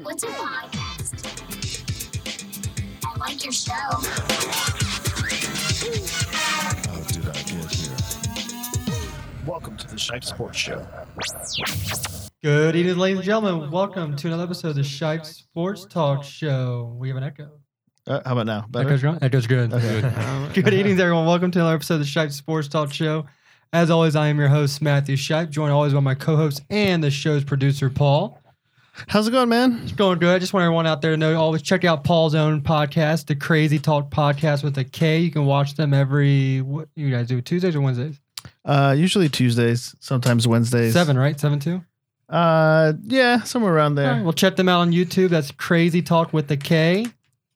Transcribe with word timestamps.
What's 0.00 0.22
a 0.22 0.26
podcast? 0.28 1.12
I 3.04 3.18
like 3.18 3.44
your 3.44 3.52
show. 3.52 3.72
How 6.32 7.00
did 7.02 7.28
I 7.28 7.32
get 7.42 7.70
here? 7.70 7.92
Welcome 9.46 9.76
to 9.76 9.86
the 9.86 9.96
Shipe 9.96 10.24
Sports 10.24 10.56
Show. 10.56 10.86
Good 12.42 12.74
evening, 12.74 12.96
ladies 12.96 13.18
and 13.18 13.26
gentlemen. 13.26 13.70
Welcome 13.70 14.16
to 14.16 14.28
another 14.28 14.44
episode 14.44 14.68
of 14.68 14.76
the 14.76 14.80
Shipe 14.80 15.26
Sports 15.26 15.84
Talk 15.84 16.24
Show. 16.24 16.96
We 16.98 17.08
have 17.08 17.18
an 17.18 17.24
echo. 17.24 17.50
Uh, 18.06 18.22
how 18.24 18.32
about 18.32 18.46
now? 18.46 18.64
Better? 18.70 18.88
Echo's, 18.88 19.04
wrong? 19.04 19.18
echo's 19.20 19.46
good. 19.46 19.74
Okay. 19.74 20.00
good 20.62 20.72
evening, 20.72 20.98
everyone. 20.98 21.26
Welcome 21.26 21.50
to 21.50 21.58
another 21.58 21.74
episode 21.74 21.96
of 21.96 22.00
the 22.00 22.06
Shipe 22.06 22.32
Sports 22.32 22.68
Talk 22.68 22.94
Show. 22.94 23.26
As 23.74 23.90
always, 23.90 24.16
I 24.16 24.28
am 24.28 24.38
your 24.38 24.48
host, 24.48 24.80
Matthew 24.80 25.16
Shipe, 25.16 25.50
joined 25.50 25.72
always 25.72 25.92
by 25.92 26.00
my 26.00 26.14
co 26.14 26.36
host 26.36 26.62
and 26.70 27.04
the 27.04 27.10
show's 27.10 27.44
producer, 27.44 27.90
Paul. 27.90 28.41
How's 29.08 29.26
it 29.26 29.30
going, 29.30 29.48
man? 29.48 29.80
It's 29.82 29.92
going 29.92 30.18
good. 30.18 30.34
I 30.34 30.38
just 30.38 30.52
want 30.52 30.64
everyone 30.64 30.86
out 30.86 31.00
there 31.00 31.12
to 31.12 31.16
know 31.16 31.34
always 31.40 31.62
check 31.62 31.84
out 31.84 32.04
Paul's 32.04 32.34
own 32.34 32.60
podcast, 32.60 33.26
the 33.26 33.34
Crazy 33.34 33.78
Talk 33.78 34.10
Podcast 34.10 34.62
with 34.62 34.76
a 34.76 34.84
K. 34.84 35.18
You 35.20 35.30
can 35.30 35.46
watch 35.46 35.74
them 35.76 35.94
every, 35.94 36.60
what 36.60 36.88
you 36.94 37.10
guys 37.10 37.26
do, 37.26 37.40
Tuesdays 37.40 37.74
or 37.74 37.80
Wednesdays? 37.80 38.20
Uh, 38.64 38.94
usually 38.96 39.28
Tuesdays, 39.28 39.96
sometimes 40.00 40.46
Wednesdays. 40.46 40.92
Seven, 40.92 41.18
right? 41.18 41.38
Seven, 41.40 41.58
two? 41.58 41.82
Uh, 42.28 42.92
yeah, 43.04 43.42
somewhere 43.42 43.72
around 43.74 43.94
there. 43.94 44.10
All 44.10 44.16
right, 44.16 44.24
well, 44.24 44.32
check 44.32 44.56
them 44.56 44.68
out 44.68 44.80
on 44.80 44.92
YouTube. 44.92 45.30
That's 45.30 45.50
Crazy 45.50 46.02
Talk 46.02 46.32
with 46.32 46.48
the 46.48 46.56
K. 46.56 47.06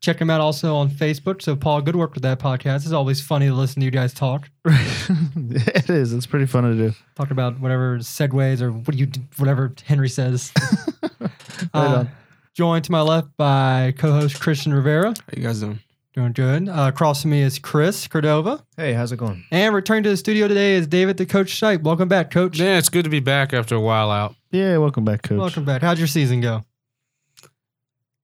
Check 0.00 0.18
them 0.18 0.30
out 0.30 0.40
also 0.40 0.74
on 0.76 0.90
Facebook. 0.90 1.42
So, 1.42 1.56
Paul, 1.56 1.80
good 1.82 1.96
work 1.96 2.14
with 2.14 2.22
that 2.22 2.38
podcast. 2.38 2.76
It's 2.76 2.92
always 2.92 3.20
funny 3.20 3.46
to 3.46 3.54
listen 3.54 3.80
to 3.80 3.84
you 3.84 3.90
guys 3.90 4.12
talk. 4.12 4.50
it 4.66 5.90
is. 5.90 6.12
It's 6.12 6.26
pretty 6.26 6.46
fun 6.46 6.64
to 6.64 6.74
do. 6.74 6.94
Talk 7.14 7.30
about 7.30 7.58
whatever 7.60 7.98
segues 7.98 8.60
or 8.60 8.72
what 8.72 8.92
do 8.92 8.98
you, 8.98 9.08
whatever 9.36 9.74
Henry 9.84 10.08
says. 10.08 10.52
Right 11.60 11.68
Uh, 11.74 12.04
joined 12.54 12.84
to 12.84 12.92
my 12.92 13.00
left 13.00 13.28
by 13.36 13.94
co-host 13.98 14.40
Christian 14.40 14.72
Rivera. 14.74 15.08
How 15.10 15.14
you 15.36 15.42
guys 15.42 15.60
doing? 15.60 15.80
Doing 16.14 16.32
good. 16.32 16.68
Uh, 16.68 16.90
across 16.94 17.22
from 17.22 17.32
me 17.32 17.42
is 17.42 17.58
Chris 17.58 18.08
Cordova. 18.08 18.64
Hey, 18.76 18.94
how's 18.94 19.12
it 19.12 19.18
going? 19.18 19.44
And 19.50 19.74
returning 19.74 20.02
to 20.04 20.08
the 20.10 20.16
studio 20.16 20.48
today 20.48 20.74
is 20.76 20.86
David, 20.86 21.18
the 21.18 21.26
coach 21.26 21.58
site. 21.58 21.82
Welcome 21.82 22.08
back, 22.08 22.30
coach. 22.30 22.58
Yeah, 22.58 22.78
it's 22.78 22.88
good 22.88 23.04
to 23.04 23.10
be 23.10 23.20
back 23.20 23.52
after 23.52 23.74
a 23.74 23.80
while 23.80 24.10
out. 24.10 24.34
Yeah, 24.50 24.78
welcome 24.78 25.04
back, 25.04 25.22
Coach. 25.22 25.38
Welcome 25.38 25.64
back. 25.66 25.82
How'd 25.82 25.98
your 25.98 26.06
season 26.06 26.40
go? 26.40 26.64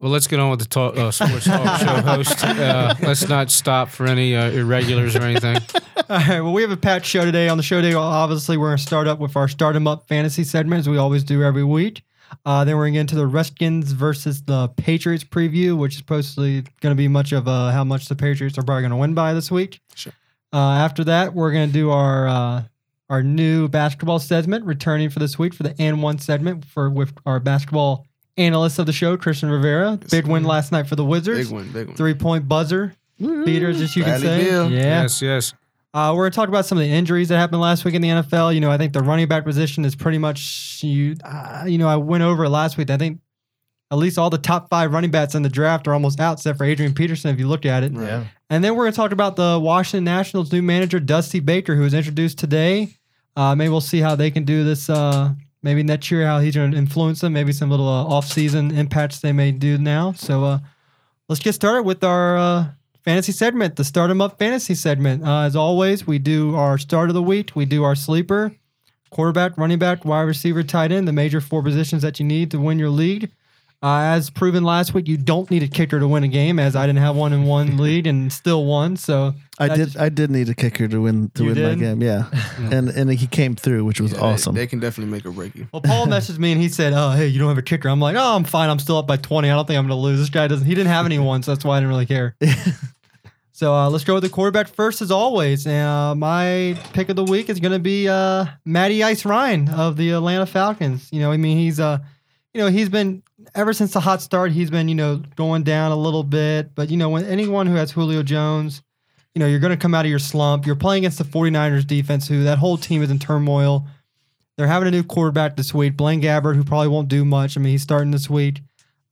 Well, 0.01 0.11
let's 0.11 0.27
get 0.27 0.41
on 0.41 0.51
with 0.51 0.59
the 0.61 0.65
talk, 0.65 0.97
uh, 0.97 1.11
sports 1.11 1.45
talk 1.45 1.81
show 1.81 2.01
host. 2.01 2.43
Uh, 2.43 2.95
let's 3.03 3.29
not 3.29 3.51
stop 3.51 3.89
for 3.91 4.07
any 4.07 4.35
uh, 4.35 4.51
irregulars 4.51 5.15
or 5.15 5.23
anything. 5.23 5.59
All 6.09 6.17
right. 6.19 6.41
Well, 6.41 6.53
we 6.55 6.63
have 6.63 6.71
a 6.73 6.77
packed 6.77 7.05
show 7.07 7.25
today. 7.27 7.49
On 7.49 7.57
the 7.59 7.63
show 7.63 7.81
today, 7.83 7.95
obviously, 7.95 8.57
we're 8.57 8.69
going 8.69 8.79
to 8.79 8.83
start 8.83 9.07
up 9.07 9.19
with 9.19 9.37
our 9.37 9.47
Start 9.49 9.77
'em 9.77 9.87
Up 9.87 10.09
fantasy 10.09 10.43
segment, 10.45 10.81
as 10.81 10.89
we 10.89 10.97
always 10.97 11.23
do 11.23 11.43
every 11.45 11.63
week. 11.63 12.03
Uh, 12.45 12.65
then 12.65 12.77
we're 12.77 12.85
going 12.85 12.93
to 12.93 12.97
get 12.97 13.01
into 13.01 13.15
the 13.17 13.27
Redskins 13.27 13.93
versus 13.93 14.43
the 14.43 14.69
Patriots 14.69 15.25
preview, 15.25 15.77
which 15.77 15.93
is 15.95 15.99
supposedly 15.99 16.63
going 16.81 16.93
to 16.93 16.95
be 16.95 17.09
much 17.09 17.33
of 17.33 17.49
uh, 17.49 17.71
how 17.71 17.85
much 17.85 18.09
the 18.09 18.17
Patriots 18.17 18.59
are 18.59 18.63
probably 18.63 18.83
going 18.83 18.91
to 18.91 18.97
win 18.97 19.15
by 19.15 19.35
this 19.35 19.51
week. 19.51 19.81
Sure. 19.95 20.13
Uh, 20.53 20.73
after 20.73 21.05
that, 21.05 21.35
we're 21.35 21.53
going 21.53 21.69
to 21.69 21.73
do 21.73 21.91
our 21.91 22.29
uh, 22.29 22.63
our 23.09 23.23
new 23.23 23.69
basketball 23.69 24.19
segment, 24.19 24.65
returning 24.65 25.11
for 25.11 25.19
this 25.19 25.39
week 25.39 25.55
for 25.55 25.63
the 25.63 25.75
and 25.79 26.03
one 26.03 26.19
segment 26.19 26.65
for 26.65 26.91
with 26.91 27.13
our 27.27 27.41
basketball 27.41 28.07
analyst 28.37 28.79
of 28.79 28.87
the 28.87 28.93
show, 28.93 29.17
Christian 29.17 29.51
Rivera. 29.51 29.99
Yes, 30.01 30.11
Big 30.11 30.27
win 30.27 30.43
sir. 30.43 30.49
last 30.49 30.73
night 30.73 30.87
for 30.87 30.97
the 30.97 31.05
Wizards. 31.05 31.49
Big 31.49 31.55
one, 31.55 31.73
big 31.73 31.87
one. 31.89 31.97
Three 31.97 32.15
point 32.15 32.49
buzzer 32.49 32.95
beaters, 33.19 33.81
as 33.81 33.95
you 33.97 34.03
can 34.03 34.21
Bradley 34.21 34.27
say. 34.27 34.45
Beal. 34.51 34.71
Yeah. 34.71 35.03
Yes, 35.03 35.23
yes. 35.23 35.55
Uh, 35.95 36.13
we're 36.17 36.23
going 36.25 36.33
to 36.33 36.37
talk 36.37 36.49
about 36.49 36.65
some 36.65 36.79
of 36.79 36.85
the 36.85 36.91
injuries 36.91 37.29
that 37.29 37.37
happened 37.37 37.61
last 37.61 37.85
week 37.85 37.95
in 37.95 38.01
the 38.01 38.09
NFL. 38.09 38.55
You 38.55 38.61
know, 38.61 38.71
I 38.71 38.79
think 38.79 38.95
the 38.95 39.01
running 39.03 39.29
back 39.29 39.45
position 39.45 39.85
is 39.85 39.95
pretty 39.95 40.17
much 40.19 40.81
you. 40.83 41.17
Uh, 41.23 41.65
you 41.67 41.77
know, 41.77 41.87
I 41.89 41.97
went 41.97 42.23
over 42.23 42.45
it 42.45 42.49
last 42.49 42.79
week. 42.79 42.89
I 42.89 42.97
think 42.97 43.21
at 43.91 43.99
least 43.99 44.17
all 44.17 44.31
the 44.31 44.39
top 44.39 44.71
five 44.71 44.91
running 44.95 45.11
backs 45.11 45.35
in 45.35 45.43
the 45.43 45.51
draft 45.51 45.87
are 45.87 45.93
almost 45.93 46.19
out, 46.19 46.39
except 46.39 46.57
for 46.57 46.65
Adrian 46.65 46.95
Peterson. 46.95 47.31
If 47.31 47.39
you 47.39 47.47
look 47.47 47.67
at 47.67 47.83
it, 47.83 47.93
Yeah. 47.93 48.25
and 48.49 48.65
then 48.65 48.75
we're 48.75 48.85
going 48.85 48.93
to 48.93 48.97
talk 48.97 49.13
about 49.13 49.37
the 49.37 49.61
Washington 49.63 50.05
Nationals' 50.05 50.51
new 50.51 50.63
manager, 50.63 50.99
Dusty 50.99 51.41
Baker, 51.41 51.77
who 51.77 51.83
was 51.83 51.93
introduced 51.93 52.39
today. 52.39 52.97
Uh, 53.37 53.55
maybe 53.55 53.69
we'll 53.69 53.83
see 53.83 54.01
how 54.01 54.15
they 54.17 54.31
can 54.31 54.45
do 54.45 54.65
this. 54.65 54.89
Uh, 54.89 55.35
maybe 55.63 55.83
next 55.83 56.11
year, 56.11 56.27
how 56.27 56.39
he's 56.41 56.55
going 56.55 56.71
to 56.71 56.77
influence 56.79 57.21
them. 57.21 57.35
Maybe 57.35 57.53
some 57.53 57.69
little 57.71 57.89
uh, 57.89 58.05
off-season 58.05 58.71
impacts 58.71 59.21
they 59.21 59.33
may 59.33 59.53
do 59.53 59.77
now. 59.77 60.13
So 60.13 60.43
uh, 60.45 60.59
let's 61.29 61.43
get 61.43 61.53
started 61.55 61.83
with 61.83 62.03
our 62.03 62.39
uh, 62.39 62.65
fantasy 63.05 63.33
segment, 63.33 63.77
the 63.77 63.85
Start 63.85 64.11
'em 64.11 64.21
Up 64.21 64.39
fantasy 64.39 64.75
segment. 64.75 65.25
Uh, 65.25 65.41
as 65.41 65.57
always, 65.57 66.07
we 66.07 66.19
do 66.19 66.55
our 66.55 66.79
start 66.79 67.09
of 67.09 67.15
the 67.15 67.23
week. 67.23 67.53
We 67.55 67.65
do 67.65 67.83
our 67.85 67.95
sleeper, 67.95 68.53
quarterback, 69.11 69.59
running 69.59 69.79
back, 69.79 70.05
wide 70.05 70.23
receiver, 70.23 70.63
tight 70.63 70.93
end, 70.93 71.07
the 71.09 71.13
major 71.13 71.41
four 71.41 71.63
positions 71.63 72.03
that 72.03 72.19
you 72.21 72.27
need 72.27 72.51
to 72.53 72.59
win 72.61 72.79
your 72.79 72.91
league. 72.91 73.31
Uh, 73.85 74.03
as 74.15 74.31
proven 74.31 74.63
last 74.63 74.95
week, 74.95 75.09
you 75.09 75.17
don't 75.17 75.51
need 75.51 75.65
a 75.65 75.67
kicker 75.67 75.99
to 75.99 76.07
win 76.07 76.23
a 76.23 76.29
game, 76.29 76.61
as 76.61 76.77
I 76.77 76.87
didn't 76.87 77.01
have 77.01 77.17
one 77.17 77.33
in 77.33 77.43
one 77.45 77.77
lead 77.79 78.07
and 78.07 78.33
still 78.33 78.65
won. 78.65 78.97
So 78.97 79.35
I 79.59 79.69
did. 79.69 79.77
just- 79.87 79.99
I 79.99 80.09
did 80.09 80.31
need 80.31 80.49
a 80.49 80.55
kicker 80.55 80.87
to 80.87 81.01
win 81.01 81.31
to 81.35 81.45
win 81.47 81.55
did? 81.55 81.69
my 81.69 81.75
game. 81.75 82.01
Yeah, 82.03 82.27
and 82.71 82.89
and 82.91 83.11
he 83.11 83.27
came 83.27 83.57
through, 83.57 83.85
which 83.85 84.01
was 84.01 84.13
Yeah, 84.13 84.21
awesome. 84.21 84.55
They, 84.55 84.69
can 84.69 84.79
definitely 84.79 85.13
make 85.13 85.27
or 85.27 85.33
break 85.33 85.57
you. 85.57 85.67
Well, 85.73 85.83
Paul 85.83 86.07
messaged 86.17 86.39
me 86.39 86.53
and 86.53 86.61
he 86.61 86.69
said, 86.69 86.93
"Oh, 86.95 87.11
hey, 87.11 87.27
you 87.27 87.41
don't 87.41 87.49
have 87.49 87.59
a 87.59 87.63
kicker." 87.63 87.89
I'm 87.89 87.99
like, 88.01 88.15
"Oh, 88.17 88.37
I'm 88.37 88.45
fine. 88.45 88.71
I'm 88.71 88.79
still 88.79 88.99
up 88.99 89.09
by 89.09 89.17
20. 89.17 89.51
I 89.51 89.55
don't 89.55 89.67
think 89.67 89.79
I'm 89.79 89.89
going 89.89 89.99
to 89.99 90.03
lose." 90.03 90.21
This 90.21 90.31
guy 90.31 90.47
doesn't. 90.47 90.67
He 90.67 90.75
didn't 90.77 90.91
have 90.91 91.05
anyone, 91.05 91.43
so 91.43 91.53
that's 91.53 91.65
why 91.65 91.77
I 91.77 91.81
didn't 91.81 91.91
really 91.91 92.07
care. 92.07 92.37
so 93.53 93.75
uh, 93.75 93.91
let's 93.91 94.05
go 94.05 94.15
with 94.15 94.23
the 94.23 94.29
quarterback 94.31 94.69
first, 94.69 95.03
as 95.03 95.11
always. 95.11 95.67
Uh, 95.67 96.15
my 96.17 96.79
pick 96.93 97.09
of 97.09 97.17
the 97.17 97.25
week 97.25 97.49
is 97.49 97.59
going 97.59 97.73
to 97.73 97.81
be 97.81 98.09
uh, 98.09 98.47
Matty 98.65 99.03
Ice 99.03 99.25
Ryan 99.25 99.69
of 99.71 99.97
the 99.97 100.11
Atlanta 100.13 100.47
Falcons. 100.47 101.09
You 101.13 101.21
know, 101.21 101.33
I 101.33 101.37
mean, 101.37 101.57
he's 101.59 101.81
uh, 101.81 101.99
you 102.55 102.61
know, 102.61 102.69
he's 102.69 102.89
been 102.89 103.23
ever 103.55 103.73
since 103.73 103.93
the 103.93 104.01
hot 104.01 104.23
start. 104.23 104.53
He's 104.53 104.71
been 104.71 104.89
you 104.89 104.95
know 104.95 105.23
going 105.37 105.63
down 105.63 105.93
a 105.93 105.97
little 105.97 106.25
bit, 106.25 106.75
but 106.75 106.91
you 106.91 106.97
know, 106.97 107.09
when 107.09 107.25
anyone 107.25 107.67
who 107.67 107.75
has 107.75 107.91
Julio 107.91 108.23
Jones. 108.23 108.83
You 109.35 109.41
know, 109.41 109.47
you're 109.47 109.61
going 109.61 109.71
to 109.71 109.79
come 109.79 109.95
out 109.95 110.05
of 110.05 110.11
your 110.11 110.19
slump. 110.19 110.67
You're 110.67 110.77
playing 110.77 111.05
against 111.05 111.17
the 111.17 111.25
49ers 111.25 111.87
defense, 111.87 112.29
who 112.29 112.45
that 112.45 112.59
whole 112.59 112.77
team 112.77 113.03
is 113.03 113.11
in 113.11 113.19
turmoil. 113.19 113.87
They're 114.59 114.67
having 114.67 114.89
a 114.89 114.91
new 114.91 115.03
quarterback 115.03 115.57
this 115.57 115.73
week, 115.73 115.97
Blaine 115.97 116.21
Gabbert, 116.21 116.55
who 116.55 116.65
probably 116.65 116.89
won't 116.89 117.09
do 117.09 117.25
much. 117.25 117.57
I 117.57 117.61
mean, 117.61 117.71
he's 117.71 117.83
starting 117.83 118.11
this 118.11 118.29
week. 118.29 118.61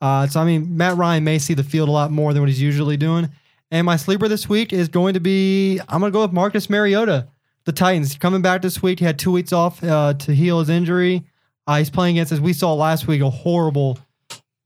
Uh, 0.01 0.27
so, 0.27 0.41
I 0.41 0.45
mean, 0.45 0.77
Matt 0.77 0.97
Ryan 0.97 1.25
may 1.25 1.39
see 1.39 1.55
the 1.55 1.65
field 1.65 1.89
a 1.89 1.93
lot 1.93 2.11
more 2.11 2.33
than 2.33 2.43
what 2.43 2.49
he's 2.49 2.61
usually 2.61 2.97
doing. 2.97 3.31
And 3.71 3.87
my 3.87 3.97
sleeper 3.97 4.29
this 4.29 4.49
week 4.49 4.73
is 4.73 4.89
going 4.89 5.15
to 5.15 5.21
be 5.21 5.79
I'm 5.89 6.01
going 6.01 6.13
to 6.13 6.17
go 6.17 6.23
with 6.23 6.33
Marcus 6.33 6.69
Mariota, 6.69 7.29
the 7.65 7.73
Titans. 7.73 8.17
Coming 8.19 8.43
back 8.43 8.63
this 8.63 8.83
week, 8.83 8.99
he 8.99 9.05
had 9.05 9.19
two 9.19 9.31
weeks 9.31 9.53
off 9.53 9.83
uh, 9.83 10.15
to 10.15 10.35
heal 10.35 10.59
his 10.59 10.69
injury. 10.69 11.25
Uh, 11.67 11.79
he's 11.79 11.91
playing 11.91 12.17
against, 12.17 12.33
as 12.33 12.41
we 12.41 12.53
saw 12.53 12.75
last 12.75 13.07
week, 13.07 13.23
a 13.23 13.31
horrible 13.31 13.99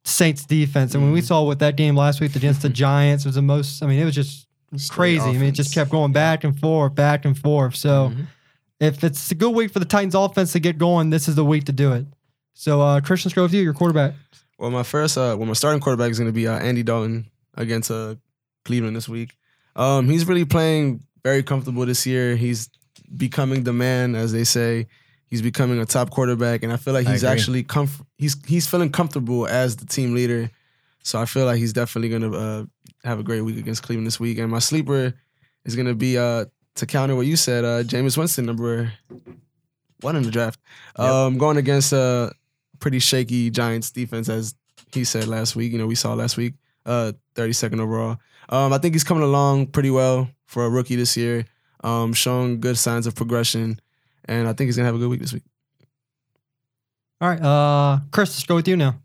Saints 0.04 0.44
defense. 0.44 0.94
And 0.94 1.02
when 1.02 1.12
we 1.12 1.20
saw 1.22 1.42
what 1.42 1.58
that 1.60 1.76
game 1.76 1.96
last 1.96 2.20
week 2.20 2.36
against 2.36 2.62
the 2.62 2.68
Giants 2.84 3.24
was 3.24 3.34
the 3.36 3.42
most, 3.42 3.82
I 3.82 3.86
mean, 3.86 3.98
it 3.98 4.04
was 4.04 4.14
just 4.14 4.46
crazy. 4.90 5.20
I 5.24 5.32
mean, 5.32 5.44
it 5.44 5.52
just 5.52 5.74
kept 5.74 5.90
going 5.90 6.12
back 6.12 6.44
and 6.44 6.58
forth, 6.58 6.94
back 6.94 7.24
and 7.24 7.36
forth. 7.38 7.74
So 7.76 8.10
Mhm. 8.10 8.26
if 8.80 9.02
it's 9.04 9.30
a 9.30 9.34
good 9.34 9.50
week 9.54 9.72
for 9.72 9.78
the 9.78 9.84
Titans 9.86 10.14
offense 10.14 10.52
to 10.52 10.60
get 10.60 10.78
going, 10.78 11.10
this 11.10 11.28
is 11.28 11.34
the 11.36 11.44
week 11.44 11.64
to 11.64 11.72
do 11.72 11.92
it. 11.92 12.06
So 12.54 12.80
uh, 12.80 13.00
Christian, 13.00 13.28
let's 13.30 13.34
go 13.34 13.42
with 13.42 13.54
you, 13.54 13.62
your 13.62 13.72
quarterback. 13.74 14.14
Well, 14.58 14.70
my 14.70 14.82
first, 14.82 15.16
uh, 15.18 15.34
well, 15.38 15.46
my 15.46 15.52
starting 15.54 15.80
quarterback 15.80 16.10
is 16.10 16.18
going 16.18 16.28
to 16.28 16.32
be 16.34 16.46
uh, 16.46 16.58
Andy 16.58 16.82
Dalton 16.82 17.28
against 17.54 17.90
uh, 17.90 18.14
Cleveland 18.64 18.94
this 18.96 19.08
week. 19.08 19.36
Um, 19.74 20.08
he's 20.08 20.26
really 20.26 20.44
playing 20.44 21.02
very 21.24 21.42
comfortable 21.42 21.84
this 21.86 22.06
year. 22.06 22.36
He's 22.36 22.68
becoming 23.16 23.64
the 23.64 23.72
man, 23.72 24.14
as 24.14 24.32
they 24.32 24.44
say. 24.44 24.86
He's 25.34 25.42
becoming 25.42 25.80
a 25.80 25.84
top 25.84 26.10
quarterback, 26.10 26.62
and 26.62 26.72
I 26.72 26.76
feel 26.76 26.94
like 26.94 27.08
he's 27.08 27.24
actually 27.24 27.64
comf- 27.64 28.06
he's 28.18 28.36
he's 28.46 28.68
feeling 28.68 28.92
comfortable 28.92 29.48
as 29.48 29.74
the 29.74 29.84
team 29.84 30.14
leader. 30.14 30.48
So 31.02 31.20
I 31.20 31.24
feel 31.24 31.44
like 31.44 31.58
he's 31.58 31.72
definitely 31.72 32.08
to 32.20 32.36
uh, 32.36 32.64
have 33.02 33.18
a 33.18 33.24
great 33.24 33.40
week 33.40 33.58
against 33.58 33.82
Cleveland 33.82 34.06
this 34.06 34.20
week. 34.20 34.38
And 34.38 34.48
my 34.48 34.60
sleeper 34.60 35.12
is 35.64 35.74
to 35.74 35.94
be 35.96 36.16
uh, 36.16 36.44
to 36.76 36.86
counter 36.86 37.16
what 37.16 37.26
you 37.26 37.34
said, 37.34 37.64
uh, 37.64 37.82
Jameis 37.82 38.16
Winston, 38.16 38.46
number 38.46 38.92
one 40.02 40.14
in 40.14 40.22
the 40.22 40.30
draft, 40.30 40.60
um, 40.94 41.36
going 41.36 41.56
against 41.56 41.92
a 41.92 42.32
pretty 42.78 43.00
shaky 43.00 43.50
Giants 43.50 43.90
defense, 43.90 44.28
as 44.28 44.54
he 44.92 45.02
said 45.02 45.26
last 45.26 45.56
week. 45.56 45.72
You 45.72 45.78
know, 45.78 45.88
we 45.88 45.96
saw 45.96 46.14
last 46.14 46.36
week, 46.36 46.54
uh, 46.86 47.10
32nd 47.34 47.80
overall. 47.80 48.18
Um, 48.50 48.72
I 48.72 48.78
think 48.78 48.94
he's 48.94 49.02
coming 49.02 49.24
along 49.24 49.68
pretty 49.68 49.90
well 49.90 50.30
for 50.46 50.64
a 50.64 50.70
rookie 50.70 50.94
this 50.94 51.16
year, 51.16 51.44
um, 51.82 52.12
showing 52.12 52.60
good 52.60 52.78
signs 52.78 53.08
of 53.08 53.16
progression, 53.16 53.80
and 54.26 54.48
I 54.48 54.52
think 54.52 54.68
he's 54.68 54.76
gonna 54.76 54.86
have 54.86 54.94
a 54.94 54.98
good 54.98 55.10
week 55.10 55.20
this 55.20 55.32
week. 55.32 55.44
All 57.20 57.28
right, 57.28 57.40
uh, 57.40 58.00
Chris, 58.10 58.30
let's 58.30 58.44
go 58.44 58.56
with 58.56 58.68
you 58.68 58.76
now. 58.76 59.00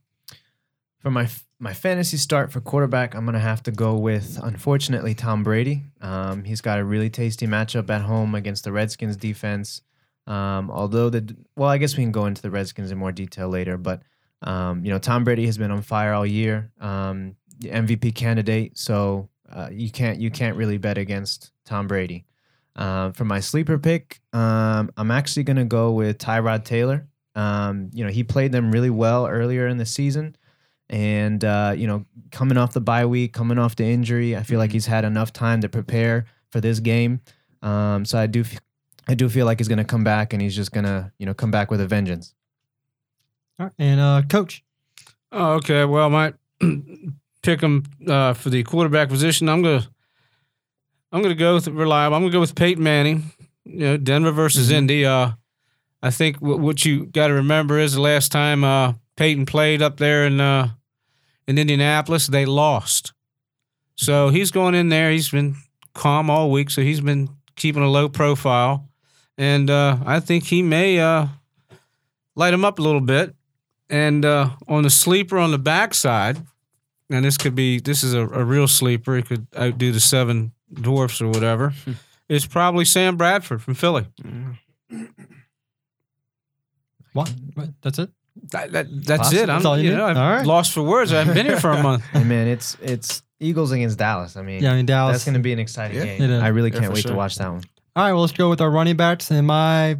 For 0.99 1.11
my 1.11 1.29
my 1.59 1.73
fantasy 1.73 2.17
start 2.17 2.51
for 2.51 2.61
quarterback, 2.61 3.15
I'm 3.15 3.25
gonna 3.25 3.39
have 3.39 3.63
to 3.63 3.71
go 3.71 3.95
with 3.95 4.39
unfortunately 4.41 5.13
Tom 5.13 5.43
Brady. 5.43 5.83
Um, 6.01 6.43
he's 6.43 6.61
got 6.61 6.79
a 6.79 6.83
really 6.83 7.09
tasty 7.09 7.47
matchup 7.47 7.89
at 7.89 8.01
home 8.01 8.35
against 8.35 8.63
the 8.63 8.71
Redskins 8.71 9.17
defense. 9.17 9.81
Um, 10.27 10.69
although 10.69 11.09
the 11.09 11.35
well, 11.55 11.69
I 11.69 11.77
guess 11.77 11.97
we 11.97 12.03
can 12.03 12.11
go 12.11 12.25
into 12.25 12.41
the 12.41 12.51
Redskins 12.51 12.91
in 12.91 12.97
more 12.97 13.11
detail 13.11 13.49
later, 13.49 13.77
but 13.77 14.01
um, 14.41 14.83
you 14.85 14.91
know 14.91 14.99
Tom 14.99 15.23
Brady 15.23 15.45
has 15.45 15.57
been 15.57 15.71
on 15.71 15.81
fire 15.81 16.13
all 16.13 16.25
year, 16.25 16.71
um, 16.79 17.35
MVP 17.61 18.15
candidate. 18.15 18.77
So 18.77 19.29
uh, 19.51 19.69
you 19.71 19.89
can't 19.91 20.19
you 20.19 20.31
can't 20.31 20.55
really 20.55 20.77
bet 20.77 20.97
against 20.97 21.51
Tom 21.65 21.87
Brady. 21.87 22.25
Uh, 22.79 23.11
for 23.11 23.25
my 23.25 23.41
sleeper 23.41 23.77
pick, 23.77 24.21
um, 24.33 24.89
I'm 24.97 25.11
actually 25.11 25.43
gonna 25.43 25.65
go 25.65 25.91
with 25.91 26.17
Tyrod 26.17 26.63
Taylor. 26.65 27.07
Um, 27.35 27.91
you 27.93 28.03
know 28.05 28.09
he 28.09 28.23
played 28.23 28.51
them 28.53 28.71
really 28.71 28.89
well 28.89 29.27
earlier 29.27 29.67
in 29.67 29.77
the 29.77 29.85
season 29.85 30.35
And 30.89 31.43
uh, 31.45 31.73
you 31.77 31.85
know, 31.87 32.05
coming 32.31 32.57
off 32.57 32.73
the 32.73 32.81
bye 32.81 33.05
week, 33.05 33.33
coming 33.33 33.59
off 33.59 33.75
the 33.75 33.85
injury, 33.85 34.35
I 34.35 34.43
feel 34.43 34.57
like 34.59 34.71
he's 34.71 34.87
had 34.87 35.05
enough 35.05 35.31
time 35.31 35.61
to 35.61 35.69
prepare 35.69 36.25
for 36.51 36.59
this 36.61 36.79
game. 36.79 37.21
Um, 37.61 38.05
so 38.05 38.17
I 38.17 38.25
do, 38.27 38.41
f- 38.41 38.59
I 39.07 39.13
do 39.13 39.29
feel 39.29 39.45
like 39.45 39.59
he's 39.59 39.67
gonna 39.67 39.85
come 39.85 40.03
back, 40.03 40.33
and 40.33 40.41
he's 40.41 40.55
just 40.55 40.71
gonna, 40.71 41.11
you 41.19 41.25
know, 41.27 41.33
come 41.35 41.51
back 41.51 41.69
with 41.69 41.81
a 41.81 41.87
vengeance. 41.87 42.33
All 43.59 43.65
right. 43.67 43.73
And 43.77 43.99
uh, 43.99 44.23
coach. 44.29 44.63
Oh, 45.31 45.53
okay. 45.55 45.85
Well, 45.85 46.05
I 46.05 46.09
might 46.09 46.33
pick 47.43 47.61
him 47.61 47.83
uh, 48.07 48.33
for 48.33 48.49
the 48.49 48.63
quarterback 48.63 49.09
position. 49.09 49.47
I'm 49.49 49.61
gonna 49.61 49.87
I'm 51.11 51.21
gonna 51.21 51.35
go 51.35 51.55
with 51.55 51.67
reliable. 51.67 52.15
I'm 52.15 52.21
gonna 52.23 52.31
go 52.31 52.39
with 52.39 52.55
Peyton 52.55 52.83
Manning. 52.83 53.31
You 53.65 53.79
know, 53.79 53.97
Denver 53.97 54.31
versus 54.31 54.71
Indy. 54.71 55.05
Uh, 55.05 55.31
I 56.01 56.11
think 56.11 56.39
w- 56.39 56.57
what 56.59 56.85
you 56.85 57.05
got 57.07 57.27
to 57.27 57.33
remember 57.33 57.77
is 57.77 57.93
the 57.93 58.01
last 58.01 58.31
time 58.31 58.63
uh, 58.63 58.93
Peyton 59.15 59.45
played 59.45 59.81
up 59.81 59.97
there 59.97 60.25
in 60.25 60.39
uh, 60.39 60.69
in 61.47 61.57
Indianapolis, 61.57 62.27
they 62.27 62.45
lost. 62.45 63.13
So 63.95 64.29
he's 64.29 64.51
going 64.51 64.75
in 64.75 64.89
there. 64.89 65.11
He's 65.11 65.29
been 65.29 65.55
calm 65.93 66.29
all 66.29 66.51
week, 66.51 66.69
so 66.69 66.81
he's 66.81 67.01
been 67.01 67.29
keeping 67.55 67.83
a 67.83 67.89
low 67.89 68.07
profile, 68.07 68.87
and 69.37 69.69
uh, 69.69 69.97
I 70.05 70.19
think 70.19 70.45
he 70.45 70.61
may 70.61 70.99
uh, 70.99 71.27
light 72.35 72.53
him 72.53 72.63
up 72.63 72.79
a 72.79 72.81
little 72.81 73.01
bit. 73.01 73.35
And 73.89 74.23
uh, 74.23 74.51
on 74.67 74.83
the 74.83 74.89
sleeper 74.91 75.39
on 75.39 75.49
the 75.49 75.57
backside, 75.57 76.37
and 77.09 77.25
this 77.25 77.37
could 77.37 77.55
be 77.55 77.79
this 77.79 78.03
is 78.03 78.13
a, 78.13 78.21
a 78.21 78.43
real 78.43 78.67
sleeper. 78.67 79.17
It 79.17 79.25
could 79.25 79.47
outdo 79.57 79.91
the 79.91 79.99
seven 79.99 80.51
dwarfs 80.73 81.21
or 81.21 81.27
whatever. 81.27 81.73
it's 82.27 82.45
probably 82.45 82.85
Sam 82.85 83.17
Bradford 83.17 83.61
from 83.61 83.73
Philly. 83.75 84.05
What? 87.13 87.33
what? 87.55 87.69
That's 87.81 87.99
it. 87.99 88.09
That, 88.51 88.71
that, 88.71 88.87
that's 89.05 89.21
Awesome. 89.21 89.37
it. 89.37 89.41
I'm 89.41 89.47
That's 89.47 89.65
all 89.65 89.77
you 89.77 89.85
you 89.85 89.89
need? 89.91 89.97
know 89.97 90.05
I've 90.05 90.17
All 90.17 90.29
right. 90.29 90.45
lost 90.45 90.71
for 90.73 90.81
words. 90.83 91.11
I 91.11 91.17
haven't 91.19 91.33
been 91.33 91.45
here 91.45 91.59
for 91.59 91.71
a 91.71 91.81
month. 91.83 92.03
Hey 92.13 92.23
man, 92.23 92.47
it's 92.47 92.77
it's 92.81 93.23
Eagles 93.39 93.71
against 93.71 93.97
Dallas. 93.97 94.37
I 94.37 94.43
mean, 94.43 94.61
Yeah, 94.63 94.71
I 94.73 94.75
mean 94.75 94.85
Dallas. 94.85 95.15
that's 95.15 95.25
gonna 95.25 95.39
be 95.39 95.51
an 95.51 95.59
exciting 95.59 95.97
Yeah. 95.97 96.05
game. 96.05 96.21
It 96.21 96.29
is. 96.29 96.41
I 96.41 96.47
really 96.49 96.69
Yeah, 96.69 96.75
can't 96.79 96.85
for 96.91 96.93
wait 96.93 97.05
to 97.07 97.13
watch 97.15 97.35
that 97.37 97.51
one. 97.51 97.63
All 97.95 98.03
right, 98.05 98.13
well, 98.13 98.21
let's 98.21 98.33
go 98.33 98.49
with 98.49 98.61
our 98.61 98.69
running 98.69 98.95
backs. 98.95 99.31
And 99.31 99.47
my 99.47 99.97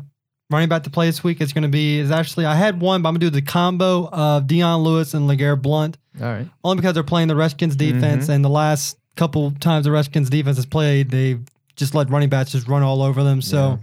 running 0.52 0.70
back 0.70 0.84
to 0.84 0.90
play 0.90 1.08
this 1.08 1.24
week 1.24 1.42
is 1.42 1.52
going 1.52 1.64
to 1.64 1.68
be 1.70 1.98
is 2.00 2.12
actually 2.12 2.46
I 2.46 2.54
had 2.56 2.80
one, 2.80 3.02
but 3.02 3.10
I'm 3.10 3.14
going 3.16 3.22
to 3.22 3.26
do 3.26 3.32
the 3.32 3.42
combo 3.42 4.08
of 4.10 4.46
Dion 4.48 4.82
Lewis 4.84 5.14
and 5.16 5.28
LeGarrette 5.30 5.62
Blunt, 5.64 5.98
All 6.22 6.28
right. 6.28 6.48
only 6.64 6.78
because 6.78 6.94
they're 6.94 7.04
playing 7.04 7.28
the 7.28 7.36
Redskins 7.36 7.76
defense, 7.76 8.28
Mhm. 8.28 8.36
and 8.36 8.46
the 8.46 8.50
last 8.50 8.98
couple 9.20 9.52
times 9.60 9.86
the 9.86 9.92
Redskins 9.92 10.30
defense 10.30 10.58
has 10.58 10.66
played, 10.66 11.12
they've 11.12 11.42
just 11.76 11.94
let 11.94 12.10
running 12.10 12.30
backs 12.30 12.52
just 12.52 12.68
run 12.68 12.82
all 12.84 13.02
over 13.04 13.24
them. 13.24 13.42
So 13.42 13.80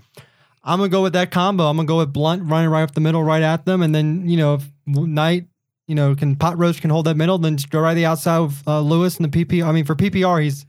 I'm 0.65 0.79
gonna 0.79 0.89
go 0.89 1.03
with 1.03 1.13
that 1.13 1.31
combo. 1.31 1.65
I'm 1.65 1.77
gonna 1.77 1.87
go 1.87 1.99
with 1.99 2.13
Blunt 2.13 2.43
running 2.43 2.71
right 2.71 2.83
up 2.83 2.95
the 2.95 3.01
middle, 3.01 3.23
right 3.23 3.43
at 3.43 3.65
them, 3.65 3.83
and 3.83 3.95
then 3.95 4.29
you 4.29 4.37
know 4.37 4.55
if 4.55 4.65
Knight. 4.87 5.47
You 5.89 5.95
know, 5.95 6.17
can 6.17 6.35
pot 6.35 6.59
roast 6.59 6.81
can 6.81 6.91
hold 6.91 7.07
that 7.07 7.17
middle, 7.17 7.39
then 7.39 7.57
just 7.57 7.71
go 7.71 7.79
right 7.79 7.95
the 7.95 8.07
outside 8.07 8.39
of 8.39 8.67
uh, 8.67 8.81
Lewis 8.81 9.19
and 9.19 9.33
the 9.33 9.45
PP. 9.45 9.65
I 9.65 9.71
mean, 9.71 9.85
for 9.85 9.95
PPR, 9.95 10.43
he's 10.43 10.67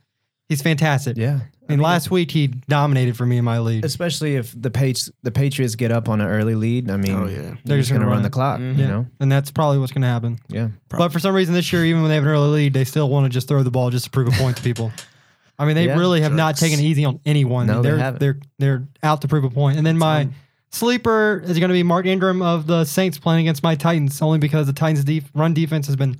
he's 0.49 0.61
fantastic. 0.61 1.17
Yeah. 1.17 1.39
I 1.69 1.73
mean, 1.73 1.79
last 1.81 2.09
week 2.11 2.31
he 2.31 2.47
dominated 2.47 3.17
for 3.17 3.25
me 3.25 3.38
in 3.38 3.44
my 3.44 3.59
league. 3.59 3.83
Especially 3.83 4.35
if 4.38 4.53
the 4.59 4.71
Patri- 4.71 5.11
the 5.23 5.31
Patriots 5.31 5.75
get 5.75 5.91
up 5.91 6.07
on 6.07 6.21
an 6.21 6.27
early 6.27 6.55
lead. 6.55 6.89
I 6.89 6.95
mean, 6.95 7.11
Oh, 7.11 7.25
yeah. 7.27 7.35
they're, 7.41 7.57
They're 7.65 7.77
just 7.77 7.89
just 7.89 7.89
gonna, 7.89 7.99
gonna 7.99 8.05
run 8.05 8.13
run 8.17 8.21
the 8.23 8.27
it. 8.27 8.31
clock. 8.31 8.59
Mhm. 8.61 8.77
You 8.77 8.83
Yeah. 8.83 8.88
know. 8.89 9.07
and 9.19 9.29
that's 9.29 9.51
probably 9.51 9.77
what's 9.77 9.91
going 9.91 10.03
to 10.03 10.07
happen. 10.07 10.39
Yeah. 10.47 10.69
But 10.88 11.11
for 11.11 11.19
some 11.19 11.35
reason 11.35 11.53
this 11.53 11.71
year, 11.73 11.83
even 11.83 12.01
when 12.03 12.07
they 12.09 12.15
have 12.15 12.23
an 12.23 12.29
early 12.29 12.49
lead, 12.51 12.73
they 12.73 12.85
still 12.85 13.09
want 13.09 13.25
to 13.25 13.29
just 13.29 13.49
throw 13.49 13.63
the 13.63 13.71
ball 13.71 13.89
just 13.89 14.05
to 14.05 14.11
prove 14.11 14.29
a 14.29 14.31
point 14.31 14.55
to 14.57 14.63
people. 14.63 14.94
I 15.59 15.65
mean, 15.65 15.75
they 15.75 15.88
Yeah, 15.88 15.97
really 15.97 16.21
have 16.21 16.33
not 16.33 16.55
taken 16.55 16.79
it 16.79 16.83
easy 16.83 17.03
on 17.03 17.19
anyone. 17.25 17.67
No, 17.67 17.81
they 17.81 17.89
they're 17.89 17.97
haven't. 17.97 18.19
they're 18.19 18.39
they're 18.59 18.88
out 19.03 19.21
to 19.23 19.27
prove 19.27 19.43
a 19.43 19.50
point. 19.50 19.77
And 19.77 19.85
then 19.85 19.97
my 19.97 20.29
sleeper 20.69 21.41
is 21.45 21.57
going 21.59 21.69
to 21.69 21.73
be 21.73 21.83
Mark 21.83 22.05
Ingram 22.05 22.41
of 22.41 22.67
the 22.67 22.85
Saints 22.85 23.17
playing 23.17 23.41
against 23.41 23.63
my 23.63 23.75
Titans, 23.75 24.21
only 24.21 24.38
because 24.39 24.67
the 24.67 24.73
Titans' 24.73 25.03
def- 25.03 25.29
run 25.33 25.53
defense 25.53 25.88
has 25.88 25.95
been 25.95 26.17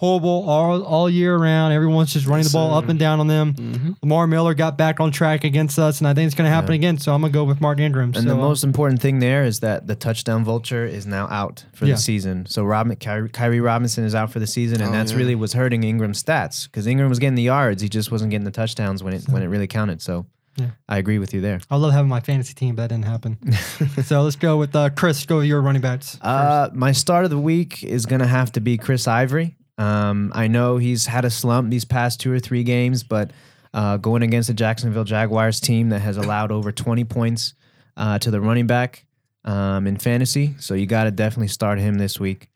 horrible 0.00 0.48
all 0.48 0.82
all 0.82 1.10
year 1.10 1.36
round. 1.36 1.74
Everyone's 1.74 2.10
just 2.12 2.26
running 2.26 2.44
Yes, 2.44 2.52
the 2.52 2.56
ball 2.56 2.70
sir. 2.70 2.78
up 2.84 2.88
and 2.88 2.98
down 2.98 3.20
on 3.20 3.26
them. 3.26 3.52
Mhm. 3.52 3.96
Lamar 4.02 4.26
Miller 4.26 4.54
got 4.54 4.78
back 4.78 4.98
on 4.98 5.10
track 5.12 5.44
against 5.44 5.78
us, 5.78 5.98
and 5.98 6.08
I 6.08 6.14
think 6.14 6.24
it's 6.26 6.34
going 6.34 6.48
to 6.48 6.50
happen 6.54 6.70
Yeah. 6.70 6.76
again. 6.76 6.96
So 6.98 7.12
I'm 7.14 7.20
going 7.20 7.30
to 7.32 7.34
go 7.36 7.44
with 7.44 7.60
Mark 7.60 7.78
Ingram. 7.80 8.12
And 8.14 8.16
so, 8.16 8.22
the 8.22 8.32
uh, 8.34 8.38
most 8.38 8.64
important 8.64 9.02
thing 9.02 9.18
there 9.18 9.44
is 9.44 9.60
that 9.60 9.86
the 9.86 9.94
touchdown 9.94 10.42
vulture 10.42 10.86
is 10.86 11.06
now 11.06 11.28
out 11.30 11.66
for 11.74 11.84
Yeah. 11.84 11.96
the 11.96 12.00
season. 12.00 12.46
So 12.46 12.64
Robin, 12.64 12.96
Khiry, 12.96 13.30
Khiry 13.30 13.62
Robinson 13.62 14.04
is 14.04 14.14
out 14.14 14.32
for 14.32 14.38
the 14.38 14.46
season, 14.46 14.80
and 14.80 14.88
Oh, 14.88 14.92
that's 14.92 15.12
yeah. 15.12 15.18
really 15.18 15.34
what's 15.34 15.52
hurting 15.52 15.84
Ingram's 15.84 16.22
stats 16.22 16.64
because 16.64 16.86
Ingram 16.86 17.10
was 17.10 17.18
getting 17.18 17.34
the 17.34 17.42
yards, 17.42 17.82
he 17.82 17.90
just 17.90 18.10
wasn't 18.10 18.30
getting 18.30 18.46
the 18.46 18.50
touchdowns 18.50 19.04
when 19.04 19.12
it 19.12 19.28
when 19.28 19.42
it 19.42 19.48
really 19.48 19.66
counted. 19.66 20.00
So 20.00 20.24
Yeah. 20.56 20.68
I 20.88 20.96
agree 20.96 21.18
with 21.18 21.32
you 21.34 21.40
there. 21.42 21.60
I 21.70 21.76
love 21.76 21.92
having 21.92 22.08
my 22.08 22.20
fantasy 22.20 22.54
team, 22.54 22.74
but 22.74 22.88
that 22.88 22.94
didn't 22.94 23.04
happen. 23.06 23.36
so 24.04 24.22
let's 24.22 24.36
go 24.36 24.56
with 24.56 24.74
uh, 24.74 24.88
Chris. 24.90 25.24
Go 25.26 25.36
with 25.38 25.46
your 25.46 25.60
running 25.60 25.82
backs. 25.82 26.18
Uh, 26.22 26.68
my 26.72 26.92
start 26.92 27.24
of 27.24 27.30
the 27.30 27.38
week 27.38 27.84
is 27.84 28.06
gonna 28.06 28.26
have 28.26 28.50
to 28.52 28.60
be 28.60 28.78
Chris 28.78 29.06
Ivory. 29.06 29.56
Um, 29.80 30.30
I 30.34 30.46
know 30.46 30.76
he's 30.76 31.06
had 31.06 31.24
a 31.24 31.30
slump 31.30 31.70
these 31.70 31.86
past 31.86 32.20
two 32.20 32.30
or 32.30 32.38
three 32.38 32.64
games, 32.64 33.02
but 33.02 33.30
uh, 33.72 33.96
going 33.96 34.22
against 34.22 34.48
the 34.48 34.54
Jacksonville 34.54 35.04
Jaguars 35.04 35.58
team 35.58 35.88
that 35.88 36.00
has 36.00 36.18
allowed 36.18 36.52
over 36.52 36.70
20 36.70 37.04
points 37.04 37.54
uh, 37.96 38.18
to 38.18 38.30
the 38.30 38.42
running 38.42 38.66
back 38.66 39.06
um, 39.46 39.86
in 39.86 39.96
fantasy, 39.96 40.54
so 40.58 40.74
you 40.74 40.84
got 40.84 41.04
to 41.04 41.10
definitely 41.10 41.48
start 41.48 41.78
him 41.78 41.94
this 41.94 42.20
week. 42.20 42.50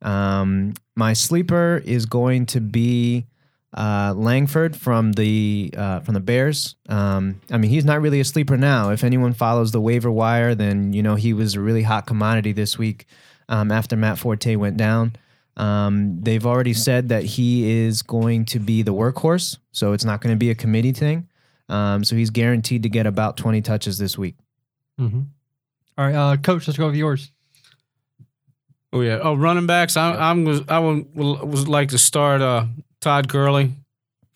Um, 0.00 0.72
my 0.96 1.12
sleeper 1.12 1.82
is 1.84 2.06
going 2.06 2.46
to 2.46 2.62
be 2.62 3.26
uh, 3.76 4.14
Langford 4.16 4.74
from 4.74 5.12
the 5.12 5.74
uh, 5.76 6.00
from 6.00 6.14
the 6.14 6.20
Bears. 6.20 6.76
Um, 6.88 7.42
I 7.50 7.58
mean, 7.58 7.70
he's 7.70 7.84
not 7.84 8.00
really 8.00 8.20
a 8.20 8.24
sleeper 8.24 8.56
now. 8.56 8.88
If 8.88 9.04
anyone 9.04 9.34
follows 9.34 9.70
the 9.70 9.82
waiver 9.82 10.10
wire, 10.10 10.54
then 10.54 10.94
you 10.94 11.02
know 11.02 11.16
he 11.16 11.34
was 11.34 11.56
a 11.56 11.60
really 11.60 11.82
hot 11.82 12.06
commodity 12.06 12.52
this 12.52 12.78
week 12.78 13.04
um, 13.50 13.70
after 13.70 13.96
Matt 13.96 14.18
Forte 14.18 14.56
went 14.56 14.78
down. 14.78 15.12
Um, 15.56 16.18
they've 16.22 16.46
already 16.46 16.72
said 16.72 17.08
that 17.10 17.24
he 17.24 17.70
is 17.84 18.02
going 18.02 18.44
to 18.46 18.58
be 18.58 18.82
the 18.82 18.94
workhorse, 18.94 19.58
so 19.72 19.92
it's 19.92 20.04
not 20.04 20.20
going 20.20 20.34
to 20.34 20.38
be 20.38 20.50
a 20.50 20.54
committee 20.54 20.92
thing. 20.92 21.28
Um, 21.68 22.02
so 22.04 22.16
he's 22.16 22.30
guaranteed 22.30 22.82
to 22.84 22.88
get 22.88 23.06
about 23.06 23.36
20 23.36 23.60
touches 23.60 23.98
this 23.98 24.16
week. 24.16 24.36
Mhm. 24.98 25.26
All 25.98 26.06
right, 26.06 26.14
uh, 26.14 26.36
coach. 26.38 26.66
Let's 26.66 26.78
go 26.78 26.86
with 26.86 26.94
yours. 26.96 27.30
Oh 28.92 29.02
yeah. 29.02 29.18
Oh, 29.22 29.34
running 29.34 29.66
backs. 29.66 29.96
I, 29.96 30.14
I'm 30.30 30.44
was 30.44 30.62
I 30.68 30.78
would, 30.78 31.14
would 31.14 31.68
like 31.68 31.90
to 31.90 31.98
start 31.98 32.40
uh, 32.40 32.64
Todd 33.00 33.28
Gurley 33.28 33.72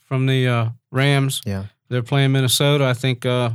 from 0.05 0.27
the 0.27 0.47
uh, 0.47 0.69
Rams. 0.93 1.41
Yeah. 1.45 1.65
They're 1.89 2.03
playing 2.03 2.33
Minnesota. 2.33 2.85
I 2.85 2.95
think. 2.95 3.25
Uh, 3.27 3.51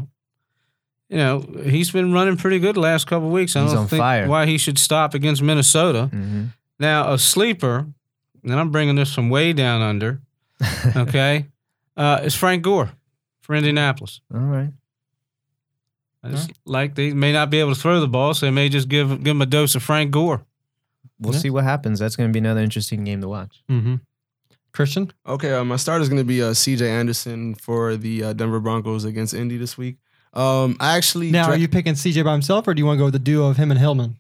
you 1.12 1.18
know 1.18 1.40
he's 1.64 1.90
been 1.90 2.14
running 2.14 2.38
pretty 2.38 2.60
good 2.60 2.76
the 2.76 2.80
last 2.82 3.08
couple 3.08 3.28
of 3.28 3.34
weeks. 3.34 3.56
I 3.56 3.64
He's 3.64 3.72
don't 3.72 3.82
on 3.84 3.88
think 3.88 4.00
fire. 4.02 4.28
why 4.28 4.46
he 4.46 4.60
should 4.60 4.78
stop 4.78 5.14
against 5.16 5.42
Minnesota. 5.42 6.06
hmm 6.08 6.46
Now 6.80 7.12
a 7.14 7.18
sleeper, 7.20 7.88
and 8.44 8.54
I'm 8.54 8.72
bringing 8.72 8.96
this 8.96 9.14
from 9.14 9.30
way 9.30 9.54
down 9.54 9.82
under. 9.82 10.22
Okay, 10.96 11.46
uh, 11.98 12.20
is 12.24 12.36
Frank 12.36 12.64
Gore 12.64 12.92
for 13.42 13.56
Indianapolis. 13.56 14.22
All 14.34 14.40
right. 14.42 14.72
I 16.22 16.32
just 16.32 16.52
like 16.66 16.96
they 16.96 17.14
may 17.14 17.32
not 17.32 17.50
be 17.50 17.60
able 17.62 17.74
to 17.74 17.80
throw 17.80 18.00
the 18.02 18.08
ball, 18.08 18.34
so 18.34 18.46
they 18.46 18.52
may 18.52 18.68
just 18.68 18.90
give 18.90 19.10
give 19.24 19.32
him 19.36 19.42
a 19.42 19.46
dose 19.46 19.76
of 19.76 19.84
Frank 19.84 20.12
Gore. 20.12 20.42
We'll 21.20 21.34
Yeah. 21.34 21.40
see 21.40 21.50
what 21.50 21.64
happens. 21.64 22.00
That's 22.00 22.16
going 22.18 22.30
to 22.30 22.34
be 22.34 22.40
another 22.40 22.62
interesting 22.62 23.04
game 23.06 23.22
to 23.22 23.28
watch. 23.30 23.64
Mm-hmm. 23.70 23.96
Christian. 24.74 25.12
Okay, 25.26 25.54
uh, 25.54 25.64
my 25.64 25.78
start 25.78 26.02
is 26.02 26.10
going 26.10 26.20
to 26.20 26.26
be 26.26 26.44
uh, 26.44 26.54
C.J. 26.54 26.90
Anderson 26.90 27.56
for 27.56 27.96
the 27.98 28.24
uh, 28.26 28.34
Denver 28.34 28.60
Broncos 28.60 29.04
against 29.06 29.34
Indy 29.34 29.58
this 29.58 29.78
week. 29.78 29.98
Um, 30.34 30.76
I 30.80 30.96
actually 30.98 31.32
Now, 31.32 31.46
dra- 31.46 31.56
are 31.56 31.58
you 31.58 31.68
picking 31.68 31.94
CJ 31.94 32.24
by 32.24 32.34
himself, 32.34 32.68
or 32.68 32.74
do 32.74 32.80
you 32.82 32.86
want 32.86 32.98
to 32.98 33.00
go 33.00 33.06
with 33.06 33.14
the 33.14 33.20
duo 33.20 33.48
of 33.48 33.58
him 33.58 33.72
and 33.72 33.80
Hillman? 33.80 34.19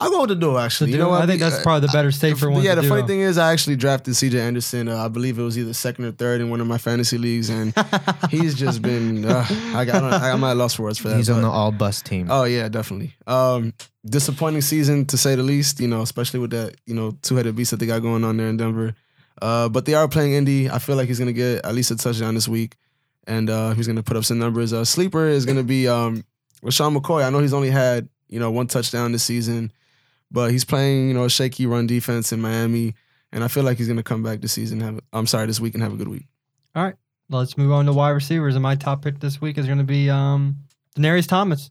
I'll 0.00 0.10
go 0.10 0.22
with 0.22 0.30
the 0.30 0.34
duo. 0.36 0.54
The 0.54 0.60
Actually, 0.60 0.92
you 0.92 0.98
know 0.98 1.08
what? 1.10 1.22
I 1.22 1.26
think 1.26 1.40
that's 1.40 1.62
probably 1.62 1.86
the 1.86 1.92
better, 1.92 2.10
safer 2.10 2.50
one. 2.50 2.62
Yeah, 2.62 2.74
the 2.74 2.82
funny 2.82 3.06
thing 3.06 3.20
is, 3.20 3.38
I 3.38 3.52
actually 3.52 3.76
drafted 3.76 4.16
C.J. 4.16 4.40
Anderson. 4.40 4.88
Uh, 4.88 5.04
I 5.04 5.08
believe 5.08 5.38
it 5.38 5.42
was 5.42 5.56
either 5.56 5.72
second 5.72 6.04
or 6.04 6.12
third 6.12 6.40
in 6.40 6.50
one 6.50 6.60
of 6.60 6.66
my 6.66 6.78
fantasy 6.78 7.16
leagues, 7.16 7.48
and 7.48 7.72
he's 8.30 8.54
just 8.54 8.82
been. 8.82 9.24
Uh, 9.24 9.46
I 9.74 9.84
got. 9.84 10.02
I, 10.02 10.30
I'm 10.30 10.42
at 10.44 10.52
a 10.52 10.54
loss 10.54 10.74
for 10.74 10.82
words 10.82 10.98
for 10.98 11.08
that. 11.08 11.16
He's 11.16 11.30
on 11.30 11.42
the 11.42 11.48
all 11.48 11.70
bus 11.70 12.02
team. 12.02 12.28
Oh 12.30 12.44
yeah, 12.44 12.68
definitely. 12.68 13.14
Um, 13.26 13.72
disappointing 14.04 14.62
season 14.62 15.06
to 15.06 15.16
say 15.16 15.36
the 15.36 15.42
least. 15.44 15.78
You 15.78 15.88
know, 15.88 16.02
especially 16.02 16.40
with 16.40 16.50
that 16.50 16.74
you 16.86 16.94
know 16.94 17.16
two 17.22 17.36
headed 17.36 17.54
beast 17.54 17.70
that 17.70 17.78
they 17.78 17.86
got 17.86 18.02
going 18.02 18.24
on 18.24 18.36
there 18.36 18.48
in 18.48 18.56
Denver. 18.56 18.94
Uh, 19.40 19.68
but 19.68 19.84
they 19.84 19.94
are 19.94 20.08
playing 20.08 20.32
Indy. 20.32 20.70
I 20.70 20.78
feel 20.78 20.96
like 20.96 21.08
he's 21.08 21.18
gonna 21.18 21.32
get 21.32 21.64
at 21.64 21.74
least 21.74 21.90
a 21.90 21.96
touchdown 21.96 22.34
this 22.34 22.48
week, 22.48 22.76
and 23.26 23.48
uh, 23.48 23.72
he's 23.72 23.86
gonna 23.86 24.02
put 24.02 24.16
up 24.16 24.24
some 24.24 24.38
numbers. 24.38 24.72
Uh, 24.72 24.84
sleeper 24.84 25.26
is 25.26 25.46
gonna 25.46 25.62
be 25.62 25.88
um, 25.88 26.24
Rashawn 26.62 26.96
McCoy. 26.96 27.24
I 27.24 27.30
know 27.30 27.38
he's 27.38 27.54
only 27.54 27.70
had 27.70 28.08
you 28.28 28.40
know 28.40 28.50
one 28.50 28.66
touchdown 28.66 29.12
this 29.12 29.22
season, 29.22 29.72
but 30.30 30.50
he's 30.50 30.64
playing 30.64 31.08
you 31.08 31.14
know 31.14 31.24
a 31.24 31.30
shaky 31.30 31.66
run 31.66 31.86
defense 31.86 32.32
in 32.32 32.40
Miami, 32.40 32.94
and 33.32 33.44
I 33.44 33.48
feel 33.48 33.62
like 33.62 33.78
he's 33.78 33.88
gonna 33.88 34.02
come 34.02 34.22
back 34.22 34.40
this 34.40 34.52
season. 34.52 34.80
Have 34.80 35.00
I'm 35.12 35.26
sorry, 35.26 35.46
this 35.46 35.60
week 35.60 35.74
and 35.74 35.82
have 35.82 35.92
a 35.92 35.96
good 35.96 36.08
week. 36.08 36.26
All 36.74 36.82
right, 36.82 36.94
let's 37.30 37.56
move 37.56 37.72
on 37.72 37.86
to 37.86 37.92
wide 37.92 38.10
receivers. 38.10 38.54
And 38.54 38.62
my 38.62 38.74
top 38.74 39.02
pick 39.02 39.20
this 39.20 39.40
week 39.40 39.58
is 39.58 39.66
going 39.66 39.78
to 39.78 39.84
be 39.84 40.10
um, 40.10 40.56
Demaryius 40.96 41.28
Thomas 41.28 41.70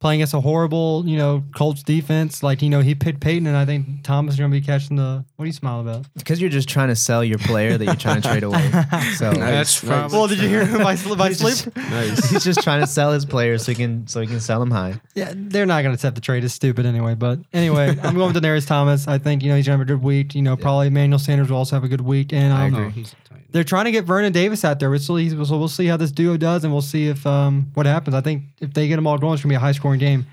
playing 0.00 0.20
against 0.20 0.34
a 0.34 0.40
horrible, 0.40 1.04
you 1.06 1.16
know, 1.16 1.42
Colts 1.54 1.82
defense. 1.82 2.42
Like, 2.42 2.62
you 2.62 2.68
know, 2.70 2.80
he 2.80 2.94
picked 2.94 3.20
Peyton, 3.20 3.46
and 3.46 3.56
I 3.56 3.64
think 3.64 4.02
Thomas 4.02 4.34
is 4.34 4.38
going 4.40 4.50
to 4.50 4.60
be 4.60 4.64
catching 4.64 4.96
the. 4.96 5.24
What 5.36 5.44
are 5.44 5.46
you 5.46 5.52
smiling 5.52 5.88
about? 5.88 6.06
Because 6.14 6.40
you're 6.40 6.50
just 6.50 6.68
trying 6.68 6.88
to 6.88 6.96
sell 6.96 7.24
your 7.24 7.38
player 7.38 7.78
that 7.78 7.84
you're 7.84 7.94
trying 7.94 8.20
to 8.22 8.28
trade 8.28 8.42
away. 8.42 8.70
So 9.16 9.32
That's 9.32 9.82
Nice, 9.82 9.84
probably 9.84 10.18
well, 10.18 10.26
did 10.26 10.38
you 10.40 10.48
hear 10.48 10.66
my, 10.78 10.96
my 11.16 11.28
He's 11.28 11.38
sleep? 11.38 11.74
just- 11.74 11.76
Nice. 11.76 12.30
he's 12.30 12.44
just 12.44 12.62
trying 12.62 12.80
to 12.80 12.86
sell 12.86 13.12
his 13.12 13.24
players 13.24 13.64
so 13.64 13.72
he 13.72 13.76
can 13.76 14.06
so 14.06 14.20
he 14.20 14.26
can 14.26 14.40
sell 14.40 14.60
them 14.60 14.70
high. 14.70 15.00
Yeah, 15.14 15.32
they're 15.34 15.66
not 15.66 15.82
going 15.82 15.92
to 15.92 15.94
accept 15.94 16.14
the 16.14 16.20
trade. 16.20 16.44
It's 16.44 16.54
stupid 16.54 16.86
anyway. 16.86 17.14
But 17.14 17.40
anyway, 17.52 17.96
I'm 18.02 18.14
going 18.14 18.32
with 18.32 18.42
Demaryius 18.42 18.66
Thomas. 18.66 19.08
I 19.08 19.18
think, 19.18 19.42
you 19.42 19.48
know, 19.50 19.56
he's 19.56 19.66
going 19.66 19.78
to 19.78 19.80
have 19.80 19.88
a 19.88 19.92
good 19.92 20.02
week. 20.02 20.34
You 20.34 20.42
know, 20.42 20.56
probably 20.56 20.88
Emmanuel 20.88 21.18
Sanders 21.18 21.50
will 21.50 21.58
also 21.58 21.76
have 21.76 21.84
a 21.84 21.88
good 21.88 22.00
week. 22.02 22.32
And 22.32 22.52
I 22.52 22.66
um, 22.66 22.74
agree. 22.74 23.04
Oh, 23.06 23.25
he's 23.56 23.64
a 23.64 23.70
tight 23.70 23.78
end. 23.78 23.78
they're 23.78 23.78
trying 23.78 23.84
to 23.86 23.90
get 23.92 24.04
Vernon 24.04 24.32
Davis 24.32 24.64
out 24.64 24.78
there. 24.80 24.96
So 24.98 25.14
we'll, 25.14 25.58
we'll 25.58 25.68
see 25.68 25.86
how 25.86 25.96
this 25.96 26.12
duo 26.12 26.36
does, 26.36 26.64
and 26.64 26.72
we'll 26.72 26.82
see 26.82 27.08
if 27.08 27.26
um, 27.26 27.70
what 27.74 27.86
happens. 27.86 28.14
I 28.14 28.20
think 28.20 28.42
if 28.60 28.72
they 28.74 28.88
get 28.88 28.96
them 28.96 29.06
all 29.06 29.18
going, 29.18 29.34
it's 29.34 29.42
going 29.42 29.50
to 29.50 29.52
be 29.52 29.56
a 29.56 29.60
high 29.60 29.72
scoring 29.72 29.98
game. 30.00 30.26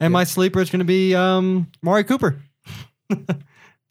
And 0.00 0.12
my 0.12 0.24
sleeper 0.24 0.60
is 0.60 0.70
going 0.70 0.80
to 0.80 0.84
be 0.84 1.14
um, 1.14 1.68
Mari 1.82 2.04
Cooper. 2.04 2.38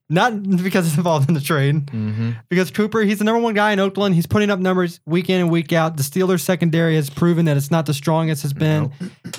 Not 0.08 0.44
because 0.62 0.86
it's 0.86 0.98
involved 0.98 1.30
in 1.30 1.34
the 1.34 1.42
trade, 1.42 1.88
Mm-hmm. 1.88 2.32
because 2.48 2.70
Cooper, 2.70 3.02
he's 3.02 3.18
the 3.18 3.24
number 3.24 3.42
one 3.42 3.56
guy 3.56 3.72
in 3.72 3.80
Oakland. 3.80 4.14
He's 4.14 4.28
putting 4.28 4.52
up 4.52 4.60
numbers 4.60 5.00
week 5.08 5.32
in 5.32 5.42
and 5.42 5.50
week 5.50 5.74
out. 5.74 5.98
The 5.98 6.04
Steelers 6.04 6.42
secondary 6.42 6.94
has 6.96 7.10
proven 7.10 7.46
that 7.46 7.58
it's 7.58 7.72
not 7.72 7.88
the 7.88 7.94
strongest 7.96 8.44
it's 8.44 8.54
been. 8.54 8.90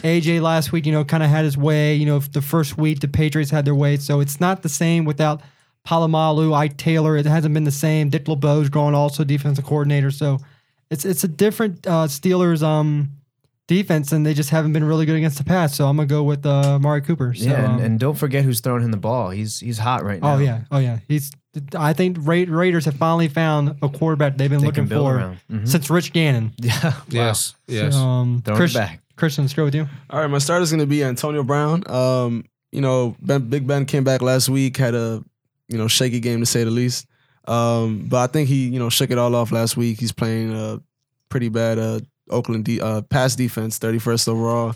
AJ 0.03 0.43
last 0.43 0.73
week, 0.73 0.85
you 0.85 0.91
know, 0.91 1.05
kind 1.05 1.23
of 1.23 1.31
had 1.31 1.45
his 1.45 1.57
way. 1.57 1.95
You 1.95 2.07
know, 2.07 2.19
the 2.19 2.43
first 2.43 2.77
week 2.77 2.99
the 2.99 3.07
Patriots 3.07 3.53
had 3.53 3.65
their 3.65 3.77
way, 3.77 3.97
so 3.97 4.19
it's 4.19 4.41
not 4.41 4.63
the 4.65 4.69
same 4.69 5.05
without 5.05 5.41
Polamalu, 5.87 6.53
Ike 6.55 6.77
Taylor. 6.77 7.17
It 7.17 7.27
hasn't 7.27 7.55
been 7.55 7.65
the 7.65 7.71
same. 7.71 8.11
Dick 8.11 8.25
LeBeau's 8.27 8.69
gone 8.69 8.95
also 8.95 9.25
defensive 9.25 9.65
coordinator, 9.65 10.11
so 10.11 10.39
it's 10.91 11.05
it's 11.05 11.25
a 11.25 11.29
different 11.29 11.87
uh, 11.87 12.07
Steelers 12.07 12.63
um 12.63 13.11
defense, 13.69 14.13
and 14.13 14.25
they 14.25 14.35
just 14.35 14.51
haven't 14.51 14.73
been 14.73 14.85
really 14.85 15.07
good 15.07 15.17
against 15.17 15.39
the 15.39 15.45
pass. 15.45 15.75
So 15.77 15.87
I'm 15.87 15.97
gonna 15.97 16.07
go 16.07 16.23
with 16.23 16.45
uh, 16.47 16.79
Mari 16.79 17.01
Cooper. 17.03 17.35
So, 17.35 17.45
yeah, 17.49 17.55
and, 17.65 17.67
um, 17.67 17.81
and 17.81 18.01
don't 18.01 18.15
forget 18.17 18.45
who's 18.45 18.61
throwing 18.61 18.83
him 18.83 18.91
the 18.91 18.97
ball. 18.97 19.31
He's 19.31 19.61
he's 19.61 19.79
hot 19.79 20.05
right 20.05 20.21
now. 20.21 20.35
Oh 20.35 20.39
yeah, 20.39 20.63
oh 20.71 20.79
yeah. 20.79 20.99
He's. 21.09 21.31
I 21.75 21.95
think 21.95 22.19
Ra- 22.21 22.45
Raiders 22.47 22.85
have 22.85 22.97
finally 22.97 23.29
found 23.29 23.77
a 23.81 23.89
quarterback 23.89 24.37
they've 24.37 24.51
been 24.51 24.61
They 24.61 24.67
looking 24.67 24.87
for 24.89 25.17
around. 25.17 25.39
Mhm. 25.51 25.67
since 25.67 25.89
Rich 25.89 26.13
Gannon. 26.13 26.53
Yeah. 26.61 26.93
Yes, 27.09 27.55
yes. 27.67 27.95
So, 27.95 28.01
um, 28.01 28.43
Throwing 28.45 28.59
Chris, 28.59 28.75
it 28.75 28.79
back. 28.79 29.01
Christian, 29.17 29.45
let's 29.45 29.55
go 29.55 29.65
with 29.65 29.75
you. 29.75 29.89
All 30.11 30.21
right, 30.21 30.27
my 30.29 30.37
starter 30.37 30.63
is 30.65 30.71
going 30.71 30.81
to 30.81 30.87
be 30.87 31.03
Antonio 31.03 31.43
Brown. 31.43 31.83
Um, 31.91 32.45
you 32.73 32.83
know, 32.83 33.17
ben, 33.23 33.49
Big 33.49 33.67
Ben 33.67 33.87
came 33.87 34.05
back 34.05 34.21
last 34.21 34.51
week, 34.51 34.77
had 34.77 34.95
a 34.95 35.25
you 35.69 35.79
know 35.79 35.89
shaky 35.89 36.21
game 36.21 36.41
to 36.41 36.47
say 36.47 36.65
the 36.65 36.71
least. 36.71 37.07
Um, 37.47 38.07
but 38.09 38.19
I 38.19 38.27
think 38.27 38.49
he 38.49 38.69
you 38.69 38.79
know 38.79 38.89
shook 38.91 39.11
it 39.11 39.19
all 39.19 39.35
off 39.35 39.53
last 39.53 39.77
week. 39.77 40.01
He's 40.01 40.13
playing 40.13 40.53
a 40.55 40.81
pretty 41.29 41.49
bad 41.49 41.79
uh, 41.79 42.01
Oakland 42.31 42.65
de- 42.65 42.81
uh, 42.81 43.03
pass 43.03 43.37
defense, 43.37 43.79
thirty 43.79 43.99
first 43.99 44.29
overall, 44.29 44.75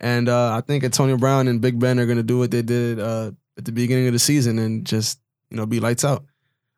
and 0.00 0.28
uh, 0.28 0.56
I 0.56 0.60
think 0.60 0.84
Antonio 0.84 1.16
Brown 1.16 1.48
and 1.48 1.60
Big 1.60 1.78
Ben 1.78 1.98
are 2.00 2.06
going 2.06 2.18
to 2.18 2.24
do 2.24 2.38
what 2.38 2.50
they 2.50 2.62
did 2.62 2.98
uh, 2.98 3.30
at 3.58 3.64
the 3.64 3.72
beginning 3.72 4.06
of 4.06 4.12
the 4.12 4.18
season 4.18 4.58
and 4.58 4.84
just 4.84 5.20
you 5.50 5.56
know 5.56 5.66
be 5.66 5.80
lights 5.80 6.04
out. 6.04 6.24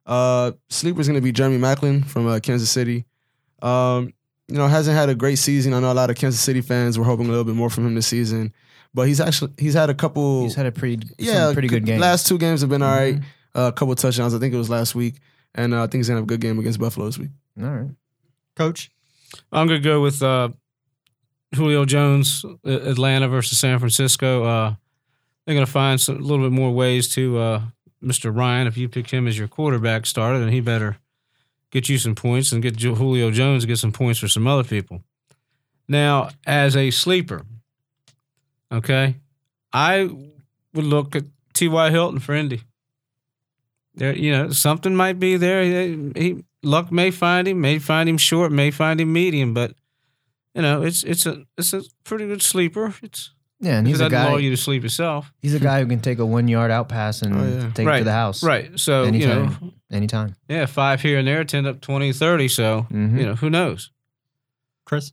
Uh, 0.05 0.53
sleeper 0.69 1.01
is 1.01 1.09
going 1.09 1.19
to 1.19 1.23
be 1.23 1.33
Jeremy 1.33 1.59
Maclin 1.59 2.05
from 2.05 2.27
uh, 2.27 2.41
Kansas 2.41 2.71
City. 2.71 3.05
Um, 3.63 4.13
you 4.49 4.59
know, 4.59 4.67
hasn't 4.67 4.97
had 4.97 5.09
a 5.09 5.15
great 5.15 5.39
season. 5.39 5.73
I 5.73 5.81
know 5.81 5.93
a 5.93 5.95
lot 5.95 6.11
of 6.11 6.17
Kansas 6.17 6.41
City 6.41 6.61
fans 6.61 6.99
were 6.99 7.05
hoping 7.05 7.27
a 7.27 7.29
little 7.29 7.45
bit 7.45 7.55
more 7.55 7.71
from 7.71 7.87
him 7.87 7.95
this 7.95 8.09
season, 8.09 8.53
but 8.93 9.07
he's 9.07 9.21
actually 9.21 9.53
he's 9.57 9.75
had 9.75 9.89
a 9.89 9.95
couple. 9.95 10.43
He's 10.43 10.55
had 10.55 10.67
a 10.67 10.73
pretty 10.73 11.07
yeah, 11.19 11.53
pretty 11.53 11.69
good 11.69 11.87
game. 11.87 12.01
Last 12.01 12.27
two 12.27 12.39
games 12.39 12.61
have 12.61 12.71
been 12.71 12.83
all 12.83 12.95
right. 12.95 13.21
Uh, 13.55 13.69
a 13.69 13.73
couple 13.73 13.95
touchdowns. 13.95 14.35
I 14.35 14.39
think 14.39 14.55
it 14.55 14.59
was 14.59 14.71
last 14.71 14.95
week, 14.95 15.17
and 15.55 15.75
uh, 15.75 15.83
I 15.83 15.87
think 15.87 16.01
he's 16.01 16.09
gonna 16.09 16.19
have 16.19 16.25
a 16.25 16.27
good 16.27 16.41
game 16.41 16.59
against 16.59 16.81
Buffalo 16.81 17.07
this 17.07 17.19
week. 17.19 17.31
All 17.61 17.69
right. 17.69 17.91
Coach. 18.57 18.91
I'm 19.51 19.67
gonna 19.67 19.81
go 19.81 20.01
with 20.01 20.23
uh, 20.23 20.51
Julio 21.55 21.85
Jones, 21.85 22.45
uh, 22.45 22.71
Atlanta 22.71 23.29
versus 23.29 23.59
San 23.59 23.79
Francisco. 23.79 24.45
Uh, 24.45 24.75
they're 25.45 25.55
gonna 25.55 25.67
find 25.67 26.01
some, 26.01 26.17
a 26.17 26.21
little 26.21 26.45
bit 26.45 26.53
more 26.53 26.71
ways 26.73 27.09
to 27.15 27.39
uh, 27.39 27.63
Mr. 28.03 28.35
Ryan. 28.35 28.67
If 28.67 28.77
you 28.77 28.89
pick 28.89 29.11
him 29.11 29.27
as 29.29 29.39
your 29.39 29.49
quarterback 29.49 30.07
starter, 30.07 30.39
then 30.39 30.49
he 30.49 30.61
better 30.61 30.97
get 31.71 31.89
you 31.89 31.99
some 31.99 32.15
points 32.15 32.53
and 32.53 32.63
get 32.63 32.79
Julio 32.79 33.31
Jones 33.31 33.63
to 33.65 33.67
get 33.67 33.79
some 33.79 33.93
points 33.93 34.21
for 34.21 34.29
some 34.29 34.47
other 34.47 34.65
people. 34.65 35.03
Now, 35.89 36.29
as 36.47 36.77
a 36.77 36.91
sleeper, 36.91 37.43
okay, 38.71 39.17
I 39.73 40.09
would 40.75 40.85
look 40.85 41.17
at 41.17 41.25
T.Y. 41.55 41.91
Hilton 41.91 42.21
for 42.21 42.35
Indy. 42.35 42.63
There, 43.95 44.17
you 44.17 44.33
know, 44.33 44.51
something 44.51 44.95
might 44.97 45.19
be 45.21 45.37
there. 45.37 45.63
He, 45.63 46.13
he 46.17 46.45
luck 46.63 46.91
may 46.91 47.11
find 47.11 47.47
him, 47.47 47.61
may 47.61 47.79
find 47.79 48.09
him 48.09 48.17
short, 48.19 48.51
may 48.53 48.71
find 48.71 49.01
him 49.01 49.13
medium, 49.13 49.53
but 49.55 49.75
you 50.55 50.63
know, 50.63 50.83
it's 50.83 51.03
it's 51.05 51.27
a 51.27 51.45
it's 51.59 51.73
a 51.73 51.83
pretty 52.05 52.27
good 52.27 52.43
sleeper. 52.43 52.95
It's 53.03 53.31
Yeah, 53.61 53.79
and 53.79 53.87
he's 53.87 54.01
a 54.01 54.09
doesn't 54.09 54.19
lull 54.29 54.37
guy. 54.39 54.43
you 54.43 54.51
to 54.51 54.57
sleep 54.57 54.83
yourself. 54.83 55.33
He's 55.41 55.55
a 55.55 55.61
guy 55.61 55.81
who 55.81 55.87
can 55.87 56.01
take 56.01 56.19
a 56.19 56.27
one 56.27 56.49
yard 56.49 56.71
out 56.71 56.89
pass 56.89 57.23
and 57.23 57.35
Oh, 57.37 57.45
yeah. 57.45 57.71
take 57.75 57.87
it 57.87 57.99
to 57.99 58.05
the 58.05 58.13
house. 58.13 58.43
Right. 58.43 58.79
So, 58.81 59.05
you 59.05 59.27
know, 59.27 59.43
Anytime. 59.43 59.73
Anytime. 59.91 60.37
yeah, 60.49 60.67
five 60.67 61.01
here 61.03 61.19
and 61.19 61.29
there, 61.29 61.45
10 61.45 61.67
up 61.67 61.81
20, 61.81 62.13
30. 62.13 62.49
So, 62.49 62.87
Mhm. 62.91 63.19
you 63.19 63.27
know, 63.27 63.35
who 63.35 63.51
knows? 63.51 63.91
Chris. 64.85 65.13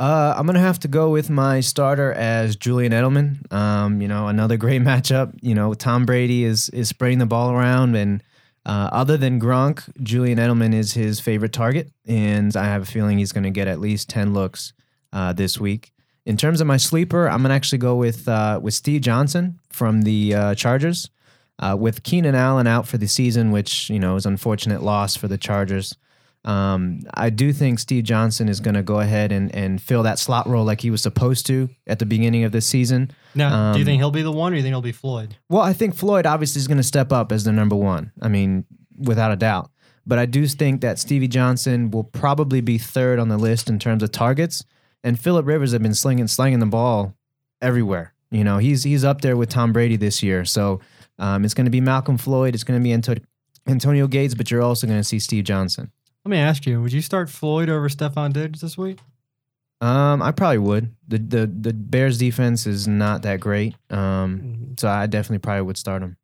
Uh, 0.00 0.32
I'm 0.34 0.46
gonna 0.46 0.60
have 0.60 0.78
to 0.78 0.88
go 0.88 1.10
with 1.10 1.28
my 1.28 1.60
starter 1.60 2.10
as 2.14 2.56
Julian 2.56 2.90
Edelman. 2.90 3.52
Um, 3.52 4.00
you 4.00 4.08
know, 4.08 4.28
another 4.28 4.56
great 4.56 4.80
matchup. 4.90 5.38
You 5.42 5.54
know, 5.54 5.74
Tom 5.74 6.06
Brady 6.06 6.42
is 6.42 6.70
is 6.70 6.88
spreading 6.88 7.18
the 7.18 7.26
ball 7.26 7.52
around, 7.52 7.94
and 7.94 8.22
uh, 8.64 8.88
other 8.92 9.18
than 9.18 9.38
Gronk, 9.38 9.82
Julian 10.02 10.38
Edelman 10.38 10.74
is 10.74 10.94
his 10.94 11.20
favorite 11.20 11.52
target, 11.52 11.92
and 12.06 12.56
I 12.56 12.64
have 12.64 12.82
a 12.82 12.86
feeling 12.86 13.18
he's 13.18 13.30
to 13.32 13.50
get 13.50 13.68
at 13.68 13.78
least 13.78 14.08
ten 14.08 14.32
looks 14.32 14.72
uh, 15.12 15.34
this 15.34 15.60
week. 15.60 15.92
In 16.24 16.38
terms 16.38 16.62
of 16.62 16.66
my 16.66 16.78
sleeper, 16.78 17.28
I'm 17.28 17.42
gonna 17.42 17.52
actually 17.52 17.78
go 17.78 17.96
with 17.96 18.26
uh, 18.26 18.58
with 18.62 18.72
Steve 18.72 19.02
Johnson 19.02 19.60
from 19.68 20.02
the 20.02 20.34
uh, 20.34 20.54
Chargers. 20.54 21.10
Uh, 21.58 21.76
with 21.78 22.02
Keenan 22.04 22.34
Allen 22.34 22.66
out 22.66 22.88
for 22.88 22.96
the 22.96 23.06
season, 23.06 23.50
which 23.50 23.90
you 23.90 23.98
know 23.98 24.16
is 24.16 24.24
unfortunate 24.24 24.82
loss 24.82 25.14
for 25.14 25.28
the 25.28 25.36
Chargers. 25.36 25.94
Um, 26.44 27.00
I 27.12 27.28
do 27.30 27.52
think 27.52 27.78
Steve 27.78 28.04
Johnson 28.04 28.48
is 28.48 28.60
going 28.60 28.74
to 28.74 28.82
go 28.82 29.00
ahead 29.00 29.30
and, 29.30 29.54
and 29.54 29.80
fill 29.80 30.02
that 30.04 30.18
slot 30.18 30.46
role 30.48 30.64
like 30.64 30.80
he 30.80 30.90
was 30.90 31.02
supposed 31.02 31.46
to 31.48 31.68
at 31.86 31.98
the 31.98 32.06
beginning 32.06 32.44
of 32.44 32.52
this 32.52 32.64
season. 32.66 33.10
Now, 33.34 33.72
do 33.72 33.78
you 33.78 33.82
Um, 33.82 33.86
think 33.86 34.00
he'll 34.00 34.10
be 34.10 34.22
the 34.22 34.32
one, 34.32 34.52
or 34.52 34.54
do 34.54 34.56
you 34.56 34.62
think 34.62 34.72
he'll 34.72 34.80
be 34.80 34.92
Floyd? 34.92 35.36
Well, 35.50 35.60
I 35.62 35.74
think 35.74 35.94
Floyd 35.94 36.24
obviously 36.26 36.60
is 36.60 36.66
going 36.68 36.78
to 36.78 36.82
step 36.82 37.12
up 37.12 37.30
as 37.30 37.44
the 37.44 37.52
number 37.52 37.76
one. 37.76 38.12
I 38.22 38.28
mean, 38.28 38.64
without 38.96 39.32
a 39.32 39.36
doubt. 39.36 39.70
But 40.06 40.18
I 40.18 40.24
do 40.26 40.46
think 40.46 40.80
that 40.80 40.98
Stevie 40.98 41.28
Johnson 41.28 41.90
will 41.90 42.04
probably 42.04 42.62
be 42.62 42.78
third 42.78 43.18
on 43.18 43.28
the 43.28 43.36
list 43.36 43.68
in 43.68 43.78
terms 43.78 44.02
of 44.02 44.10
targets. 44.10 44.64
And 45.04 45.20
Philip 45.20 45.46
Rivers 45.46 45.72
have 45.72 45.82
been 45.82 45.94
slinging 45.94 46.26
slinging 46.26 46.58
the 46.58 46.66
ball 46.66 47.14
everywhere. 47.60 48.14
You 48.30 48.44
know, 48.44 48.58
he's 48.58 48.82
he's 48.82 49.04
up 49.04 49.20
there 49.20 49.36
with 49.36 49.50
Tom 49.50 49.72
Brady 49.72 49.96
this 49.96 50.22
year. 50.22 50.44
So 50.46 50.80
um, 51.18 51.44
it's 51.44 51.54
going 51.54 51.66
to 51.66 51.70
be 51.70 51.80
Malcom 51.82 52.18
Floyd. 52.18 52.54
It's 52.54 52.64
going 52.64 52.80
to 52.80 52.82
be 52.82 52.92
Anto- 52.92 53.16
Antonio 53.66 54.06
Gates, 54.06 54.34
but 54.34 54.50
you're 54.50 54.62
also 54.62 54.86
going 54.86 54.98
to 54.98 55.04
see 55.04 55.18
Steve 55.18 55.44
Johnson. 55.44 55.90
Let 56.24 56.30
me 56.30 56.36
ask 56.38 56.66
you: 56.66 56.82
Would 56.82 56.92
you 56.92 57.00
start 57.02 57.30
Floyd 57.30 57.68
over 57.68 57.88
Stefon 57.88 58.32
Diggs 58.32 58.60
this 58.60 58.76
week? 58.76 58.98
Um, 59.80 60.20
I 60.20 60.30
probably 60.32 60.58
would. 60.58 60.94
The 61.08 61.18
the 61.18 61.46
the 61.46 61.72
Bears 61.72 62.18
defense 62.18 62.66
is 62.66 62.86
not 62.86 63.22
that 63.22 63.40
great. 63.40 63.74
Um, 63.88 64.76
so 64.78 64.88
I 64.88 65.06
definitely 65.06 65.38
probably 65.38 65.62
would 65.62 65.78
start 65.78 66.02
him, 66.02 66.16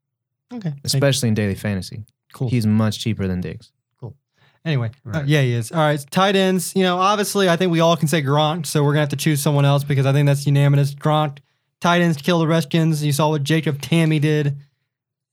Okay, 0.53 0.75
especially 0.85 1.29
in 1.31 1.35
daily 1.35 1.55
fantasy. 1.55 2.05
cool. 2.35 2.50
He's 2.50 2.67
much 2.67 2.99
cheaper 2.99 3.26
than 3.26 3.41
Diggs. 3.41 3.73
Cool. 3.99 4.15
Anyway, 4.67 4.91
uh, 5.07 5.11
Right. 5.11 5.26
yeah, 5.26 5.41
he 5.41 5.53
is. 5.55 5.73
All 5.73 5.79
right, 5.79 6.05
tight 6.11 6.37
ends. 6.37 6.75
You 6.76 6.83
know, 6.83 6.99
obviously, 6.99 7.49
I 7.49 7.57
think 7.57 7.73
we 7.73 7.81
all 7.81 7.97
can 7.97 8.09
say 8.09 8.21
Gronk, 8.23 8.67
so 8.67 8.85
we're 8.85 8.93
gonna 8.93 9.00
have 9.00 9.09
to 9.11 9.17
choose 9.17 9.41
someone 9.41 9.65
else 9.65 9.85
because 9.85 10.05
I 10.05 10.12
think 10.12 10.26
that's 10.26 10.45
unanimous. 10.47 10.95
Gronk, 10.95 11.38
tight 11.81 12.03
ends 12.03 12.19
kill 12.19 12.38
the 12.41 12.47
Redskins. 12.47 13.03
You 13.03 13.12
saw 13.12 13.31
what 13.31 13.43
Jacob 13.43 13.79
Tamme 13.81 14.21
did, 14.21 14.59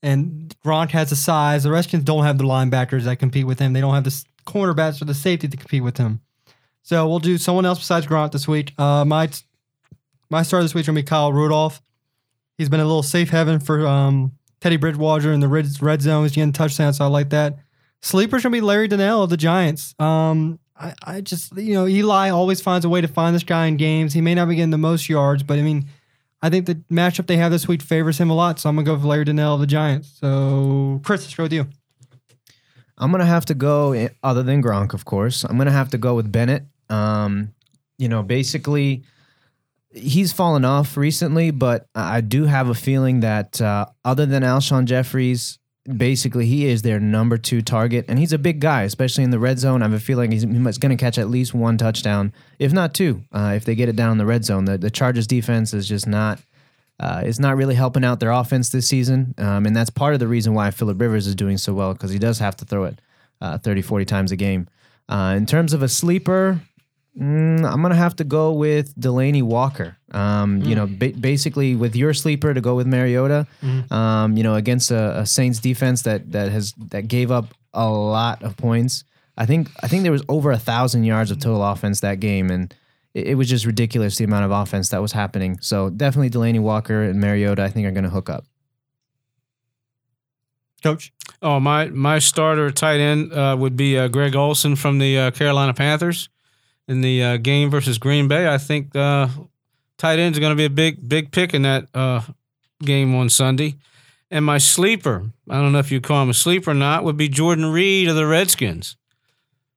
and 0.02 0.54
Gronk 0.64 0.92
has 0.92 1.10
the 1.10 1.16
size. 1.16 1.64
The 1.64 1.70
Redskins 1.70 2.04
don't 2.04 2.24
have 2.24 2.38
the 2.38 2.44
linebackers 2.44 3.02
that 3.02 3.18
compete 3.18 3.46
with 3.46 3.58
him. 3.58 3.74
They 3.74 3.82
don't 3.82 3.92
have 3.94 4.04
the 4.04 4.08
s- 4.08 4.24
cornerbacks 4.44 5.00
or 5.00 5.04
the 5.04 5.14
safety 5.14 5.48
to 5.48 5.56
compete 5.56 5.82
with 5.82 5.98
him. 5.98 6.20
So 6.82 7.08
we'll 7.08 7.18
do 7.18 7.38
someone 7.38 7.64
else 7.64 7.78
besides 7.78 8.06
Grant 8.06 8.32
this 8.32 8.46
week. 8.46 8.74
Uh, 8.78 9.04
my 9.04 9.30
my 10.30 10.42
star 10.42 10.62
this 10.62 10.74
week 10.74 10.86
gonna 10.86 10.96
be 10.96 11.02
Kyle 11.02 11.32
Rudolph. 11.32 11.80
He's 12.58 12.68
been 12.68 12.80
a 12.80 12.84
little 12.84 13.02
safe 13.02 13.30
haven 13.30 13.58
for 13.58 13.86
um, 13.86 14.32
Teddy 14.60 14.76
Bridgewater 14.76 15.32
in 15.32 15.40
the 15.40 15.48
red, 15.48 15.66
red 15.80 16.02
zone. 16.02 16.24
He's 16.24 16.32
getting 16.32 16.52
touchdowns, 16.52 16.98
so 16.98 17.04
I 17.04 17.08
like 17.08 17.30
that. 17.30 17.58
Sleeper's 18.02 18.42
gonna 18.42 18.52
be 18.52 18.60
Larry 18.60 18.86
Donnell 18.86 19.22
of 19.22 19.30
the 19.30 19.36
Giants. 19.36 19.94
Um, 19.98 20.58
I, 20.76 20.94
I 21.02 21.20
just 21.20 21.56
you 21.56 21.74
know 21.74 21.86
Eli 21.86 22.28
always 22.30 22.60
finds 22.60 22.84
a 22.84 22.88
way 22.88 23.00
to 23.00 23.08
find 23.08 23.34
this 23.34 23.44
guy 23.44 23.66
in 23.66 23.76
games. 23.76 24.12
He 24.12 24.20
may 24.20 24.34
not 24.34 24.48
be 24.48 24.56
getting 24.56 24.70
the 24.70 24.78
most 24.78 25.08
yards, 25.08 25.42
but 25.42 25.58
I 25.58 25.62
mean, 25.62 25.86
I 26.42 26.50
think 26.50 26.66
the 26.66 26.74
matchup 26.92 27.26
they 27.26 27.38
have 27.38 27.50
this 27.50 27.66
week 27.66 27.80
favors 27.80 28.18
him 28.18 28.28
a 28.28 28.34
lot. 28.34 28.60
So 28.60 28.68
I'm 28.68 28.76
gonna 28.76 28.84
go 28.84 28.98
for 28.98 29.06
Larry 29.06 29.24
Donnell 29.24 29.54
of 29.54 29.60
the 29.60 29.66
Giants. 29.66 30.18
So 30.20 31.00
Chris, 31.02 31.22
let's 31.22 31.34
go 31.34 31.44
with 31.44 31.52
you. 31.52 31.66
I'm 32.98 33.10
gonna 33.10 33.26
have 33.26 33.44
to 33.46 33.54
go. 33.54 33.92
eh, 33.92 34.08
Other 34.22 34.42
than 34.42 34.62
Gronk, 34.62 34.94
of 34.94 35.04
course, 35.04 35.44
I'm 35.44 35.58
gonna 35.58 35.70
have 35.72 35.90
to 35.90 35.98
go 35.98 36.14
with 36.14 36.30
Bennett. 36.30 36.64
Um, 36.88 37.52
you 37.98 38.08
know, 38.08 38.22
basically, 38.22 39.04
he's 39.92 40.32
fallen 40.32 40.64
off 40.64 40.96
recently, 40.96 41.50
but 41.50 41.86
I 41.94 42.20
do 42.20 42.44
have 42.44 42.68
a 42.68 42.74
feeling 42.74 43.20
that 43.20 43.60
uh, 43.60 43.86
other 44.04 44.26
than 44.26 44.42
Alshon 44.42 44.84
Jeffries, 44.86 45.58
basically 45.96 46.46
he 46.46 46.66
is 46.66 46.82
their 46.82 46.98
number 47.00 47.36
two 47.38 47.62
target, 47.62 48.04
and 48.08 48.18
he's 48.18 48.32
a 48.32 48.38
big 48.38 48.60
guy, 48.60 48.82
especially 48.82 49.22
in 49.24 49.30
the 49.30 49.38
red 49.38 49.58
zone. 49.58 49.82
I 49.82 49.84
have 49.86 49.92
a 49.92 50.00
feeling 50.00 50.32
he's, 50.32 50.42
he's 50.42 50.78
going 50.78 50.96
to 50.96 51.00
catch 51.02 51.18
at 51.18 51.30
least 51.30 51.54
one 51.54 51.78
touchdown, 51.78 52.32
if 52.58 52.72
not 52.72 52.94
two, 52.94 53.22
uh, 53.32 53.52
if 53.56 53.64
they 53.64 53.74
get 53.74 53.88
it 53.88 53.96
down 53.96 54.12
in 54.12 54.18
the 54.18 54.26
red 54.26 54.44
zone. 54.44 54.64
The, 54.64 54.76
the 54.78 54.90
Chargers 54.90 55.26
defense 55.26 55.72
is 55.74 55.88
just 55.88 56.06
not. 56.06 56.40
Uh, 57.00 57.22
is 57.26 57.40
not 57.40 57.56
really 57.56 57.74
helping 57.74 58.04
out 58.04 58.20
their 58.20 58.30
offense 58.30 58.70
this 58.70 58.86
season. 58.88 59.34
Um, 59.36 59.66
and 59.66 59.74
that's 59.74 59.90
part 59.90 60.14
of 60.14 60.20
the 60.20 60.28
reason 60.28 60.54
why 60.54 60.70
Philip 60.70 61.00
Rivers 61.00 61.26
is 61.26 61.34
doing 61.34 61.58
so 61.58 61.74
well 61.74 61.92
because 61.92 62.12
he 62.12 62.18
does 62.20 62.38
have 62.38 62.56
to 62.58 62.64
throw 62.64 62.84
it 62.84 63.00
uh, 63.40 63.58
30, 63.58 63.82
40 63.82 64.04
times 64.04 64.30
a 64.32 64.36
game. 64.36 64.68
Uh, 65.08 65.34
in 65.36 65.44
terms 65.44 65.72
of 65.72 65.82
a 65.82 65.88
sleeper, 65.88 66.60
mm, 67.18 67.64
I'm 67.68 67.80
going 67.80 67.90
to 67.90 67.96
have 67.96 68.14
to 68.16 68.24
go 68.24 68.52
with 68.52 68.94
Delanie 68.94 69.42
Walker. 69.42 69.96
Um, 70.12 70.62
You 70.62 70.76
know, 70.76 70.86
ba- 70.86 71.12
basically 71.18 71.74
with 71.74 71.96
your 71.96 72.14
sleeper 72.14 72.54
to 72.54 72.60
go 72.60 72.76
with 72.76 72.86
Mariota, 72.86 73.46
um, 73.90 74.36
you 74.36 74.42
know, 74.44 74.54
against 74.54 74.90
a, 74.92 75.18
a 75.20 75.26
Saints 75.26 75.58
defense 75.58 76.02
that 76.02 76.30
that 76.32 76.52
has 76.52 76.74
that 76.90 77.08
gave 77.08 77.30
up 77.32 77.46
a 77.72 77.88
lot 77.90 78.42
of 78.44 78.56
points. 78.56 79.02
I 79.36 79.46
think 79.46 79.68
I 79.82 79.88
think 79.88 80.04
there 80.04 80.12
was 80.12 80.22
over 80.28 80.52
a 80.52 80.58
thousand 80.58 81.02
yards 81.04 81.32
of 81.32 81.40
total 81.40 81.64
offense 81.64 82.00
that 82.00 82.20
game, 82.20 82.50
and 82.50 82.72
it, 83.14 83.28
it 83.28 83.34
was 83.36 83.48
just 83.48 83.64
ridiculous 83.64 84.16
the 84.16 84.24
amount 84.24 84.44
of 84.44 84.50
offense 84.50 84.90
that 84.90 85.00
was 85.00 85.12
happening. 85.12 85.58
So 85.60 85.90
definitely 85.90 86.30
Delanie 86.30 86.60
Walker 86.60 87.02
and 87.02 87.20
Mariota, 87.20 87.62
I 87.62 87.68
think, 87.68 87.86
are 87.86 87.92
going 87.92 88.04
to 88.04 88.10
hook 88.10 88.28
up. 88.28 88.44
Coach. 90.82 91.12
Oh, 91.40 91.58
my 91.60 91.86
my 91.86 92.18
starter 92.18 92.70
tight 92.70 93.00
end 93.00 93.32
uh, 93.32 93.56
would 93.58 93.74
be 93.74 93.96
uh, 93.96 94.08
Greg 94.08 94.36
Olsen 94.36 94.76
from 94.76 94.98
the 94.98 95.18
uh, 95.18 95.30
Carolina 95.30 95.72
Panthers 95.72 96.28
in 96.86 97.00
the 97.00 97.22
uh, 97.22 97.36
game 97.38 97.70
versus 97.70 97.96
Green 97.96 98.28
Bay. 98.28 98.46
I 98.46 98.58
think 98.58 98.94
uh, 98.94 99.28
tight 99.96 100.18
ends 100.18 100.36
are 100.36 100.42
going 100.42 100.52
to 100.52 100.56
be 100.56 100.66
a 100.66 100.70
big 100.70 101.08
big 101.08 101.32
pick 101.32 101.54
in 101.54 101.62
that 101.62 101.88
uh, 101.94 102.20
game 102.82 103.14
on 103.14 103.30
Sunday. 103.30 103.76
And 104.30 104.44
my 104.44 104.58
sleeper, 104.58 105.30
I 105.48 105.60
don't 105.60 105.72
know 105.72 105.78
if 105.78 105.90
you 105.90 106.00
call 106.00 106.22
him 106.22 106.30
a 106.30 106.34
sleeper 106.34 106.72
or 106.72 106.74
not, 106.74 107.04
would 107.04 107.16
be 107.16 107.28
Jordan 107.28 107.66
Reed 107.66 108.08
of 108.08 108.16
the 108.16 108.26
Redskins, 108.26 108.96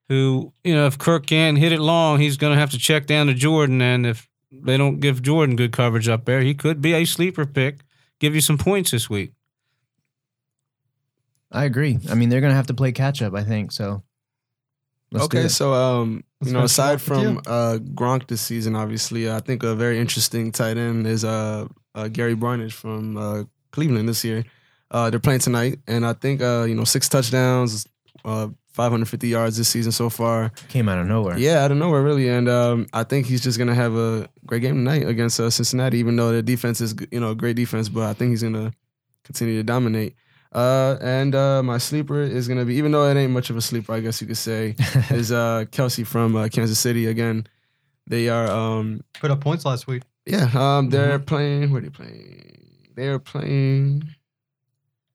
who 0.10 0.54
you 0.64 0.74
know 0.74 0.88
if 0.88 0.98
Kirk 0.98 1.26
can't 1.26 1.58
hit 1.58 1.72
it 1.72 1.80
long, 1.80 2.20
he's 2.20 2.38
going 2.38 2.54
to 2.54 2.60
have 2.60 2.72
to 2.72 2.78
check 2.78 3.06
down 3.06 3.28
to 3.28 3.34
Jordan, 3.34 3.82
and 3.82 4.06
if 4.06 4.30
they 4.52 4.78
don't 4.78 5.00
give 5.00 5.22
Jordan 5.22 5.56
good 5.56 5.72
coverage 5.72 6.08
up 6.08 6.26
there, 6.26 6.42
he 6.42 6.54
could 6.54 6.82
be 6.82 6.94
a 6.94 7.06
sleeper 7.06 7.46
pick, 7.46 7.80
give 8.20 8.34
you 8.34 8.42
some 8.42 8.58
points 8.58 8.92
this 8.92 9.10
week. 9.10 9.34
I 11.52 11.66
agree. 11.66 12.00
I 12.10 12.16
mean, 12.16 12.30
they're 12.30 12.42
going 12.42 12.52
to 12.52 12.56
have 12.58 12.68
to 12.68 12.74
play 12.74 12.92
catch 12.92 13.22
up. 13.22 13.34
I 13.34 13.44
think 13.44 13.72
so. 13.72 14.04
Let's 15.12 15.28
do 15.30 15.38
okay, 15.38 15.46
it. 15.46 15.50
so 15.50 15.74
um, 15.74 16.24
Let's 16.42 16.52
you 16.52 16.58
know, 16.58 16.66
aside 16.66 17.02
from 17.02 17.38
uh 17.48 17.80
Gronk 17.96 18.28
this 18.28 18.42
season, 18.42 18.76
obviously, 18.76 19.32
I 19.32 19.40
think 19.40 19.64
a 19.64 19.74
very 19.74 20.00
interesting 20.00 20.52
tight 20.52 20.78
end 20.78 21.08
is 21.08 21.24
uh, 21.24 21.68
uh 21.96 22.10
Gary 22.10 22.36
Barnidge 22.36 22.74
from 22.74 23.16
uh, 23.16 23.44
Cleveland 23.72 24.10
this 24.10 24.26
year. 24.26 24.44
Uh, 24.92 25.10
they're 25.10 25.20
playing 25.20 25.40
tonight, 25.40 25.80
and 25.88 26.06
I 26.06 26.14
think 26.14 26.42
uh, 26.42 26.66
you 26.68 26.76
know, 26.76 26.84
six 26.84 27.08
touchdowns, 27.08 27.88
uh, 28.26 28.48
550 28.74 29.28
yards 29.28 29.58
this 29.58 29.68
season 29.70 29.92
so 29.92 30.10
far. 30.10 30.52
came 30.70 30.88
out 30.88 31.00
of 31.00 31.08
nowhere. 31.08 31.38
Yeah, 31.38 31.64
out 31.64 31.72
of 31.72 31.78
nowhere, 31.78 32.02
really. 32.04 32.28
And 32.30 32.48
um, 32.48 32.86
I 32.94 33.04
think 33.04 33.26
he's 33.26 33.42
just 33.42 33.58
gonna 33.58 33.74
have 33.76 33.96
a 33.96 34.30
great 34.46 34.62
game 34.62 34.76
tonight 34.76 35.08
against 35.08 35.40
uh, 35.40 35.50
Cincinnati. 35.50 35.98
Even 35.98 36.16
though 36.16 36.32
the 36.32 36.44
defense 36.44 36.80
is, 36.82 36.94
you 37.12 37.20
know, 37.20 37.32
a 37.32 37.36
great 37.36 37.56
defense, 37.56 37.90
but 37.90 38.04
I 38.04 38.14
think 38.14 38.30
he's 38.32 38.44
gonna 38.44 38.72
continue 39.24 39.58
to 39.58 39.64
dominate. 39.64 40.16
Uh, 40.54 40.98
and 41.02 41.36
uh, 41.36 41.62
my 41.64 41.78
sleeper 41.78 42.22
is 42.22 42.48
gonna 42.48 42.66
be, 42.66 42.76
even 42.76 42.92
though 42.92 43.10
it 43.10 43.16
ain't 43.20 43.32
much 43.34 43.50
of 43.50 43.58
a 43.58 43.62
sleeper, 43.62 43.94
I 43.94 44.00
guess 44.00 44.22
you 44.22 44.28
could 44.28 44.38
say, 44.38 44.76
is 45.10 45.32
uh, 45.32 45.66
Kelce 45.72 46.06
from 46.06 46.36
uh, 46.36 46.48
Kansas 46.48 46.80
City. 46.80 47.08
Again, 47.08 47.48
they 48.08 48.30
are, 48.30 48.48
um, 48.48 49.02
Put 49.20 49.32
up 49.32 49.42
points 49.42 49.66
last 49.66 49.88
week. 49.88 50.04
yeah, 50.26 50.50
um, 50.54 50.90
they're 50.90 51.20
playing. 51.20 51.72
Where 51.72 51.80
are 51.80 51.82
they 51.84 51.90
playing? 51.90 52.54
They 52.96 53.08
are 53.08 53.20
playing. 53.20 54.04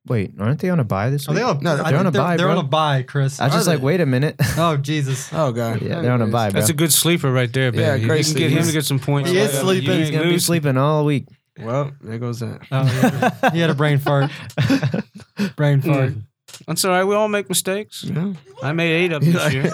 Wait, 0.06 0.32
aren't 0.40 0.58
they 0.60 0.68
on 0.68 0.80
a 0.80 0.84
bye 0.84 1.10
this 1.10 1.28
Are 1.28 1.30
week? 1.30 1.38
they 1.38 1.42
on, 1.44 1.60
No, 1.62 1.72
I 1.72 1.76
they're 1.76 1.84
think 1.84 1.98
on 2.00 2.06
a 2.06 2.10
they're, 2.10 2.22
bye, 2.22 2.36
They're 2.36 2.46
bro. 2.46 2.58
on 2.58 2.64
a 2.64 2.68
bye, 2.68 3.02
Chris. 3.04 3.38
I 3.40 3.44
was 3.46 3.54
just 3.54 3.68
Are 3.68 3.70
like, 3.72 3.80
they? 3.80 3.84
wait 3.86 4.00
a 4.00 4.06
minute. 4.06 4.34
oh 4.58 4.76
Jesus. 4.76 5.30
Oh 5.32 5.52
god, 5.52 5.80
yeah, 5.80 6.00
they're 6.00 6.10
on 6.12 6.22
a 6.22 6.26
bye, 6.26 6.50
bro. 6.50 6.58
That's 6.60 6.70
a 6.70 6.74
good 6.74 6.92
sleeper 6.92 7.30
right 7.30 7.52
there, 7.52 7.70
baby. 7.70 7.82
Yeah, 7.84 7.94
If 7.94 8.06
great 8.08 8.26
you 8.26 8.34
can 8.34 8.40
get 8.42 8.50
him 8.50 8.56
sleeper. 8.58 8.66
to 8.66 8.72
get 8.72 8.84
some 8.84 8.98
points. 8.98 9.30
He 9.30 9.38
is 9.38 9.52
you 9.54 9.60
sleeping. 9.60 9.90
ain't 9.90 10.00
He's 10.00 10.10
gonna 10.10 10.28
be 10.28 10.38
sleeping 10.40 10.76
all 10.76 11.04
week. 11.04 11.26
Well, 11.58 11.92
there 12.00 12.18
goes 12.18 12.40
that. 12.40 12.62
Oh, 12.72 13.30
yeah. 13.42 13.50
he 13.52 13.60
had 13.60 13.70
a 13.70 13.74
brain 13.74 13.98
fart. 13.98 14.30
Brain 15.56 15.82
fart. 15.82 16.10
Mm. 16.12 16.22
That's 16.66 16.84
all 16.84 16.90
right. 16.92 17.04
We 17.04 17.14
all 17.14 17.28
make 17.28 17.48
mistakes. 17.48 18.04
Yeah. 18.04 18.32
I 18.62 18.72
made 18.72 18.92
eight 19.04 19.12
of 19.12 19.22
them 19.22 19.32
this 19.34 19.52
year. 19.52 19.70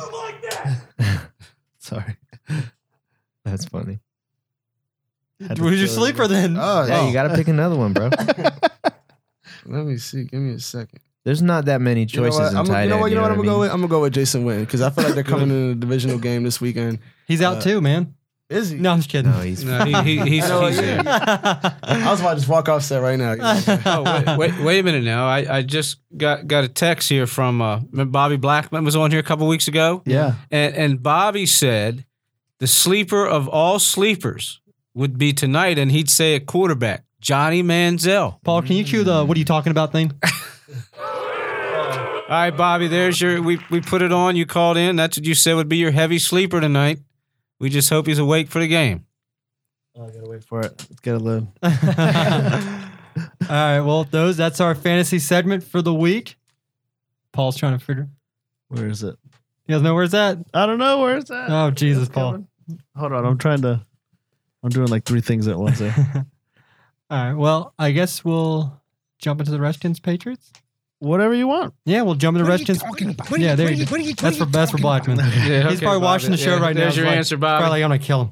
Sorry. 1.78 2.16
That's 3.44 3.64
funny. 3.66 4.00
Who's 5.56 5.78
your 5.78 5.88
sleeper 5.88 6.26
then? 6.26 6.56
Oh, 6.58 6.84
Yeah, 6.86 7.06
you 7.06 7.12
got 7.12 7.28
to 7.28 7.34
pick 7.36 7.46
another 7.48 7.76
one, 7.76 7.92
bro. 7.92 8.10
Let 9.68 9.84
me 9.84 9.96
see. 9.98 10.24
Give 10.24 10.40
me 10.40 10.54
a 10.54 10.58
second. 10.60 11.00
There's 11.24 11.42
not 11.42 11.66
that 11.66 11.80
many 11.80 12.00
You 12.08 12.20
know 12.20 12.26
choices 12.28 12.40
what? 12.40 12.52
in 12.52 12.56
I'm, 12.58 12.64
tight 12.66 12.82
you 12.84 12.88
know 12.88 12.94
end. 12.96 13.00
what? 13.02 13.10
You 13.10 13.16
know 13.16 13.22
what? 13.22 13.30
I'm 13.30 13.36
gonna 13.36 13.48
go 13.48 13.60
with. 13.60 13.70
I'm 13.70 13.76
gonna 13.80 13.88
go 13.88 14.00
with 14.02 14.14
Jason 14.14 14.44
Witten 14.44 14.60
because 14.60 14.80
I 14.80 14.90
feel 14.90 15.04
like 15.04 15.14
they're 15.14 15.22
coming 15.24 15.50
in 15.50 15.70
a 15.72 15.74
divisional 15.86 16.18
game 16.18 16.42
this 16.44 16.60
weekend. 16.60 17.00
He's 17.26 17.42
out 17.42 17.58
Uh, 17.58 17.60
too, 17.60 17.80
man. 17.80 18.14
Is 18.48 18.70
he? 18.70 18.78
No, 18.78 18.92
I'm 18.92 18.98
just 19.00 19.10
kidding. 19.10 19.30
No, 19.30 19.40
he's 19.40 19.62
No, 19.62 19.84
he, 19.84 19.92
he, 19.92 20.16
he's, 20.20 20.44
You 20.44 20.48
know 20.48 20.66
he's 20.68 20.80
Yeah. 20.80 21.02
there. 21.02 21.76
I 21.82 22.10
was 22.10 22.20
about 22.20 22.30
to 22.30 22.36
just 22.36 22.48
walk 22.48 22.70
off 22.70 22.82
set 22.82 23.02
right 23.02 23.18
now. 23.18 23.34
Oh, 23.84 24.36
wait, 24.38 24.38
wait, 24.38 24.64
wait 24.64 24.78
a 24.78 24.82
minute 24.82 25.04
now. 25.04 25.26
I, 25.28 25.58
I 25.58 25.62
just 25.62 25.98
got, 26.16 26.46
got 26.46 26.64
a 26.64 26.68
text 26.68 27.10
here 27.10 27.26
from 27.26 27.60
uh, 27.60 27.80
Bobby 27.92 28.38
Blackman 28.38 28.84
was 28.86 28.96
on 28.96 29.10
here 29.10 29.20
a 29.20 29.22
couple 29.22 29.46
weeks 29.48 29.68
ago. 29.68 30.02
Yeah. 30.06 30.36
And, 30.50 30.74
and 30.74 31.02
Bobby 31.02 31.44
said 31.44 32.06
the 32.58 32.66
sleeper 32.66 33.26
of 33.26 33.48
all 33.48 33.78
sleepers 33.78 34.62
would 34.94 35.18
be 35.18 35.34
tonight, 35.34 35.78
and 35.78 35.90
he'd 35.92 36.08
say 36.08 36.34
a 36.34 36.40
quarterback, 36.40 37.04
Johnny 37.20 37.62
Manziel. 37.62 38.42
Paul, 38.44 38.62
can 38.62 38.76
you 38.76 38.84
cue 38.84 39.04
the 39.04 39.24
"What 39.24 39.36
are 39.36 39.38
you 39.38 39.44
talking 39.44 39.70
about" 39.70 39.92
thing? 39.92 40.12
All 42.28 42.34
right, 42.34 42.50
Bobby, 42.50 42.88
there's 42.88 43.18
your, 43.22 43.40
we, 43.40 43.58
we 43.70 43.80
put 43.80 44.02
it 44.02 44.12
on. 44.12 44.36
You 44.36 44.44
called 44.44 44.76
in. 44.76 44.96
That's 44.96 45.16
what 45.16 45.24
you 45.24 45.34
said 45.34 45.54
would 45.54 45.68
be 45.68 45.78
your 45.78 45.92
heavy 45.92 46.18
sleeper 46.18 46.60
tonight. 46.60 46.98
We 47.58 47.70
just 47.70 47.88
hope 47.88 48.06
he's 48.06 48.18
awake 48.18 48.48
for 48.50 48.58
the 48.58 48.68
game. 48.68 49.06
Oh, 49.96 50.04
I 50.06 50.10
gotta 50.10 50.28
wait 50.28 50.44
for 50.44 50.60
it. 50.60 50.72
Let's 50.90 51.00
get 51.00 51.14
a 51.14 51.18
load. 51.18 51.48
All 51.62 51.70
right. 53.48 53.80
Well, 53.80 54.04
those 54.04 54.36
that's 54.36 54.60
our 54.60 54.74
fantasy 54.74 55.18
segment 55.18 55.64
for 55.64 55.80
the 55.80 55.94
week. 55.94 56.36
Paul's 57.32 57.56
trying 57.56 57.78
to 57.78 57.82
figure. 57.84 58.08
Where 58.68 58.86
is 58.88 59.02
it? 59.02 59.16
You 59.66 59.74
guys 59.76 59.82
know 59.82 59.94
where's 59.94 60.10
that? 60.10 60.38
I 60.52 60.66
don't 60.66 60.78
know. 60.78 61.00
Where 61.00 61.16
is 61.16 61.24
that? 61.26 61.48
Oh 61.50 61.70
Jesus, 61.70 62.04
It's 62.08 62.12
Paul. 62.14 62.32
coming. 62.32 62.48
Hold 62.94 63.12
on. 63.12 63.24
I'm 63.24 63.38
trying 63.38 63.62
to. 63.62 63.80
I'm 64.62 64.68
doing 64.70 64.88
like 64.88 65.04
three 65.04 65.22
things 65.22 65.48
at 65.48 65.58
once. 65.58 65.78
There. 65.78 66.26
All 67.10 67.24
right. 67.24 67.34
Well, 67.34 67.74
I 67.78 67.92
guess 67.92 68.24
we'll 68.24 68.80
jump 69.18 69.40
into 69.40 69.50
the 69.52 69.60
Redskins 69.60 70.00
Patriots. 70.00 70.52
Whatever 71.00 71.32
you 71.34 71.46
want. 71.46 71.74
Yeah, 71.84 72.02
we'll 72.02 72.16
jump 72.16 72.36
into 72.36 72.44
the 72.44 72.50
Redskins. 72.50 72.82
yeah, 73.38 73.54
there 73.54 73.70
you 73.72 73.86
go. 73.86 73.96
That's 74.20 74.36
for 74.36 74.46
that's 74.46 74.72
for 74.72 74.78
Blackman. 74.78 75.18
Yeah, 75.18 75.70
He's 75.70 75.80
probably 75.80 76.00
watching 76.02 76.32
the 76.32 76.36
show 76.36 76.58
right 76.58 76.74
now. 76.74 76.82
There's 76.82 76.96
your 76.96 77.06
like- 77.06 77.16
answer, 77.16 77.36
Bobby. 77.36 77.62
Probably 77.62 77.80
gonna 77.80 77.98
kill 77.98 78.22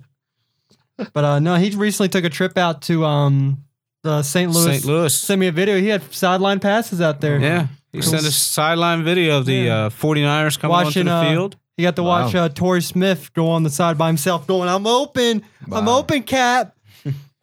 him. 0.98 1.08
But 1.12 1.24
uh, 1.24 1.38
no, 1.38 1.56
he 1.56 1.70
recently 1.76 2.08
took 2.08 2.24
a 2.24 2.30
trip 2.30 2.56
out 2.58 2.82
to 2.82 3.04
um 3.04 3.62
the 4.02 4.22
St. 4.22 4.50
Louis. 4.50 4.64
St. 4.80 4.84
Louis. 4.84 5.14
Sent 5.14 5.38
me 5.40 5.46
a 5.46 5.52
video. 5.52 5.78
He 5.78 5.88
had 5.88 6.12
sideline 6.12 6.58
passes 6.60 7.00
out 7.00 7.20
there. 7.20 7.38
Yeah. 7.38 7.68
He 7.92 8.02
sent 8.02 8.22
a 8.26 8.30
sideline 8.30 9.04
video 9.04 9.38
of 9.38 9.46
the 9.46 9.54
Yeah. 9.54 9.84
uh, 9.86 9.90
49ers 9.90 10.58
coming 10.58 10.72
Watching, 10.72 11.08
onto 11.08 11.10
the 11.10 11.14
uh, 11.14 11.30
field. 11.32 11.56
He 11.76 11.82
got 11.82 11.96
to 11.96 12.02
watch 12.02 12.34
uh, 12.34 12.48
Torrey 12.48 12.82
Smith 12.82 13.32
go 13.34 13.48
on 13.48 13.62
the 13.62 13.70
side 13.70 13.96
by 13.98 14.06
himself, 14.08 14.46
going, 14.46 14.68
"I'm 14.68 14.86
open, 14.86 15.42
I'm 15.70 15.88
open, 15.88 16.22
Cap." 16.24 16.75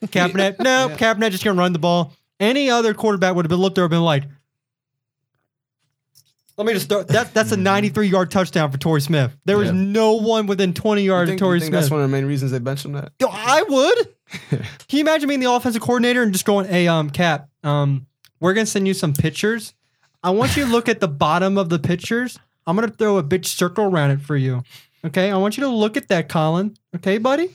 Kaepernick, 0.07 0.59
no, 0.59 0.89
Kaepernick 0.97 1.31
just 1.31 1.43
gonna 1.43 1.59
run 1.59 1.73
the 1.73 1.79
ball. 1.79 2.13
Any 2.39 2.69
other 2.69 2.93
quarterback 2.93 3.35
would 3.35 3.45
have 3.45 3.49
been 3.49 3.59
looked 3.59 3.77
over 3.77 3.85
and 3.85 3.91
been 3.91 4.01
like, 4.01 4.23
"Let 6.57 6.67
me 6.67 6.73
just 6.73 6.89
throw 6.89 7.03
that." 7.03 7.33
That's 7.33 7.51
a 7.51 7.57
93 7.57 8.07
yard 8.07 8.31
touchdown 8.31 8.71
for 8.71 8.77
Torrey 8.77 9.01
Smith. 9.01 9.31
There 9.45 9.57
was 9.57 9.67
Yeah. 9.69 9.75
no 9.77 10.13
one 10.13 10.45
within 10.45 10.73
20 10.73 11.03
yards 11.03 11.29
think, 11.29 11.39
of 11.41 11.45
Torrey 11.45 11.59
Smith. 11.59 11.71
that's 11.71 11.89
one 11.91 12.01
of 12.01 12.09
the 12.09 12.15
main 12.15 12.25
reasons 12.25 12.51
they 12.51 12.59
benched 12.59 12.85
him? 12.85 12.93
That 12.93 13.11
Yo, 13.19 13.27
I 13.31 13.63
would. 13.63 14.07
Can 14.49 14.63
you 14.89 15.01
imagine 15.01 15.27
being 15.27 15.39
the 15.39 15.51
offensive 15.51 15.81
coordinator 15.81 16.21
and 16.23 16.31
just 16.33 16.45
going, 16.45 16.67
"Hey, 16.67 16.87
um, 16.87 17.09
Cap, 17.09 17.49
um, 17.63 18.07
we're 18.39 18.53
gonna 18.53 18.65
send 18.65 18.87
you 18.87 18.93
some 18.93 19.13
pictures. 19.13 19.73
I 20.23 20.29
want 20.31 20.55
you 20.55 20.65
to 20.65 20.71
look 20.71 20.87
at 20.89 20.99
the 20.99 21.07
bottom 21.07 21.57
of 21.57 21.69
the 21.69 21.79
pictures. 21.79 22.39
I'm 22.65 22.75
gonna 22.75 22.87
throw 22.89 23.17
a 23.17 23.23
big 23.23 23.45
circle 23.45 23.85
around 23.85 24.11
it 24.11 24.21
for 24.21 24.35
you. 24.35 24.63
Okay, 25.05 25.29
I 25.31 25.37
want 25.37 25.57
you 25.57 25.63
to 25.63 25.69
look 25.69 25.97
at 25.97 26.07
that, 26.07 26.29
Colin. 26.29 26.77
Okay, 26.95 27.17
buddy. 27.17 27.49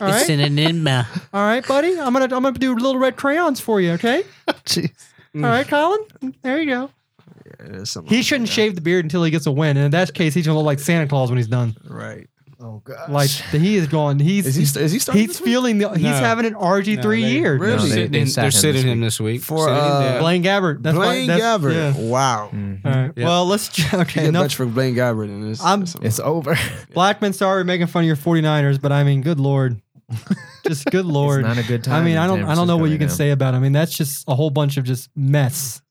All 0.00 0.08
right, 0.08 0.28
an 0.28 0.40
enigma. 0.40 1.08
all 1.32 1.42
right, 1.42 1.66
buddy. 1.66 1.98
I'm 1.98 2.12
gonna 2.12 2.24
I'm 2.34 2.42
gonna 2.42 2.52
do 2.52 2.74
little 2.74 2.98
red 2.98 3.16
crayons 3.16 3.60
for 3.60 3.80
you. 3.80 3.92
Okay. 3.92 4.22
Jeez. 4.64 4.90
All 5.36 5.42
right, 5.42 5.66
Colin. 5.66 6.00
There 6.42 6.60
you 6.60 6.66
go. 6.70 6.90
yeah, 7.60 7.84
He 8.06 8.16
wrong 8.16 8.22
shouldn't 8.22 8.42
with 8.48 8.50
shave 8.50 8.74
the 8.74 8.80
beard 8.80 9.04
until 9.04 9.22
he 9.24 9.30
gets 9.30 9.46
a 9.46 9.52
win, 9.52 9.76
and 9.76 9.84
in 9.86 9.90
that 9.92 10.14
case, 10.14 10.34
he's 10.34 10.46
gonna 10.46 10.58
look 10.58 10.66
like 10.66 10.78
Santa 10.80 11.06
Claus 11.08 11.30
when 11.30 11.36
he's 11.38 11.48
done. 11.48 11.76
Right. 11.84 12.28
Oh 12.60 12.80
god. 12.84 13.08
Like 13.10 13.30
he 13.30 13.76
is 13.76 13.86
going. 13.86 14.18
He's 14.18 14.44
Is 14.44 14.56
he? 14.56 14.64
st- 14.64 14.84
Is 14.84 14.90
he 14.90 14.98
starting? 14.98 15.20
he's 15.20 15.28
this 15.30 15.40
week? 15.40 15.46
feeling 15.46 15.78
the. 15.78 15.90
He's 15.90 16.02
No. 16.02 16.10
having 16.10 16.44
an 16.44 16.54
RG 16.54 17.00
three 17.00 17.20
No, 17.22 17.28
they- 17.28 17.32
year. 17.34 17.56
Really? 17.56 17.60
No, 17.60 17.76
They're 17.76 17.78
they- 17.86 17.88
sitting, 17.94 18.10
they 18.12 18.20
him, 18.20 18.26
sat 18.26 18.40
they're 18.40 18.46
him 18.46 18.50
sitting 18.52 18.74
this 19.00 19.18
him 19.20 19.26
week. 19.26 19.40
this 19.42 19.48
week. 19.50 19.58
For, 19.58 19.58
Sitting 19.68 19.74
him 19.76 19.80
uh, 19.92 20.00
down. 20.00 20.20
Blaine 20.20 20.42
Gabbert. 20.42 20.82
That's 20.82 20.96
Blaine 20.96 21.28
why, 21.28 21.38
that's, 21.38 21.42
Gabbert. 21.64 21.72
yeah. 21.96 22.02
Wow. 22.02 22.50
Mm. 22.52 22.80
All 22.84 22.90
right. 22.92 23.12
Yeah. 23.14 23.24
Well, 23.26 23.46
let's 23.46 23.78
You 23.78 23.84
okay. 24.00 24.22
get 24.22 24.24
Enough. 24.30 24.42
benched 24.42 24.56
for 24.56 24.66
Blaine 24.66 24.96
Gabbert, 24.96 25.26
and 25.26 25.48
it's, 25.52 25.62
I'm- 25.62 25.82
it's- 25.82 25.94
It's 26.02 26.18
over. 26.18 26.58
Blackman, 26.94 27.32
sorry, 27.32 27.60
we're 27.60 27.64
making 27.64 27.86
fun 27.86 28.02
of 28.02 28.06
your 28.08 28.16
49ers, 28.16 28.80
but 28.80 28.90
I 28.90 29.04
mean, 29.04 29.22
good 29.22 29.38
lord, 29.38 29.80
just 30.66 30.86
good 30.86 31.04
lord. 31.06 31.40
It's 31.44 31.56
not 31.56 31.64
a 31.64 31.66
good 31.68 31.84
time. 31.84 31.94
I 32.02 32.04
mean, 32.04 32.12
in 32.12 32.18
I 32.18 32.26
don't, 32.26 32.38
San 32.40 32.48
I 32.48 32.54
don't 32.54 32.66
know 32.66 32.76
Francisco 32.76 32.80
what 32.80 32.84
you 32.86 32.92
right 32.92 32.98
can 33.00 33.08
now. 33.08 33.14
say 33.14 33.30
about. 33.30 33.54
It. 33.54 33.56
I 33.58 33.60
mean, 33.60 33.72
that's 33.72 33.96
just 33.96 34.24
a 34.28 34.34
whole 34.34 34.50
bunch 34.50 34.76
of 34.76 34.84
just 34.84 35.10
mess. 35.16 35.82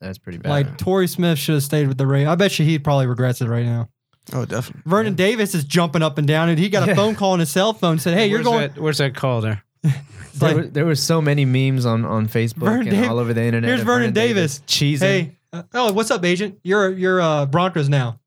That's 0.00 0.18
pretty 0.18 0.38
bad. 0.38 0.48
Like 0.50 0.78
Torrey 0.78 1.06
Smith 1.08 1.38
should 1.38 1.54
have 1.54 1.62
stayed 1.62 1.86
with 1.88 1.98
the 1.98 2.06
Ravens. 2.06 2.28
I 2.30 2.34
bet 2.36 2.58
you 2.58 2.64
he 2.64 2.78
probably 2.78 3.06
regrets 3.06 3.40
it 3.42 3.48
right 3.48 3.66
now. 3.66 3.88
Oh, 4.32 4.44
definitely. 4.44 4.82
Vernon 4.86 5.14
Davis 5.14 5.54
is 5.54 5.64
jumping 5.64 6.02
up 6.02 6.16
and 6.18 6.26
down, 6.26 6.48
and 6.48 6.58
he 6.58 6.68
got 6.68 6.84
a 6.84 6.86
Yeah. 6.88 6.94
phone 6.94 7.14
call 7.14 7.32
on 7.32 7.40
his 7.40 7.50
cell 7.50 7.72
phone. 7.74 7.98
Said, 7.98 8.14
"Hey, 8.14 8.26
you're 8.28 8.38
where's 8.38 8.46
going." 8.46 8.60
That, 8.72 8.78
where's 8.80 8.98
that 8.98 9.14
call 9.14 9.40
there? 9.40 9.62
It's 10.32 10.38
there, 10.38 10.48
like, 10.54 10.56
were, 10.56 10.70
there 10.70 10.86
were 10.86 10.94
so 10.94 11.20
many 11.20 11.44
memes 11.44 11.84
on 11.84 12.04
on 12.04 12.28
Facebook 12.28 12.58
Vernon 12.60 12.86
and 12.88 12.96
Dav- 13.02 13.10
all 13.10 13.18
over 13.18 13.34
the 13.34 13.42
internet. 13.42 13.66
here's 13.68 13.80
of 13.80 13.86
Vernon 13.86 14.12
Davis. 14.12 14.60
cheesing. 14.66 15.00
hey, 15.00 15.36
uh, 15.52 15.64
oh, 15.74 15.92
what's 15.92 16.12
up, 16.12 16.24
agent? 16.24 16.60
You're 16.62 16.90
you're 16.92 17.20
uh, 17.20 17.46
Broncos 17.46 17.88
now. 17.88 18.20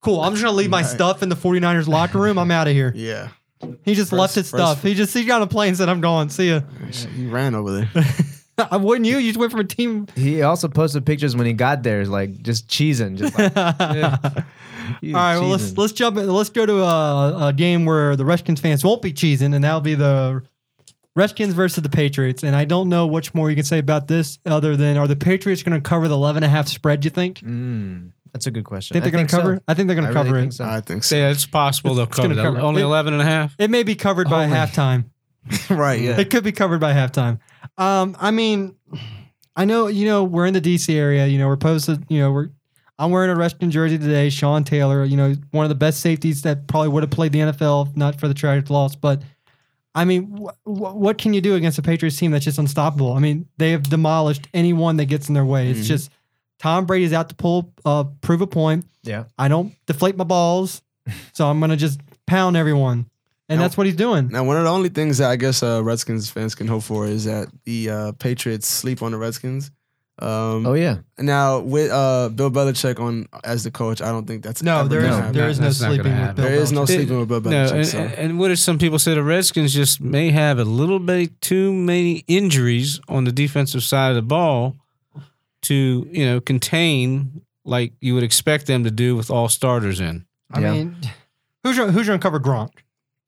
Cool. 0.00 0.20
I'm 0.20 0.32
just 0.32 0.42
gonna 0.42 0.56
leave 0.56 0.68
my 0.68 0.80
Right. 0.82 0.90
stuff 0.90 1.22
in 1.22 1.28
the 1.28 1.36
49ers 1.36 1.86
locker 1.86 2.18
room. 2.18 2.38
I'm 2.38 2.50
out 2.50 2.66
of 2.66 2.74
here. 2.74 2.92
Yeah. 2.96 3.28
He 3.84 3.94
just 3.94 4.10
First- 4.10 4.20
left 4.20 4.34
his 4.34 4.50
first- 4.50 4.62
stuff. 4.62 4.82
He 4.82 4.94
just 4.94 5.14
he 5.14 5.24
got 5.24 5.36
on 5.36 5.42
a 5.42 5.46
plane 5.46 5.68
and 5.68 5.76
said, 5.76 5.88
"I'm 5.88 6.00
gone. 6.00 6.28
See 6.30 6.48
ya." 6.50 6.60
He 7.16 7.26
ran 7.26 7.54
over 7.54 7.72
there. 7.72 8.04
I 8.70 8.76
wouldn't 8.76 9.06
you? 9.06 9.16
You 9.18 9.30
just 9.30 9.38
went 9.40 9.50
from 9.50 9.60
a 9.60 9.64
team. 9.64 10.06
He 10.14 10.42
also 10.42 10.68
posted 10.68 11.06
pictures 11.06 11.34
when 11.34 11.46
he 11.46 11.52
got 11.54 11.82
there, 11.82 12.04
like 12.04 12.42
just 12.42 12.68
cheesing, 12.68 13.16
just 13.16 13.36
like 13.38 13.56
All 14.44 14.44
he 15.00 15.12
was 15.12 15.40
well 15.40 15.48
let's 15.48 15.76
let's 15.78 15.92
jump. 15.92 16.16
In, 16.18 16.28
let's 16.28 16.50
go 16.50 16.66
to 16.66 16.82
a, 16.82 17.48
a 17.48 17.52
game 17.52 17.84
where 17.86 18.14
the 18.14 18.24
Redskins 18.24 18.60
fans 18.60 18.84
won't 18.84 19.00
be 19.02 19.12
cheesing, 19.12 19.54
and 19.54 19.64
that'll 19.64 19.80
be 19.80 19.94
the 19.94 20.42
Redskins 21.16 21.54
versus 21.54 21.82
the 21.82 21.88
Patriots. 21.88 22.42
And 22.42 22.54
I 22.54 22.64
don't 22.64 22.88
know 22.88 23.08
much 23.08 23.32
more 23.34 23.48
you 23.48 23.56
can 23.56 23.64
say 23.64 23.78
about 23.78 24.06
this 24.08 24.38
other 24.44 24.76
than 24.76 24.96
are 24.96 25.08
the 25.08 25.16
Patriots 25.16 25.62
going 25.62 25.80
to 25.80 25.88
cover 25.88 26.08
the 26.08 26.14
11 26.14 26.42
and 26.42 26.50
a 26.52 26.54
half 26.54 26.68
spread? 26.68 27.04
You 27.04 27.10
think? 27.10 27.38
Mm, 27.40 28.12
that's 28.32 28.46
a 28.46 28.50
good 28.50 28.64
question. 28.64 28.94
Think 28.94 29.04
they're 29.04 29.10
I 29.10 29.12
going 29.12 29.26
to 29.26 29.36
cover? 29.36 29.56
so. 29.56 29.62
I 29.68 29.74
think 29.74 29.86
they're 29.88 29.96
going 29.96 30.08
to 30.08 30.12
cover 30.14 30.30
really 30.32 30.38
it. 30.40 30.42
think 30.44 30.52
so. 30.54 30.64
I 30.64 30.80
think 30.80 31.04
so. 31.04 31.16
Yeah, 31.16 31.30
it's 31.30 31.46
possible 31.46 31.94
they'll 31.94 32.04
It's 32.06 32.16
cover 32.16 32.28
gonna 32.28 32.42
cover- 32.42 32.60
Only 32.60 32.82
it- 32.82 32.86
11 32.86 33.12
and 33.12 33.22
a 33.22 33.24
half. 33.26 33.54
It 33.58 33.70
may 33.70 33.82
be 33.82 33.94
covered 33.94 34.28
by 34.30 34.44
Only. 34.44 34.56
halftime. 34.56 35.04
right. 35.70 36.00
Yeah. 36.00 36.18
It 36.20 36.30
could 36.30 36.44
be 36.44 36.52
covered 36.52 36.80
by 36.80 36.92
halftime. 36.92 37.40
Um, 37.76 38.16
I 38.20 38.30
mean, 38.30 38.76
I 39.56 39.64
know 39.64 39.86
you 39.88 40.06
know 40.06 40.24
we're 40.24 40.46
in 40.46 40.54
the 40.54 40.60
DC 40.60 40.94
area. 40.94 41.26
You 41.26 41.38
know 41.38 41.48
we're 41.48 41.56
posted. 41.56 42.04
You 42.08 42.20
know 42.20 42.30
we're. 42.32 42.48
I'm 42.98 43.10
wearing 43.10 43.30
a 43.30 43.34
Redskins 43.36 43.74
jersey 43.74 43.98
today. 43.98 44.30
Sean 44.30 44.62
Taylor, 44.62 45.04
you 45.04 45.16
know, 45.16 45.34
one 45.50 45.64
of 45.64 45.68
the 45.68 45.74
best 45.74 46.00
safeties 46.00 46.42
that 46.42 46.68
probably 46.68 46.88
would 46.90 47.02
have 47.02 47.10
played 47.10 47.32
the 47.32 47.40
NFL 47.40 47.88
if 47.88 47.96
not 47.96 48.20
for 48.20 48.28
the 48.28 48.34
tragic 48.34 48.70
loss. 48.70 48.94
But 48.94 49.22
I 49.94 50.04
mean, 50.04 50.36
wh- 50.38 50.54
wh- 50.64 50.94
what 50.96 51.18
can 51.18 51.34
you 51.34 51.40
do 51.40 51.56
against 51.56 51.78
a 51.78 51.82
Patriots 51.82 52.16
team 52.16 52.30
that's 52.30 52.44
just 52.44 52.58
unstoppable? 52.58 53.12
I 53.14 53.18
mean, 53.18 53.48
they 53.58 53.72
have 53.72 53.82
demolished 53.84 54.46
anyone 54.54 54.96
that 54.98 55.06
gets 55.06 55.26
in 55.28 55.34
their 55.34 55.44
way. 55.44 55.70
It's 55.70 55.80
Mhm. 55.80 55.86
just 55.86 56.10
Tom 56.62 56.86
Brady's 56.86 57.12
out 57.12 57.28
to 57.28 57.34
pull, 57.34 57.72
uh, 57.84 58.04
prove 58.22 58.40
a 58.40 58.46
point. 58.46 58.86
Yeah. 59.02 59.24
I 59.38 59.48
don't 59.48 59.74
deflate 59.86 60.16
my 60.16 60.24
balls, 60.24 60.80
so 61.32 61.46
I'm 61.48 61.60
gonna 61.60 61.76
just 61.76 62.00
pound 62.26 62.56
everyone, 62.56 63.10
and 63.48 63.58
Now- 63.58 63.64
that's 63.64 63.76
what 63.76 63.86
he's 63.86 63.96
doing. 63.96 64.28
Now, 64.28 64.44
one 64.44 64.56
of 64.56 64.62
the 64.64 64.70
only 64.70 64.88
things 64.88 65.18
that 65.18 65.28
I 65.30 65.36
guess 65.36 65.62
uh, 65.62 65.82
Redskins 65.82 66.30
fans 66.30 66.54
can 66.54 66.68
hope 66.68 66.84
for 66.84 67.06
is 67.06 67.24
that 67.24 67.48
the 67.64 67.90
uh, 67.90 68.12
Patriots 68.12 68.66
sleep 68.68 69.02
on 69.02 69.10
the 69.12 69.18
Redskins. 69.18 69.70
Um, 70.18 70.66
Oh 70.66 70.74
yeah, 70.74 70.98
Now, 71.18 71.58
with 71.60 71.90
uh, 71.90 72.28
Bill 72.28 72.50
Belichick 72.50 73.00
on 73.00 73.26
as 73.42 73.64
the 73.64 73.70
coach, 73.72 74.00
I 74.00 74.10
don't 74.12 74.26
think 74.26 74.44
that's 74.44 74.62
No, 74.62 74.80
ever 74.80 74.88
there 74.88 75.00
happen. 75.06 75.32
there 75.32 75.48
is 75.48 75.58
no 75.58 75.64
That's 75.66 75.78
sleeping 75.78 76.04
with 76.04 76.12
happen. 76.12 76.36
Bill. 76.36 76.44
There 76.44 76.54
is 76.54 76.70
no 76.70 76.82
Belichick. 76.82 76.86
sleeping 76.86 77.18
with 77.18 77.28
Bill 77.28 77.40
No, 77.40 77.50
Belichick. 77.50 77.72
and, 77.74 77.86
so. 77.86 77.98
and, 77.98 78.12
and 78.14 78.38
what 78.38 78.50
if 78.52 78.58
some 78.60 78.78
people 78.78 78.98
say 79.00 79.14
the 79.14 79.22
Redskins 79.22 79.74
just 79.74 80.00
may 80.00 80.30
have 80.30 80.58
a 80.60 80.64
little 80.64 81.00
bit 81.00 81.40
too 81.40 81.72
many 81.72 82.24
injuries 82.28 83.00
on 83.08 83.24
the 83.24 83.32
defensive 83.32 83.82
side 83.82 84.10
of 84.10 84.16
the 84.16 84.22
ball 84.22 84.76
to 85.62 86.08
you 86.10 86.24
know 86.26 86.40
contain 86.40 87.42
like 87.64 87.92
you 88.00 88.14
would 88.14 88.22
expect 88.24 88.66
them 88.66 88.84
to 88.84 88.90
do 88.90 89.16
with 89.16 89.30
all 89.30 89.48
starters 89.48 90.00
in. 90.00 90.26
I 90.52 90.60
Yeah. 90.60 90.72
mean, 90.72 90.96
who's 91.62 91.76
who's 91.76 92.06
going 92.06 92.18
to 92.18 92.22
cover 92.22 92.40
Gronk? 92.40 92.70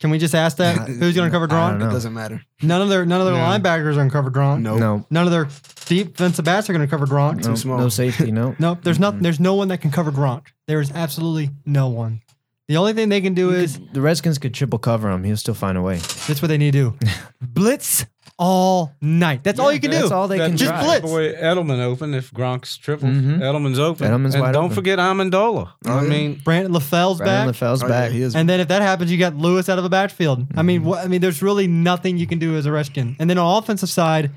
Can 0.01 0.11
we 0.11 0.18
just 0.18 0.35
ask 0.35 0.57
that? 0.59 0.88
Who's 0.88 1.14
going 1.14 1.31
to 1.31 1.35
cover 1.35 1.44
I 1.44 1.49
don't 1.70 1.77
Gronk? 1.77 1.79
know. 1.79 1.88
it 1.88 1.92
doesn't 1.92 2.12
matter. 2.12 2.42
None 2.62 2.83
of 2.83 2.88
their 2.88 3.07
none 3.07 3.20
of 3.20 3.27
their 3.27 3.37
No. 3.37 3.40
linebackers 3.40 3.92
are 3.92 3.94
going 3.94 4.09
to 4.09 4.12
cover 4.12 4.31
Gronk. 4.31 4.61
No. 4.61 4.77
no, 4.77 5.07
None 5.09 5.25
of 5.27 5.31
their 5.31 5.49
deep 5.87 6.16
defensive 6.16 6.44
backs 6.44 6.68
are 6.68 6.73
going 6.73 6.85
to 6.87 6.90
cover 6.90 7.07
Gronk. 7.07 7.44
no, 7.47 7.55
small. 7.55 7.79
no 7.79 7.88
safety, 7.88 8.31
no. 8.33 8.57
No, 8.61 8.77
there's 8.83 8.99
not. 8.99 9.20
There's 9.20 9.38
no 9.40 9.55
one 9.55 9.68
that 9.68 9.79
can 9.81 9.90
cover 9.92 10.11
Gronk. 10.11 10.47
There 10.66 10.81
is 10.81 10.90
absolutely 10.92 11.51
no 11.64 11.88
one. 11.88 12.20
The 12.66 12.77
only 12.79 12.92
thing 12.94 13.11
they 13.11 13.20
can 13.20 13.35
do 13.35 13.51
is 13.53 13.79
The 13.92 14.01
Redskins 14.01 14.38
could 14.38 14.53
triple 14.55 14.79
cover 14.79 15.11
him. 15.11 15.23
He'll 15.23 15.37
still 15.37 15.55
find 15.55 15.77
a 15.79 15.83
way. 15.83 15.97
that's 16.27 16.42
what 16.42 16.49
they 16.49 16.59
need 16.59 16.73
to 16.73 16.90
do: 16.99 17.07
blitz 17.40 18.05
all 18.38 18.92
night. 19.01 19.44
That's 19.44 19.61
all 19.61 19.73
you 19.73 19.79
can 19.81 19.90
do. 19.90 19.99
That's 19.99 20.11
all 20.11 20.27
they 20.29 20.38
can 20.38 20.53
do. 20.53 20.57
Just 20.57 20.70
try. 20.70 20.83
blitz. 20.83 21.03
Boy, 21.07 21.33
Edelman 21.35 21.81
open 21.81 22.14
if 22.14 22.33
Gronk's 22.33 22.77
triple. 22.77 23.09
Mhm. 23.09 23.38
Edelman's 23.38 23.79
open. 23.79 24.11
Edelman's 24.11 24.35
and 24.35 24.42
wide 24.42 24.53
don't 24.53 24.64
open. 24.64 24.75
forget 24.75 24.99
Amendola. 24.99 25.70
Oh, 25.87 25.99
I 25.99 26.03
yeah. 26.03 26.09
mean, 26.09 26.40
Brandon 26.44 26.73
LaFell's 26.73 27.18
Brandon 27.18 27.53
back. 27.53 27.55
LaFell's 27.61 27.83
Oh, 27.85 27.88
back. 27.88 28.11
yeah, 28.11 28.16
he 28.16 28.23
is. 28.23 28.35
And 28.35 28.49
then 28.49 28.59
if 28.61 28.68
that 28.68 28.83
happens, 28.83 29.12
you 29.12 29.18
got 29.18 29.37
Lewis 29.37 29.68
out 29.68 29.79
of 29.79 29.85
the 29.85 29.90
backfield. 29.90 30.47
I 30.57 30.62
mean, 30.62 30.83
what, 30.85 31.05
I 31.05 31.09
mean, 31.09 31.20
there's 31.20 31.42
really 31.42 31.66
nothing 31.68 32.16
you 32.18 32.27
can 32.27 32.38
do 32.40 32.57
as 32.57 32.66
a 32.66 32.73
Redskin. 32.73 33.16
And 33.20 33.31
then 33.31 33.38
on 33.38 33.62
offensive 33.62 33.88
side, 33.90 34.31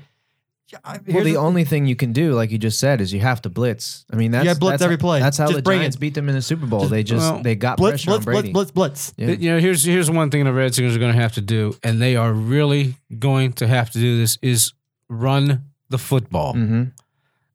I- 0.84 0.98
Well, 1.06 1.24
the 1.24 1.32
the- 1.32 1.36
only 1.36 1.64
thing 1.64 1.86
you 1.86 1.96
can 1.96 2.12
do, 2.12 2.34
like 2.34 2.50
you 2.50 2.58
just 2.58 2.78
said, 2.78 3.00
is 3.00 3.12
you 3.12 3.20
have 3.20 3.40
to 3.42 3.48
blitz. 3.48 4.04
I 4.12 4.16
mean, 4.16 4.30
that's 4.32 4.44
gotta 4.44 4.58
blitz 4.58 4.72
that's 4.74 4.82
every 4.82 4.96
how- 4.96 5.00
play. 5.00 5.20
That's 5.20 5.38
how 5.38 5.46
Just 5.46 5.56
the 5.56 5.62
bring 5.62 5.78
Giants 5.80 5.96
it. 5.96 6.00
beat 6.00 6.14
them 6.14 6.28
in 6.28 6.34
the 6.34 6.42
Super 6.42 6.66
Bowl. 6.66 6.80
Just- 6.80 6.90
they 6.90 7.02
just 7.02 7.32
Well, 7.32 7.42
they 7.42 7.54
got 7.54 7.78
blitz, 7.78 8.04
pressure 8.04 8.10
blitz, 8.10 8.26
on 8.26 8.32
Brady. 8.32 8.52
blitz, 8.52 8.70
blitz. 8.70 9.14
Yeah. 9.16 9.28
you 9.30 9.50
know, 9.50 9.58
here's 9.60 9.82
here's 9.84 10.10
one 10.10 10.30
thing 10.30 10.44
the 10.44 10.52
Redskins 10.52 10.94
are 10.94 10.98
going 10.98 11.14
to 11.14 11.20
have 11.20 11.32
to 11.34 11.40
do, 11.40 11.74
and 11.82 12.00
they 12.02 12.16
are 12.16 12.32
really 12.32 12.96
going 13.18 13.52
to 13.54 13.66
have 13.66 13.90
to 13.92 13.98
do 13.98 14.18
this 14.18 14.36
is 14.42 14.72
run 15.08 15.64
the 15.88 15.98
football. 15.98 16.52
hmm 16.52 16.82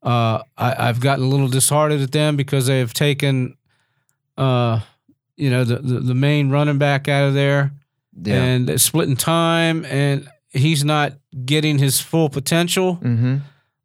Uh, 0.02 0.42
I, 0.58 0.90
I've 0.90 1.00
gotten 1.00 1.24
a 1.24 1.28
little 1.28 1.48
disheartened 1.48 2.02
at 2.02 2.12
them 2.12 2.36
because 2.36 2.66
they 2.68 2.80
have 2.80 2.94
taken, 2.94 3.56
uh, 4.38 4.80
you 5.38 5.50
know, 5.50 5.64
the, 5.64 5.78
the, 5.78 6.00
the 6.00 6.16
main 6.16 6.50
running 6.50 6.78
back 6.78 7.08
out 7.08 7.28
of 7.28 7.34
there 7.34 7.72
Yeah. 8.22 8.36
and 8.44 8.82
splitting 8.82 9.16
time, 9.16 9.86
and 9.86 10.28
he's 10.50 10.84
not 10.84 11.14
getting 11.46 11.78
his 11.80 12.00
full 12.00 12.30
potential. 12.30 12.96
hmm 12.96 13.38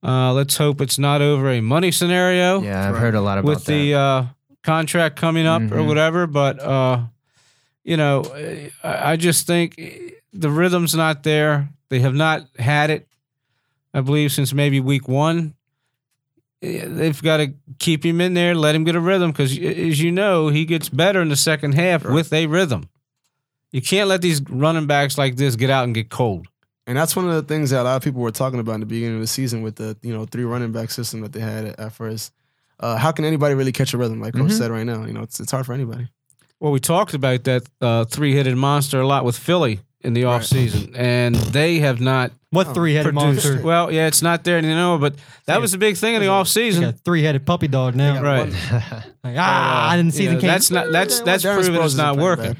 Uh, 0.02 0.32
let's 0.32 0.56
hope 0.56 0.80
it's 0.80 0.96
not 0.98 1.20
over 1.20 1.50
a 1.50 1.60
money 1.60 1.90
scenario 1.90 2.62
Yeah, 2.62 2.88
I've 2.88 2.96
heard 2.98 3.16
a 3.16 3.20
lot 3.20 3.38
about 3.38 3.48
that. 3.48 3.54
with 3.56 3.64
the 3.66 3.94
uh, 3.94 4.24
contract 4.62 5.16
coming 5.16 5.44
up 5.46 5.62
or 5.62 5.78
Mhm. 5.82 5.86
whatever. 5.86 6.26
But 6.28 6.60
uh, 6.62 7.00
you 7.84 7.96
know, 7.96 8.22
I, 8.84 9.12
I 9.12 9.16
just 9.16 9.46
think 9.46 9.74
the 10.32 10.50
rhythm's 10.50 10.94
not 10.94 11.24
there. 11.24 11.70
They 11.88 11.98
have 12.00 12.14
not 12.14 12.42
had 12.58 12.90
it, 12.90 13.08
I 13.92 14.00
believe, 14.02 14.30
since 14.30 14.52
maybe 14.54 14.78
week 14.78 15.08
one. 15.08 15.54
They've 16.60 17.20
got 17.22 17.36
to 17.38 17.54
keep 17.78 18.04
him 18.04 18.20
in 18.20 18.34
there, 18.34 18.54
let 18.54 18.74
him 18.74 18.82
get 18.84 18.96
a 18.96 19.00
rhythm, 19.00 19.30
because 19.30 19.52
as 19.56 20.00
you 20.00 20.10
know, 20.10 20.48
he 20.48 20.64
gets 20.64 20.88
better 20.88 21.22
in 21.22 21.28
the 21.28 21.36
second 21.36 21.74
half 21.74 22.04
with 22.04 22.32
a 22.32 22.46
rhythm. 22.46 22.88
You 23.70 23.80
can't 23.80 24.08
let 24.08 24.22
these 24.22 24.42
running 24.50 24.86
backs 24.86 25.16
like 25.16 25.36
this 25.36 25.54
get 25.56 25.70
out 25.70 25.84
and 25.84 25.94
get 25.94 26.08
cold. 26.10 26.46
And 26.88 26.96
that's 26.98 27.14
one 27.14 27.28
of 27.28 27.34
the 27.34 27.42
things 27.42 27.70
that 27.70 27.82
a 27.82 27.84
lot 27.84 27.96
of 27.96 28.02
people 28.02 28.20
were 28.22 28.30
talking 28.32 28.58
about 28.58 28.72
in 28.74 28.80
the 28.80 28.86
beginning 28.86 29.16
of 29.16 29.20
the 29.20 29.26
season 29.28 29.62
with 29.62 29.76
the 29.76 29.96
you 30.02 30.12
know 30.12 30.24
three 30.24 30.44
running 30.44 30.72
back 30.72 30.90
system 30.90 31.20
that 31.20 31.32
they 31.32 31.40
had 31.40 31.66
at, 31.66 31.78
at 31.78 31.92
first. 31.92 32.32
Uh, 32.80 32.96
how 32.96 33.12
can 33.12 33.24
anybody 33.24 33.54
really 33.54 33.72
catch 33.72 33.92
a 33.94 33.98
rhythm? 33.98 34.20
Like 34.20 34.34
Coach 34.34 34.50
Mhm. 34.50 34.58
said 34.58 34.70
right 34.70 34.84
now, 34.86 35.04
you 35.04 35.12
know 35.12 35.22
it's 35.22 35.38
it's 35.38 35.52
hard 35.52 35.66
for 35.66 35.74
anybody. 35.74 36.08
Well, 36.60 36.72
we 36.72 36.80
talked 36.80 37.14
about 37.14 37.44
that 37.44 37.62
uh, 37.80 38.04
three-headed 38.06 38.56
monster 38.56 39.00
a 39.00 39.06
lot 39.06 39.24
with 39.24 39.36
Philly 39.38 39.80
in 40.00 40.14
the 40.14 40.24
Right. 40.24 40.40
offseason, 40.42 40.92
and 40.96 41.34
they 41.36 41.78
have 41.80 42.00
not 42.00 42.32
What 42.50 42.68
Oh, 42.68 42.72
three 42.74 42.94
headed 42.94 43.12
produced. 43.14 43.46
monster? 43.46 43.62
Well, 43.64 43.92
yeah, 43.92 44.06
it's 44.06 44.22
not 44.22 44.42
there 44.44 44.56
anymore, 44.56 44.98
but 44.98 45.14
that 45.46 45.60
was 45.60 45.72
the 45.72 45.78
big 45.78 45.96
thing 45.98 46.14
in 46.14 46.20
the 46.22 46.26
He's 46.28 46.32
offseason. 46.32 46.80
got 46.80 47.00
three 47.04 47.22
headed 47.22 47.44
puppy 47.44 47.68
dog 47.68 47.94
now. 47.94 48.22
Right. 48.22 48.50
Like, 49.24 49.36
ah, 49.36 49.90
I 49.90 49.96
didn't 49.98 50.14
see 50.14 50.22
You 50.22 50.28
the 50.30 50.34
know. 50.36 50.40
That's 50.40 50.70
not 50.70 50.90
that's 50.90 51.20
that's 51.20 51.44
Darren 51.44 51.56
proven 51.56 51.74
Sproles 51.74 51.84
it's 51.84 51.94
isn't 51.94 52.16
working. 52.16 52.44
bad. 52.54 52.56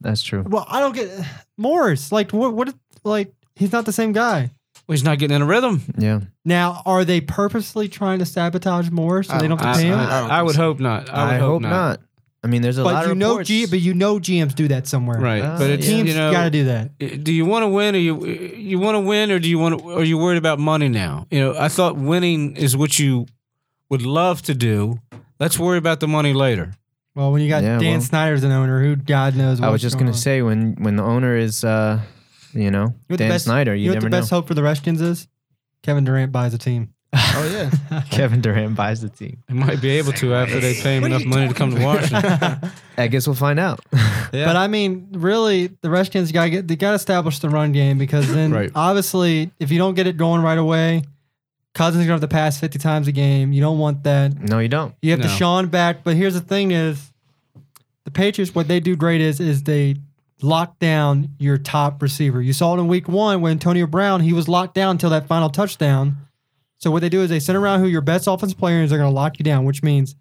That's 0.00 0.22
true. 0.22 0.44
well, 0.46 0.66
I 0.68 0.80
don't 0.80 0.94
get 0.94 1.10
Morris. 1.58 2.10
Like, 2.12 2.30
what? 2.32 2.54
What? 2.54 2.74
Like, 3.04 3.32
he's 3.56 3.72
not 3.72 3.84
the 3.86 3.92
same 3.92 4.12
guy. 4.12 4.50
Well, 4.86 4.94
he's 4.94 5.04
not 5.04 5.18
getting 5.18 5.36
in 5.36 5.42
a 5.42 5.46
rhythm. 5.46 5.82
Yeah. 5.96 6.20
Now, 6.44 6.82
are 6.84 7.04
they 7.04 7.20
purposely 7.20 7.88
trying 7.88 8.18
to 8.18 8.26
sabotage 8.26 8.90
Morris 8.90 9.28
so 9.28 9.34
I 9.34 9.38
they 9.38 9.48
don't 9.48 9.58
don't 9.58 9.66
have 9.66 9.76
to 9.76 9.82
pay 9.82 9.88
him? 9.88 9.98
I- 9.98 10.04
I, 10.16 10.20
don't 10.20 10.30
I 10.30 10.42
would 10.42 10.54
so. 10.56 10.62
hope 10.62 10.80
not. 10.80 11.08
I 11.08 11.24
would 11.26 11.34
I, 11.34 11.38
hope 11.38 11.62
not. 11.62 12.00
I 12.42 12.46
mean, 12.46 12.60
there's 12.60 12.76
a 12.76 12.84
lot 12.84 12.92
but 12.94 13.06
you 13.06 13.12
of 13.12 13.16
know, 13.16 13.28
reports. 13.30 13.48
G, 13.48 13.64
but 13.66 13.80
you 13.80 13.94
know, 13.94 14.18
GMs 14.18 14.54
do 14.54 14.68
that 14.68 14.86
somewhere. 14.86 15.18
Right, 15.18 15.40
Uh, 15.40 15.56
but 15.56 15.70
it's 15.70 15.86
yeah. 15.88 15.96
Teams 15.96 16.10
you 16.10 16.14
know, 16.16 16.30
got 16.30 16.44
to 16.44 16.50
do 16.50 16.64
that. 16.66 16.98
do 17.24 17.32
you 17.32 17.46
want 17.46 17.62
to 17.62 17.68
win 17.68 17.94
or 17.94 17.98
you 17.98 18.26
you 18.26 18.78
want 18.78 18.96
to 18.96 19.00
win 19.00 19.30
or 19.30 19.38
do 19.38 19.48
you 19.48 19.58
want 19.58 19.82
are 19.82 20.04
you 20.04 20.18
worried 20.18 20.36
about 20.36 20.58
money 20.58 20.90
now? 20.90 21.26
You 21.30 21.40
know, 21.40 21.54
I 21.58 21.68
thought 21.68 21.96
winning 21.96 22.56
is 22.56 22.76
what 22.76 22.98
you 22.98 23.24
would 23.88 24.02
love 24.02 24.42
to 24.42 24.54
do. 24.54 24.98
Let's 25.40 25.58
worry 25.58 25.78
about 25.78 26.00
the 26.00 26.08
money 26.08 26.34
later. 26.34 26.74
Well, 27.14 27.32
when 27.32 27.40
you 27.40 27.48
got 27.48 27.62
Yeah, 27.62 27.78
Dan 27.78 27.92
well- 27.92 28.00
Snyder's 28.02 28.44
an 28.44 28.52
owner, 28.52 28.78
who 28.82 28.96
God 28.96 29.36
knows. 29.36 29.62
I 29.62 29.70
was 29.70 29.80
just 29.80 29.94
going 29.96 30.06
gonna 30.08 30.18
say 30.18 30.42
when 30.42 30.74
when 30.74 30.96
the 30.96 31.02
owner 31.02 31.34
is, 31.38 31.64
uh, 31.64 32.00
you 32.54 32.70
know, 32.70 32.82
You 32.82 32.86
know 32.86 32.94
what 33.08 33.08
the 33.08 33.16
Dan 33.24 33.28
best- 33.30 33.44
Snyder, 33.44 33.74
you, 33.74 33.82
You 33.82 33.88
know 33.88 33.90
what 33.92 33.94
never 33.96 34.10
the 34.10 34.16
know. 34.16 34.20
best 34.22 34.30
hope 34.30 34.48
for 34.48 34.54
the 34.54 34.62
Redskins 34.62 35.00
is? 35.00 35.28
Kevin 35.82 36.04
Durant 36.04 36.32
buys 36.32 36.54
a 36.54 36.58
team. 36.58 36.90
Oh 37.16 37.70
yeah, 37.90 38.02
Kevin 38.10 38.40
Durant 38.40 38.74
buys 38.74 39.00
the 39.00 39.08
team. 39.08 39.42
He 39.46 39.54
might 39.54 39.80
be 39.80 39.90
able 39.90 40.12
to 40.14 40.34
after 40.34 40.58
they 40.58 40.74
pay 40.74 40.96
him 40.96 41.04
enough 41.04 41.24
money 41.24 41.46
to 41.46 41.54
come 41.54 41.72
to 41.74 41.80
Washington. 41.84 42.58
I 42.98 43.06
guess 43.06 43.26
we'll 43.26 43.36
find 43.36 43.58
out. 43.60 43.80
Yeah. 44.32 44.46
But 44.46 44.56
I 44.56 44.66
mean, 44.66 45.10
really, 45.12 45.68
the 45.80 45.88
Redskins 45.90 46.32
got 46.32 46.44
to 46.44 46.50
get 46.50 46.66
they 46.66 46.74
got 46.74 46.88
to 46.88 46.94
establish 46.96 47.38
the 47.38 47.48
run 47.48 47.70
game 47.70 47.98
because 47.98 48.32
then 48.34 48.50
Right. 48.52 48.70
obviously, 48.74 49.52
if 49.60 49.70
you 49.70 49.78
don't 49.78 49.94
get 49.94 50.08
it 50.08 50.16
going 50.16 50.42
right 50.42 50.58
away, 50.58 51.04
Cousins 51.72 52.00
is 52.00 52.06
gonna 52.08 52.14
have 52.14 52.20
to 52.22 52.26
pass 52.34 52.58
fifty 52.58 52.80
times 52.80 53.06
a 53.06 53.12
game. 53.12 53.52
You 53.52 53.60
don't 53.60 53.78
want 53.78 54.02
that. 54.02 54.36
No, 54.40 54.58
you 54.58 54.66
don't. 54.66 54.92
You 55.02 55.12
have 55.12 55.20
No. 55.20 55.26
DeSean 55.26 55.70
back, 55.70 56.02
but 56.02 56.16
here's 56.16 56.34
the 56.34 56.40
thing: 56.40 56.72
is 56.72 57.12
the 58.04 58.10
Patriots 58.10 58.52
what 58.56 58.66
they 58.66 58.80
do 58.80 58.96
great 58.96 59.20
is 59.20 59.38
is 59.38 59.62
they 59.62 59.96
lock 60.44 60.78
down 60.78 61.30
your 61.38 61.58
top 61.58 62.02
receiver. 62.02 62.40
You 62.40 62.52
saw 62.52 62.76
it 62.76 62.80
in 62.80 62.88
Week 62.88 63.08
One 63.08 63.40
when 63.40 63.52
Antonio 63.52 63.86
Brown 63.86 64.20
he 64.20 64.32
was 64.32 64.48
locked 64.48 64.74
down 64.74 64.92
until 64.92 65.10
that 65.10 65.26
final 65.26 65.48
touchdown. 65.48 66.16
So 66.78 66.90
what 66.90 67.00
they 67.00 67.08
do 67.08 67.22
is 67.22 67.30
they 67.30 67.40
send 67.40 67.56
around 67.56 67.80
who 67.80 67.86
your 67.86 68.02
best 68.02 68.26
offensive 68.26 68.58
player 68.58 68.82
is. 68.82 68.90
They're 68.90 68.98
going 68.98 69.10
to 69.10 69.14
lock 69.14 69.38
you 69.38 69.44
down, 69.44 69.64
which 69.64 69.82
means 69.82 70.14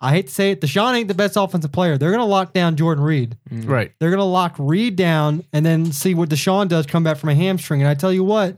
I 0.00 0.12
hate 0.12 0.28
to 0.28 0.32
say 0.32 0.50
it, 0.50 0.60
DeSean 0.60 0.94
ain't 0.94 1.08
the 1.08 1.14
best 1.14 1.36
offensive 1.36 1.70
player. 1.70 1.96
They're 1.96 2.10
going 2.10 2.20
to 2.20 2.24
lock 2.24 2.52
down 2.52 2.76
Jordan 2.76 3.04
Reed. 3.04 3.36
Mm. 3.50 3.68
Right. 3.68 3.92
They're 3.98 4.10
going 4.10 4.18
to 4.18 4.24
lock 4.24 4.56
Reed 4.58 4.96
down 4.96 5.44
and 5.52 5.64
then 5.64 5.92
see 5.92 6.14
what 6.14 6.28
DeSean 6.28 6.68
does 6.68 6.86
come 6.86 7.04
back 7.04 7.18
from 7.18 7.28
a 7.28 7.34
hamstring. 7.34 7.82
And 7.82 7.88
I 7.88 7.94
tell 7.94 8.12
you 8.12 8.24
what, 8.24 8.56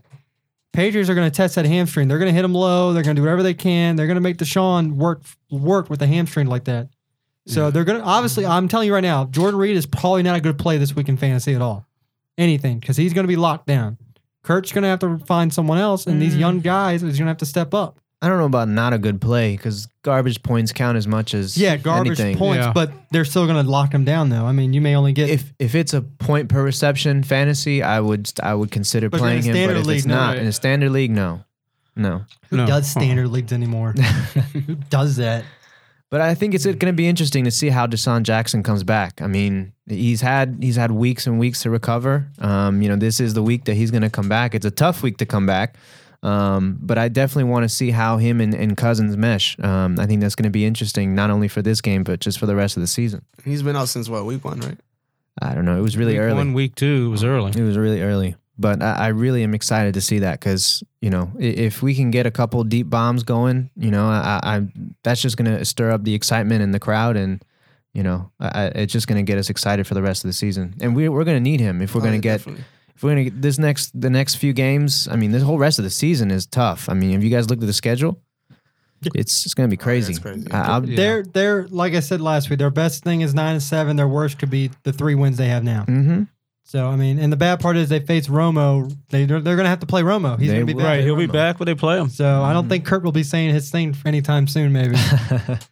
Patriots 0.73 1.09
are 1.09 1.15
going 1.15 1.29
to 1.29 1.35
test 1.35 1.55
that 1.55 1.65
hamstring. 1.65 2.07
They're 2.07 2.17
going 2.17 2.29
to 2.29 2.35
hit 2.35 2.43
him 2.43 2.53
low. 2.53 2.93
They're 2.93 3.03
going 3.03 3.15
to 3.15 3.19
do 3.19 3.23
whatever 3.23 3.43
they 3.43 3.53
can. 3.53 3.95
They're 3.95 4.07
going 4.07 4.15
to 4.15 4.21
make 4.21 4.37
DeSean 4.37 4.93
work 4.93 5.21
work 5.51 5.89
with 5.89 6.01
a 6.01 6.07
hamstring 6.07 6.47
like 6.47 6.65
that. 6.65 6.89
So 7.47 7.71
they're 7.71 7.83
going 7.83 7.99
to 7.99 8.05
obviously. 8.05 8.43
Mm-hmm. 8.43 8.53
I'm 8.53 8.67
telling 8.67 8.87
you 8.87 8.93
right 8.93 9.01
now, 9.01 9.25
Jordan 9.25 9.59
Reed 9.59 9.75
is 9.75 9.85
probably 9.85 10.23
not 10.23 10.35
a 10.35 10.41
good 10.41 10.57
play 10.57 10.77
this 10.77 10.95
week 10.95 11.09
in 11.09 11.17
fantasy 11.17 11.53
at 11.53 11.61
all. 11.61 11.85
Anything 12.37 12.79
because 12.79 12.97
he's 12.97 13.13
going 13.13 13.23
to 13.23 13.29
be 13.29 13.35
locked 13.35 13.67
down. 13.67 13.97
Kurt's 14.43 14.71
going 14.71 14.83
to 14.83 14.89
have 14.89 14.99
to 14.99 15.17
find 15.25 15.53
someone 15.53 15.77
else, 15.77 16.05
and 16.05 16.21
these 16.21 16.35
young 16.35 16.59
mm. 16.59 16.63
guys 16.63 17.01
is 17.01 17.17
going 17.17 17.25
to 17.25 17.29
have 17.29 17.37
to 17.37 17.45
step 17.45 17.73
up. 17.73 17.99
I 18.21 18.27
don't 18.27 18.37
know 18.37 18.45
about 18.45 18.69
not 18.69 18.93
a 18.93 18.97
good 18.97 19.19
play 19.21 19.55
because 19.55 19.87
garbage 20.01 20.41
points 20.41 20.71
count 20.71 20.97
as 20.97 21.07
much 21.07 21.33
as 21.33 21.57
Yeah, 21.57 21.77
garbage 21.77 22.19
anything. 22.19 22.37
points, 22.37 22.65
Yeah. 22.65 22.73
but 22.73 22.91
they're 23.11 23.25
still 23.25 23.45
going 23.45 23.63
to 23.63 23.69
lock 23.69 23.93
him 23.93 24.05
down 24.05 24.29
though. 24.29 24.45
I 24.45 24.51
mean, 24.51 24.73
you 24.73 24.81
may 24.81 24.95
only 24.95 25.13
get 25.13 25.29
If 25.29 25.53
if 25.59 25.75
it's 25.75 25.93
a 25.93 26.01
point 26.01 26.49
per 26.49 26.63
reception 26.63 27.23
fantasy, 27.23 27.83
I 27.83 27.99
would 27.99 28.31
I 28.41 28.53
would 28.55 28.71
consider 28.71 29.09
But 29.09 29.19
playing 29.19 29.43
him. 29.43 29.53
But 29.53 29.57
standard 29.57 29.73
if 29.73 29.79
it's 29.79 29.87
league, 29.87 30.05
no. 30.07 30.15
not 30.15 30.37
in 30.37 30.47
a 30.47 30.51
standard 30.51 30.91
league, 30.91 31.11
no, 31.11 31.43
no. 31.95 32.25
who 32.49 32.57
No. 32.57 32.65
does 32.65 32.89
standard 32.89 33.27
leagues 33.27 33.53
anymore. 33.53 33.91
who 34.53 34.75
does 34.89 35.17
that? 35.17 35.43
But 36.15 36.21
I 36.21 36.33
think 36.33 36.53
it's 36.53 36.63
going 36.63 36.79
to 36.79 36.93
be 36.93 37.09
interesting 37.09 37.43
to 37.43 37.51
see 37.51 37.67
how 37.67 37.87
DeSean 37.87 38.23
Jackson 38.23 38.63
comes 38.63 38.85
back. 38.85 39.21
I 39.21 39.27
mean, 39.27 39.73
he's 39.85 40.21
had 40.21 40.59
he's 40.61 40.77
had 40.77 40.91
weeks 40.91 41.27
and 41.27 41.37
weeks 41.37 41.63
to 41.63 41.69
recover. 41.69 42.25
Um, 42.39 42.81
you 42.81 42.87
know, 42.87 42.95
this 42.95 43.19
is 43.19 43.33
the 43.33 43.43
week 43.43 43.65
that 43.65 43.73
he's 43.73 43.91
going 43.91 44.01
to 44.01 44.09
come 44.09 44.29
back. 44.29 44.55
It's 44.55 44.65
a 44.65 44.71
tough 44.71 45.03
week 45.03 45.17
to 45.17 45.25
come 45.25 45.45
back. 45.45 45.75
Um, 46.23 46.77
but 46.79 46.97
I 46.97 47.09
definitely 47.09 47.51
want 47.51 47.63
to 47.63 47.67
see 47.67 47.91
how 47.91 48.15
him 48.15 48.39
and, 48.39 48.53
and 48.53 48.77
Cousins 48.77 49.17
mesh. 49.17 49.59
Um, 49.59 49.99
I 49.99 50.05
think 50.05 50.21
that's 50.21 50.35
going 50.35 50.45
to 50.45 50.49
be 50.49 50.63
interesting, 50.65 51.15
not 51.15 51.31
only 51.31 51.49
for 51.49 51.61
this 51.61 51.81
game, 51.81 52.05
but 52.05 52.21
just 52.21 52.39
for 52.39 52.45
the 52.45 52.55
rest 52.55 52.77
of 52.77 52.81
the 52.81 52.87
season. 52.87 53.25
He's 53.43 53.61
been 53.61 53.75
out 53.75 53.89
since 53.89 54.07
what 54.07 54.25
week 54.25 54.45
one, 54.45 54.61
right? 54.61 54.79
I 55.41 55.53
don't 55.53 55.65
know. 55.65 55.77
It 55.77 55.81
was 55.81 55.97
really 55.97 56.13
Week 56.13 56.21
early. 56.21 56.35
One 56.35 56.53
week 56.53 56.75
two 56.75 57.07
it 57.07 57.09
was 57.09 57.25
early. 57.25 57.51
It 57.59 57.65
was 57.65 57.77
really 57.77 58.01
early, 58.01 58.37
but 58.57 58.81
I, 58.81 58.93
I 58.93 59.07
really 59.09 59.43
am 59.43 59.53
excited 59.53 59.93
to 59.95 60.01
see 60.01 60.19
that 60.19 60.39
because 60.39 60.83
you 61.01 61.09
know 61.09 61.31
if 61.39 61.81
we 61.81 61.93
can 61.95 62.11
get 62.11 62.25
a 62.25 62.31
couple 62.31 62.63
deep 62.63 62.89
bombs 62.89 63.23
going, 63.23 63.69
you 63.75 63.91
know, 63.91 64.05
I, 64.07 64.39
I 64.43 64.67
that's 65.03 65.21
just 65.21 65.37
going 65.37 65.57
to 65.57 65.63
stir 65.65 65.91
up 65.91 66.03
the 66.03 66.13
excitement 66.13 66.61
in 66.61 66.71
the 66.71 66.79
crowd, 66.79 67.17
and 67.17 67.43
you 67.93 68.03
know, 68.03 68.31
I, 68.39 68.47
I- 68.47 68.65
it's 68.75 68.91
just 68.93 69.07
going 69.07 69.23
to 69.25 69.29
get 69.29 69.37
us 69.37 69.49
excited 69.49 69.87
for 69.87 69.93
the 69.93 70.01
rest 70.01 70.23
of 70.23 70.29
the 70.29 70.33
season. 70.33 70.75
And 70.81 70.95
we, 70.95 71.07
we're 71.09 71.23
going 71.23 71.37
to 71.37 71.49
need 71.49 71.59
him 71.61 71.81
if 71.81 71.95
we're 71.95 72.01
Oh, 72.01 72.03
going 72.03 72.15
yeah, 72.15 72.17
to 72.17 72.21
get 72.21 72.37
definitely. 72.39 72.63
if 72.95 73.03
we're 73.03 73.15
going 73.15 73.25
to 73.25 73.31
this 73.31 73.57
next 73.57 73.99
the 73.99 74.09
next 74.09 74.35
few 74.35 74.51
games. 74.53 75.07
I 75.09 75.15
mean, 75.15 75.31
this 75.31 75.43
whole 75.43 75.57
rest 75.57 75.79
of 75.79 75.83
the 75.83 75.89
season 75.91 76.29
is 76.31 76.45
tough. 76.45 76.89
I 76.89 76.93
mean, 76.93 77.11
have 77.11 77.23
you 77.23 77.29
guys 77.29 77.49
looked 77.49 77.61
at 77.63 77.67
the 77.67 77.73
schedule? 77.73 78.19
It's 79.13 79.45
it's 79.45 79.53
going 79.53 79.69
to 79.69 79.71
be 79.71 79.77
crazy. 79.77 80.13
it's 80.13 80.19
crazy. 80.19 80.49
I, 80.51 80.61
I'll, 80.73 80.89
Yeah. 80.89 80.95
They're 80.95 81.23
they're 81.23 81.67
like 81.67 81.93
I 81.93 81.99
said 81.99 82.21
last 82.21 82.49
week. 82.49 82.57
Their 82.59 82.71
best 82.71 83.03
thing 83.03 83.21
is 83.21 83.33
nine 83.35 83.53
and 83.53 83.63
seven. 83.63 83.97
Their 83.97 84.07
worst 84.07 84.39
could 84.39 84.49
be 84.49 84.71
the 84.83 84.91
three 84.93 85.13
wins 85.15 85.37
they 85.37 85.47
have 85.49 85.63
now. 85.63 85.83
hmm 85.83 86.23
So 86.67 86.87
I 86.87 86.95
mean, 86.95 87.19
and 87.19 87.31
the 87.31 87.37
bad 87.37 87.59
part 87.59 87.77
is 87.77 87.89
they 87.89 87.99
face 87.99 88.27
Romo. 88.27 88.91
They 89.09 89.25
they're, 89.25 89.39
they're 89.39 89.55
going 89.55 89.65
to 89.65 89.69
have 89.69 89.81
to 89.81 89.85
play 89.85 90.01
Romo. 90.01 90.37
He's 90.39 90.49
going 90.51 90.65
to 90.65 90.65
be 90.65 90.73
back. 90.73 90.83
Right. 90.85 91.03
He'll 91.03 91.15
be 91.15 91.27
back 91.27 91.59
when 91.59 91.67
they 91.67 91.75
play 91.75 91.99
him. 91.99 92.09
So 92.09 92.41
I 92.41 92.53
don't 92.53 92.67
think 92.67 92.85
Kurt 92.85 93.03
will 93.03 93.11
be 93.11 93.21
saying 93.23 93.53
his 93.53 93.69
thing 93.69 93.95
anytime 94.03 94.47
soon. 94.47 94.73
Maybe 94.73 94.95
if 94.97 95.69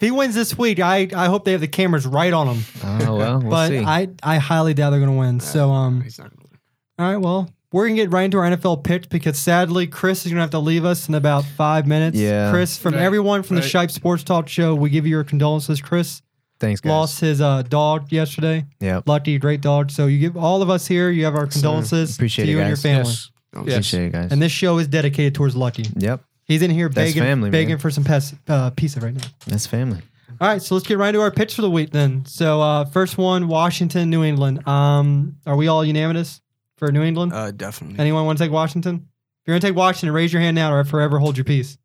he 0.00 0.10
wins 0.10 0.34
this 0.34 0.56
week, 0.56 0.80
I 0.80 1.08
I 1.14 1.26
hope 1.26 1.44
they 1.44 1.52
have 1.52 1.60
the 1.60 1.68
cameras 1.68 2.06
right 2.06 2.32
on 2.32 2.48
him. 2.56 2.64
oh 2.82 3.16
well, 3.16 3.40
we'll 3.40 3.50
but 3.50 3.68
see. 3.68 3.78
I 3.78 4.08
I 4.22 4.38
highly 4.38 4.72
doubt 4.74 4.90
they're 4.90 5.00
going 5.00 5.12
to 5.12 5.18
win. 5.18 5.40
So 5.40 5.70
um, 5.70 6.00
He's 6.00 6.18
not 6.18 6.30
gonna 6.30 6.48
win. 6.50 6.58
all 6.98 7.12
right, 7.12 7.18
well. 7.18 7.50
We're 7.72 7.88
gonna 7.88 7.96
get 7.96 8.12
right 8.12 8.22
into 8.22 8.38
our 8.38 8.44
NFL 8.44 8.84
picks 8.84 9.08
because 9.08 9.36
sadly 9.36 9.88
Chris 9.88 10.24
is 10.24 10.30
gonna 10.30 10.42
have 10.42 10.50
to 10.50 10.60
leave 10.60 10.84
us 10.84 11.08
in 11.08 11.14
about 11.16 11.44
five 11.44 11.88
minutes. 11.88 12.16
Yeah. 12.16 12.52
Chris, 12.52 12.78
from 12.78 12.94
Right, 12.94 13.02
everyone 13.02 13.42
from 13.42 13.56
the 13.56 13.62
right. 13.62 13.88
Shipe 13.88 13.90
Sports 13.90 14.22
Talk 14.22 14.46
Show, 14.46 14.76
we 14.76 14.90
give 14.90 15.04
you 15.06 15.10
your 15.10 15.24
condolences. 15.24 15.80
Chris 15.82 16.22
Thanks, 16.64 16.80
guys. 16.80 16.90
lost 16.90 17.20
his 17.20 17.40
uh, 17.40 17.62
dog 17.62 18.10
yesterday. 18.10 18.64
Yeah. 18.80 19.00
Lucky, 19.06 19.38
great 19.38 19.60
dog. 19.60 19.90
So 19.90 20.06
you 20.06 20.18
give 20.18 20.36
all 20.36 20.62
of 20.62 20.70
us 20.70 20.86
here. 20.86 21.10
You 21.10 21.24
have 21.26 21.34
our 21.34 21.46
condolences 21.46 22.14
Appreciate 22.16 22.46
to 22.46 22.50
it, 22.50 22.54
you 22.54 22.60
and 22.60 22.68
your 22.68 22.76
guys. 22.76 22.82
family. 22.82 23.10
Yes. 23.10 23.30
Yes. 23.54 23.62
Appreciate 23.74 24.06
it, 24.06 24.12
guys. 24.12 24.32
And 24.32 24.42
this 24.42 24.50
show 24.52 24.78
is 24.78 24.88
dedicated 24.88 25.34
towards 25.34 25.54
Lucky. 25.54 25.84
yep, 25.96 26.22
He's 26.44 26.60
in 26.62 26.70
here 26.70 26.88
That's 26.88 27.10
begging, 27.12 27.22
family, 27.22 27.50
begging 27.50 27.68
man. 27.70 27.78
for 27.78 27.90
some 27.90 28.02
pes- 28.04 28.34
uh, 28.48 28.70
pizza 28.70 28.98
right 29.00 29.14
now. 29.14 29.22
that's 29.46 29.66
family. 29.66 30.00
All 30.40 30.48
right, 30.48 30.60
so 30.60 30.74
let's 30.74 30.86
get 30.86 30.98
right 30.98 31.08
into 31.10 31.20
our 31.20 31.30
pitch 31.30 31.54
for 31.54 31.62
the 31.62 31.70
week 31.70 31.90
then. 31.90 32.24
So 32.26 32.60
uh, 32.60 32.84
first 32.86 33.16
one, 33.16 33.46
Washington, 33.46 34.10
New 34.10 34.24
England. 34.24 34.66
Um, 34.66 35.36
are 35.46 35.54
we 35.54 35.68
all 35.68 35.84
unanimous 35.84 36.40
for 36.76 36.90
New 36.90 37.02
England? 37.02 37.32
Uh, 37.32 37.52
definitely. 37.52 37.98
Anyone 38.00 38.26
want 38.26 38.38
to 38.38 38.44
take 38.44 38.50
Washington? 38.52 38.96
If 39.06 39.46
you're 39.48 39.54
gonna 39.58 39.70
take 39.72 39.76
Washington, 39.76 40.12
raise 40.12 40.32
your 40.32 40.42
hand 40.42 40.56
now, 40.56 40.72
or 40.72 40.80
I 40.80 40.82
forever 40.82 41.18
hold 41.20 41.36
your 41.36 41.44
peace. 41.44 41.78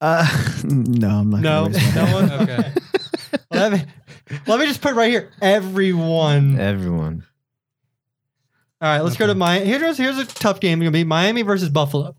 Uh, 0.00 0.26
no, 0.64 1.08
I'm 1.08 1.30
not. 1.30 1.40
No, 1.42 1.68
gonna 1.68 1.74
raise 1.78 1.94
my 1.94 1.94
no 2.00 2.06
hand. 2.06 2.30
one. 2.30 2.48
Okay. 2.50 2.72
let 3.56 3.72
me 3.72 3.84
let 4.46 4.58
me 4.60 4.66
just 4.66 4.80
put 4.80 4.94
right 4.94 5.10
here. 5.10 5.30
Everyone. 5.40 6.58
Everyone. 6.58 7.24
All 8.80 8.88
right, 8.88 9.00
let's 9.00 9.16
go 9.16 9.26
to 9.26 9.34
Miami. 9.34 9.66
Here's 9.66 9.96
here's 9.96 10.18
a 10.18 10.26
tough 10.26 10.60
game. 10.60 10.80
It's 10.80 10.84
gonna 10.86 10.90
be 10.92 11.04
Miami 11.04 11.42
versus 11.42 11.68
Buffalo. 11.70 12.14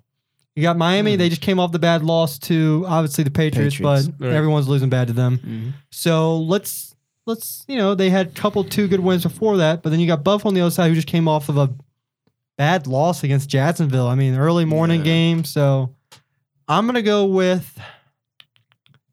You 0.55 0.63
got 0.63 0.75
Miami. 0.77 1.15
They 1.15 1.29
just 1.29 1.41
came 1.41 1.59
off 1.59 1.71
the 1.71 1.77
bad 1.79 2.03
loss 2.03 2.39
to 2.39 2.83
obviously 2.87 3.23
the 3.23 3.29
Patriots, 3.31 3.75
Patriots. 3.75 4.07
but 4.07 4.25
Right. 4.25 4.33
everyone's 4.33 4.67
losing 4.67 4.89
bad 4.89 5.07
to 5.07 5.13
them. 5.13 5.37
Mhm. 5.37 5.73
So 5.91 6.39
let's 6.39 6.95
let's 7.27 7.63
you 7.67 7.77
know 7.77 7.93
they 7.93 8.09
had 8.09 8.27
a 8.27 8.31
couple 8.31 8.63
two 8.63 8.87
good 8.87 9.01
wins 9.01 9.21
before 9.23 9.57
that, 9.57 9.83
but 9.83 9.91
then 9.91 9.99
you 9.99 10.07
got 10.07 10.23
Buffalo 10.23 10.49
on 10.49 10.55
the 10.55 10.61
other 10.61 10.71
side 10.71 10.89
who 10.89 10.95
just 10.95 11.07
came 11.07 11.27
off 11.27 11.47
of 11.49 11.57
a 11.57 11.69
bad 12.57 12.87
loss 12.87 13.23
against 13.23 13.49
Jacksonville. 13.49 14.07
I 14.07 14.15
mean, 14.15 14.33
early 14.35 14.65
morning 14.65 15.01
Yeah. 15.01 15.05
game. 15.05 15.43
So 15.43 15.93
I'm 16.67 16.87
gonna 16.87 17.03
go 17.03 17.25
with. 17.25 17.79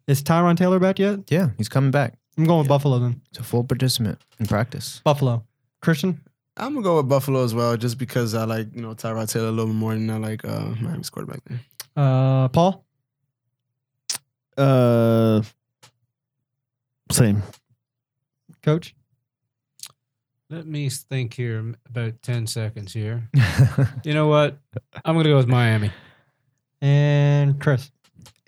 Is 0.06 0.22
Tyrod 0.22 0.56
Taylor 0.56 0.78
back 0.78 0.98
yet? 0.98 1.30
Yeah, 1.30 1.50
he's 1.56 1.68
coming 1.68 1.90
back. 1.90 2.14
I'm 2.36 2.44
going 2.44 2.58
with 2.60 2.68
Buffalo 2.68 2.98
then. 2.98 3.20
He's 3.30 3.40
a 3.40 3.42
full 3.42 3.64
participant 3.64 4.20
in 4.38 4.46
practice. 4.46 5.00
Buffalo. 5.04 5.44
Christian. 5.80 6.20
I'm 6.56 6.74
gonna 6.74 6.84
go 6.84 6.96
with 6.96 7.08
Buffalo 7.08 7.42
as 7.44 7.54
well, 7.54 7.76
just 7.76 7.98
because 7.98 8.34
I 8.34 8.44
like 8.44 8.68
you 8.74 8.82
know 8.82 8.94
Tyrod 8.94 9.30
Taylor 9.32 9.48
a 9.48 9.50
little 9.50 9.66
bit 9.66 9.76
more 9.76 9.94
than 9.94 10.10
I 10.10 10.18
like 10.18 10.44
uh, 10.44 10.66
Miami's 10.80 11.10
quarterback 11.10 11.40
there. 11.46 11.60
Uh, 11.96 12.48
Paul. 12.48 12.84
Uh, 14.56 15.42
same. 17.10 17.42
Coach. 18.62 18.94
Let 20.50 20.66
me 20.66 20.88
think 20.88 21.34
here 21.34 21.74
about 21.88 22.22
10 22.22 22.46
seconds 22.46 22.92
here. 22.92 23.28
You 24.04 24.12
know 24.14 24.28
what? 24.28 24.58
I'm 25.04 25.14
going 25.14 25.24
to 25.24 25.30
go 25.30 25.36
with 25.38 25.48
Miami. 25.48 25.90
And 26.82 27.58
Chris. 27.58 27.90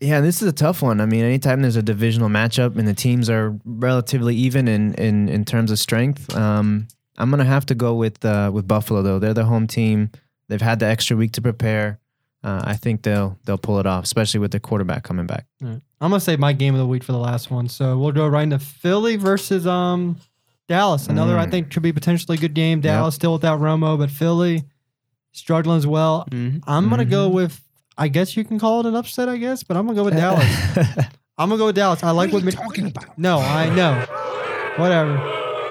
Yeah, 0.00 0.20
this 0.20 0.42
is 0.42 0.48
a 0.48 0.52
tough 0.52 0.82
one. 0.82 1.00
I 1.00 1.06
mean, 1.06 1.24
anytime 1.24 1.62
there's 1.62 1.76
a 1.76 1.82
divisional 1.82 2.28
matchup 2.28 2.76
and 2.76 2.86
the 2.86 2.92
teams 2.94 3.30
are 3.30 3.58
relatively 3.64 4.36
even 4.36 4.68
in 4.68 4.92
in, 4.94 5.28
in 5.28 5.44
terms 5.44 5.70
of 5.70 5.78
strength, 5.78 6.34
um, 6.36 6.86
I'm 7.16 7.30
gonna 7.30 7.44
have 7.44 7.64
to 7.66 7.74
go 7.74 7.94
with 7.94 8.22
uh, 8.24 8.50
with 8.52 8.68
Buffalo 8.68 9.00
though. 9.02 9.18
They're 9.18 9.32
the 9.34 9.44
home 9.46 9.66
team. 9.66 10.10
They've 10.48 10.60
had 10.60 10.78
the 10.80 10.86
extra 10.86 11.16
week 11.16 11.32
to 11.32 11.42
prepare. 11.42 11.98
Uh, 12.44 12.60
I 12.64 12.74
think 12.76 13.02
they'll 13.02 13.38
they'll 13.46 13.56
pull 13.58 13.78
it 13.80 13.86
off, 13.86 14.04
especially 14.04 14.40
with 14.40 14.50
their 14.50 14.60
quarterback 14.60 15.02
coming 15.02 15.26
back. 15.26 15.46
I'm 15.62 15.80
gonna 16.00 16.20
say 16.20 16.36
my 16.36 16.52
game 16.52 16.74
of 16.74 16.78
the 16.78 16.86
week 16.86 17.02
for 17.02 17.12
the 17.12 17.18
last 17.18 17.50
one. 17.50 17.68
So 17.68 17.96
we'll 17.98 18.12
go 18.12 18.28
right 18.28 18.42
into 18.42 18.58
Philly 18.58 19.16
versus 19.16 19.66
um 19.66 20.18
Dallas. 20.68 21.06
Another 21.08 21.38
I 21.38 21.46
Mm. 21.46 21.50
think 21.50 21.70
could 21.72 21.82
be 21.82 21.92
potentially 21.92 22.36
a 22.36 22.40
good 22.40 22.52
game. 22.54 22.82
Dallas 22.82 23.14
still 23.14 23.32
without 23.32 23.60
Romo, 23.60 23.96
but 23.96 24.10
Philly 24.10 24.64
struggling 25.32 25.78
as 25.78 25.86
well. 25.86 26.26
Mm-hmm. 26.30 26.58
I'm 26.70 26.90
gonna 26.90 27.04
go 27.06 27.30
Mhm. 27.30 27.32
with 27.32 27.60
I 27.98 28.08
guess 28.08 28.36
you 28.36 28.44
can 28.44 28.58
call 28.58 28.80
it 28.80 28.86
an 28.86 28.94
upset, 28.94 29.28
I 29.28 29.36
guess, 29.38 29.62
but 29.62 29.76
I'm 29.76 29.86
gonna 29.86 29.96
go 29.96 30.04
with 30.04 30.14
Dallas. 30.16 30.44
I'm 31.38 31.48
gonna 31.48 31.58
go 31.58 31.66
with 31.66 31.76
Dallas. 31.76 32.02
I 32.02 32.10
like 32.10 32.32
what, 32.32 32.44
Mc- 32.44 32.54
talking 32.54 32.86
about? 32.88 33.18
No, 33.18 33.38
I 33.38 33.68
know. 33.74 34.04
Whatever. 34.82 35.16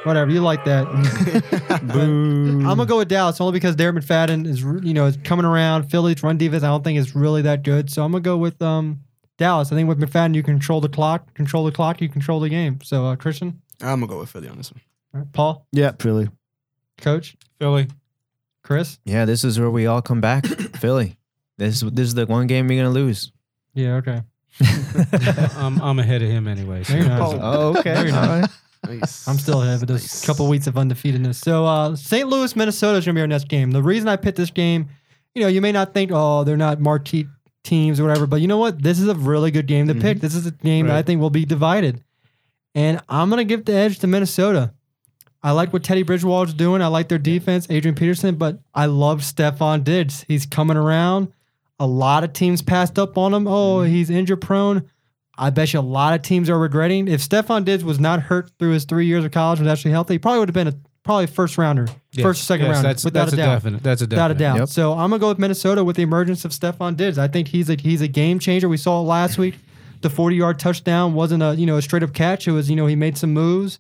Whatever. 0.03 0.31
You 0.31 0.41
like 0.41 0.63
that. 0.65 0.85
I'm 1.69 2.63
gonna 2.63 2.85
go 2.85 2.97
with 2.97 3.07
Dallas 3.09 3.39
only 3.41 3.53
because 3.53 3.75
Derek 3.75 3.95
McFadden 3.95 4.45
is 4.47 4.61
you 4.61 4.93
know 4.93 5.05
is 5.07 5.17
coming 5.23 5.45
around. 5.45 5.89
Philly's 5.89 6.21
run 6.23 6.37
defense 6.37 6.63
I 6.63 6.67
don't 6.67 6.83
think 6.83 6.97
is 6.99 7.15
really 7.15 7.41
that 7.43 7.63
good, 7.63 7.89
so 7.89 8.03
I'm 8.03 8.11
gonna 8.11 8.21
go 8.21 8.37
with 8.37 8.61
um 8.61 9.01
Dallas. 9.37 9.71
I 9.71 9.75
think 9.75 9.87
with 9.89 9.99
McFadden 9.99 10.35
you 10.35 10.43
control 10.43 10.81
the 10.81 10.89
clock, 10.89 11.33
control 11.33 11.65
the 11.65 11.71
clock, 11.71 12.01
you 12.01 12.09
control 12.09 12.39
the 12.39 12.49
game. 12.49 12.79
So 12.83 13.05
uh, 13.05 13.15
Christian, 13.15 13.61
I'm 13.81 13.99
gonna 13.99 14.07
go 14.07 14.19
with 14.19 14.29
Philly 14.29 14.47
on 14.47 14.57
this 14.57 14.71
one. 14.71 14.81
All 15.13 15.19
right, 15.21 15.33
Paul, 15.33 15.67
Yeah, 15.71 15.91
Philly. 15.99 16.29
Coach, 16.97 17.35
Philly. 17.59 17.87
Chris. 18.63 18.99
yeah, 19.05 19.25
this 19.25 19.43
is 19.43 19.59
where 19.59 19.69
we 19.69 19.85
all 19.85 20.01
come 20.01 20.21
back. 20.21 20.45
Philly. 20.79 21.17
This 21.57 21.81
is 21.81 21.91
this 21.91 22.07
is 22.07 22.13
the 22.15 22.25
one 22.25 22.47
game 22.47 22.69
you're 22.71 22.83
gonna 22.83 22.93
lose. 22.93 23.31
Yeah, 23.73 23.95
okay. 23.95 24.21
I'm, 25.57 25.81
I'm 25.81 25.99
ahead 25.99 26.21
of 26.21 26.29
him 26.29 26.47
anyway. 26.47 26.83
so- 26.83 26.95
you're 26.95 27.07
oh, 27.11 27.75
okay. 27.77 27.93
No, 27.93 28.01
you're. 28.03 28.15
All 28.15 28.39
right. 28.41 28.49
Nice. 28.87 29.27
I'm 29.27 29.37
still 29.37 29.61
ahead, 29.63 29.79
but 29.79 29.87
there's 29.87 30.03
Nice. 30.03 30.23
a 30.23 30.27
couple 30.27 30.47
weeks 30.47 30.67
of 30.67 30.75
undefeatedness. 30.75 31.35
So 31.35 31.65
uh, 31.65 31.95
St. 31.95 32.27
Louis, 32.29 32.55
Minnesota 32.55 32.99
is 32.99 33.05
going 33.05 33.15
to 33.15 33.17
be 33.17 33.21
our 33.21 33.27
next 33.27 33.47
game. 33.47 33.71
The 33.71 33.81
reason 33.81 34.07
I 34.07 34.15
picked 34.15 34.37
this 34.37 34.51
game, 34.51 34.89
you 35.33 35.41
know, 35.41 35.47
you 35.47 35.59
may 35.59 35.71
not 35.71 35.93
think, 35.93 36.11
oh, 36.13 36.43
they're 36.43 36.55
not 36.55 36.79
marquee 36.79 37.25
teams 37.63 37.99
or 37.99 38.03
whatever, 38.05 38.27
but 38.27 38.41
you 38.41 38.47
know 38.47 38.59
what? 38.59 38.81
This 38.83 38.99
is 38.99 39.07
a 39.07 39.15
really 39.15 39.49
good 39.49 39.65
game 39.65 39.87
to 39.87 39.95
pick. 39.95 40.19
This 40.21 40.35
is 40.35 40.45
a 40.45 40.51
game 40.51 40.85
that 40.85 40.93
I 40.93 40.95
Right. 40.97 41.05
think 41.05 41.19
will 41.19 41.31
be 41.31 41.45
divided. 41.45 42.03
And 42.75 43.01
I'm 43.09 43.29
going 43.29 43.39
to 43.39 43.43
give 43.45 43.65
the 43.65 43.73
edge 43.73 43.97
to 43.99 44.07
Minnesota. 44.07 44.71
I 45.41 45.51
like 45.51 45.73
what 45.73 45.83
Teddy 45.83 46.03
Bridgewater's 46.03 46.53
doing. 46.53 46.81
I 46.83 46.87
like 46.87 47.07
their 47.09 47.17
defense, 47.17 47.65
Adrian 47.71 47.95
Peterson, 47.95 48.35
but 48.35 48.59
I 48.75 48.85
love 48.85 49.21
Stefon 49.21 49.83
Diggs. 49.83 50.25
He's 50.27 50.45
coming 50.45 50.77
around. 50.77 51.33
A 51.79 51.87
lot 51.87 52.23
of 52.23 52.33
teams 52.33 52.61
passed 52.61 52.97
up 52.97 53.17
on 53.17 53.33
him. 53.33 53.47
Oh, 53.47 53.77
Mm-hmm. 53.79 53.91
he's 53.93 54.09
injury 54.09 54.37
prone. 54.37 54.89
I 55.37 55.49
bet 55.49 55.73
you 55.73 55.79
a 55.79 55.81
lot 55.81 56.13
of 56.13 56.21
teams 56.21 56.49
are 56.49 56.57
regretting. 56.57 57.07
If 57.09 57.19
Stefon 57.27 57.65
Diggs 57.65 57.83
was 57.83 57.99
not 57.99 58.21
hurt 58.21 58.49
through 58.57 58.71
his 58.71 58.85
three 58.85 59.05
years 59.05 59.25
of 59.25 59.31
college, 59.31 59.59
and 59.59 59.67
was 59.67 59.77
actually 59.77 59.91
healthy, 59.91 60.13
he 60.13 60.19
probably 60.19 60.39
would 60.39 60.47
have 60.49 60.53
been 60.53 60.69
a 60.69 60.73
probably 61.03 61.27
first 61.27 61.57
rounder, 61.57 61.87
Yes, 62.13 62.23
first 62.23 62.41
or 62.41 62.45
second 62.45 62.65
yes, 62.67 62.75
rounder, 62.75 62.87
That's, 62.89 63.03
without 63.05 63.19
that's 63.25 63.33
a 63.33 63.35
doubt. 63.35 63.53
definite. 63.55 63.83
That's 63.83 64.01
a 64.01 64.05
Without 64.05 64.31
a 64.31 64.33
doubt. 64.33 64.57
Yep. 64.59 64.69
So 64.69 64.93
I'm 64.93 65.09
gonna 65.09 65.19
go 65.19 65.27
with 65.27 65.37
Minnesota 65.39 65.83
with 65.83 65.97
the 65.97 66.03
emergence 66.03 66.45
of 66.45 66.51
Stefon 66.51 66.95
Diggs. 66.95 67.17
I 67.17 67.27
think 67.27 67.49
he's 67.49 67.69
a 67.69 67.75
he's 67.75 67.99
a 68.01 68.07
game 68.07 68.39
changer. 68.39 68.69
We 68.69 68.77
saw 68.77 69.01
it 69.01 69.03
last 69.03 69.37
week. 69.37 69.55
The 70.01 70.09
40 70.09 70.35
yard 70.37 70.57
touchdown 70.59 71.13
wasn't 71.13 71.43
a 71.43 71.53
you 71.55 71.65
know 71.65 71.75
a 71.77 71.81
straight 71.81 72.03
up 72.03 72.13
catch. 72.13 72.47
It 72.47 72.51
was 72.53 72.69
you 72.69 72.75
know 72.77 72.85
he 72.85 72.95
made 72.95 73.17
some 73.17 73.33
moves. 73.33 73.79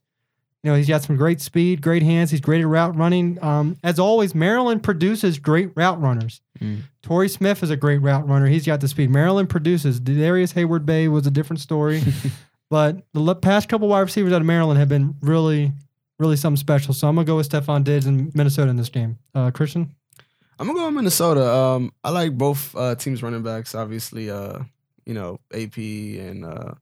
You 0.65 0.71
know 0.71 0.77
he's 0.77 0.87
got 0.87 1.03
some 1.03 1.15
great 1.15 1.41
speed, 1.41 1.79
great 1.79 2.01
hands. 2.01 2.31
He's 2.31 2.41
great 2.41 2.59
at 2.59 2.65
route 2.65 2.95
running. 2.95 3.37
Um, 3.43 3.77
as 3.83 3.99
always, 3.99 4.33
Maryland 4.33 4.81
produces 4.81 5.37
great 5.37 5.69
route 5.75 6.01
runners. 6.01 6.41
Mm. 6.59 6.81
Torrey 7.03 7.29
Smith 7.29 7.61
is 7.61 7.69
a 7.69 7.77
great 7.77 7.99
route 7.99 8.27
runner. 8.27 8.47
He's 8.47 8.65
got 8.65 8.81
the 8.81 8.87
speed. 8.87 9.11
Maryland 9.11 9.47
produces. 9.47 9.99
Darrius 9.99 10.53
Heyward-Bey 10.53 11.07
was 11.07 11.27
a 11.27 11.29
different 11.29 11.59
story, 11.59 12.01
but 12.71 13.03
the 13.13 13.35
past 13.35 13.69
couple 13.69 13.87
wide 13.87 13.99
receivers 13.99 14.33
out 14.33 14.41
of 14.41 14.47
Maryland 14.47 14.79
have 14.79 14.89
been 14.89 15.13
really, 15.21 15.71
really 16.17 16.35
something 16.35 16.57
special. 16.57 16.95
So 16.95 17.07
I'm 17.07 17.13
gonna 17.13 17.25
go 17.25 17.35
with 17.35 17.47
Stefon 17.47 17.83
Diggs 17.83 18.07
in 18.07 18.31
Minnesota 18.33 18.71
in 18.71 18.75
this 18.75 18.89
game. 18.89 19.19
Uh, 19.35 19.51
Christian. 19.51 19.93
I'm 20.57 20.65
gonna 20.65 20.79
go 20.79 20.85
with 20.87 20.95
Minnesota. 20.95 21.47
Um, 21.47 21.91
I 22.03 22.09
like 22.09 22.35
both 22.35 22.75
uh, 22.75 22.95
teams' 22.95 23.21
running 23.21 23.43
backs. 23.43 23.75
Obviously, 23.75 24.31
uh, 24.31 24.61
you 25.05 25.13
know 25.13 25.39
AP 25.53 25.77
and 25.77 26.43
uh, 26.43 26.73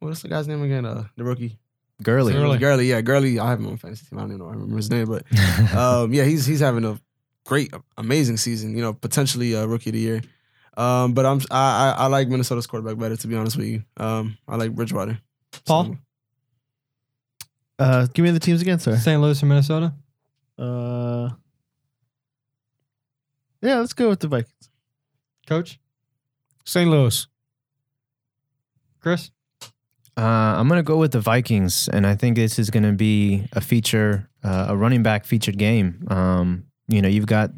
what's 0.00 0.20
the 0.20 0.28
guy's 0.28 0.46
name 0.46 0.62
again? 0.62 0.84
Uh, 0.84 1.04
the 1.16 1.24
rookie 1.24 1.56
Gurley. 2.02 2.32
Gurley. 2.32 2.58
Gurley. 2.58 2.88
Yeah, 2.88 3.00
Gurley. 3.00 3.38
I 3.38 3.50
have 3.50 3.58
him 3.60 3.66
on 3.68 3.76
fantasy 3.76 4.06
team. 4.06 4.18
I 4.18 4.22
don't 4.22 4.30
even 4.30 4.38
know. 4.40 4.48
I 4.48 4.52
remember 4.52 4.76
his 4.76 4.90
name, 4.90 5.06
but 5.06 5.24
um, 5.76 6.12
yeah, 6.12 6.24
he's 6.24 6.46
he's 6.46 6.60
having 6.60 6.84
a 6.84 6.98
great, 7.46 7.72
amazing 7.98 8.36
season. 8.38 8.74
You 8.74 8.82
know, 8.82 8.92
potentially 8.92 9.52
a 9.54 9.66
rookie 9.66 9.90
of 9.90 9.94
the 9.94 10.00
year. 10.00 10.22
Um, 10.76 11.12
but 11.14 11.26
I'm 11.26 11.40
I, 11.50 11.90
I 11.98 12.04
I 12.04 12.06
like 12.06 12.28
Minnesota's 12.28 12.66
quarterback 12.66 12.96
better. 12.98 13.16
To 13.16 13.26
be 13.26 13.36
honest 13.36 13.56
with 13.56 13.66
you, 13.66 13.82
um, 13.96 14.38
I 14.48 14.56
like 14.56 14.74
Bridgewater. 14.74 15.18
Paul? 15.66 15.84
So, 15.84 15.96
Uh, 17.78 18.06
give 18.14 18.24
me 18.24 18.30
the 18.30 18.40
teams 18.40 18.62
again, 18.62 18.78
sir. 18.78 18.96
St. 18.96 19.20
Louis 19.20 19.42
or 19.42 19.46
Minnesota? 19.46 19.92
Uh, 20.58 21.30
yeah, 23.62 23.78
let's 23.78 23.92
go 23.94 24.08
with 24.10 24.20
the 24.20 24.28
Vikings. 24.28 24.70
Coach? 25.46 25.78
St. 26.64 26.88
Louis. 26.88 27.26
Chris? 29.00 29.30
Uh, 30.20 30.58
I'm 30.58 30.68
gonna 30.68 30.82
go 30.82 30.96
with 30.98 31.12
the 31.12 31.20
Vikings, 31.20 31.88
and 31.88 32.06
I 32.06 32.14
think 32.14 32.36
this 32.36 32.58
is 32.58 32.68
gonna 32.70 32.92
be 32.92 33.46
a 33.52 33.60
feature, 33.60 34.28
uh, 34.44 34.66
a 34.68 34.76
running 34.76 35.02
back 35.02 35.24
featured 35.24 35.56
game. 35.58 36.04
Um, 36.08 36.64
you 36.88 37.00
know, 37.00 37.08
you've 37.08 37.26
got 37.26 37.50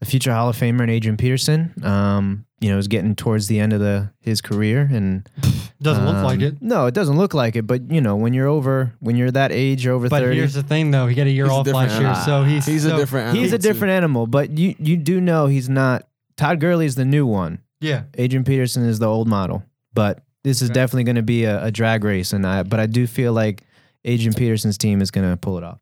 a 0.00 0.04
future 0.04 0.32
Hall 0.32 0.48
of 0.48 0.56
Famer 0.56 0.82
in 0.82 0.90
Adrian 0.90 1.16
Peterson. 1.16 1.72
Um, 1.84 2.46
you 2.60 2.70
know, 2.70 2.78
is 2.78 2.88
getting 2.88 3.14
towards 3.16 3.48
the 3.48 3.58
end 3.60 3.72
of 3.72 3.80
the 3.80 4.10
his 4.20 4.40
career, 4.40 4.88
and 4.90 5.28
it 5.42 5.52
Doesn't 5.82 6.04
look 6.06 6.22
like 6.24 6.38
um, 6.38 6.42
it. 6.44 6.62
No, 6.62 6.86
it 6.86 6.94
doesn't 6.94 7.16
look 7.16 7.34
like 7.34 7.56
it. 7.56 7.66
But 7.66 7.90
you 7.90 8.00
know, 8.00 8.14
when 8.16 8.32
you're 8.32 8.46
over, 8.48 8.94
when 9.00 9.16
you're 9.16 9.32
that 9.32 9.50
age, 9.52 9.84
you're 9.84 9.94
over 9.94 10.08
But 10.08 10.22
thirty. 10.22 10.36
here's 10.36 10.54
the 10.54 10.62
thing, 10.62 10.92
though. 10.92 11.08
He 11.08 11.14
got 11.16 11.26
a 11.26 11.30
year 11.30 11.44
He's 11.44 11.52
a 11.52 11.56
off 11.56 11.64
different 11.64 11.88
last 11.90 12.00
year, 12.00 12.08
animal. 12.08 12.24
so 12.24 12.44
he's 12.44 12.64
he's 12.66 12.82
so- 12.84 12.94
a 12.94 12.98
different. 12.98 13.26
Animal 13.28 13.42
He's 13.42 13.52
a 13.52 13.58
too. 13.58 13.62
different 13.68 13.92
animal, 13.92 14.26
but 14.26 14.56
you 14.56 14.74
you 14.78 14.96
do 14.96 15.20
know 15.20 15.46
he's 15.46 15.68
not. 15.68 16.06
Todd 16.36 16.60
Gurley 16.60 16.86
is 16.86 16.94
the 16.94 17.04
new 17.04 17.26
one. 17.26 17.58
Yeah, 17.80 18.04
Adrian 18.14 18.44
Peterson 18.44 18.84
is 18.84 18.98
the 19.00 19.06
old 19.06 19.26
model. 19.28 19.64
But 19.92 20.22
this 20.44 20.60
is 20.62 20.70
Okay. 20.70 20.74
definitely 20.74 21.04
going 21.04 21.16
to 21.16 21.22
be 21.22 21.44
a, 21.44 21.64
a 21.64 21.70
drag 21.70 22.04
race, 22.04 22.32
and 22.32 22.46
I 22.46 22.62
but 22.62 22.80
I 22.80 22.86
do 22.86 23.06
feel 23.06 23.32
like 23.32 23.62
Adrian 24.04 24.34
Peterson's 24.34 24.76
team 24.78 25.00
is 25.00 25.10
going 25.10 25.28
to 25.30 25.36
pull 25.36 25.58
it 25.58 25.64
off. 25.64 25.78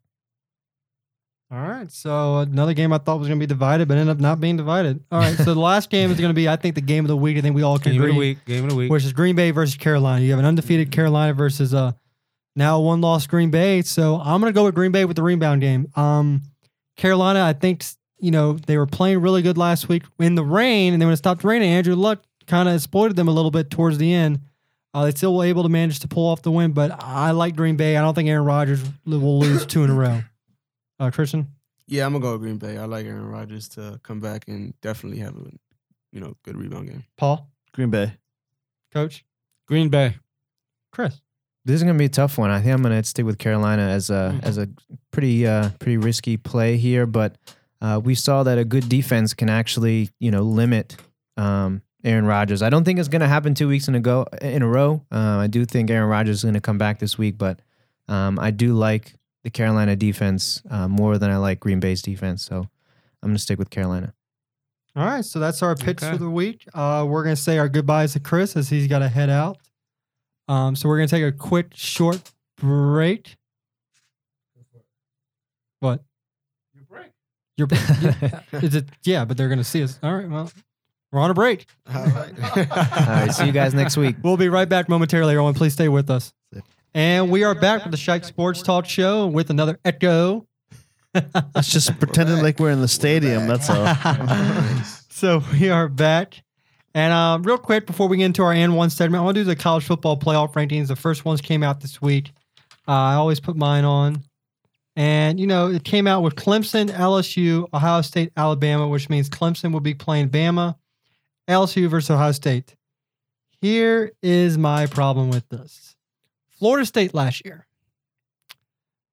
All 1.51 1.59
right. 1.59 1.91
So 1.91 2.37
another 2.39 2.73
game 2.73 2.93
I 2.93 2.97
thought 2.97 3.19
was 3.19 3.27
going 3.27 3.39
to 3.39 3.43
be 3.43 3.47
divided, 3.47 3.87
but 3.89 3.97
ended 3.97 4.15
up 4.15 4.21
not 4.21 4.39
being 4.39 4.55
divided. 4.55 5.03
All 5.11 5.19
right. 5.19 5.35
so 5.35 5.53
the 5.53 5.59
last 5.59 5.89
game 5.89 6.09
is 6.09 6.17
going 6.17 6.29
to 6.29 6.33
be, 6.33 6.47
I 6.47 6.55
think, 6.55 6.75
the 6.75 6.81
game 6.81 7.03
of 7.03 7.09
the 7.09 7.17
week. 7.17 7.37
I 7.37 7.41
think 7.41 7.55
we 7.55 7.61
all 7.63 7.77
can 7.77 7.91
Game 7.91 8.01
of 8.01 8.05
agree, 8.07 8.13
the 8.13 8.19
week. 8.19 8.45
Game 8.45 8.63
of 8.63 8.69
the 8.69 8.75
week. 8.77 8.91
which 8.91 9.03
is 9.03 9.11
Green 9.11 9.35
Bay 9.35 9.51
versus 9.51 9.75
Carolina. 9.75 10.23
You 10.23 10.31
have 10.31 10.39
an 10.39 10.45
undefeated 10.45 10.91
Carolina 10.91 11.33
versus 11.33 11.73
uh 11.73 11.91
now 12.55 12.79
one 12.79 13.01
loss 13.01 13.27
Green 13.27 13.51
Bay. 13.51 13.81
So 13.81 14.15
I'm 14.23 14.39
going 14.39 14.51
to 14.53 14.55
go 14.57 14.63
with 14.65 14.75
Green 14.75 14.91
Bay 14.93 15.03
with 15.03 15.15
the 15.17 15.23
rebound 15.23 15.59
game. 15.61 15.87
Um, 15.95 16.43
Carolina, 16.95 17.43
I 17.43 17.51
think 17.53 17.83
you 18.19 18.31
know 18.31 18.53
they 18.53 18.77
were 18.77 18.85
playing 18.87 19.19
really 19.19 19.41
good 19.41 19.57
last 19.57 19.89
week 19.89 20.03
in 20.19 20.35
the 20.35 20.43
rain, 20.45 20.93
and 20.93 21.01
then 21.01 21.07
when 21.07 21.13
it 21.13 21.17
stopped 21.17 21.43
raining, 21.43 21.69
Andrew 21.71 21.95
Luck 21.95 22.21
kind 22.47 22.69
of 22.69 22.75
exploited 22.75 23.17
them 23.17 23.27
a 23.27 23.31
little 23.31 23.51
bit 23.51 23.69
towards 23.69 23.97
the 23.97 24.13
end. 24.13 24.39
Uh, 24.93 25.05
they 25.05 25.11
still 25.11 25.35
were 25.35 25.45
able 25.45 25.63
to 25.63 25.69
manage 25.69 25.99
to 25.99 26.07
pull 26.07 26.27
off 26.27 26.41
the 26.41 26.51
win, 26.51 26.71
but 26.73 26.91
I 27.01 27.31
like 27.31 27.55
Green 27.55 27.77
Bay. 27.77 27.95
I 27.95 28.01
don't 28.01 28.13
think 28.13 28.27
Aaron 28.27 28.43
Rodgers 28.45 28.83
will 29.05 29.39
lose 29.39 29.65
two 29.65 29.83
in 29.83 29.89
a 29.89 29.93
row. 29.93 30.21
Uh, 30.99 31.09
Christian. 31.11 31.47
Yeah, 31.87 32.05
I'm 32.05 32.11
gonna 32.13 32.21
go 32.23 32.33
with 32.33 32.41
Green 32.41 32.57
Bay. 32.57 32.77
I 32.77 32.85
like 32.85 33.05
Aaron 33.05 33.25
Rodgers 33.27 33.67
to 33.69 33.99
come 34.03 34.19
back 34.19 34.45
and 34.47 34.73
definitely 34.81 35.19
have 35.19 35.35
a 35.35 35.51
you 36.11 36.19
know 36.19 36.35
good 36.43 36.57
rebound 36.57 36.89
game. 36.89 37.03
Paul, 37.17 37.47
Green 37.73 37.89
Bay. 37.89 38.13
Coach, 38.93 39.23
Green 39.67 39.89
Bay. 39.89 40.17
Chris. 40.91 41.21
This 41.63 41.75
is 41.75 41.83
going 41.83 41.95
to 41.95 41.99
be 41.99 42.05
a 42.05 42.09
tough 42.09 42.37
one. 42.39 42.49
I 42.49 42.59
think 42.59 42.73
I'm 42.73 42.81
going 42.81 42.99
to 42.99 43.07
stick 43.07 43.23
with 43.25 43.37
Carolina 43.37 43.83
as 43.83 44.09
a 44.09 44.33
Mhm. 44.35 44.43
as 44.43 44.57
a 44.57 44.67
pretty 45.11 45.45
uh, 45.47 45.69
pretty 45.79 45.97
risky 45.97 46.35
play 46.37 46.75
here, 46.77 47.05
but 47.05 47.37
uh, 47.81 48.01
we 48.03 48.15
saw 48.15 48.43
that 48.43 48.57
a 48.57 48.65
good 48.65 48.89
defense 48.89 49.33
can 49.33 49.49
actually 49.49 50.09
you 50.19 50.31
know 50.31 50.41
limit 50.41 50.97
um, 51.37 51.81
Aaron 52.03 52.25
Rodgers. 52.25 52.61
I 52.61 52.69
don't 52.69 52.83
think 52.83 52.99
it's 52.99 53.07
going 53.07 53.21
to 53.21 53.27
happen 53.27 53.53
two 53.53 53.67
weeks 53.67 53.87
in 53.87 53.95
a 53.95 53.99
go 53.99 54.25
in 54.41 54.61
a 54.61 54.67
row. 54.67 55.05
Uh, 55.11 55.37
I 55.39 55.47
do 55.47 55.65
think 55.65 55.89
Aaron 55.89 56.09
Rodgers 56.09 56.37
is 56.37 56.43
going 56.43 56.53
to 56.55 56.61
come 56.61 56.77
back 56.77 56.99
this 56.99 57.17
week, 57.17 57.37
but 57.37 57.59
um, 58.07 58.39
I 58.39 58.51
do 58.51 58.73
like 58.73 59.13
the 59.43 59.49
Carolina 59.49 59.95
defense 59.95 60.61
uh, 60.69 60.87
more 60.87 61.17
than 61.17 61.29
I 61.31 61.37
like 61.37 61.59
Green 61.59 61.79
Bay's 61.79 62.01
defense. 62.01 62.43
So 62.43 62.57
I'm 63.21 63.29
going 63.29 63.35
to 63.35 63.41
stick 63.41 63.59
with 63.59 63.69
Carolina. 63.69 64.13
All 64.95 65.05
right, 65.05 65.23
so 65.23 65.39
that's 65.39 65.63
our 65.63 65.73
picks 65.75 66.03
Okay. 66.03 66.11
for 66.11 66.17
the 66.17 66.29
week. 66.29 66.65
Uh, 66.73 67.05
we're 67.07 67.23
gonna 67.23 67.37
say 67.37 67.57
our 67.57 67.69
goodbyes 67.69 68.11
to 68.11 68.19
Chris 68.19 68.57
as 68.57 68.67
he's 68.67 68.87
got 68.87 68.99
to 68.99 69.07
head 69.07 69.29
out. 69.29 69.57
Um, 70.49 70.75
so 70.75 70.89
we're 70.89 70.97
gonna 70.97 71.07
take 71.07 71.23
a 71.23 71.31
quick, 71.31 71.67
short 71.73 72.19
break. 72.57 73.37
What? 75.79 76.03
Your 76.73 76.83
break. 76.89 77.11
Your 77.55 77.67
is 78.61 78.75
it? 78.75 78.89
Yeah, 79.03 79.23
but 79.23 79.37
they're 79.37 79.47
gonna 79.49 79.63
see 79.63 79.81
us. 79.81 79.97
All 80.03 80.13
right, 80.13 80.29
well, 80.29 80.51
we're 81.11 81.19
on 81.19 81.29
a 81.29 81.33
break. 81.33 81.65
All 81.93 82.05
right. 82.05 82.33
All 82.57 83.07
right, 83.07 83.33
see 83.33 83.45
you 83.45 83.51
guys 83.51 83.73
next 83.73 83.97
week. 83.97 84.15
We'll 84.23 84.37
be 84.37 84.49
right 84.49 84.67
back 84.67 84.89
momentarily, 84.89 85.33
everyone. 85.33 85.53
Please 85.53 85.73
stay 85.73 85.89
with 85.89 86.09
us. 86.09 86.33
And 86.93 87.31
we 87.31 87.43
are 87.43 87.55
back 87.55 87.83
with 87.83 87.91
the 87.91 87.97
Shike 87.97 88.25
Sports 88.25 88.61
Talk 88.61 88.85
Show 88.85 89.27
with 89.27 89.49
another 89.49 89.79
echo. 89.85 90.45
Let's 91.55 91.71
just 91.71 91.97
pretending 91.99 92.41
like 92.41 92.59
we're 92.59 92.71
in 92.71 92.81
the 92.81 92.87
stadium. 92.87 93.47
That's 93.47 93.69
all. 93.69 93.95
so 95.09 95.41
we 95.53 95.69
are 95.69 95.87
back. 95.87 96.43
And 96.93 97.13
uh, 97.13 97.39
real 97.41 97.57
quick, 97.57 97.87
before 97.87 98.07
we 98.07 98.17
get 98.17 98.25
into 98.25 98.43
our 98.43 98.51
N 98.51 98.75
one 98.75 98.89
segment, 98.89 99.21
I 99.21 99.23
want 99.23 99.35
to 99.35 99.41
do 99.41 99.45
the 99.45 99.55
college 99.55 99.85
football 99.85 100.17
playoff 100.17 100.53
rankings. 100.53 100.87
The 100.87 100.95
first 100.97 101.23
ones 101.23 101.39
came 101.39 101.63
out 101.63 101.79
this 101.79 102.01
week. 102.01 102.31
Uh, 102.87 102.91
I 102.91 103.13
always 103.13 103.39
put 103.39 103.55
mine 103.55 103.85
on. 103.85 104.23
And, 104.97 105.39
you 105.39 105.47
know, 105.47 105.69
it 105.69 105.85
came 105.85 106.05
out 106.05 106.21
with 106.21 106.35
Clemson, 106.35 106.89
LSU, 106.89 107.67
Ohio 107.73 108.01
State, 108.01 108.33
Alabama, 108.35 108.87
which 108.87 109.09
means 109.09 109.29
Clemson 109.29 109.71
will 109.71 109.79
be 109.79 109.93
playing 109.93 110.29
Bama, 110.29 110.75
LSU 111.51 111.89
versus 111.89 112.09
Ohio 112.09 112.31
State. 112.31 112.75
Here 113.59 114.13
is 114.23 114.57
my 114.57 114.85
problem 114.87 115.29
with 115.29 115.47
this 115.49 115.95
Florida 116.49 116.85
State 116.85 117.13
last 117.13 117.43
year, 117.45 117.67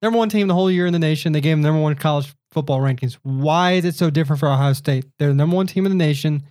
number 0.01 0.17
one 0.17 0.29
team 0.29 0.47
the 0.47 0.53
whole 0.53 0.71
year 0.71 0.87
in 0.87 0.93
the 0.93 0.99
nation. 0.99 1.33
They 1.33 1.41
gave 1.41 1.57
them 1.57 1.61
number 1.61 1.81
one 1.81 1.95
college 1.95 2.33
football 2.51 2.79
rankings. 2.79 3.17
Why 3.23 3.73
is 3.73 3.85
it 3.85 3.95
so 3.95 4.09
different 4.09 4.39
for 4.39 4.47
Ohio 4.47 4.73
State? 4.73 5.05
They're 5.19 5.27
the 5.27 5.33
number 5.35 5.55
one 5.55 5.67
team 5.67 5.85
in 5.85 5.91
the 5.91 5.97
nation. 5.97 6.43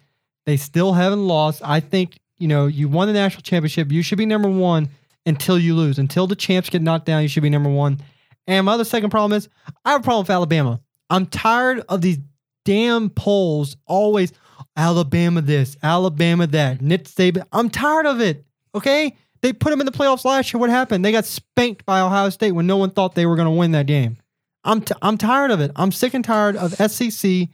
They 0.44 0.58
still 0.58 0.92
haven't 0.92 1.26
lost. 1.26 1.62
I 1.64 1.80
think, 1.80 2.20
you 2.36 2.48
know, 2.48 2.66
you 2.66 2.88
won 2.88 3.08
the 3.08 3.14
national 3.14 3.42
championship. 3.42 3.90
You 3.90 4.02
should 4.02 4.18
be 4.18 4.26
number 4.26 4.48
one 4.48 4.90
until 5.24 5.58
you 5.58 5.74
lose. 5.74 5.98
Until 5.98 6.26
the 6.26 6.36
champs 6.36 6.68
get 6.68 6.82
knocked 6.82 7.06
down, 7.06 7.22
you 7.22 7.28
should 7.28 7.42
be 7.42 7.50
number 7.50 7.70
one. 7.70 8.00
And 8.46 8.66
my 8.66 8.72
other 8.72 8.84
second 8.84 9.10
problem 9.10 9.36
is 9.36 9.48
I 9.84 9.92
have 9.92 10.02
a 10.02 10.04
problem 10.04 10.24
with 10.24 10.30
Alabama. 10.30 10.80
I'm 11.10 11.26
tired 11.26 11.82
of 11.88 12.02
these 12.02 12.18
damn 12.64 13.08
polls 13.08 13.76
always 13.86 14.32
Alabama 14.78 15.42
this, 15.42 15.76
Alabama 15.82 16.46
that, 16.46 16.80
Nick 16.80 17.04
Saban. 17.04 17.44
I'm 17.52 17.68
tired 17.68 18.06
of 18.06 18.20
it. 18.20 18.44
Okay? 18.74 19.16
They 19.42 19.52
put 19.52 19.70
them 19.70 19.80
in 19.80 19.86
the 19.86 19.92
playoffs 19.92 20.24
last 20.24 20.52
year. 20.52 20.60
What 20.60 20.70
happened? 20.70 21.04
They 21.04 21.12
got 21.12 21.24
spanked 21.24 21.84
by 21.84 22.00
Ohio 22.00 22.30
State 22.30 22.52
when 22.52 22.66
no 22.66 22.76
one 22.76 22.90
thought 22.90 23.14
they 23.14 23.26
were 23.26 23.36
going 23.36 23.46
to 23.46 23.50
win 23.50 23.72
that 23.72 23.86
game. 23.86 24.16
I'm 24.64 24.80
t- 24.80 24.94
I'm 25.02 25.18
tired 25.18 25.50
of 25.50 25.60
it. 25.60 25.72
I'm 25.76 25.92
sick 25.92 26.14
and 26.14 26.24
tired 26.24 26.56
of 26.56 26.74
SEC. 26.74 27.48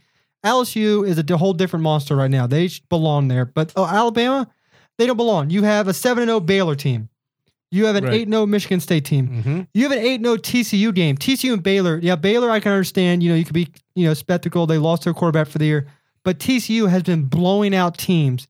LSU 0.44 1.06
is 1.06 1.18
a 1.18 1.36
whole 1.36 1.54
different 1.54 1.82
monster 1.82 2.14
right 2.14 2.30
now. 2.30 2.46
They 2.46 2.68
belong 2.88 3.28
there. 3.28 3.44
But 3.46 3.72
oh, 3.76 3.86
Alabama, 3.86 4.50
they 4.98 5.06
don't 5.06 5.16
belong. 5.16 5.50
You 5.50 5.62
have 5.62 5.88
a 5.88 5.94
7 5.94 6.26
0 6.26 6.40
Baylor 6.40 6.74
team. 6.74 7.08
You 7.70 7.86
have 7.86 7.96
an 7.96 8.04
Right. 8.04 8.14
8 8.14 8.28
0 8.28 8.46
Michigan 8.46 8.80
State 8.80 9.04
team. 9.04 9.28
Mm-hmm. 9.28 9.60
You 9.72 9.82
have 9.84 9.92
an 9.92 9.98
8 9.98 10.20
0 10.22 10.36
TCU 10.36 10.94
game. 10.94 11.16
TCU 11.16 11.52
and 11.54 11.62
Baylor. 11.62 11.98
Yeah, 12.02 12.16
Baylor, 12.16 12.50
I 12.50 12.60
can 12.60 12.72
understand. 12.72 13.22
You 13.22 13.30
know, 13.30 13.36
you 13.36 13.44
could 13.44 13.54
be, 13.54 13.68
you 13.94 14.06
know, 14.06 14.14
spectacle. 14.14 14.66
They 14.66 14.78
lost 14.78 15.04
their 15.04 15.14
quarterback 15.14 15.48
for 15.48 15.58
the 15.58 15.64
year. 15.66 15.86
But 16.24 16.38
TCU 16.38 16.88
has 16.88 17.02
been 17.02 17.24
blowing 17.24 17.74
out 17.74 17.98
teams 17.98 18.48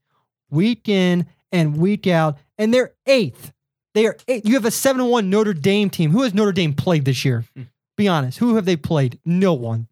week 0.51 0.89
in 0.89 1.27
and 1.53 1.77
week 1.77 2.07
out, 2.07 2.39
and 2.57 2.72
they're 2.72 2.93
eighth. 3.07 3.53
They 3.95 4.07
are 4.07 4.16
eight. 4.29 4.47
You 4.47 4.55
have 4.55 4.64
a 4.64 4.70
7 4.70 5.05
1 5.07 5.31
Notre 5.31 5.55
Dame 5.55 5.91
team. 5.91 6.11
Who 6.11 6.22
has 6.22 6.35
Notre 6.35 6.53
Dame 6.53 6.72
played 6.72 7.05
this 7.05 7.25
year? 7.25 7.45
Hmm. 7.55 7.62
Be 7.97 8.09
honest. 8.09 8.39
Who 8.39 8.57
have 8.57 8.64
they 8.64 8.77
played? 8.77 9.20
No 9.25 9.55
one. 9.55 9.89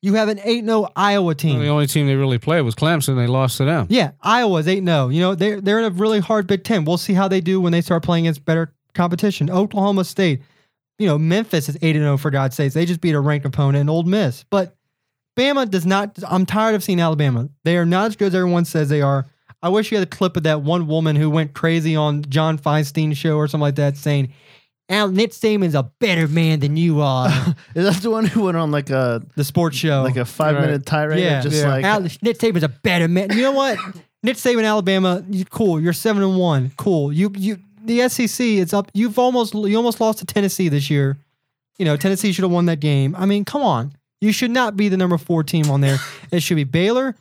You 0.00 0.14
have 0.14 0.28
an 0.28 0.40
8 0.42 0.64
0 0.64 0.88
Iowa 0.96 1.34
team. 1.34 1.60
the 1.60 1.68
only 1.68 1.86
team 1.86 2.06
they 2.06 2.16
really 2.16 2.38
played 2.38 2.62
was 2.62 2.74
Clemson. 2.74 3.14
They 3.16 3.28
lost 3.28 3.58
to 3.58 3.64
them. 3.64 3.86
Yeah, 3.88 4.12
Iowa's 4.20 4.66
8 4.66 4.84
0. 4.84 5.08
You 5.08 5.20
know, 5.20 5.34
they're, 5.34 5.60
they're 5.60 5.78
in 5.78 5.84
a 5.84 5.90
really 5.90 6.18
hard 6.18 6.46
Big 6.46 6.64
Ten. 6.64 6.84
We'll 6.84 6.98
see 6.98 7.12
how 7.12 7.28
they 7.28 7.40
do 7.40 7.60
when 7.60 7.72
they 7.72 7.80
start 7.82 8.02
playing 8.02 8.26
against 8.26 8.44
better 8.44 8.74
competition. 8.94 9.48
Oklahoma 9.48 10.04
State, 10.04 10.42
you 10.98 11.06
know, 11.06 11.18
Memphis 11.18 11.68
is 11.68 11.78
8 11.80 11.94
0 11.94 12.16
for 12.16 12.30
God's 12.30 12.56
sakes. 12.56 12.74
They 12.74 12.84
just 12.84 13.00
beat 13.00 13.14
a 13.14 13.20
ranked 13.20 13.46
opponent 13.46 13.82
in 13.82 13.88
Ole 13.88 14.02
Miss. 14.02 14.44
But 14.50 14.74
Bama 15.36 15.68
does 15.70 15.86
not, 15.86 16.18
I'm 16.28 16.44
tired 16.46 16.74
of 16.74 16.84
seeing 16.84 17.00
Alabama. 17.00 17.48
They 17.64 17.76
are 17.76 17.86
not 17.86 18.06
as 18.08 18.16
good 18.16 18.28
as 18.28 18.34
everyone 18.34 18.64
says 18.64 18.88
they 18.88 19.00
are. 19.02 19.26
I 19.62 19.68
wish 19.68 19.90
you 19.92 19.98
had 19.98 20.06
a 20.06 20.10
clip 20.10 20.36
of 20.36 20.42
that 20.42 20.62
one 20.62 20.86
woman 20.88 21.16
who 21.16 21.30
went 21.30 21.54
crazy 21.54 21.94
on 21.96 22.22
John 22.28 22.58
Feinstein's 22.58 23.16
show 23.16 23.36
or 23.36 23.46
something 23.48 23.62
like 23.62 23.76
that 23.76 23.96
saying, 23.96 24.32
Al 24.88 25.08
Nick 25.08 25.30
Saban's 25.30 25.74
a 25.76 25.84
better 26.00 26.26
man 26.28 26.60
than 26.60 26.76
you 26.76 27.00
are. 27.00 27.28
Is 27.74 27.84
that 27.86 28.02
the 28.02 28.10
one 28.10 28.26
who 28.26 28.42
went 28.42 28.56
on 28.56 28.70
like 28.72 28.90
a 28.90 29.22
the 29.36 29.44
sports 29.44 29.76
show. 29.76 30.02
like 30.02 30.16
a 30.16 30.24
five 30.24 30.54
Right. 30.56 30.62
minute 30.62 30.84
tirade? 30.84 31.20
Yeah. 31.20 31.38
of 31.38 31.44
just 31.44 31.56
Yeah. 31.62 31.68
like 31.70 31.84
Al, 31.84 32.00
Nick 32.02 32.38
Saban's 32.38 32.64
a 32.64 32.68
better 32.68 33.08
man. 33.08 33.30
You 33.30 33.42
know 33.42 33.52
what? 33.52 33.78
Nick 34.24 34.36
Saban, 34.36 34.64
Alabama, 34.66 35.24
you, 35.30 35.44
cool. 35.46 35.80
You're 35.80 35.92
seven 35.92 36.22
and 36.22 36.36
one. 36.36 36.72
Cool. 36.76 37.12
You 37.12 37.32
you 37.36 37.58
the 37.84 38.08
SEC. 38.08 38.44
It's 38.46 38.74
up. 38.74 38.90
You've 38.92 39.18
almost 39.18 39.54
you 39.54 39.76
almost 39.76 40.00
lost 40.00 40.18
to 40.18 40.26
Tennessee 40.26 40.68
this 40.68 40.90
year. 40.90 41.16
You 41.78 41.84
know 41.84 41.96
Tennessee 41.96 42.32
should 42.32 42.42
have 42.42 42.52
won 42.52 42.66
that 42.66 42.80
game. 42.80 43.14
I 43.16 43.24
mean, 43.26 43.44
come 43.44 43.62
on. 43.62 43.92
You 44.22 44.32
should 44.32 44.52
not 44.52 44.76
be 44.76 44.88
the 44.88 44.96
number 44.96 45.18
four 45.18 45.42
team 45.42 45.68
on 45.68 45.80
there. 45.80 45.98
it 46.30 46.44
should 46.44 46.54
be 46.54 46.62
Baylor, 46.64 47.16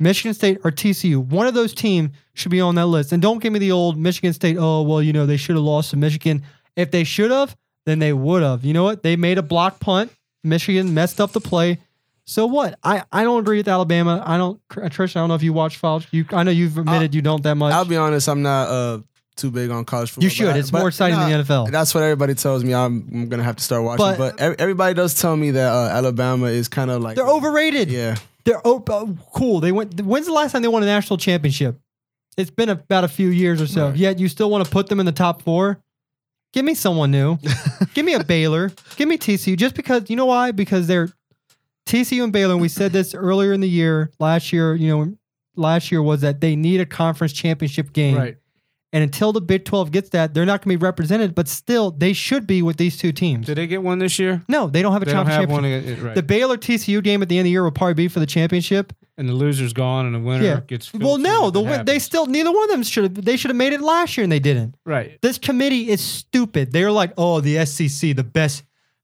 Michigan 0.00 0.32
State, 0.32 0.58
or 0.64 0.70
TCU. 0.70 1.18
One 1.18 1.46
of 1.46 1.52
those 1.52 1.74
teams 1.74 2.10
should 2.32 2.50
be 2.50 2.62
on 2.62 2.76
that 2.76 2.86
list. 2.86 3.12
And 3.12 3.20
don't 3.20 3.40
give 3.42 3.52
me 3.52 3.58
the 3.58 3.72
old 3.72 3.98
Michigan 3.98 4.32
State. 4.32 4.56
Oh 4.58 4.80
well, 4.82 5.02
you 5.02 5.12
know 5.12 5.26
they 5.26 5.36
should 5.36 5.54
have 5.56 5.64
lost 5.64 5.90
to 5.90 5.98
Michigan. 5.98 6.42
If 6.74 6.90
they 6.90 7.04
should 7.04 7.30
have, 7.30 7.54
then 7.84 7.98
they 7.98 8.14
would 8.14 8.42
have. 8.42 8.64
You 8.64 8.72
know 8.72 8.84
what? 8.84 9.02
They 9.02 9.16
made 9.16 9.36
a 9.36 9.42
block 9.42 9.80
punt. 9.80 10.10
Michigan 10.42 10.94
messed 10.94 11.20
up 11.20 11.32
the 11.32 11.40
play. 11.40 11.78
So 12.24 12.46
what? 12.46 12.78
I, 12.82 13.04
I 13.12 13.22
don't 13.22 13.40
agree 13.40 13.58
with 13.58 13.68
Alabama. 13.68 14.22
I 14.26 14.36
don't, 14.36 14.60
Trish. 14.68 15.14
I 15.14 15.20
don't 15.20 15.28
know 15.28 15.34
if 15.34 15.42
you 15.42 15.52
watch 15.52 15.80
college. 15.80 16.08
You, 16.10 16.24
I 16.30 16.42
know 16.42 16.50
you've 16.50 16.76
admitted 16.76 17.14
you 17.14 17.22
don't 17.22 17.42
that 17.44 17.54
much. 17.54 17.72
I'll 17.72 17.84
be 17.84 17.96
honest, 17.96 18.28
I'm 18.28 18.42
not 18.42 18.68
uh, 18.68 18.98
too 19.36 19.50
big 19.50 19.70
on 19.70 19.84
college 19.84 20.10
football. 20.10 20.24
you 20.24 20.30
should. 20.30 20.48
I- 20.48 20.58
it's 20.58 20.70
but- 20.70 20.78
more 20.78 20.88
exciting 20.88 21.18
nah, 21.18 21.28
than 21.28 21.38
the 21.38 21.44
NFL. 21.44 21.70
That's 21.70 21.94
what 21.94 22.02
everybody 22.02 22.34
tells 22.34 22.64
me. 22.64 22.74
I'm, 22.74 23.08
I'm 23.12 23.28
gonna 23.28 23.42
have 23.42 23.56
to 23.56 23.64
start 23.64 23.82
watching. 23.82 24.04
But- 24.04 24.18
But, 24.18 24.40
ev- 24.40 24.56
everybody 24.58 24.94
does 24.94 25.14
tell 25.14 25.36
me 25.36 25.52
that 25.52 25.72
uh, 25.72 25.88
Alabama 25.88 26.46
is 26.46 26.68
kind 26.68 26.90
of 26.90 27.02
like 27.02 27.16
They're 27.16 27.28
overrated. 27.28 27.90
Yeah, 27.90 28.16
They're 28.44 28.60
oh, 28.64 28.82
oh, 28.88 29.16
cool. 29.32 29.60
They 29.60 29.72
went. 29.72 30.00
When's 30.00 30.26
the 30.26 30.32
last 30.32 30.52
time 30.52 30.62
they 30.62 30.68
won 30.68 30.82
a 30.82 30.86
national 30.86 31.18
championship? 31.18 31.78
It's 32.36 32.50
been 32.50 32.68
about 32.68 33.04
a 33.04 33.08
few 33.08 33.28
years 33.28 33.62
or 33.62 33.66
so. 33.66 33.88
Right. 33.88 33.96
Yet 33.96 34.18
you 34.18 34.28
still 34.28 34.50
want 34.50 34.64
to 34.64 34.70
put 34.70 34.88
them 34.88 35.00
in 35.00 35.06
the 35.06 35.12
top 35.12 35.42
four. 35.42 35.80
Give 36.52 36.64
me 36.64 36.74
someone 36.74 37.10
new. 37.10 37.38
Give 37.94 38.04
me 38.04 38.14
a 38.14 38.22
Baylor. 38.22 38.72
Give 38.96 39.08
me 39.08 39.18
TCU. 39.18 39.56
Just 39.56 39.74
because 39.74 40.08
you 40.08 40.16
know 40.16 40.26
why? 40.26 40.52
Because 40.52 40.86
they're 40.86 41.08
TCU 41.86 42.24
and 42.24 42.32
Baylor. 42.32 42.52
And 42.52 42.60
we 42.60 42.68
said 42.68 42.92
this 42.92 43.14
earlier 43.14 43.52
in 43.52 43.60
the 43.60 43.68
year. 43.68 44.10
Last 44.18 44.52
year, 44.52 44.74
you 44.74 44.88
know, 44.88 45.16
last 45.54 45.90
year 45.90 46.02
was 46.02 46.20
that 46.20 46.40
they 46.40 46.56
need 46.56 46.80
a 46.80 46.86
conference 46.86 47.32
championship 47.32 47.92
game. 47.92 48.16
Right. 48.16 48.36
And 48.96 49.02
until 49.02 49.30
the 49.30 49.42
Big 49.42 49.66
12 49.66 49.90
gets 49.90 50.08
that, 50.10 50.32
they're 50.32 50.46
not 50.46 50.62
going 50.64 50.74
to 50.74 50.78
be 50.80 50.82
represented. 50.82 51.34
But 51.34 51.48
still, 51.48 51.90
they 51.90 52.14
should 52.14 52.46
be 52.46 52.62
with 52.62 52.78
these 52.78 52.96
two 52.96 53.12
teams. 53.12 53.44
Did 53.44 53.58
they 53.58 53.66
get 53.66 53.82
one 53.82 53.98
this 53.98 54.18
year? 54.18 54.42
No, 54.48 54.68
they 54.68 54.80
don't 54.80 54.94
have 54.94 55.02
a 55.02 55.04
They 55.04 55.12
don't 55.12 55.26
have 55.26 55.50
one. 55.50 55.64
championship. 55.64 55.98
uh, 55.98 56.06
Right. 56.06 56.14
The 56.14 56.22
Baylor 56.22 56.56
TCU 56.56 57.02
game 57.02 57.20
at 57.20 57.28
the 57.28 57.36
end 57.36 57.40
of 57.42 57.44
the 57.44 57.50
year 57.50 57.62
will 57.62 57.72
probably 57.72 57.92
be 57.92 58.08
for 58.08 58.20
the 58.20 58.26
championship. 58.26 58.94
and 59.18 59.28
the 59.28 59.32
loser's 59.34 59.72
gone, 59.74 60.06
and 60.06 60.14
the 60.14 60.18
winner 60.18 60.44
Yeah. 60.44 60.60
gets. 60.66 60.92
Well, 60.94 61.18
no, 61.18 61.50
the 61.50 61.60
win- 61.60 61.84
they 61.84 61.98
still 61.98 62.24
neither 62.26 62.50
one 62.52 62.64
of 62.64 62.70
them 62.70 62.82
should 62.82 63.04
have. 63.04 63.24
They 63.24 63.36
should 63.36 63.50
have 63.50 63.56
made 63.56 63.72
it 63.74 63.80
last 63.82 64.16
year 64.16 64.24
and 64.24 64.32
they 64.32 64.38
didn't. 64.40 64.74
right. 64.86 65.18
This 65.22 65.36
committee 65.38 65.88
is 65.90 66.00
stupid. 66.02 66.72
They're 66.72 66.92
like, 66.92 67.12
oh, 67.18 67.40
the 67.40 67.56
SEC, 67.66 68.12
the 68.14 68.24
best, 68.24 68.62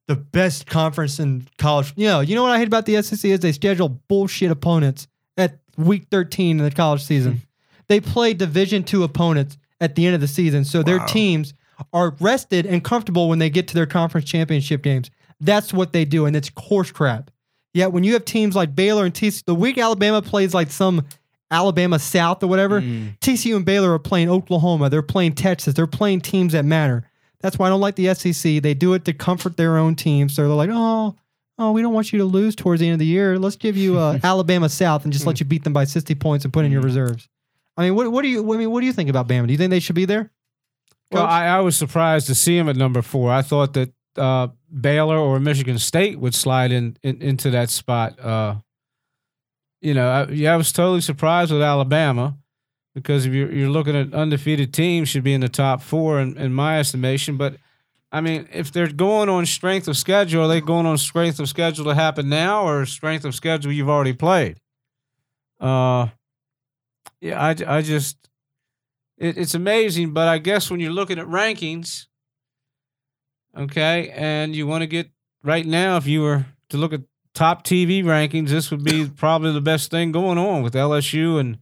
the 0.09 0.16
best 0.16 0.66
conference 0.66 1.18
in 1.18 1.47
college. 1.59 1.93
You 1.97 2.07
know, 2.09 2.20
you 2.20 2.34
know 2.34 2.43
what 2.43 2.53
I 2.53 2.59
hate 2.59 2.66
about 2.68 2.84
the 2.86 2.97
SEC 3.03 3.30
is 3.30 3.40
they 3.40 3.53
schedule 3.53 3.88
bullshit 4.09 4.51
opponents 4.51 5.07
at 5.38 5.59
week 5.78 6.07
thirteen 6.11 6.59
in 6.59 6.64
the 6.64 6.70
college 6.70 7.03
season. 7.03 7.43
they 7.88 7.99
play 8.01 8.32
Division 8.34 8.84
two 8.84 9.03
opponents 9.05 9.57
at 9.83 9.95
the 9.97 10.07
end 10.07 10.14
of 10.14 10.20
the 10.22 10.28
season, 10.28 10.64
so 10.64 10.83
their 10.83 10.99
teams 11.07 11.53
are 11.93 12.14
rested 12.20 12.64
and 12.64 12.83
comfortable 12.83 13.28
when 13.28 13.39
they 13.39 13.51
get 13.51 13.68
to 13.68 13.74
their 13.74 13.87
conference 13.87 14.26
championship 14.26 14.83
games. 14.83 15.11
That's 15.41 15.72
what 15.72 15.93
they 15.93 16.05
do, 16.05 16.24
and 16.24 16.35
it's 16.37 16.51
horse 16.57 16.91
crap. 16.93 17.30
Yet 17.74 17.93
when 17.93 18.05
you 18.05 18.12
have 18.12 18.24
teams 18.24 18.55
like 18.55 18.74
Baylor 18.74 19.05
and 19.05 19.12
TCU, 19.14 19.45
the 19.45 19.55
week 19.55 19.78
Alabama 19.78 20.22
plays 20.22 20.55
like 20.55 20.70
some 20.70 21.05
Alabama 21.51 21.99
South 21.99 22.43
or 22.43 22.47
whatever, 22.47 22.80
Mm. 22.80 23.18
TCU 23.20 23.57
and 23.57 23.64
Baylor 23.64 23.93
are 23.93 23.99
playing 23.99 24.30
Oklahoma. 24.30 24.89
They're 24.89 25.03
playing 25.03 25.35
Texas. 25.35 25.74
They're 25.74 25.87
playing 25.87 26.20
teams 26.20 26.53
that 26.53 26.64
matter. 26.64 27.05
That's 27.41 27.59
why 27.59 27.66
I 27.66 27.70
don't 27.70 27.80
like 27.80 27.97
the 27.97 28.14
SEC. 28.14 28.62
They 28.62 28.74
do 28.74 28.95
it 28.95 29.05
to 29.07 29.12
comfort 29.12 29.57
their 29.57 29.76
own 29.76 29.95
teams. 29.97 30.35
So 30.35 30.43
they're 30.47 30.53
like, 30.57 30.70
oh, 30.72 31.16
oh, 31.59 31.72
we 31.72 31.83
don't 31.83 31.93
want 31.93 32.12
you 32.12 32.18
to 32.20 32.24
lose 32.24 32.55
towards 32.55 32.80
the 32.80 32.87
end 32.87 32.95
of 32.95 32.99
the 33.01 33.07
year. 33.07 33.39
Let's 33.39 33.57
give 33.57 33.76
you 33.76 33.99
uh, 33.99 34.18
Alabama 34.24 34.68
South 34.68 35.05
and 35.05 35.12
just 35.12 35.26
let 35.26 35.41
you 35.41 35.47
beat 35.47 35.64
them 35.64 35.72
by 35.72 35.85
60 35.85 36.14
points 36.14 36.45
and 36.45 36.53
put 36.55 36.64
in 36.64 36.70
your 36.72 36.83
reserves. 36.83 37.28
I 37.77 37.83
mean, 37.83 37.95
what, 37.95 38.11
what 38.12 38.23
do 38.23 38.29
you? 38.29 38.53
I 38.53 38.57
mean, 38.57 38.70
what 38.70 38.81
do 38.81 38.87
you 38.87 38.93
think 38.93 39.09
about 39.11 39.29
Bama? 39.29 39.47
Do 39.47 39.53
you 39.53 39.59
think 39.59 39.70
they 39.70 39.81
should 39.81 39.97
be 39.97 40.05
there? 40.05 40.31
Well, 41.11 41.27
I, 41.27 41.47
I 41.47 41.61
was 41.61 41.77
surprised 41.77 42.27
to 42.29 42.35
see 42.35 42.57
him 42.57 42.68
at 42.68 42.77
number 42.77 43.03
four. 43.03 43.31
I 43.33 43.43
thought 43.43 43.75
that 43.75 43.93
uh, 44.16 44.49
Baylor 44.81 45.18
or 45.18 45.39
Michigan 45.41 45.79
State 45.79 46.18
would 46.18 46.35
slide 46.35 46.73
in, 46.73 46.97
in 47.03 47.20
into 47.20 47.51
that 47.51 47.70
spot. 47.70 48.18
Uh, 48.18 48.57
you 49.81 49.95
know, 49.95 50.09
I, 50.09 50.31
yeah, 50.31 50.55
I 50.55 50.57
was 50.57 50.73
totally 50.73 51.01
surprised 51.01 51.53
with 51.53 51.62
Alabama 51.62 52.37
because 52.95 53.27
if 53.27 53.33
you're, 53.33 53.51
you're 53.53 53.70
looking 53.70 53.97
at 53.97 54.14
undefeated 54.14 54.73
teams, 54.73 55.09
should 55.09 55.25
be 55.25 55.35
in 55.35 55.41
the 55.41 55.49
top 55.49 55.83
four 55.83 56.20
in, 56.20 56.37
in 56.37 56.53
my 56.55 56.79
estimation. 56.79 57.37
But 57.37 57.57
I 58.11 58.20
mean, 58.20 58.49
if 58.53 58.73
they're 58.73 58.93
going 58.93 59.29
on 59.29 59.47
strength 59.47 59.89
of 59.89 59.97
schedule, 59.97 60.45
are 60.45 60.49
they 60.49 60.61
going 60.61 60.87
on 60.87 60.99
strength 60.99 61.41
of 61.41 61.49
schedule 61.49 61.85
to 61.87 61.95
happen 61.95 62.29
now 62.29 62.66
or 62.66 62.87
strength 62.87 63.25
of 63.25 63.35
schedule 63.35 63.73
you've 63.73 63.89
already 63.89 64.12
played? 64.12 64.59
Uh, 65.59 66.09
yeah, 67.23 67.41
I, 67.41 67.79
I 67.79 67.83
just 67.83 68.16
it, 69.16 69.39
it's 69.39 69.55
amazing, 69.55 70.12
but 70.12 70.27
I 70.27 70.39
guess 70.39 70.70
when 70.70 70.81
you're 70.81 70.91
looking 70.93 71.20
at 71.20 71.27
rankings, 71.27 72.07
okay, 73.57 74.11
and 74.11 74.55
you 74.55 74.66
want 74.66 74.83
to 74.83 74.89
get 74.89 75.09
right 75.45 75.64
now, 75.64 75.97
if 75.97 76.07
you 76.07 76.20
were 76.23 76.45
to 76.70 76.77
look 76.77 76.93
at 76.93 77.03
top 77.33 77.64
TV 77.64 78.03
rankings, 78.03 78.49
this 78.49 78.70
would 78.73 78.83
be 78.83 79.09
probably 79.16 79.53
the 79.53 79.61
best 79.61 79.91
thing 79.91 80.11
going 80.11 80.37
on 80.37 80.62
with 80.62 80.75
LSU 80.75 81.39
and 81.39 81.59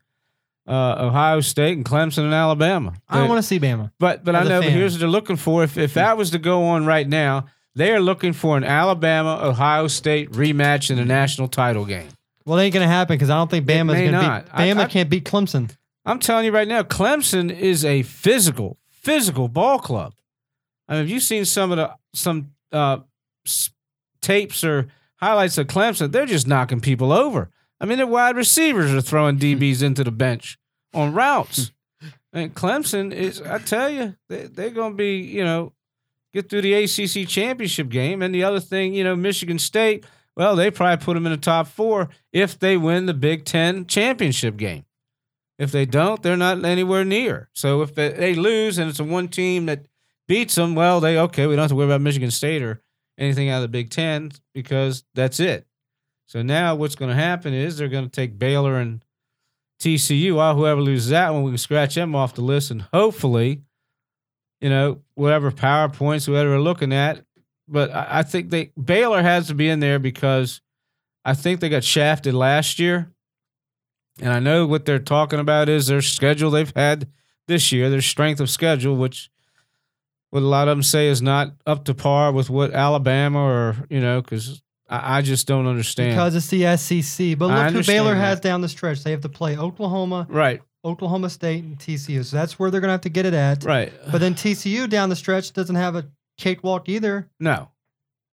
uh, 0.67 1.05
Ohio 1.05 1.41
State 1.41 1.77
and 1.77 1.85
Clemson 1.85 2.25
and 2.25 2.33
Alabama. 2.33 2.95
I 3.09 3.19
don't 3.19 3.29
want 3.29 3.41
to 3.41 3.47
see 3.47 3.61
Bama. 3.61 3.93
but 3.99 4.25
but 4.25 4.35
I 4.35 4.43
as 4.43 4.49
know. 4.49 4.61
But 4.63 4.71
here's 4.71 4.95
what 4.95 5.01
they're 5.01 5.09
looking 5.09 5.37
for. 5.37 5.63
If 5.63 5.77
if 5.77 5.95
that 5.95 6.17
was 6.17 6.31
to 6.31 6.39
go 6.39 6.65
on 6.65 6.87
right 6.87 7.07
now, 7.07 7.47
they 7.75 7.93
are 7.93 8.01
looking 8.01 8.33
for 8.33 8.57
an 8.57 8.65
Alabama 8.65 9.41
Ohio 9.43 9.89
State 9.89 10.33
rematch 10.33 10.91
in 10.91 10.97
the 10.97 11.05
national 11.05 11.49
title 11.49 11.85
game. 11.85 12.09
Well, 12.45 12.59
it 12.59 12.65
ain't 12.65 12.75
going 12.75 12.85
to 12.85 12.93
happen 12.93 13.15
because 13.15 13.31
I 13.31 13.37
don't 13.37 13.51
think 13.51 13.67
Bama's 13.67 13.95
may 13.95 14.07
to 14.07 14.11
not. 14.13 14.45
beat. 14.47 14.53
Bama 14.55 14.81
I- 14.81 14.87
can't 14.87 15.11
beat 15.11 15.25
Clemson. 15.25 15.71
I'm 16.07 16.19
telling 16.19 16.47
you 16.47 16.53
right 16.53 16.67
now, 16.67 16.83
Clemson 16.83 17.51
is 17.57 17.85
a 17.85 18.03
physical, 18.03 18.79
physical 18.89 19.49
ball 19.49 19.79
club. 19.79 20.15
I 20.89 20.95
mean, 20.95 21.01
have 21.03 21.11
you 21.11 21.21
seen 21.21 21.45
some 21.45 21.71
of 21.71 21.77
the 21.77 21.95
some 22.15 22.53
uh, 22.73 22.99
s- 23.47 23.71
tapes 24.23 24.65
or 24.65 24.89
highlights 25.17 25.59
of 25.59 25.67
Clemson? 25.67 26.11
They're 26.11 26.25
just 26.27 26.47
knocking 26.49 26.81
people 26.81 27.13
over. 27.13 27.51
I 27.81 27.85
mean, 27.87 27.99
their 27.99 28.07
wide 28.07 28.35
receivers 28.37 28.93
are 28.93 29.03
throwing 29.03 29.39
DBs 29.39 29.83
into 29.83 30.03
the 30.03 30.11
bench 30.11 30.59
on 30.95 31.13
routes. 31.13 31.71
And 32.33 32.55
Clemson 32.55 33.13
is, 33.13 33.43
I 33.43 33.59
tell 33.59 33.91
you, 33.91 34.15
they, 34.29 34.47
they're 34.47 34.71
going 34.71 34.93
to 34.93 34.97
be, 34.97 35.17
you 35.19 35.45
know, 35.45 35.73
get 36.33 36.49
through 36.49 36.63
the 36.63 36.75
ACC 36.75 37.29
championship 37.29 37.89
game. 37.89 38.23
And 38.23 38.35
the 38.35 38.45
other 38.45 38.61
thing, 38.61 38.95
you 38.95 39.03
know, 39.05 39.17
Michigan 39.17 39.59
State, 39.59 40.05
well, 40.37 40.57
they 40.57 40.71
probably 40.71 41.05
put 41.05 41.15
them 41.15 41.27
in 41.27 41.33
the 41.33 41.39
top 41.39 41.67
four 41.67 42.09
if 42.33 42.59
they 42.59 42.77
win 42.77 43.07
the 43.07 43.15
Big 43.15 43.45
Ten 43.45 43.87
championship 43.87 44.57
game. 44.57 44.85
If 45.59 45.73
they 45.73 45.85
don't, 45.85 46.23
they're 46.23 46.37
not 46.39 46.65
anywhere 46.65 47.05
near. 47.05 47.51
So 47.53 47.83
if 47.83 47.95
they, 47.95 48.35
lose 48.35 48.79
and 48.79 48.89
it's 48.89 49.01
a 49.01 49.05
one 49.05 49.29
team 49.29 49.67
that 49.67 49.87
beats 50.27 50.55
them, 50.55 50.75
well, 50.75 51.01
they 51.01 51.19
okay. 51.19 51.47
We 51.47 51.55
don't 51.55 51.65
have 51.65 51.71
to 51.71 51.75
worry 51.75 51.87
about 51.87 52.01
Michigan 52.01 52.31
State 52.31 52.63
or 52.63 52.81
anything 53.19 53.51
out 53.51 53.57
of 53.57 53.63
the 53.63 53.69
Big 53.69 53.91
Ten 53.91 54.33
because 54.55 55.05
that's 55.15 55.39
it. 55.39 55.67
So 56.27 56.43
now 56.43 56.77
what's 56.77 56.95
going 56.95 57.11
to 57.11 57.15
happen 57.15 57.53
is 57.53 57.77
they're 57.77 57.89
going 57.89 58.05
to 58.05 58.11
take 58.11 58.39
Baylor 58.39 58.79
and 58.79 59.05
TCU. 59.81 60.37
Well, 60.37 60.55
whoever 60.55 60.81
loses 60.81 61.11
that 61.11 61.35
one, 61.35 61.43
we 61.43 61.51
can 61.51 61.59
scratch 61.59 61.95
them 61.95 62.15
off 62.15 62.35
the 62.35 62.43
list, 62.43 62.71
and 62.71 62.83
hopefully, 62.95 63.63
you 64.61 64.71
know, 64.71 65.01
whatever 65.15 65.51
PowerPoints, 65.51 66.29
whatever 66.29 66.51
we're 66.51 66.61
looking 66.61 66.93
at. 66.93 67.25
But 67.71 67.91
I, 67.91 68.07
I 68.11 68.23
think 68.23 68.51
they 68.51 68.73
Baylor 68.83 69.23
has 69.23 69.47
to 69.47 69.55
be 69.55 69.69
in 69.69 69.81
there 69.81 69.99
because 69.99 70.61
I 71.25 71.35
think 71.35 71.61
they 71.61 71.69
got 71.69 71.85
shafted 71.85 72.35
last 72.35 72.79
year. 72.79 73.13
And 74.21 74.33
I 74.33 74.41
know 74.41 74.67
what 74.67 74.85
they're 74.85 74.99
talking 74.99 75.39
about 75.39 75.69
is 75.69 75.87
their 75.87 76.03
schedule 76.03 76.51
they've 76.51 76.73
had 76.75 77.09
this 77.47 77.73
year, 77.73 77.89
their 77.89 78.03
strength 78.03 78.41
of 78.41 78.51
schedule, 78.51 78.97
which 78.97 79.31
what 80.31 80.43
a 80.43 80.47
lot 80.47 80.69
of 80.69 80.77
them 80.77 80.83
say 80.83 81.09
is 81.09 81.23
not 81.23 81.53
up 81.67 81.85
to 81.87 81.95
par 81.95 82.33
with 82.33 82.51
what 82.51 82.73
Alabama 82.73 83.43
or, 83.43 83.77
you 83.89 84.01
know, 84.01 84.21
because 84.21 84.63
I, 84.89 85.19
I 85.19 85.23
just 85.23 85.47
don't 85.47 85.67
understand. 85.67 86.13
Because 86.13 86.35
it's 86.35 86.49
the 86.49 86.77
SEC. 86.77 87.39
But 87.39 87.47
look 87.47 87.73
who 87.73 87.83
Baylor 87.85 88.15
that. 88.15 88.21
has 88.21 88.41
down 88.41 88.61
the 88.61 88.69
stretch. 88.69 89.03
They 89.03 89.11
have 89.13 89.23
to 89.23 89.29
play 89.29 89.57
Oklahoma, 89.57 90.27
right, 90.29 90.61
Oklahoma 90.85 91.31
State, 91.31 91.65
and 91.65 91.79
TCU. 91.79 92.25
So 92.25 92.37
that's 92.37 92.59
where 92.59 92.71
they're 92.71 92.81
going 92.81 92.89
to 92.89 92.93
have 92.93 93.01
to 93.03 93.09
get 93.09 93.27
it 93.27 93.35
at. 93.35 93.65
right. 93.65 93.93
But 94.11 94.21
then 94.21 94.35
TCU 94.35 94.89
down 94.89 95.09
the 95.09 95.17
stretch 95.17 95.53
doesn't 95.53 95.77
have 95.77 95.97
a 95.97 96.09
cakewalk 96.41 96.89
either. 96.89 97.29
No. 97.39 97.69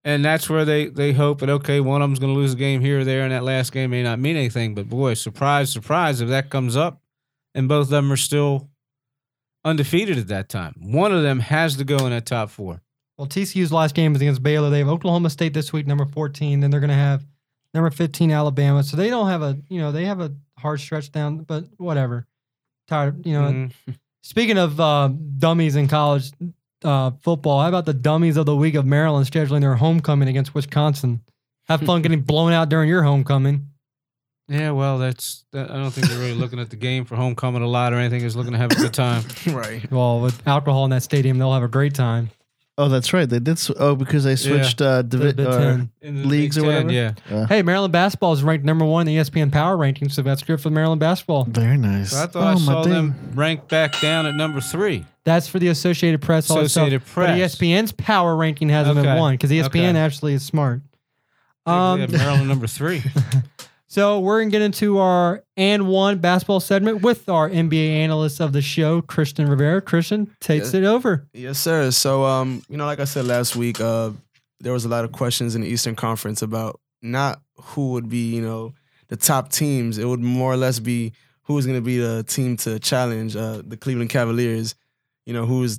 and 0.04 0.24
that's 0.24 0.48
where 0.48 0.64
they 0.64 0.86
they 0.86 1.12
hope 1.12 1.40
that 1.40 1.50
okay, 1.50 1.80
one 1.80 2.02
of 2.02 2.08
them's 2.08 2.18
going 2.18 2.32
to 2.32 2.38
lose 2.38 2.54
a 2.54 2.56
game 2.56 2.80
here 2.80 3.00
or 3.00 3.04
there, 3.04 3.22
and 3.22 3.32
that 3.32 3.44
last 3.44 3.72
game 3.72 3.90
may 3.90 4.02
not 4.02 4.18
mean 4.18 4.36
anything. 4.36 4.74
But 4.74 4.88
boy, 4.88 5.14
surprise, 5.14 5.70
surprise, 5.70 6.20
if 6.20 6.28
that 6.28 6.50
comes 6.50 6.76
up, 6.76 7.00
and 7.54 7.68
both 7.68 7.86
of 7.86 7.90
them 7.90 8.10
are 8.10 8.16
still 8.16 8.68
undefeated 9.64 10.18
at 10.18 10.28
that 10.28 10.48
time, 10.48 10.74
one 10.78 11.12
of 11.12 11.22
them 11.22 11.40
has 11.40 11.76
to 11.76 11.84
go 11.84 11.96
in 11.98 12.10
that 12.10 12.26
top 12.26 12.50
four. 12.50 12.80
Well, 13.16 13.26
TCU's 13.26 13.72
last 13.72 13.94
game 13.94 14.14
is 14.14 14.20
against 14.22 14.42
Baylor. 14.42 14.70
They 14.70 14.78
have 14.78 14.88
Oklahoma 14.88 15.30
State 15.30 15.52
this 15.52 15.72
week, 15.72 15.86
number 15.88 16.06
14. 16.06 16.60
Then 16.60 16.70
they're 16.70 16.78
going 16.80 16.88
to 16.90 16.94
have 16.94 17.26
number 17.74 17.90
15 17.90 18.30
Alabama. 18.30 18.84
So 18.84 18.96
they 18.96 19.10
don't 19.10 19.26
have 19.28 19.42
a, 19.42 19.58
you 19.68 19.80
know, 19.80 19.90
they 19.90 20.04
have 20.04 20.20
a 20.20 20.32
hard 20.56 20.78
stretch 20.80 21.10
down, 21.10 21.38
but 21.38 21.64
whatever. 21.78 22.26
Tired, 22.86 23.26
you 23.26 23.32
know. 23.32 23.50
Mhm. 23.50 23.72
Speaking 24.22 24.56
of 24.56 24.78
uh, 24.78 25.08
dummies 25.36 25.74
in 25.74 25.88
college 25.88 26.30
uh, 26.84 27.12
football, 27.22 27.60
how 27.60 27.68
about 27.68 27.86
the 27.86 27.94
dummies 27.94 28.36
of 28.36 28.46
the 28.46 28.56
week 28.56 28.74
of 28.74 28.86
Maryland 28.86 29.26
scheduling 29.26 29.60
their 29.60 29.76
homecoming 29.76 30.28
against 30.28 30.54
Wisconsin? 30.54 31.22
Have 31.66 31.80
fun 31.82 32.02
getting 32.02 32.22
blown 32.22 32.52
out 32.52 32.68
during 32.68 32.88
your 32.88 33.02
homecoming. 33.02 33.68
Yeah, 34.48 34.70
well, 34.70 34.96
that's 34.96 35.44
that, 35.52 35.70
I 35.70 35.74
don't 35.74 35.90
think 35.90 36.08
they're 36.08 36.18
really 36.18 36.34
looking 36.34 36.58
at 36.58 36.70
the 36.70 36.76
game 36.76 37.04
for 37.04 37.16
homecoming 37.16 37.62
a 37.62 37.66
lot 37.66 37.92
or 37.92 37.96
anything. 37.96 38.22
Is 38.22 38.34
looking 38.34 38.52
to 38.52 38.58
have 38.58 38.72
a 38.72 38.76
good 38.76 38.94
time. 38.94 39.22
right. 39.48 39.90
Well, 39.90 40.20
with 40.20 40.46
alcohol 40.48 40.84
in 40.84 40.90
that 40.90 41.02
stadium, 41.02 41.36
they'll 41.36 41.52
have 41.52 41.62
a 41.62 41.68
great 41.68 41.94
time. 41.94 42.30
Oh, 42.80 42.88
that's 42.88 43.12
right. 43.12 43.28
They 43.28 43.40
did. 43.40 43.58
Sw- 43.58 43.72
oh, 43.76 43.96
because 43.96 44.22
they 44.22 44.36
switched 44.36 44.80
uh, 44.80 45.02
The 45.02 45.08
divi- 45.18 45.32
Big 45.32 45.46
uh, 45.46 45.58
Ten. 45.58 45.90
In 46.00 46.22
the 46.22 46.28
Leagues 46.28 46.54
Big 46.56 46.64
or 46.64 46.68
Ten, 46.70 46.86
whatever? 46.86 47.14
Yeah. 47.28 47.46
Hey, 47.48 47.62
Maryland 47.62 47.92
basketball 47.92 48.32
is 48.32 48.44
ranked 48.44 48.64
number 48.64 48.84
one 48.84 49.08
in 49.08 49.14
the 49.16 49.20
ESPN 49.20 49.50
Power 49.50 49.76
Rankings, 49.76 50.12
so 50.12 50.22
that's 50.22 50.44
good 50.44 50.60
for 50.60 50.70
Maryland 50.70 51.00
basketball. 51.00 51.42
Very 51.44 51.76
nice. 51.76 52.12
So 52.12 52.22
I 52.22 52.26
thought 52.28 52.42
oh, 52.44 52.46
I 52.46 52.52
my 52.54 52.58
saw 52.60 52.84
dang. 52.84 52.92
them 52.92 53.32
ranked 53.34 53.68
back 53.68 54.00
down 54.00 54.26
at 54.26 54.34
number 54.36 54.60
three. 54.60 55.04
That's 55.24 55.48
for 55.48 55.58
the 55.58 55.68
Associated 55.68 56.22
Press. 56.22 56.48
all 56.50 56.58
that 56.62 56.68
stuff. 56.68 56.82
Associated 56.86 57.00
But 57.00 57.12
Press. 57.12 57.56
ESPN's 57.56 57.90
power 57.92 58.36
ranking 58.36 58.68
has 58.68 58.86
them 58.86 58.96
at 58.98 59.18
one 59.18 59.34
because 59.34 59.50
ESPN 59.50 59.66
Okay. 59.90 59.98
actually 59.98 60.34
is 60.34 60.44
smart. 60.44 60.80
Um, 61.66 61.74
Um, 62.00 62.10
Maryland 62.12 62.48
number 62.48 62.66
three. 62.68 63.02
so 63.88 64.20
we're 64.20 64.40
gonna 64.40 64.50
get 64.50 64.62
into 64.62 64.98
our 64.98 65.42
and 65.56 65.88
one 65.88 66.18
basketball 66.18 66.60
segment 66.60 67.02
with 67.02 67.28
our 67.28 67.48
NBA 67.48 67.90
analyst 67.90 68.40
of 68.40 68.52
the 68.52 68.62
show, 68.62 69.00
Christian 69.02 69.48
Rivera. 69.48 69.80
Christian 69.80 70.34
takes 70.40 70.74
it 70.74 70.84
over. 70.84 71.26
Yes, 71.32 71.58
sir. 71.58 71.90
So, 71.90 72.24
um, 72.24 72.62
you 72.68 72.76
know, 72.76 72.86
like 72.86 73.00
I 73.00 73.04
said 73.04 73.24
last 73.24 73.56
week, 73.56 73.80
uh, 73.80 74.10
there 74.60 74.72
was 74.72 74.84
a 74.84 74.88
lot 74.88 75.04
of 75.04 75.12
questions 75.12 75.54
in 75.54 75.62
the 75.62 75.68
Eastern 75.68 75.96
Conference 75.96 76.42
about 76.42 76.80
not 77.02 77.40
who 77.56 77.92
would 77.92 78.08
be, 78.08 78.34
you 78.34 78.42
know, 78.42 78.74
the 79.08 79.16
top 79.16 79.50
teams. 79.50 79.98
It 79.98 80.04
would 80.04 80.20
more 80.20 80.52
or 80.52 80.56
less 80.56 80.78
be 80.78 81.12
who 81.44 81.56
is 81.56 81.64
going 81.66 81.78
to 81.78 81.84
be 81.84 81.98
the 81.98 82.24
team 82.24 82.56
to 82.58 82.78
challenge 82.78 83.36
uh, 83.36 83.62
the 83.66 83.76
Cleveland 83.76 84.10
Cavaliers. 84.10 84.74
You 85.24 85.34
know, 85.34 85.46
who's, 85.46 85.78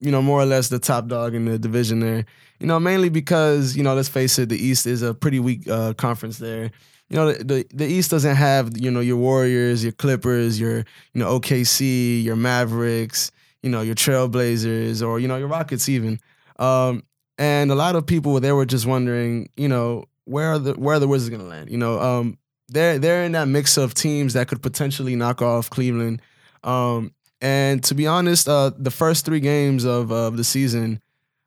you 0.00 0.10
know, 0.10 0.22
more 0.22 0.40
or 0.40 0.46
less 0.46 0.68
the 0.68 0.78
top 0.78 1.08
dog 1.08 1.34
in 1.34 1.44
the 1.44 1.58
division 1.58 2.00
there. 2.00 2.24
You 2.58 2.66
know, 2.66 2.80
mainly 2.80 3.08
because 3.08 3.76
you 3.76 3.82
know, 3.82 3.94
let's 3.94 4.08
face 4.08 4.38
it, 4.38 4.48
the 4.48 4.58
East 4.58 4.86
is 4.86 5.02
a 5.02 5.14
pretty 5.14 5.40
weak 5.40 5.68
uh, 5.68 5.94
conference 5.94 6.38
there. 6.38 6.70
You 7.08 7.16
know, 7.16 7.32
the, 7.32 7.44
the 7.44 7.66
the 7.74 7.86
East 7.86 8.10
doesn't 8.10 8.36
have 8.36 8.76
you 8.78 8.90
know 8.90 9.00
your 9.00 9.16
Warriors, 9.16 9.82
your 9.82 9.92
Clippers, 9.92 10.60
your 10.60 10.78
you 10.78 10.84
know 11.14 11.38
OKC, 11.38 12.22
your 12.22 12.36
Mavericks 12.36 13.30
you 13.62 13.70
know, 13.70 13.82
your 13.82 13.94
Trailblazers 13.94 15.06
or, 15.06 15.18
you 15.18 15.28
know, 15.28 15.36
your 15.36 15.48
Rockets 15.48 15.88
even. 15.88 16.18
Um, 16.58 17.04
and 17.38 17.70
a 17.70 17.74
lot 17.74 17.96
of 17.96 18.06
people 18.06 18.38
they 18.40 18.52
were 18.52 18.66
just 18.66 18.86
wondering, 18.86 19.50
you 19.56 19.68
know, 19.68 20.04
where 20.24 20.58
the 20.58 20.74
where 20.74 20.98
the 20.98 21.08
Wizards 21.08 21.30
gonna 21.30 21.48
land? 21.48 21.70
You 21.70 21.78
know, 21.78 21.98
um, 22.00 22.38
they're 22.68 22.98
they're 22.98 23.24
in 23.24 23.32
that 23.32 23.48
mix 23.48 23.76
of 23.76 23.94
teams 23.94 24.34
that 24.34 24.48
could 24.48 24.62
potentially 24.62 25.16
knock 25.16 25.40
off 25.40 25.70
Cleveland. 25.70 26.20
Um, 26.62 27.12
and 27.40 27.82
to 27.84 27.94
be 27.94 28.06
honest, 28.06 28.48
uh, 28.48 28.70
the 28.76 28.90
first 28.90 29.24
three 29.24 29.40
games 29.40 29.84
of 29.84 30.10
of 30.12 30.36
the 30.36 30.44
season, 30.44 31.00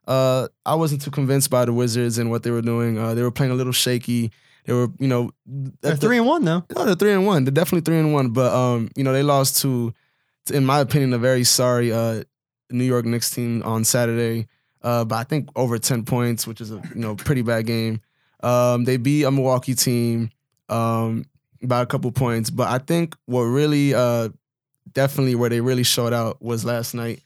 uh, 0.08 0.48
I 0.66 0.76
wasn't 0.76 1.02
too 1.02 1.12
convinced 1.12 1.50
by 1.50 1.66
the 1.66 1.74
Wizards 1.74 2.18
and 2.18 2.30
what 2.30 2.44
they 2.44 2.52
were 2.52 2.62
doing. 2.62 2.98
Uh, 2.98 3.14
they 3.14 3.22
were 3.24 3.32
playing 3.32 3.52
a 3.52 3.56
little 3.56 3.74
shaky. 3.74 4.32
They 4.66 4.74
were, 4.74 4.88
you 4.98 5.08
know, 5.08 5.32
They're 5.46 5.92
at 5.94 6.00
the- 6.02 6.08
three 6.08 6.18
and 6.18 6.26
one 6.26 6.46
though. 6.46 6.64
no, 6.76 6.86
they're 6.86 6.96
three 6.96 7.12
and 7.14 7.26
one. 7.26 7.44
They're 7.44 7.52
definitely 7.52 7.82
three 7.82 8.00
and 8.00 8.14
one. 8.14 8.30
But 8.30 8.54
um, 8.54 8.90
you 8.96 9.04
know, 9.04 9.14
they 9.14 9.24
lost 9.24 9.62
to, 9.62 9.94
in 10.54 10.66
my 10.66 10.80
opinion, 10.80 11.14
a 11.14 11.18
very 11.18 11.44
sorry 11.44 11.92
uh 11.92 12.24
New 12.72 12.86
York 12.86 13.06
Knicks 13.06 13.30
team 13.30 13.62
on 13.64 13.84
Saturday. 13.84 14.48
Uh, 14.82 15.06
but 15.06 15.16
I 15.16 15.24
think 15.24 15.50
over 15.56 15.78
ten 15.78 16.04
points, 16.04 16.48
which 16.48 16.60
is 16.62 16.72
a 16.72 16.76
you 16.96 17.02
know 17.02 17.16
pretty 17.16 17.42
bad 17.42 17.66
game. 17.66 18.02
Um, 18.42 18.84
they 18.86 18.98
beat 18.98 19.24
a 19.24 19.32
Milwaukee 19.32 19.76
team 19.76 20.30
um 20.70 21.26
by 21.62 21.82
a 21.82 21.86
couple 21.86 22.12
points. 22.12 22.50
But 22.50 22.68
I 22.70 22.78
think 22.80 23.16
what 23.26 23.42
really 23.44 23.94
uh 23.94 24.30
definitely 24.92 25.36
where 25.36 25.50
they 25.50 25.62
really 25.62 25.84
showed 25.84 26.14
out 26.14 26.42
was 26.42 26.66
last 26.66 26.94
night. 26.94 27.22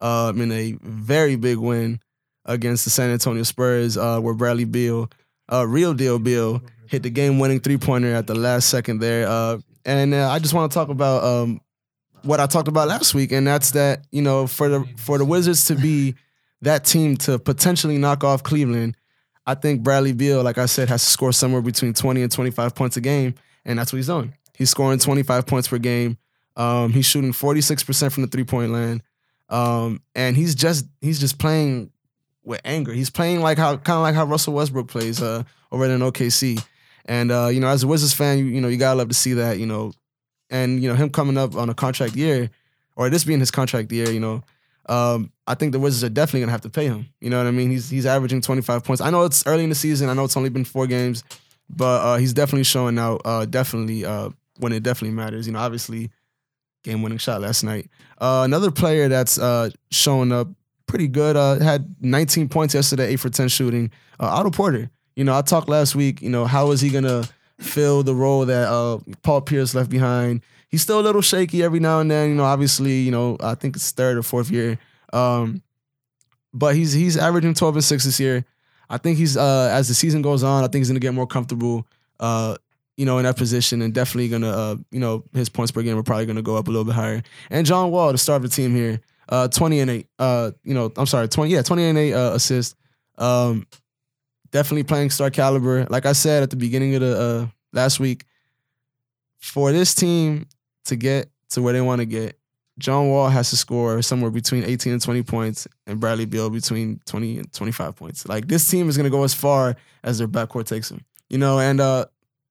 Um, 0.00 0.40
in 0.40 0.50
a 0.50 0.72
very 0.82 1.36
big 1.36 1.58
win 1.58 2.00
against 2.44 2.82
the 2.82 2.90
San 2.90 3.10
Antonio 3.10 3.44
Spurs, 3.44 3.96
uh, 3.96 4.18
where 4.18 4.34
Bradley 4.34 4.64
Beal, 4.64 5.08
uh, 5.52 5.64
real 5.64 5.94
deal 5.94 6.18
Beal, 6.18 6.60
hit 6.88 7.04
the 7.04 7.10
game 7.10 7.38
winning 7.38 7.60
three 7.60 7.78
pointer 7.78 8.12
at 8.12 8.26
the 8.26 8.34
last 8.34 8.68
second 8.68 8.98
there. 8.98 9.28
Uh, 9.28 9.58
and 9.84 10.12
uh, 10.12 10.28
I 10.28 10.40
just 10.40 10.54
want 10.54 10.72
to 10.72 10.74
talk 10.74 10.88
about 10.88 11.22
um, 11.22 11.60
what 12.22 12.40
I 12.40 12.46
talked 12.46 12.68
about 12.68 12.88
last 12.88 13.14
week, 13.14 13.32
and 13.32 13.46
that's 13.46 13.72
that 13.72 14.04
you 14.10 14.22
know 14.22 14.46
for 14.46 14.68
the 14.68 14.84
for 14.96 15.18
the 15.18 15.24
Wizards 15.24 15.64
to 15.66 15.74
be 15.74 16.14
that 16.62 16.84
team 16.84 17.16
to 17.18 17.38
potentially 17.38 17.98
knock 17.98 18.24
off 18.24 18.42
Cleveland, 18.42 18.96
I 19.46 19.54
think 19.54 19.82
Bradley 19.82 20.12
Beal, 20.12 20.42
like 20.42 20.58
I 20.58 20.66
said, 20.66 20.88
has 20.88 21.04
to 21.04 21.10
score 21.10 21.32
somewhere 21.32 21.62
between 21.62 21.94
twenty 21.94 22.22
and 22.22 22.30
twenty 22.30 22.50
five 22.50 22.74
points 22.74 22.96
a 22.96 23.00
game, 23.00 23.34
and 23.64 23.78
that's 23.78 23.92
what 23.92 23.98
he's 23.98 24.06
doing. 24.06 24.34
He's 24.56 24.70
scoring 24.70 24.98
twenty 24.98 25.22
five 25.22 25.46
points 25.46 25.68
per 25.68 25.78
game. 25.78 26.18
Um, 26.56 26.92
he's 26.92 27.06
shooting 27.06 27.32
forty 27.32 27.60
six 27.60 27.82
percent 27.82 28.12
from 28.12 28.22
the 28.22 28.28
three 28.28 28.44
point 28.44 28.72
line, 28.72 29.02
um, 29.48 30.02
and 30.14 30.36
he's 30.36 30.54
just 30.54 30.86
he's 31.00 31.18
just 31.20 31.38
playing 31.38 31.90
with 32.44 32.60
anger. 32.64 32.92
He's 32.92 33.10
playing 33.10 33.40
like 33.40 33.58
how 33.58 33.76
kind 33.76 33.96
of 33.96 34.02
like 34.02 34.14
how 34.14 34.24
Russell 34.24 34.54
Westbrook 34.54 34.88
plays 34.88 35.22
uh, 35.22 35.44
over 35.70 35.84
in 35.86 36.00
OKC. 36.00 36.64
And 37.04 37.30
uh, 37.30 37.48
you 37.48 37.60
know, 37.60 37.68
as 37.68 37.82
a 37.82 37.86
Wizards 37.86 38.14
fan, 38.14 38.38
you, 38.38 38.44
you 38.46 38.60
know 38.60 38.68
you 38.68 38.76
gotta 38.76 38.98
love 38.98 39.08
to 39.08 39.14
see 39.14 39.34
that. 39.34 39.58
You 39.58 39.66
know, 39.66 39.92
and 40.50 40.82
you 40.82 40.88
know 40.88 40.94
him 40.94 41.10
coming 41.10 41.36
up 41.36 41.54
on 41.56 41.68
a 41.68 41.74
contract 41.74 42.14
year, 42.14 42.50
or 42.96 43.10
this 43.10 43.24
being 43.24 43.40
his 43.40 43.50
contract 43.50 43.90
year. 43.90 44.10
You 44.10 44.20
know, 44.20 44.44
um, 44.86 45.32
I 45.46 45.54
think 45.54 45.72
the 45.72 45.80
Wizards 45.80 46.04
are 46.04 46.12
definitely 46.12 46.40
gonna 46.40 46.52
have 46.52 46.60
to 46.62 46.70
pay 46.70 46.86
him. 46.86 47.06
You 47.20 47.30
know 47.30 47.38
what 47.38 47.46
I 47.46 47.50
mean? 47.50 47.70
He's 47.70 47.90
he's 47.90 48.06
averaging 48.06 48.40
25 48.40 48.84
points. 48.84 49.00
I 49.00 49.10
know 49.10 49.24
it's 49.24 49.46
early 49.46 49.64
in 49.64 49.70
the 49.70 49.74
season. 49.74 50.08
I 50.08 50.14
know 50.14 50.24
it's 50.24 50.36
only 50.36 50.50
been 50.50 50.64
four 50.64 50.86
games, 50.86 51.24
but 51.68 52.02
uh, 52.02 52.16
he's 52.16 52.32
definitely 52.32 52.64
showing 52.64 52.98
out. 52.98 53.22
Uh, 53.24 53.46
definitely 53.46 54.04
uh, 54.04 54.30
when 54.58 54.72
it 54.72 54.82
definitely 54.82 55.16
matters. 55.16 55.46
You 55.46 55.54
know, 55.54 55.58
obviously, 55.58 56.10
game 56.82 57.02
winning 57.02 57.18
shot 57.18 57.40
last 57.40 57.62
night. 57.62 57.88
Uh, 58.18 58.42
another 58.44 58.70
player 58.70 59.08
that's 59.08 59.38
uh, 59.38 59.70
showing 59.90 60.32
up 60.32 60.48
pretty 60.86 61.08
good. 61.08 61.36
Uh, 61.36 61.58
had 61.58 61.94
19 62.00 62.48
points 62.48 62.74
yesterday, 62.74 63.08
eight 63.08 63.20
for 63.20 63.30
10 63.30 63.48
shooting. 63.48 63.90
Uh, 64.20 64.26
Otto 64.26 64.50
Porter. 64.50 64.90
You 65.16 65.24
know, 65.24 65.36
I 65.36 65.42
talked 65.42 65.68
last 65.68 65.94
week. 65.94 66.22
You 66.22 66.30
know, 66.30 66.44
how 66.44 66.70
is 66.70 66.80
he 66.80 66.90
gonna 66.90 67.24
fill 67.58 68.02
the 68.02 68.14
role 68.14 68.46
that 68.46 68.68
uh, 68.68 68.98
Paul 69.22 69.42
Pierce 69.42 69.74
left 69.74 69.90
behind? 69.90 70.42
He's 70.68 70.82
still 70.82 71.00
a 71.00 71.02
little 71.02 71.20
shaky 71.20 71.62
every 71.62 71.80
now 71.80 72.00
and 72.00 72.10
then. 72.10 72.30
You 72.30 72.34
know, 72.36 72.44
obviously, 72.44 73.00
you 73.00 73.10
know, 73.10 73.36
I 73.40 73.54
think 73.54 73.76
it's 73.76 73.90
third 73.90 74.16
or 74.16 74.22
fourth 74.22 74.50
year. 74.50 74.78
Um, 75.12 75.62
but 76.54 76.74
he's 76.74 76.92
he's 76.92 77.16
averaging 77.16 77.54
12 77.54 77.76
and 77.76 77.84
six 77.84 78.04
this 78.04 78.18
year. 78.18 78.44
I 78.88 78.98
think 78.98 79.18
he's 79.18 79.36
uh, 79.36 79.70
as 79.72 79.88
the 79.88 79.94
season 79.94 80.22
goes 80.22 80.42
on, 80.42 80.64
I 80.64 80.66
think 80.68 80.80
he's 80.80 80.88
gonna 80.88 81.00
get 81.00 81.14
more 81.14 81.26
comfortable. 81.26 81.86
Uh, 82.18 82.56
you 83.02 83.06
know, 83.06 83.18
in 83.18 83.24
that 83.24 83.36
position, 83.36 83.82
and 83.82 83.92
definitely 83.92 84.28
gonna, 84.28 84.48
uh, 84.48 84.76
you 84.92 85.00
know, 85.00 85.24
his 85.32 85.48
points 85.48 85.72
per 85.72 85.82
game 85.82 85.98
are 85.98 86.04
probably 86.04 86.24
gonna 86.24 86.40
go 86.40 86.56
up 86.56 86.68
a 86.68 86.70
little 86.70 86.84
bit 86.84 86.94
higher. 86.94 87.20
And 87.50 87.66
John 87.66 87.90
Wall, 87.90 88.12
the 88.12 88.16
star 88.16 88.36
of 88.36 88.42
the 88.42 88.48
team 88.48 88.76
here, 88.76 89.00
uh, 89.28 89.48
20 89.48 89.80
and 89.80 89.90
eight. 89.90 90.06
Uh, 90.20 90.52
you 90.62 90.72
know, 90.72 90.92
I'm 90.96 91.06
sorry, 91.06 91.26
20, 91.26 91.50
yeah, 91.50 91.62
20 91.62 91.82
and 91.82 91.98
eight 91.98 92.12
uh, 92.12 92.30
assists. 92.34 92.76
Um, 93.18 93.66
definitely 94.52 94.84
playing 94.84 95.10
star 95.10 95.30
caliber. 95.30 95.84
Like 95.90 96.06
I 96.06 96.12
said 96.12 96.44
at 96.44 96.50
the 96.50 96.56
beginning 96.56 96.94
of 96.94 97.00
the 97.00 97.20
uh, 97.20 97.46
last 97.72 97.98
week, 97.98 98.24
for 99.40 99.72
this 99.72 99.96
team 99.96 100.46
to 100.84 100.94
get 100.94 101.28
to 101.48 101.60
where 101.60 101.72
they 101.72 101.80
want 101.80 102.02
to 102.02 102.06
get, 102.06 102.38
John 102.78 103.08
Wall 103.08 103.28
has 103.30 103.50
to 103.50 103.56
score 103.56 104.00
somewhere 104.00 104.30
between 104.30 104.62
18 104.62 104.92
and 104.92 105.02
20 105.02 105.24
points, 105.24 105.66
and 105.88 105.98
Bradley 105.98 106.24
Beal 106.24 106.50
between 106.50 107.00
20 107.06 107.38
and 107.38 107.52
25 107.52 107.96
points. 107.96 108.28
Like 108.28 108.46
this 108.46 108.70
team 108.70 108.88
is 108.88 108.96
gonna 108.96 109.10
go 109.10 109.24
as 109.24 109.34
far 109.34 109.74
as 110.04 110.18
their 110.18 110.28
backcourt 110.28 110.66
takes 110.66 110.88
them. 110.88 111.04
You 111.28 111.38
know, 111.38 111.58
and 111.58 111.80
uh, 111.80 112.06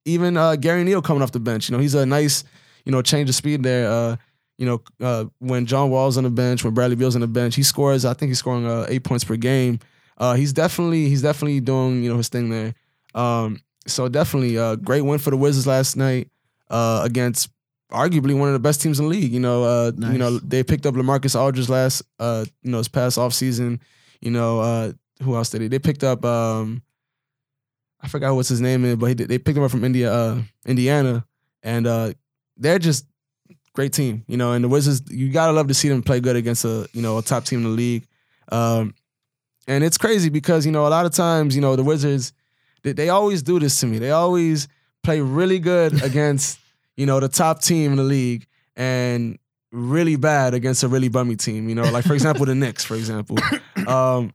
even 0.05 0.37
uh, 0.37 0.55
Gary 0.55 0.83
Neal 0.83 1.01
coming 1.01 1.21
off 1.21 1.31
the 1.31 1.39
bench. 1.39 1.69
You 1.69 1.75
know, 1.75 1.81
he's 1.81 1.95
a 1.95 2.05
nice, 2.05 2.43
you 2.85 2.91
know, 2.91 3.01
change 3.01 3.29
of 3.29 3.35
speed 3.35 3.63
there. 3.63 3.89
Uh, 3.89 4.15
you 4.57 4.65
know, 4.65 4.81
uh, 4.99 5.25
when 5.39 5.65
John 5.65 5.89
Wall's 5.89 6.17
on 6.17 6.23
the 6.23 6.29
bench, 6.29 6.63
when 6.63 6.73
Bradley 6.73 6.95
Beal's 6.95 7.15
on 7.15 7.21
the 7.21 7.27
bench, 7.27 7.55
he 7.55 7.63
scores. 7.63 8.05
I 8.05 8.13
think 8.13 8.29
he's 8.29 8.39
scoring 8.39 8.65
uh, 8.65 8.85
eight 8.89 9.03
points 9.03 9.23
per 9.23 9.35
game. 9.35 9.79
Uh, 10.17 10.35
he's 10.35 10.53
definitely 10.53 11.09
he's 11.09 11.23
definitely 11.23 11.59
doing 11.59 12.03
you 12.03 12.09
know 12.11 12.17
his 12.17 12.29
thing 12.29 12.49
there. 12.49 12.75
Um, 13.15 13.59
so 13.87 14.07
definitely 14.07 14.57
a 14.57 14.77
great 14.77 15.01
win 15.01 15.19
for 15.19 15.31
the 15.31 15.37
Wizards 15.37 15.65
last 15.65 15.97
night 15.97 16.29
uh, 16.69 17.01
against 17.03 17.49
arguably 17.91 18.37
one 18.37 18.47
of 18.47 18.53
the 18.53 18.59
best 18.59 18.81
teams 18.81 18.99
in 18.99 19.05
the 19.05 19.09
league. 19.09 19.31
You 19.31 19.39
know, 19.39 19.63
uh, 19.63 19.91
you 19.97 20.17
know 20.17 20.37
they 20.39 20.63
picked 20.63 20.85
up 20.85 20.95
LaMarcus 20.95 21.39
Aldridge 21.39 21.69
last 21.69 22.03
uh, 22.19 22.45
you 22.61 22.71
know 22.71 22.77
this 22.77 22.87
past 22.87 23.17
offseason. 23.17 23.79
You 24.19 24.31
know, 24.31 24.59
uh, 24.59 24.91
who 25.23 25.35
else 25.35 25.49
did 25.49 25.61
they? 25.61 25.67
They 25.67 25.79
picked 25.79 26.03
up 26.03 26.23
um, 26.23 26.83
I 28.03 28.07
forgot 28.07 28.33
what's 28.35 28.49
his 28.49 28.61
name 28.61 28.83
is, 28.85 28.95
but 28.95 29.07
he, 29.07 29.13
did- 29.15 29.29
they 29.29 29.37
picked 29.37 29.57
him 29.57 29.63
up 29.63 29.71
from 29.71 29.83
India, 29.83 30.11
uh, 30.11 30.41
Indiana, 30.65 31.25
and 31.63 31.85
uh, 31.85 32.13
they're 32.57 32.79
just 32.79 33.05
great 33.73 33.93
team. 33.93 34.23
You 34.27 34.37
know, 34.37 34.53
and 34.53 34.63
the 34.63 34.67
Wizards, 34.69 35.11
you 35.11 35.29
gotta 35.31 35.53
love 35.53 35.67
to 35.67 35.73
see 35.73 35.89
them 35.89 36.01
play 36.01 36.19
good 36.19 36.35
against 36.35 36.65
a 36.65 36.87
you 36.93 37.01
know 37.01 37.17
a 37.17 37.21
top 37.21 37.45
team 37.45 37.59
in 37.59 37.63
the 37.63 37.69
league. 37.69 38.05
Um, 38.51 38.93
and 39.67 39.83
it's 39.83 39.97
crazy 39.97 40.29
because 40.29 40.65
you 40.65 40.71
know 40.71 40.87
a 40.87 40.89
lot 40.89 41.05
of 41.05 41.11
times 41.13 41.55
you 41.55 41.61
know 41.61 41.75
the 41.75 41.83
Wizards 41.83 42.33
they, 42.83 42.93
they 42.93 43.09
always 43.09 43.43
do 43.43 43.59
this 43.59 43.79
to 43.81 43.85
me. 43.87 43.99
They 43.99 44.11
always 44.11 44.67
play 45.03 45.21
really 45.21 45.59
good 45.59 46.01
against 46.03 46.59
you 46.97 47.05
know 47.05 47.19
the 47.19 47.29
top 47.29 47.61
team 47.61 47.91
in 47.91 47.97
the 47.97 48.03
league 48.03 48.47
and 48.75 49.37
really 49.71 50.15
bad 50.15 50.53
against 50.53 50.83
a 50.83 50.87
really 50.87 51.07
bummy 51.09 51.35
team. 51.35 51.69
You 51.69 51.75
know, 51.75 51.83
like 51.91 52.03
for 52.05 52.13
example 52.13 52.45
the 52.45 52.55
Knicks, 52.55 52.83
for 52.83 52.95
example. 52.95 53.37
Um, 53.87 54.31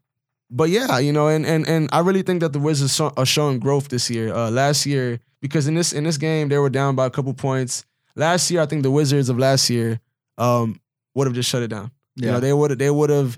but 0.50 0.70
yeah, 0.70 0.98
you 0.98 1.12
know, 1.12 1.28
and 1.28 1.44
and 1.46 1.66
and 1.68 1.88
I 1.92 2.00
really 2.00 2.22
think 2.22 2.40
that 2.40 2.52
the 2.52 2.58
Wizards 2.60 3.00
are 3.00 3.26
showing 3.26 3.58
growth 3.58 3.88
this 3.88 4.08
year. 4.10 4.32
Uh, 4.34 4.50
last 4.50 4.86
year, 4.86 5.20
because 5.40 5.66
in 5.66 5.74
this 5.74 5.92
in 5.92 6.04
this 6.04 6.16
game 6.18 6.48
they 6.48 6.58
were 6.58 6.70
down 6.70 6.94
by 6.94 7.06
a 7.06 7.10
couple 7.10 7.32
points. 7.34 7.84
Last 8.14 8.50
year, 8.50 8.62
I 8.62 8.66
think 8.66 8.82
the 8.82 8.90
Wizards 8.90 9.28
of 9.28 9.38
last 9.38 9.68
year 9.68 10.00
um, 10.38 10.80
would 11.14 11.26
have 11.26 11.34
just 11.34 11.50
shut 11.50 11.62
it 11.62 11.68
down. 11.68 11.90
You 12.16 12.26
Yeah. 12.26 12.32
know, 12.32 12.40
they 12.40 12.52
would 12.52 12.78
they 12.78 12.90
would 12.90 13.10
have, 13.10 13.36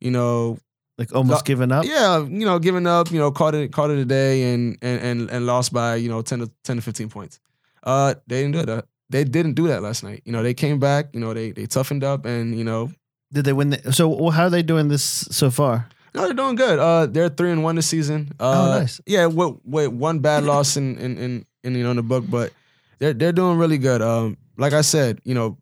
you 0.00 0.10
know, 0.12 0.58
like 0.98 1.12
almost 1.14 1.44
given 1.44 1.72
up. 1.72 1.84
yeah, 1.84 2.18
you 2.18 2.44
know, 2.44 2.58
giving 2.58 2.86
up, 2.86 3.10
you 3.10 3.18
know, 3.18 3.30
caught 3.32 3.54
it 3.54 3.72
caught 3.72 3.90
it 3.90 3.98
a 3.98 4.04
day 4.04 4.52
and 4.54 4.76
and 4.82 5.00
and 5.02 5.30
and 5.30 5.46
lost 5.46 5.72
by 5.72 5.96
you 5.96 6.08
know 6.08 6.22
ten 6.22 6.38
to 6.40 6.50
ten 6.62 6.76
to 6.76 6.82
fifteen 6.82 7.08
points. 7.08 7.40
Uh, 7.82 8.14
they 8.26 8.42
didn't 8.42 8.52
do 8.52 8.66
that. 8.66 8.84
They 9.08 9.24
didn't 9.24 9.54
do 9.54 9.66
that 9.68 9.82
last 9.82 10.04
night. 10.04 10.22
You 10.24 10.30
know, 10.32 10.42
they 10.42 10.54
came 10.54 10.78
back. 10.78 11.06
You 11.14 11.20
know, 11.20 11.32
they 11.34 11.50
they 11.52 11.66
toughened 11.66 12.04
up 12.04 12.24
and 12.26 12.56
you 12.56 12.62
know, 12.64 12.92
Did 13.32 13.46
they 13.46 13.52
win? 13.52 13.70
The, 13.70 13.92
so 13.92 14.30
how 14.30 14.44
are 14.44 14.50
they 14.50 14.62
doing 14.62 14.88
this 14.88 15.02
so 15.02 15.50
far? 15.50 15.88
No, 16.14 16.24
they're 16.24 16.34
doing 16.34 16.56
good. 16.56 16.78
Uh, 16.78 17.06
they're 17.06 17.28
three 17.28 17.50
and 17.52 17.62
one 17.62 17.76
this 17.76 17.86
season. 17.86 18.30
Uh, 18.40 18.72
Oh, 18.74 18.78
nice. 18.80 19.00
Yeah, 19.06 19.26
with 19.26 19.56
with 19.64 19.88
one 19.88 20.18
bad 20.20 20.44
loss 20.44 20.76
in 20.76 20.96
in 20.98 21.18
in, 21.18 21.46
in 21.64 21.74
you 21.74 21.82
know 21.84 21.90
in 21.90 21.96
the 21.96 22.02
book, 22.02 22.24
but 22.28 22.52
they're 22.98 23.12
they're 23.14 23.32
doing 23.32 23.58
really 23.58 23.78
good. 23.78 24.02
Um, 24.02 24.36
like 24.56 24.72
I 24.72 24.80
said, 24.82 25.20
you 25.24 25.34
know, 25.34 25.58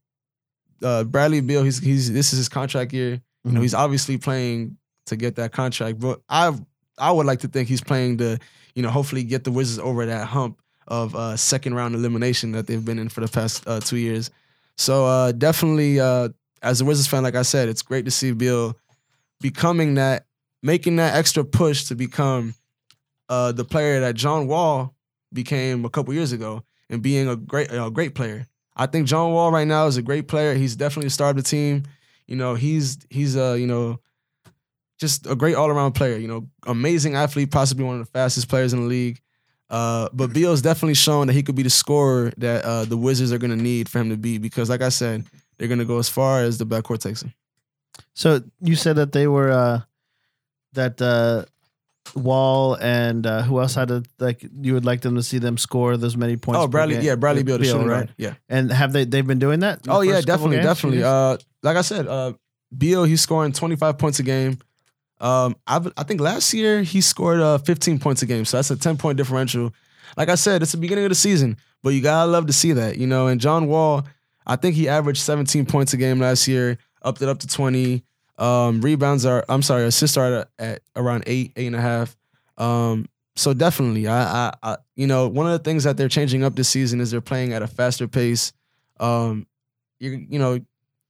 uh, 0.82 1.04
Bradley 1.04 1.40
Beal, 1.40 1.62
he's 1.64 1.78
he's 1.78 2.12
this 2.12 2.32
is 2.32 2.38
his 2.38 2.48
contract 2.48 2.92
year. 2.92 3.20
You 3.44 3.52
know, 3.52 3.60
Mhm. 3.60 3.62
he's 3.62 3.74
obviously 3.74 4.18
playing 4.18 4.76
to 5.06 5.16
get 5.16 5.36
that 5.36 5.52
contract, 5.52 5.98
but 6.00 6.20
I 6.28 6.56
I 6.98 7.12
would 7.12 7.26
like 7.26 7.40
to 7.40 7.48
think 7.48 7.68
he's 7.68 7.80
playing 7.82 8.18
to, 8.18 8.38
you 8.74 8.82
know, 8.82 8.90
hopefully 8.90 9.22
get 9.24 9.44
the 9.44 9.52
Wizards 9.52 9.78
over 9.78 10.04
that 10.06 10.26
hump 10.26 10.60
of 10.88 11.14
uh, 11.14 11.36
second 11.36 11.74
round 11.74 11.94
elimination 11.94 12.52
that 12.52 12.66
they've 12.66 12.84
been 12.84 12.98
in 12.98 13.08
for 13.08 13.20
the 13.20 13.28
past 13.28 13.62
uh, 13.66 13.78
two 13.80 13.96
years. 13.98 14.30
So 14.76 15.04
uh, 15.06 15.32
definitely, 15.32 16.00
uh, 16.00 16.30
as 16.62 16.80
a 16.80 16.84
Wizards 16.84 17.06
fan, 17.08 17.22
like 17.22 17.34
I 17.36 17.42
said, 17.42 17.68
it's 17.68 17.82
great 17.82 18.04
to 18.06 18.10
see 18.10 18.32
Beal 18.32 18.76
becoming 19.40 19.94
that, 19.94 20.26
making 20.62 20.96
that 20.96 21.14
extra 21.14 21.44
push 21.44 21.84
to 21.84 21.94
become 21.94 22.54
uh, 23.28 23.52
the 23.52 23.64
player 23.64 24.00
that 24.00 24.14
John 24.14 24.46
Wall 24.46 24.94
became 25.32 25.84
a 25.84 25.90
couple 25.90 26.14
years 26.14 26.32
ago 26.32 26.62
and 26.88 27.02
being 27.02 27.28
a 27.28 27.36
great 27.36 27.68
a 27.70 27.90
great 27.90 28.14
player. 28.14 28.46
I 28.76 28.86
think 28.86 29.06
John 29.06 29.32
Wall 29.32 29.50
right 29.50 29.66
now 29.66 29.86
is 29.86 29.96
a 29.96 30.02
great 30.02 30.28
player. 30.28 30.54
He's 30.54 30.76
definitely 30.76 31.08
a 31.08 31.10
star 31.10 31.30
of 31.30 31.36
the 31.36 31.42
team. 31.42 31.84
You 32.26 32.36
know, 32.36 32.54
he's 32.54 32.98
he's 33.10 33.36
uh, 33.36 33.54
you 33.54 33.66
know, 33.66 34.00
just 34.98 35.26
a 35.26 35.34
great 35.34 35.56
all-around 35.56 35.92
player, 35.92 36.16
you 36.16 36.28
know, 36.28 36.48
amazing 36.66 37.14
athlete, 37.14 37.50
possibly 37.50 37.84
one 37.84 38.00
of 38.00 38.06
the 38.06 38.12
fastest 38.12 38.48
players 38.48 38.72
in 38.72 38.80
the 38.80 38.86
league. 38.86 39.20
Uh, 39.70 40.08
but 40.14 40.32
Beal's 40.32 40.62
definitely 40.62 40.94
shown 40.94 41.26
that 41.26 41.34
he 41.34 41.42
could 41.42 41.54
be 41.54 41.62
the 41.62 41.70
scorer 41.70 42.32
that 42.38 42.64
uh, 42.64 42.84
the 42.86 42.96
Wizards 42.96 43.32
are 43.32 43.38
going 43.38 43.50
to 43.50 43.62
need 43.62 43.88
for 43.88 43.98
him 43.98 44.08
to 44.08 44.16
be 44.16 44.38
because, 44.38 44.70
like 44.70 44.80
I 44.80 44.88
said, 44.88 45.26
they're 45.58 45.68
going 45.68 45.78
to 45.78 45.84
go 45.84 45.98
as 45.98 46.08
far 46.08 46.42
as 46.42 46.56
the 46.56 46.64
backcourt 46.64 47.00
takes 47.00 47.22
him. 47.22 47.34
So 48.14 48.42
you 48.60 48.76
said 48.76 48.96
that 48.96 49.12
they 49.12 49.26
were 49.26 49.50
uh 49.50 49.80
that 50.72 51.00
uh 51.00 51.44
Wall 52.14 52.74
and 52.74 53.26
uh 53.26 53.42
who 53.42 53.60
else 53.60 53.74
had 53.74 53.90
a 53.90 54.02
like 54.18 54.44
you 54.60 54.74
would 54.74 54.84
like 54.84 55.02
them 55.02 55.16
to 55.16 55.22
see 55.22 55.38
them 55.38 55.58
score 55.58 55.96
those 55.96 56.16
many 56.16 56.36
points. 56.36 56.58
oh, 56.60 56.66
Bradley, 56.66 56.98
yeah, 56.98 57.16
Bradley 57.16 57.42
Beal, 57.42 57.58
Beal, 57.58 57.84
right? 57.86 58.08
Yeah. 58.16 58.34
And 58.48 58.72
have 58.72 58.92
they 58.92 59.04
they've 59.04 59.26
been 59.26 59.38
doing 59.38 59.60
that? 59.60 59.80
Oh 59.88 60.00
yeah, 60.00 60.20
definitely, 60.20 60.56
games, 60.56 60.66
definitely. 60.66 61.02
Uh, 61.02 61.36
like 61.62 61.76
I 61.76 61.82
said, 61.82 62.06
uh, 62.06 62.32
Beal 62.76 63.04
he's 63.04 63.20
scoring 63.20 63.52
25 63.52 63.98
points 63.98 64.18
a 64.18 64.22
game. 64.22 64.58
Um, 65.20 65.56
I 65.66 65.80
I 65.96 66.04
think 66.04 66.20
last 66.20 66.54
year 66.54 66.82
he 66.82 67.00
scored 67.00 67.40
uh 67.40 67.58
15 67.58 67.98
points 67.98 68.22
a 68.22 68.26
game, 68.26 68.44
so 68.44 68.56
that's 68.56 68.70
a 68.70 68.76
10 68.76 68.96
point 68.96 69.16
differential. 69.16 69.74
Like 70.16 70.28
I 70.28 70.36
said, 70.36 70.62
it's 70.62 70.72
the 70.72 70.78
beginning 70.78 71.04
of 71.04 71.10
the 71.10 71.14
season, 71.14 71.56
but 71.82 71.90
you 71.90 72.00
gotta 72.00 72.30
love 72.30 72.46
to 72.46 72.52
see 72.52 72.72
that, 72.72 72.96
you 72.96 73.06
know. 73.06 73.26
And 73.26 73.40
John 73.40 73.66
Wall, 73.66 74.06
I 74.46 74.56
think 74.56 74.76
he 74.76 74.88
averaged 74.88 75.20
17 75.20 75.66
points 75.66 75.92
a 75.92 75.96
game 75.96 76.18
last 76.18 76.48
year, 76.48 76.78
upped 77.02 77.20
it 77.20 77.28
up 77.28 77.40
to 77.40 77.46
20. 77.46 78.02
Um, 78.38 78.80
rebounds 78.80 79.26
are, 79.26 79.44
I'm 79.48 79.62
sorry, 79.62 79.84
assists 79.84 80.16
are 80.16 80.34
at, 80.34 80.48
at 80.58 80.82
around 80.96 81.24
eight, 81.26 81.52
eight 81.56 81.66
and 81.66 81.76
a 81.76 81.80
half. 81.80 82.16
Um, 82.56 83.06
so 83.36 83.52
definitely, 83.52 84.08
I, 84.08 84.22
I, 84.22 84.54
I, 84.62 84.76
you 84.96 85.06
know, 85.06 85.28
one 85.28 85.46
of 85.46 85.52
the 85.52 85.58
things 85.60 85.84
that 85.84 85.96
they're 85.96 86.08
changing 86.08 86.42
up 86.42 86.56
this 86.56 86.68
season 86.68 87.00
is 87.00 87.10
they're 87.10 87.20
playing 87.20 87.52
at 87.52 87.62
a 87.62 87.66
faster 87.66 88.08
pace. 88.08 88.52
Um, 88.98 89.46
you, 90.00 90.26
you 90.28 90.38
know, 90.38 90.60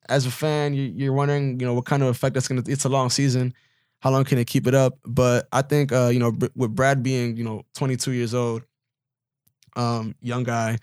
as 0.09 0.27
a 0.27 0.31
fan, 0.31 0.75
you, 0.75 0.93
you're 0.95 1.13
wondering, 1.13 1.59
you 1.61 1.67
know, 1.67 1.75
what 1.75 1.85
kind 1.87 2.03
of 2.03 2.09
effect 2.09 2.35
that's 2.35 2.49
gonna. 2.49 2.63
It's 2.67 2.85
a 2.85 2.89
long 2.89 3.11
season. 3.11 3.55
How 4.01 4.11
long 4.11 4.25
can 4.25 4.37
they 4.37 4.45
keep 4.45 4.67
it 4.67 4.75
up? 4.75 4.99
But 5.05 5.49
I 5.53 5.63
think, 5.63 5.93
uh, 5.93 6.09
you 6.09 6.19
know, 6.19 6.37
with 6.55 6.75
Brad 6.75 7.03
being, 7.03 7.37
you 7.37 7.45
know, 7.45 7.63
22 7.75 8.13
years 8.13 8.35
old, 8.35 8.63
um, 9.75 10.15
young 10.21 10.45
guy, 10.45 10.79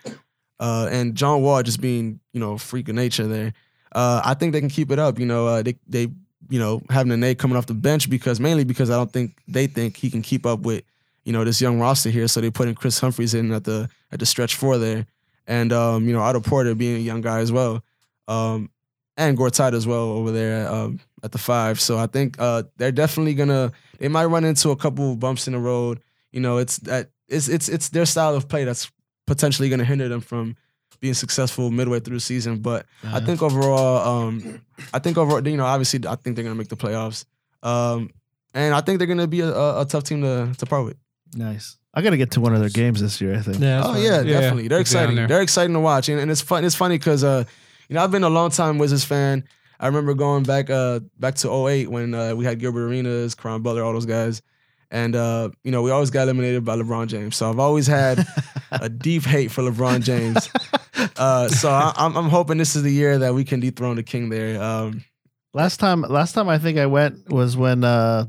uh, 0.60 0.90
and 0.92 1.16
John 1.16 1.42
Wall 1.42 1.64
just 1.64 1.80
being, 1.80 2.20
you 2.34 2.40
know, 2.40 2.58
freak 2.58 2.90
of 2.90 2.96
nature 2.96 3.28
there. 3.28 3.54
Uh, 3.94 4.22
I 4.24 4.34
think 4.34 4.52
they 4.52 4.60
can 4.60 4.70
keep 4.70 4.92
it 4.92 5.00
up. 5.00 5.20
You 5.20 5.26
know, 5.26 5.48
uh, 5.48 5.62
they 5.64 5.76
they 5.88 6.10
you 6.50 6.60
know 6.60 6.82
having 6.90 7.12
a 7.12 7.18
Nene 7.18 7.36
coming 7.36 7.58
off 7.58 7.66
the 7.66 7.74
bench 7.74 8.10
because 8.10 8.40
mainly 8.40 8.64
because 8.64 8.90
I 8.90 8.96
don't 8.96 9.12
think 9.12 9.38
they 9.48 9.68
think 9.68 9.98
he 9.98 10.10
can 10.10 10.22
keep 10.22 10.46
up 10.46 10.62
with 10.62 10.84
you 11.24 11.34
know 11.34 11.44
this 11.44 11.60
young 11.62 11.80
roster 11.80 12.10
here. 12.10 12.28
So 12.28 12.42
they 12.42 12.52
put 12.52 12.68
in 12.68 12.76
Kris 12.76 13.00
Humphries 13.00 13.34
in 13.34 13.52
at 13.52 13.64
the 13.64 13.90
at 14.12 14.20
the 14.20 14.26
stretch 14.26 14.56
four 14.56 14.78
there, 14.78 15.06
and 15.48 15.74
um, 15.74 16.08
you 16.08 16.14
know 16.14 16.22
Otto 16.22 16.40
Porter 16.40 16.76
being 16.76 16.96
a 16.96 17.00
young 17.00 17.22
guy 17.22 17.40
as 17.40 17.52
well, 17.52 17.84
um, 18.28 18.70
and 19.18 19.38
Gortat 19.38 19.74
as 19.74 19.88
well 19.88 20.10
over 20.12 20.32
there 20.32 20.72
um, 20.72 21.00
at 21.24 21.32
the 21.32 21.38
five. 21.38 21.80
So 21.82 21.98
I 21.98 22.08
think 22.08 22.36
uh, 22.40 22.64
they're 22.78 22.92
definitely 22.92 23.34
gonna 23.34 23.72
they 24.00 24.08
might 24.08 24.26
run 24.26 24.46
into 24.46 24.70
a 24.70 24.76
couple 24.76 25.16
bumps 25.16 25.48
in 25.48 25.54
the 25.54 25.60
road. 25.60 26.00
You 26.32 26.42
know, 26.42 26.58
it's 26.58 26.78
that 26.80 27.10
it's 27.28 27.48
it's 27.48 27.70
it's 27.70 27.90
their 27.90 28.06
style 28.06 28.36
of 28.36 28.48
play 28.48 28.64
that's 28.64 28.92
potentially 29.26 29.70
gonna 29.70 29.86
hinder 29.86 30.08
them 30.08 30.22
from 30.22 30.56
being 31.00 31.14
successful 31.14 31.72
midway 31.72 32.00
through 32.00 32.18
the 32.18 32.22
season. 32.22 32.60
But 32.60 32.86
I 33.04 33.20
think 33.20 33.42
overall, 33.42 34.28
um, 34.28 34.62
I 34.96 35.00
think 35.00 35.18
overall, 35.18 35.46
you 35.46 35.58
know, 35.58 35.66
obviously, 35.66 36.00
I 36.08 36.16
think 36.16 36.36
they're 36.36 36.44
gonna 36.44 36.56
make 36.56 36.70
the 36.70 36.78
playoffs, 36.78 37.26
um, 37.62 38.10
and 38.54 38.74
I 38.74 38.82
think 38.82 39.00
they're 39.00 39.08
gonna 39.08 39.28
be 39.28 39.42
a, 39.42 39.54
a, 39.54 39.82
a 39.82 39.86
tough 39.86 40.04
team 40.04 40.22
to 40.22 40.54
to 40.58 40.66
part 40.66 40.86
with. 40.86 40.98
nice. 41.36 41.78
I 41.98 42.02
got 42.02 42.10
to 42.10 42.18
get 42.18 42.32
to 42.32 42.42
one 42.42 42.54
of 42.54 42.60
their 42.60 42.70
games 42.70 43.00
this 43.00 43.22
year. 43.22 43.36
I 43.36 43.42
think. 43.42 43.60
Yeah. 43.60 43.82
oh 43.86 43.96
yeah, 43.96 44.22
Yeah, 44.22 44.42
definitely. 44.42 44.68
They're 44.68 44.82
exciting. 44.82 45.16
They're 45.16 45.42
exciting 45.42 45.74
to 45.74 45.80
watch, 45.80 46.10
and, 46.10 46.20
and 46.20 46.30
it's 46.30 46.42
fun. 46.42 46.66
It's 46.66 46.76
funny 46.76 46.98
because 46.98 47.24
uh, 47.24 47.46
you 47.88 47.96
know, 47.96 48.04
I've 48.04 48.12
been 48.12 48.24
a 48.24 48.30
long 48.30 48.52
time 48.52 48.78
Wizards 48.78 49.06
fan. 49.06 49.46
I 49.80 49.88
remember 49.88 50.14
going 50.14 50.44
back 50.44 50.70
uh 50.70 51.00
back 51.20 51.36
to 51.36 51.68
08 51.68 51.90
when 51.90 52.14
uh, 52.14 52.36
we 52.36 52.46
had 52.46 52.60
Gilbert 52.60 52.88
Arenas, 52.88 53.36
Caron 53.36 53.62
Butler, 53.62 53.84
all 53.84 53.94
those 53.94 54.06
guys. 54.06 54.42
And 54.92 55.16
uh, 55.16 55.50
you 55.64 55.72
know, 55.72 55.82
we 55.82 55.92
always 55.92 56.12
got 56.12 56.24
eliminated 56.24 56.64
by 56.64 56.76
LeBron 56.78 57.08
James. 57.08 57.36
So 57.36 57.50
I've 57.50 57.60
always 57.60 57.88
had 57.88 58.26
a 58.72 58.90
deep 58.90 59.24
hate 59.24 59.52
for 59.52 59.62
LeBron 59.64 60.04
James. 60.04 60.50
Uh, 61.18 61.48
so 61.48 61.70
I, 61.70 61.94
I'm, 61.96 62.16
I'm 62.18 62.30
hoping 62.30 62.58
this 62.58 62.76
is 62.76 62.84
the 62.84 62.92
year 62.92 63.18
that 63.20 63.34
we 63.34 63.44
can 63.44 63.60
dethrone 63.60 63.96
the 63.96 64.04
king 64.04 64.30
there. 64.30 64.62
Um, 64.62 65.04
Last 65.54 65.80
time, 65.80 66.02
last 66.02 66.34
time 66.34 66.50
I 66.50 66.58
think 66.58 66.78
I 66.78 66.86
went 66.86 67.30
was 67.32 67.56
when 67.56 67.86
uh, 67.86 68.26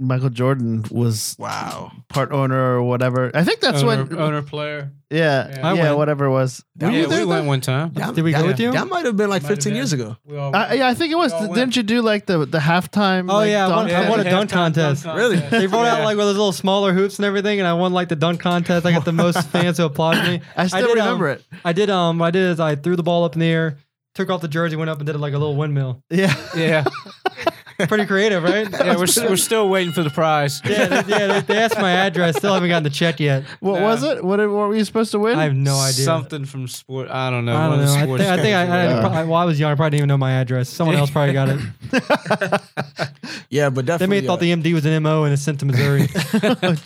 Michael 0.00 0.28
Jordan 0.30 0.84
was 0.90 1.36
wow. 1.38 1.92
part 2.08 2.32
owner 2.32 2.56
or 2.78 2.82
whatever. 2.82 3.30
I 3.32 3.44
think 3.44 3.60
that's 3.60 3.82
owner, 3.82 4.04
when. 4.04 4.18
owner 4.18 4.42
player. 4.42 4.90
Yeah, 5.08 5.48
Yeah. 5.48 5.72
yeah, 5.74 5.82
went. 5.84 5.98
whatever 5.98 6.24
it 6.24 6.30
was. 6.32 6.64
That 6.76 6.86
Were 6.86 6.92
you 6.92 7.02
yeah, 7.02 7.06
there 7.06 7.20
we 7.20 7.26
went 7.26 7.46
one 7.46 7.60
time. 7.60 7.92
That, 7.92 8.16
Did 8.16 8.24
we 8.24 8.32
go 8.32 8.38
that- 8.38 8.46
with 8.46 8.58
you? 8.58 8.72
That 8.72 8.88
might 8.88 9.04
have 9.04 9.16
been 9.16 9.30
like 9.30 9.42
Might 9.44 9.50
15 9.50 9.70
been. 9.70 9.76
years 9.76 9.92
ago. 9.92 10.16
We 10.26 10.36
Uh, 10.36 10.74
yeah, 10.74 10.88
I 10.88 10.94
think 10.94 11.12
it 11.12 11.16
was. 11.16 11.30
We 11.30 11.36
all 11.38 11.42
went. 11.42 11.54
Didn't 11.54 11.76
you 11.76 11.84
do 11.84 12.02
like 12.02 12.26
the 12.26 12.38
the 12.44 12.58
halftime? 12.58 13.30
Oh, 13.30 13.34
like, 13.36 13.50
yeah, 13.50 13.66
I 13.66 13.76
won- 13.76 13.86
dunk 13.88 14.06
I 14.06 14.10
won 14.10 14.20
a 14.20 14.24
dunk 14.24 14.50
contest. 14.50 15.04
Really? 15.06 15.36
They 15.36 15.66
brought 15.66 15.86
out 15.86 16.00
like 16.04 16.16
one 16.16 16.22
of 16.22 16.26
those 16.28 16.36
little 16.38 16.52
smaller 16.52 16.92
hoops 16.92 17.18
and 17.20 17.24
everything, 17.26 17.60
and 17.60 17.68
I 17.68 17.74
won 17.74 17.92
like 17.92 18.08
the 18.08 18.16
dunk 18.16 18.40
contest. 18.40 18.84
I 18.86 18.90
got 18.90 19.04
the 19.04 19.12
most 19.24 19.46
fans 19.50 19.78
who 19.78 19.84
applauded 19.84 20.24
me. 20.24 20.40
I 20.56 20.66
still 20.66 20.80
did, 20.88 20.98
um, 20.98 21.04
remember 21.06 21.28
it. 21.28 21.44
I 21.64 21.72
did 21.72 21.88
um 21.90 22.18
what 22.18 22.26
I 22.26 22.30
did 22.32 22.50
is 22.50 22.58
I 22.58 22.74
threw 22.74 22.96
the 22.96 23.04
ball 23.04 23.22
up 23.24 23.34
in 23.34 23.38
the 23.40 23.46
air, 23.46 23.78
took 24.16 24.28
off 24.28 24.40
the 24.40 24.48
jersey, 24.48 24.74
went 24.74 24.90
up 24.90 24.98
and 24.98 25.06
did 25.06 25.14
it 25.14 25.20
like 25.20 25.34
a 25.34 25.38
little 25.38 25.54
windmill. 25.54 26.02
Yeah, 26.10 26.34
Yeah, 26.56 26.84
Pretty 27.78 28.06
creative, 28.06 28.42
right? 28.42 28.68
yeah. 28.72 28.94
We're, 28.96 29.06
we're 29.28 29.36
still 29.36 29.68
waiting 29.68 29.92
for 29.92 30.02
the 30.02 30.10
prize. 30.10 30.60
yeah, 30.64 31.02
they, 31.02 31.10
yeah. 31.10 31.26
They, 31.26 31.40
they 31.40 31.58
asked 31.58 31.76
my 31.78 31.90
address. 31.92 32.36
Still 32.36 32.54
haven't 32.54 32.68
gotten 32.68 32.84
the 32.84 32.90
check 32.90 33.18
yet. 33.20 33.44
what 33.60 33.80
Nah. 33.80 33.86
was 33.86 34.02
it? 34.02 34.24
What, 34.24 34.38
what 34.38 34.48
were 34.48 34.74
you 34.76 34.84
supposed 34.84 35.10
to 35.12 35.18
win? 35.18 35.38
I 35.38 35.44
have 35.44 35.54
no 35.54 35.74
idea. 35.76 36.04
Something 36.04 36.44
from 36.44 36.68
sport. 36.68 37.08
I 37.10 37.30
don't 37.30 37.44
know. 37.44 37.56
I 37.56 37.68
don't 37.68 37.84
know. 37.84 37.94
I 37.94 38.06
think 38.06 38.20
I, 38.20 38.36
think 38.36 38.54
I, 38.54 38.62
I, 38.62 38.66
games 38.66 38.92
or 38.92 38.96
I, 38.96 39.00
probably- 39.00 39.24
well, 39.30 39.40
I 39.40 39.44
was 39.44 39.58
young. 39.60 39.72
I 39.72 39.74
probably 39.74 39.90
didn't 39.90 40.00
even 40.00 40.08
know 40.08 40.18
my 40.18 40.32
address. 40.32 40.68
Someone 40.68 40.96
else 40.96 41.10
probably 41.10 41.32
got 41.32 41.48
it. 41.50 41.60
Yeah, 43.50 43.70
but 43.70 43.86
They 43.86 43.92
definitely. 43.92 44.06
may 44.08 44.16
have 44.16 44.26
thought 44.26 44.40
the 44.40 44.52
MD 44.52 44.74
was 44.74 44.84
an 44.86 45.02
MO 45.02 45.24
and 45.24 45.32
it's 45.32 45.42
sent 45.42 45.60
to 45.60 45.66
Missouri. 45.66 46.02
oh, 46.02 46.06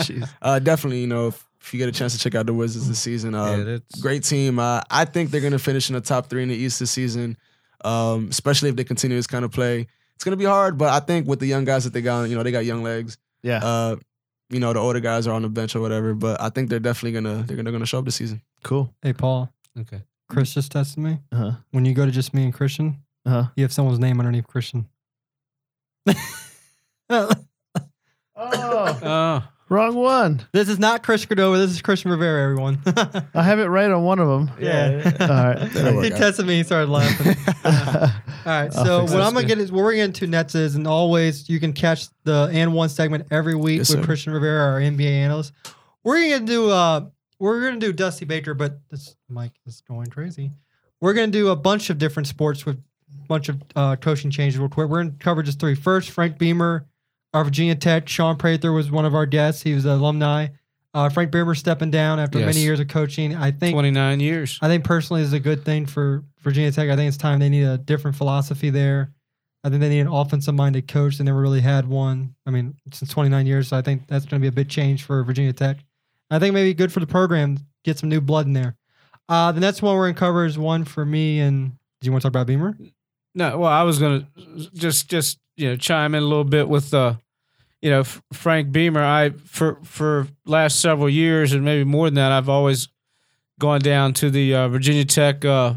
jeez. 0.00 0.28
uh, 0.42 0.58
definitely, 0.58 1.00
you 1.00 1.06
know, 1.06 1.28
if, 1.28 1.46
if 1.60 1.72
you 1.72 1.78
get 1.78 1.88
a 1.88 1.92
chance 1.92 2.12
to 2.14 2.18
check 2.18 2.34
out 2.34 2.46
the 2.46 2.52
Wizards 2.54 2.88
this 2.88 2.98
season, 2.98 3.34
uh, 3.34 3.50
Yeah, 3.50 3.56
that's- 3.64 4.00
great 4.00 4.22
team. 4.24 4.58
Uh, 4.58 4.80
I 4.90 5.04
think 5.04 5.30
they're 5.30 5.40
going 5.40 5.52
to 5.52 5.58
finish 5.58 5.88
in 5.88 5.94
the 5.94 6.00
top 6.00 6.28
three 6.28 6.42
in 6.42 6.48
the 6.48 6.54
East 6.54 6.78
this 6.80 6.90
season, 6.90 7.36
um, 7.84 8.28
especially 8.30 8.68
if 8.68 8.76
they 8.76 8.84
continue 8.84 9.16
this 9.16 9.26
kind 9.26 9.44
of 9.44 9.50
play. 9.52 9.86
It's 10.18 10.24
going 10.24 10.32
to 10.32 10.36
be 10.36 10.46
hard, 10.46 10.76
but 10.76 10.88
I 10.88 10.98
think 10.98 11.28
with 11.28 11.38
the 11.38 11.46
young 11.46 11.64
guys 11.64 11.84
that 11.84 11.92
they 11.92 12.02
got, 12.02 12.24
you 12.28 12.34
know, 12.36 12.42
they 12.42 12.50
got 12.50 12.64
young 12.64 12.82
legs. 12.82 13.18
Yeah, 13.44 13.60
Uh, 13.64 13.96
you 14.50 14.58
know, 14.58 14.72
the 14.72 14.80
older 14.80 14.98
guys 14.98 15.28
are 15.28 15.32
on 15.32 15.42
the 15.42 15.48
bench 15.48 15.76
or 15.76 15.80
whatever, 15.80 16.12
but 16.12 16.40
I 16.40 16.48
think 16.48 16.70
they're 16.70 16.80
definitely 16.80 17.12
gonna 17.12 17.44
they're 17.46 17.56
gonna, 17.56 17.70
gonna 17.70 17.86
show 17.86 18.00
up 18.00 18.04
this 18.04 18.16
season. 18.16 18.42
cool. 18.64 18.92
hey, 19.00 19.12
Paul. 19.12 19.52
Okay. 19.78 20.02
Chris 20.28 20.52
just 20.54 20.72
tested 20.72 20.98
me. 21.04 21.18
Uh 21.30 21.36
huh. 21.36 21.50
When 21.70 21.84
you 21.84 21.94
go 21.94 22.04
to 22.04 22.10
just 22.10 22.34
me 22.34 22.42
and 22.42 22.52
Christian, 22.52 23.04
Uh 23.24 23.30
huh. 23.30 23.44
you 23.54 23.62
have 23.62 23.72
someone's 23.72 24.00
name 24.00 24.18
underneath 24.18 24.48
Christian. 24.48 24.88
oh. 27.10 27.30
oh. 28.36 29.48
Wrong 29.70 29.94
one. 29.94 30.46
This 30.52 30.70
is 30.70 30.78
not 30.78 31.02
Chris 31.02 31.26
Cordova. 31.26 31.58
This 31.58 31.70
is 31.72 31.82
Christian 31.82 32.10
Rivera, 32.10 32.42
everyone. 32.42 32.80
I 33.34 33.42
have 33.42 33.58
it 33.58 33.66
right 33.66 33.90
on 33.90 34.02
one 34.02 34.18
of 34.18 34.26
them. 34.26 34.50
yeah. 34.58 35.12
All 35.20 35.28
right. 35.28 36.02
He 36.04 36.08
tested 36.10 36.46
me. 36.46 36.56
He 36.56 36.62
started 36.62 36.88
laughing. 36.90 37.36
All 38.48 38.62
right. 38.62 38.74
I'll 38.76 38.84
So 38.84 39.00
fix 39.00 39.12
what 39.12 39.18
this 39.18 39.26
I'm 39.28 39.34
gonna 39.34 39.46
get 39.46 39.58
is 39.58 39.70
what 39.70 39.84
we're 39.84 39.94
getting 39.94 40.12
to 40.14 40.26
Nets 40.26 40.54
is, 40.54 40.74
and 40.74 40.86
always 40.86 41.48
you 41.50 41.60
can 41.60 41.72
catch 41.74 42.06
the 42.24 42.48
and 42.52 42.72
one 42.72 42.88
segment 42.88 43.26
every 43.30 43.54
week 43.54 43.78
Yes, 43.78 43.90
with 43.90 44.00
sir. 44.00 44.04
Christian 44.06 44.32
Rivera, 44.32 44.72
our 44.72 44.80
NBA 44.80 45.04
analyst. 45.04 45.52
We're 46.02 46.30
gonna 46.30 46.46
do 46.46 46.70
uh 46.70 47.02
we're 47.38 47.60
gonna 47.62 47.78
do 47.78 47.92
Dusty 47.92 48.24
Baker, 48.24 48.54
but 48.54 48.78
this 48.90 49.14
mic 49.28 49.52
is 49.66 49.82
going 49.82 50.06
crazy. 50.06 50.50
We're 51.00 51.12
gonna 51.12 51.26
do 51.28 51.48
a 51.50 51.56
bunch 51.56 51.90
of 51.90 51.98
different 51.98 52.26
sports 52.26 52.64
with 52.64 52.76
a 52.76 53.26
bunch 53.28 53.48
of 53.50 53.60
uh, 53.76 53.96
coaching 53.96 54.30
changes. 54.30 54.58
Real 54.58 54.68
quick. 54.70 54.88
We're 54.88 55.02
gonna 55.04 55.16
cover 55.18 55.42
just 55.42 55.60
three. 55.60 55.74
First, 55.74 56.10
Frank 56.10 56.38
Beamer, 56.38 56.86
our 57.34 57.44
Virginia 57.44 57.74
Tech. 57.74 58.08
Sean 58.08 58.36
Prather 58.36 58.72
was 58.72 58.90
one 58.90 59.04
of 59.04 59.14
our 59.14 59.26
guests. 59.26 59.62
He 59.62 59.74
was 59.74 59.84
an 59.84 59.92
alumni. 59.92 60.48
Uh, 60.98 61.08
Frank 61.08 61.30
Beamer 61.30 61.54
stepping 61.54 61.92
down 61.92 62.18
after 62.18 62.40
Yes. 62.40 62.46
many 62.46 62.60
years 62.60 62.80
of 62.80 62.88
coaching. 62.88 63.36
I 63.36 63.52
think 63.52 63.72
29 63.72 64.18
years. 64.18 64.58
I 64.60 64.66
think 64.66 64.82
personally 64.82 65.22
is 65.22 65.32
a 65.32 65.38
good 65.38 65.64
thing 65.64 65.86
for 65.86 66.24
Virginia 66.40 66.72
Tech. 66.72 66.88
I 66.90 66.96
think 66.96 67.06
it's 67.06 67.16
time 67.16 67.38
they 67.38 67.48
need 67.48 67.62
a 67.62 67.78
different 67.78 68.16
philosophy 68.16 68.70
there. 68.70 69.12
I 69.62 69.68
think 69.68 69.80
they 69.80 69.88
need 69.88 70.00
an 70.00 70.08
offensive 70.08 70.54
minded 70.54 70.88
coach. 70.88 71.18
They 71.18 71.24
never 71.24 71.40
really 71.40 71.60
had 71.60 71.86
one. 71.88 72.34
I 72.46 72.50
mean, 72.50 72.74
since 72.92 73.12
29 73.12 73.46
years. 73.46 73.68
So 73.68 73.76
I 73.76 73.82
think 73.82 74.08
that's 74.08 74.24
going 74.24 74.40
to 74.40 74.44
be 74.44 74.48
a 74.48 74.52
big 74.52 74.68
change 74.68 75.04
for 75.04 75.22
Virginia 75.22 75.52
Tech. 75.52 75.76
I 76.32 76.40
think 76.40 76.52
maybe 76.52 76.74
good 76.74 76.92
for 76.92 76.98
the 76.98 77.06
program, 77.06 77.58
get 77.84 77.96
some 77.98 78.08
new 78.08 78.20
blood 78.20 78.46
in 78.46 78.52
there. 78.52 78.76
Uh, 79.28 79.52
the 79.52 79.60
next 79.60 79.82
one 79.82 79.94
we're 79.96 80.06
going 80.06 80.14
to 80.14 80.18
cover 80.18 80.46
is 80.46 80.58
one 80.58 80.84
for 80.84 81.04
me. 81.06 81.38
And 81.38 81.70
do 82.00 82.06
you 82.06 82.10
want 82.12 82.22
to 82.22 82.26
talk 82.26 82.32
about 82.32 82.48
Beamer? 82.48 82.76
No, 83.36 83.58
well, 83.58 83.70
I 83.70 83.82
was 83.84 84.00
gonna 84.00 84.26
just 84.74 85.08
just 85.08 85.38
you 85.56 85.68
know 85.68 85.76
chime 85.76 86.14
in 86.16 86.22
a 86.24 86.26
little 86.26 86.44
bit 86.44 86.68
with 86.68 86.92
uh, 86.92 87.14
you 87.82 87.90
know 87.90 88.00
F- 88.00 88.22
Frank 88.32 88.72
Beamer. 88.72 89.02
I 89.02 89.30
for 89.30 89.78
for 89.84 90.28
last 90.44 90.80
several 90.80 91.08
years 91.08 91.52
and 91.52 91.64
maybe 91.64 91.84
more 91.84 92.06
than 92.06 92.14
that, 92.14 92.32
I've 92.32 92.48
always 92.48 92.88
gone 93.58 93.80
down 93.80 94.12
to 94.14 94.30
the 94.30 94.54
uh, 94.54 94.68
Virginia 94.68 95.04
Tech 95.04 95.44
uh, 95.44 95.74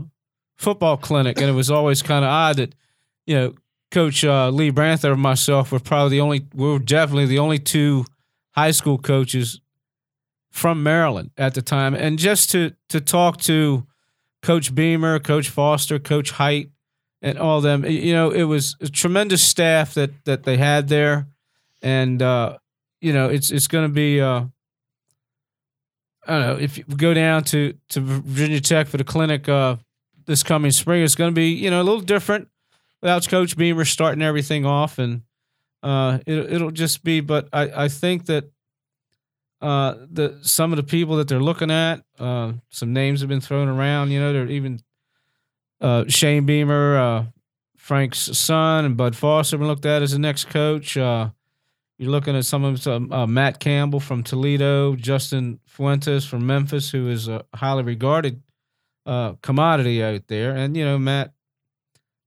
football 0.58 0.98
clinic, 0.98 1.40
and 1.40 1.50
it 1.50 1.54
was 1.54 1.72
always 1.72 2.02
kind 2.02 2.24
of 2.24 2.30
odd 2.30 2.58
that 2.58 2.76
you 3.26 3.36
know 3.36 3.54
Coach 3.92 4.24
uh, 4.24 4.50
Lee 4.50 4.72
Branther 4.72 5.12
and 5.12 5.22
myself 5.22 5.72
were 5.72 5.80
probably 5.80 6.12
the 6.18 6.22
only 6.22 6.48
we 6.54 6.68
were 6.68 6.80
definitely 6.80 7.26
the 7.26 7.40
only 7.40 7.60
two 7.60 8.06
high 8.52 8.72
school 8.72 8.98
coaches 8.98 9.60
from 10.52 10.84
Maryland 10.84 11.32
at 11.38 11.54
the 11.54 11.62
time, 11.62 11.94
and 11.94 12.18
just 12.18 12.52
to 12.52 12.74
to 12.90 13.02
talk 13.02 13.38
to 13.42 13.86
Coach 14.42 14.74
Beamer, 14.74 15.20
Coach 15.20 15.50
Foster, 15.50 16.00
Coach 16.00 16.32
Hite 16.32 16.72
and 17.22 17.38
all 17.38 17.62
them. 17.62 17.86
You 17.86 18.14
know, 18.14 18.32
it 18.32 18.44
was 18.44 18.76
a 18.82 18.88
tremendous 18.88 19.44
staff 19.44 19.94
that 19.94 20.26
that 20.26 20.44
they 20.44 20.58
had 20.58 20.88
there, 20.88 21.28
and 21.82 22.22
uh, 22.22 22.58
you 23.00 23.14
know, 23.14 23.30
it's 23.30 23.52
it's 23.52 23.68
going 23.68 23.88
to 23.88 23.94
be. 23.94 24.22
Uh, 24.22 24.46
I 26.28 26.38
don't 26.38 26.42
know 26.42 26.64
if 26.64 26.78
you 26.78 26.84
go 26.84 27.14
down 27.14 27.44
to 27.46 27.74
to 27.90 28.00
Virginia 28.00 28.62
Tech 28.62 28.88
for 28.88 28.98
the 28.98 29.04
clinic 29.04 29.50
uh, 29.50 29.78
this 30.26 30.44
coming 30.44 30.72
spring. 30.72 31.04
It's 31.04 31.16
going 31.16 31.32
to 31.32 31.36
be 31.36 31.50
you 31.50 31.70
know 31.70 31.82
a 31.82 31.84
little 31.84 32.02
different 32.02 32.48
without 33.02 33.28
Coach 33.28 33.58
Beamer 33.58 33.86
starting 33.86 34.22
everything 34.22 34.66
off, 34.66 35.00
and 35.00 35.24
uh, 35.82 36.20
it, 36.26 36.54
it'll 36.54 36.72
just 36.72 37.04
be. 37.04 37.20
But 37.20 37.50
I 37.52 37.86
I 37.86 37.88
think 37.88 38.28
that. 38.28 38.46
Uh, 39.64 40.08
the 40.12 40.40
some 40.42 40.74
of 40.74 40.78
the 40.78 40.82
people 40.82 41.18
that 41.18 41.28
they're 41.28 41.40
looking 41.40 41.70
at, 41.70 42.04
uh, 42.18 42.52
some 42.70 42.94
names 42.94 43.20
have 43.20 43.30
been 43.30 43.40
thrown 43.40 43.68
around. 43.68 44.10
You 44.10 44.20
know, 44.20 44.34
they're 44.34 44.48
even 44.48 44.82
uh, 45.80 46.06
Shane 46.08 46.48
Beamer, 46.48 46.98
uh, 46.98 47.26
Frank's 47.78 48.38
son, 48.38 48.86
and 48.86 48.98
Bud 48.98 49.16
Foster 49.16 49.56
have 49.56 49.60
been 49.60 49.68
looked 49.68 49.86
at 49.86 50.02
as 50.02 50.14
the 50.14 50.20
next 50.20 50.46
coach. 50.50 50.98
Uh, 50.98 51.30
you're 52.02 52.10
looking 52.12 52.36
at 52.36 52.46
some 52.46 52.64
of 52.64 52.82
some, 52.82 53.12
uh, 53.14 53.28
Matt 53.28 53.60
Campbell 53.60 54.00
from 54.00 54.24
Toledo, 54.24 54.96
Justin 54.96 55.60
Fuentes 55.68 56.26
from 56.26 56.46
Memphis, 56.48 56.90
who 56.90 57.08
is 57.08 57.28
a 57.28 57.46
highly 57.54 57.84
regarded 57.84 58.42
uh, 59.06 59.34
commodity 59.44 60.04
out 60.04 60.24
there, 60.28 60.56
and 60.56 60.76
you 60.76 60.84
know 60.84 60.98
Matt 60.98 61.32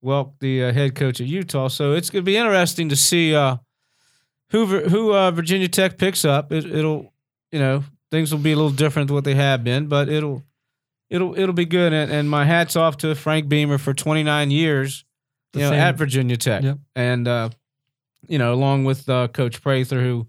Welk, 0.04 0.34
the 0.40 0.64
uh, 0.64 0.72
head 0.72 0.94
coach 0.94 1.20
at 1.20 1.26
Utah. 1.26 1.68
So 1.68 1.92
it's 1.92 2.08
going 2.08 2.22
to 2.24 2.26
be 2.26 2.36
interesting 2.36 2.88
to 2.90 2.96
see 2.96 3.34
uh, 3.34 3.56
who 4.50 4.66
who 4.66 5.12
uh, 5.12 5.30
Virginia 5.32 5.68
Tech 5.68 5.98
picks 5.98 6.24
up. 6.24 6.52
It, 6.52 6.64
it'll 6.66 7.12
you 7.50 7.58
know 7.58 7.82
things 8.10 8.30
will 8.32 8.40
be 8.40 8.52
a 8.52 8.56
little 8.56 8.70
different 8.70 9.08
than 9.08 9.14
what 9.16 9.24
they 9.24 9.34
have 9.34 9.64
been, 9.64 9.88
but 9.88 10.08
it'll 10.08 10.44
it'll 11.10 11.36
it'll 11.38 11.52
be 11.54 11.64
good. 11.66 11.92
And, 11.92 12.12
and 12.12 12.30
my 12.30 12.44
hats 12.44 12.76
off 12.76 12.96
to 12.98 13.14
Frank 13.16 13.48
Beamer 13.48 13.78
for 13.78 13.92
29 13.94 14.50
years, 14.52 15.04
you 15.52 15.60
The 15.60 15.64
know, 15.66 15.70
same. 15.70 15.80
at 15.80 15.96
Virginia 15.96 16.36
Tech, 16.36 16.62
Yep. 16.62 16.78
and 16.94 17.26
uh, 17.26 17.50
you 18.28 18.38
know, 18.38 18.52
along 18.52 18.84
with 18.84 19.08
uh, 19.08 19.28
Coach 19.28 19.62
Prather, 19.62 20.00
who 20.00 20.26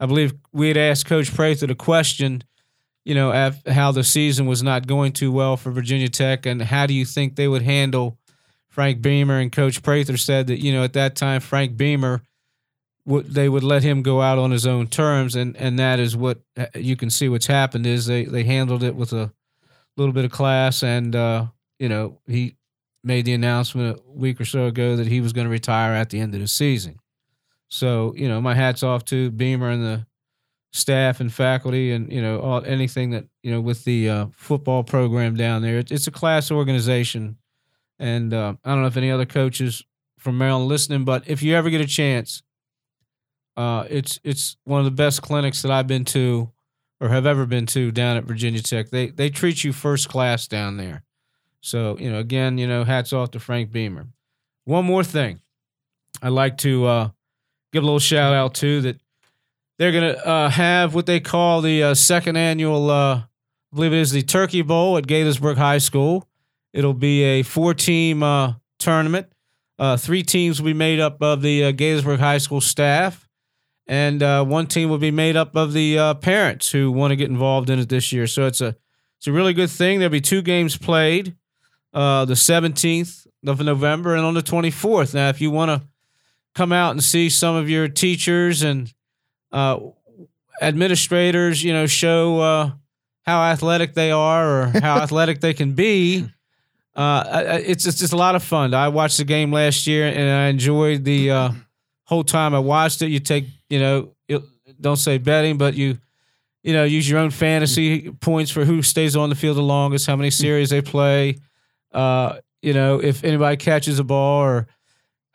I 0.00 0.06
believe 0.06 0.34
we 0.52 0.68
had 0.68 0.76
asked 0.76 1.06
Coach 1.06 1.34
Prather 1.34 1.66
the 1.66 1.74
question, 1.74 2.44
you 3.04 3.14
know, 3.14 3.30
af 3.32 3.66
how 3.66 3.92
the 3.92 4.04
season 4.04 4.46
was 4.46 4.62
not 4.62 4.86
going 4.86 5.12
too 5.12 5.32
well 5.32 5.56
for 5.56 5.70
Virginia 5.70 6.08
Tech, 6.08 6.46
and 6.46 6.62
how 6.62 6.86
do 6.86 6.94
you 6.94 7.04
think 7.04 7.36
they 7.36 7.48
would 7.48 7.62
handle 7.62 8.18
Frank 8.68 9.02
Beamer? 9.02 9.38
And 9.38 9.50
Coach 9.50 9.82
Prather 9.82 10.16
said 10.16 10.46
that 10.48 10.62
you 10.62 10.72
know 10.72 10.84
at 10.84 10.92
that 10.92 11.16
time 11.16 11.40
Frank 11.40 11.76
Beamer 11.76 12.22
would 13.04 13.32
they 13.32 13.48
would 13.48 13.64
let 13.64 13.82
him 13.82 14.02
go 14.02 14.20
out 14.20 14.38
on 14.38 14.50
his 14.50 14.66
own 14.66 14.86
terms, 14.86 15.34
and 15.34 15.56
and 15.56 15.78
that 15.78 15.98
is 15.98 16.16
what 16.16 16.40
uh, 16.56 16.66
you 16.74 16.94
can 16.94 17.10
see 17.10 17.28
what's 17.28 17.46
happened 17.46 17.86
is 17.86 18.06
they 18.06 18.24
they 18.24 18.44
handled 18.44 18.82
it 18.82 18.94
with 18.94 19.12
a 19.12 19.32
little 19.96 20.12
bit 20.12 20.26
of 20.26 20.30
class, 20.30 20.82
and 20.82 21.16
uh, 21.16 21.46
you 21.78 21.88
know 21.88 22.18
he 22.26 22.56
made 23.02 23.24
the 23.24 23.32
announcement 23.32 23.98
a 23.98 24.10
week 24.10 24.40
or 24.40 24.44
so 24.44 24.66
ago 24.66 24.96
that 24.96 25.06
he 25.06 25.20
was 25.20 25.32
going 25.32 25.46
to 25.46 25.50
retire 25.50 25.94
at 25.94 26.10
the 26.10 26.20
end 26.20 26.34
of 26.34 26.40
the 26.40 26.48
season. 26.48 26.98
So 27.68 28.14
you 28.16 28.28
know 28.28 28.40
my 28.40 28.54
hats 28.54 28.82
off 28.82 29.04
to 29.06 29.30
Beamer 29.30 29.70
and 29.70 29.84
the 29.84 30.06
staff 30.72 31.20
and 31.20 31.32
faculty, 31.32 31.92
and 31.92 32.12
you 32.12 32.22
know 32.22 32.40
all, 32.40 32.64
anything 32.64 33.10
that 33.10 33.26
you 33.42 33.50
know 33.50 33.60
with 33.60 33.84
the 33.84 34.08
uh, 34.08 34.26
football 34.32 34.82
program 34.82 35.36
down 35.36 35.62
there. 35.62 35.78
It's, 35.78 35.92
it's 35.92 36.06
a 36.06 36.12
class 36.12 36.50
organization, 36.50 37.36
and 37.98 38.32
uh, 38.32 38.54
I 38.64 38.70
don't 38.70 38.82
know 38.82 38.88
if 38.88 38.96
any 38.96 39.10
other 39.10 39.26
coaches 39.26 39.84
from 40.18 40.38
Maryland 40.38 40.68
listening, 40.68 41.04
but 41.04 41.28
if 41.28 41.42
you 41.42 41.54
ever 41.54 41.70
get 41.70 41.80
a 41.80 41.86
chance, 41.86 42.42
uh, 43.56 43.84
it's 43.88 44.18
it's 44.24 44.56
one 44.64 44.80
of 44.80 44.84
the 44.84 44.90
best 44.90 45.22
clinics 45.22 45.62
that 45.62 45.70
I've 45.70 45.86
been 45.86 46.04
to 46.06 46.50
or 47.00 47.08
have 47.08 47.26
ever 47.26 47.46
been 47.46 47.66
to 47.66 47.90
down 47.90 48.16
at 48.16 48.24
Virginia 48.24 48.60
Tech. 48.62 48.90
They 48.90 49.08
they 49.08 49.30
treat 49.30 49.64
you 49.64 49.72
first 49.72 50.08
class 50.08 50.46
down 50.46 50.76
there. 50.76 51.04
So 51.60 51.96
you 51.98 52.10
know, 52.10 52.18
again, 52.18 52.58
you 52.58 52.66
know, 52.66 52.84
hats 52.84 53.12
off 53.12 53.30
to 53.32 53.40
Frank 53.40 53.72
Beamer. 53.72 54.06
One 54.64 54.84
more 54.84 55.04
thing, 55.04 55.40
I'd 56.22 56.28
like 56.28 56.58
to 56.58 56.86
uh, 56.86 57.08
give 57.72 57.82
a 57.82 57.86
little 57.86 57.98
shout 57.98 58.34
out 58.34 58.54
to 58.56 58.80
that. 58.82 59.00
They're 59.78 59.92
gonna 59.92 60.12
uh, 60.12 60.48
have 60.48 60.94
what 60.94 61.06
they 61.06 61.20
call 61.20 61.60
the 61.60 61.82
uh, 61.82 61.94
second 61.94 62.36
annual, 62.36 62.90
uh, 62.90 63.16
I 63.16 63.24
believe 63.72 63.92
it 63.92 64.00
is 64.00 64.10
the 64.10 64.22
Turkey 64.22 64.62
Bowl 64.62 64.96
at 64.96 65.06
Gaithersburg 65.06 65.56
High 65.56 65.78
School. 65.78 66.28
It'll 66.72 66.94
be 66.94 67.22
a 67.22 67.42
four-team 67.42 68.22
uh, 68.22 68.54
tournament. 68.78 69.28
Uh, 69.78 69.96
three 69.96 70.24
teams 70.24 70.60
will 70.60 70.66
be 70.66 70.74
made 70.74 70.98
up 70.98 71.22
of 71.22 71.42
the 71.42 71.64
uh, 71.64 71.72
Gaithersburg 71.72 72.18
High 72.18 72.38
School 72.38 72.60
staff 72.60 73.28
and 73.86 74.20
one 74.50 74.66
team 74.66 74.90
will 74.90 74.98
be 74.98 75.10
made 75.12 75.34
up 75.34 75.56
of 75.56 75.72
the 75.72 76.14
parents 76.20 76.70
who 76.70 76.92
want 76.92 77.10
to 77.12 77.16
get 77.16 77.30
involved 77.30 77.70
in 77.70 77.78
it 77.78 77.88
this 77.88 78.12
year. 78.12 78.26
So 78.26 78.46
it's 78.46 78.60
a 78.60 78.76
it's 79.16 79.26
a 79.26 79.32
really 79.32 79.54
good 79.54 79.70
thing. 79.70 79.98
There'll 79.98 80.12
be 80.12 80.20
two 80.20 80.42
games 80.42 80.76
played, 80.76 81.34
the 81.94 82.26
17th 82.26 83.26
of 83.46 83.60
November 83.60 84.14
and 84.14 84.26
on 84.26 84.34
the 84.34 84.42
24th. 84.42 85.14
Now, 85.14 85.30
if 85.30 85.40
you 85.40 85.50
want 85.50 85.70
to 85.70 85.88
come 86.54 86.72
out 86.72 86.92
and 86.92 87.02
see 87.02 87.30
some 87.30 87.54
of 87.54 87.68
your 87.70 87.88
teachers 87.88 88.62
and 88.62 88.92
uh, 89.52 89.78
administrators, 90.60 91.62
you 91.62 91.72
know, 91.72 91.86
show 91.86 92.40
uh, 92.40 92.70
how 93.24 93.42
athletic 93.42 93.94
they 93.94 94.10
are 94.10 94.62
or 94.62 94.66
how 94.80 94.98
athletic 95.02 95.40
they 95.40 95.54
can 95.54 95.72
be. 95.72 96.28
Uh, 96.94 97.60
it's 97.64 97.86
it's 97.86 97.98
just 97.98 98.12
a 98.12 98.16
lot 98.16 98.34
of 98.34 98.42
fun. 98.42 98.74
I 98.74 98.88
watched 98.88 99.18
the 99.18 99.24
game 99.24 99.52
last 99.52 99.86
year 99.86 100.06
and 100.08 100.28
I 100.30 100.48
enjoyed 100.48 101.04
the 101.04 101.30
uh, 101.30 101.50
whole 102.04 102.24
time 102.24 102.54
I 102.54 102.58
watched 102.58 103.02
it. 103.02 103.08
You 103.08 103.20
take, 103.20 103.44
you 103.70 103.78
know, 103.78 104.14
it, 104.26 104.42
don't 104.80 104.96
say 104.96 105.18
betting, 105.18 105.58
but 105.58 105.74
you, 105.74 105.98
you 106.64 106.72
know, 106.72 106.82
use 106.82 107.08
your 107.08 107.20
own 107.20 107.30
fantasy 107.30 108.10
points 108.10 108.50
for 108.50 108.64
who 108.64 108.82
stays 108.82 109.14
on 109.14 109.28
the 109.28 109.36
field 109.36 109.56
the 109.56 109.62
longest, 109.62 110.08
how 110.08 110.16
many 110.16 110.30
series 110.30 110.70
they 110.70 110.82
play, 110.82 111.36
uh, 111.92 112.38
you 112.62 112.72
know, 112.72 113.00
if 113.00 113.22
anybody 113.22 113.56
catches 113.56 113.98
a 114.00 114.04
ball 114.04 114.42
or 114.42 114.66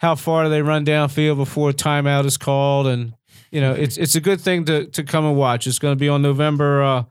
how 0.04 0.14
far 0.16 0.44
do 0.44 0.50
they 0.50 0.62
run 0.62 0.86
downfield 0.86 1.38
before 1.38 1.70
a 1.72 1.74
timeout 1.74 2.26
is 2.26 2.38
called, 2.38 2.86
and 2.88 3.14
you 3.52 3.60
know, 3.62 3.74
it's 3.74 3.98
it's 3.98 4.14
a 4.16 4.22
good 4.22 4.40
thing 4.42 4.66
to 4.66 4.86
to 4.88 5.04
come 5.04 5.26
and 5.26 5.36
watch. 5.36 5.66
It's 5.66 5.80
going 5.80 5.94
to 5.94 6.00
be 6.00 6.10
on 6.10 6.22
November 6.22 6.84
uh, 6.84 7.04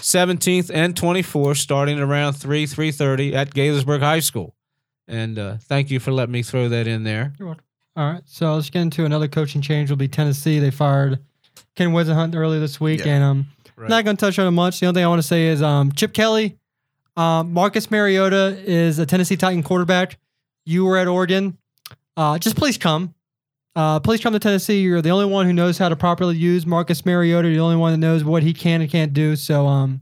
seventeenth 0.00 0.70
and 0.72 0.96
twenty 0.96 1.22
fourth, 1.22 1.58
starting 1.58 1.98
around 1.98 2.34
three 2.34 2.66
three 2.66 2.92
thirty 2.92 3.34
at 3.34 3.50
Gaithersburg 3.52 4.00
High 4.00 4.20
School. 4.20 4.54
And 5.08 5.38
uh, 5.38 5.56
thank 5.62 5.90
you 5.90 6.00
for 6.00 6.12
letting 6.12 6.32
me 6.32 6.42
throw 6.42 6.68
that 6.68 6.86
in 6.86 7.04
there. 7.04 7.32
You're 7.38 7.48
welcome. 7.48 7.64
All 7.96 8.12
right, 8.12 8.22
so 8.26 8.54
let's 8.54 8.68
get 8.70 8.82
into 8.82 9.04
another 9.04 9.28
coaching 9.28 9.62
change. 9.62 9.88
Will 9.90 9.96
be 9.96 10.08
Tennessee. 10.08 10.58
They 10.58 10.70
fired 10.70 11.18
Ken 11.76 11.90
Whisenhunt 11.90 12.34
earlier 12.34 12.60
this 12.60 12.80
week, 12.80 13.04
Yeah. 13.04 13.14
and 13.14 13.24
um, 13.24 13.46
Right. 13.76 13.90
not 13.90 14.04
going 14.04 14.16
to 14.16 14.20
touch 14.20 14.38
on 14.38 14.46
it 14.46 14.50
much. 14.52 14.80
The 14.80 14.86
only 14.86 14.98
thing 14.98 15.04
I 15.04 15.08
want 15.08 15.20
to 15.20 15.26
say 15.26 15.48
is 15.48 15.60
um, 15.62 15.92
Chip 15.92 16.12
Kelly, 16.14 16.56
um, 17.16 17.52
Marcus 17.52 17.90
Mariota 17.90 18.56
is 18.64 18.98
a 18.98 19.04
Tennessee 19.06 19.36
Titan 19.36 19.62
quarterback. 19.62 20.18
You 20.64 20.84
were 20.86 20.96
at 20.96 21.08
Oregon. 21.08 21.56
Uh, 22.16 22.38
just 22.38 22.56
please 22.56 22.78
come. 22.78 23.14
uh, 23.74 24.00
please 24.00 24.20
come 24.20 24.32
to 24.32 24.38
Tennessee. 24.38 24.80
You're 24.80 25.02
the 25.02 25.10
only 25.10 25.26
one 25.26 25.46
who 25.46 25.52
knows 25.52 25.76
how 25.78 25.88
to 25.88 25.96
properly 25.96 26.36
use 26.36 26.64
Marcus 26.66 27.04
Mariota. 27.04 27.48
You're 27.48 27.56
the 27.58 27.62
only 27.62 27.76
one 27.76 27.92
that 27.92 27.98
knows 27.98 28.24
what 28.24 28.42
he 28.42 28.54
can 28.54 28.80
and 28.80 28.90
can't 28.90 29.12
do. 29.12 29.36
So, 29.36 29.66
um, 29.66 30.00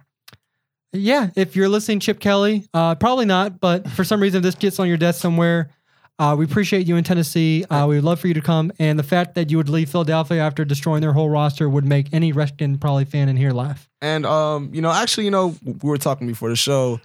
yeah, 0.93 1.31
if 1.35 1.57
you're 1.57 1.69
listening, 1.69 1.99
Chip 1.99 2.21
Kelly, 2.21 2.69
uh, 2.73 2.95
probably 2.95 3.25
not, 3.27 3.59
but 3.59 3.89
for 3.91 4.05
some 4.05 4.23
reason 4.23 4.43
this 4.43 4.55
gets 4.55 4.79
on 4.79 4.87
your 4.87 4.97
desk 4.97 5.21
somewhere. 5.21 5.71
Uh, 6.17 6.37
we 6.39 6.45
appreciate 6.45 6.87
you 6.87 6.95
in 6.95 7.03
Tennessee. 7.03 7.65
Uh, 7.65 7.87
we 7.89 7.97
would 7.97 8.05
love 8.05 8.21
for 8.21 8.29
you 8.29 8.35
to 8.35 8.41
come. 8.41 8.71
And 8.79 8.97
the 8.97 9.03
fact 9.03 9.35
that 9.35 9.51
you 9.51 9.57
would 9.57 9.69
leave 9.69 9.91
Philadelphia 9.91 10.41
after 10.41 10.65
destroying 10.65 11.01
their 11.01 11.13
whole 11.13 11.29
roster 11.29 11.69
would 11.69 11.85
make 11.85 12.15
any 12.15 12.31
Redskin 12.31 12.79
probably 12.79 13.05
fan 13.05 13.29
in 13.29 13.37
here 13.37 13.51
laugh. 13.51 13.89
And 14.01 14.25
um, 14.25 14.71
you 14.73 14.81
know, 14.81 14.93
actually, 14.93 15.25
you 15.25 15.33
know, 15.33 15.57
we 15.65 15.75
were 15.83 15.99
talking 15.99 16.29
before 16.29 16.51
the 16.51 16.55
show, 16.55 17.01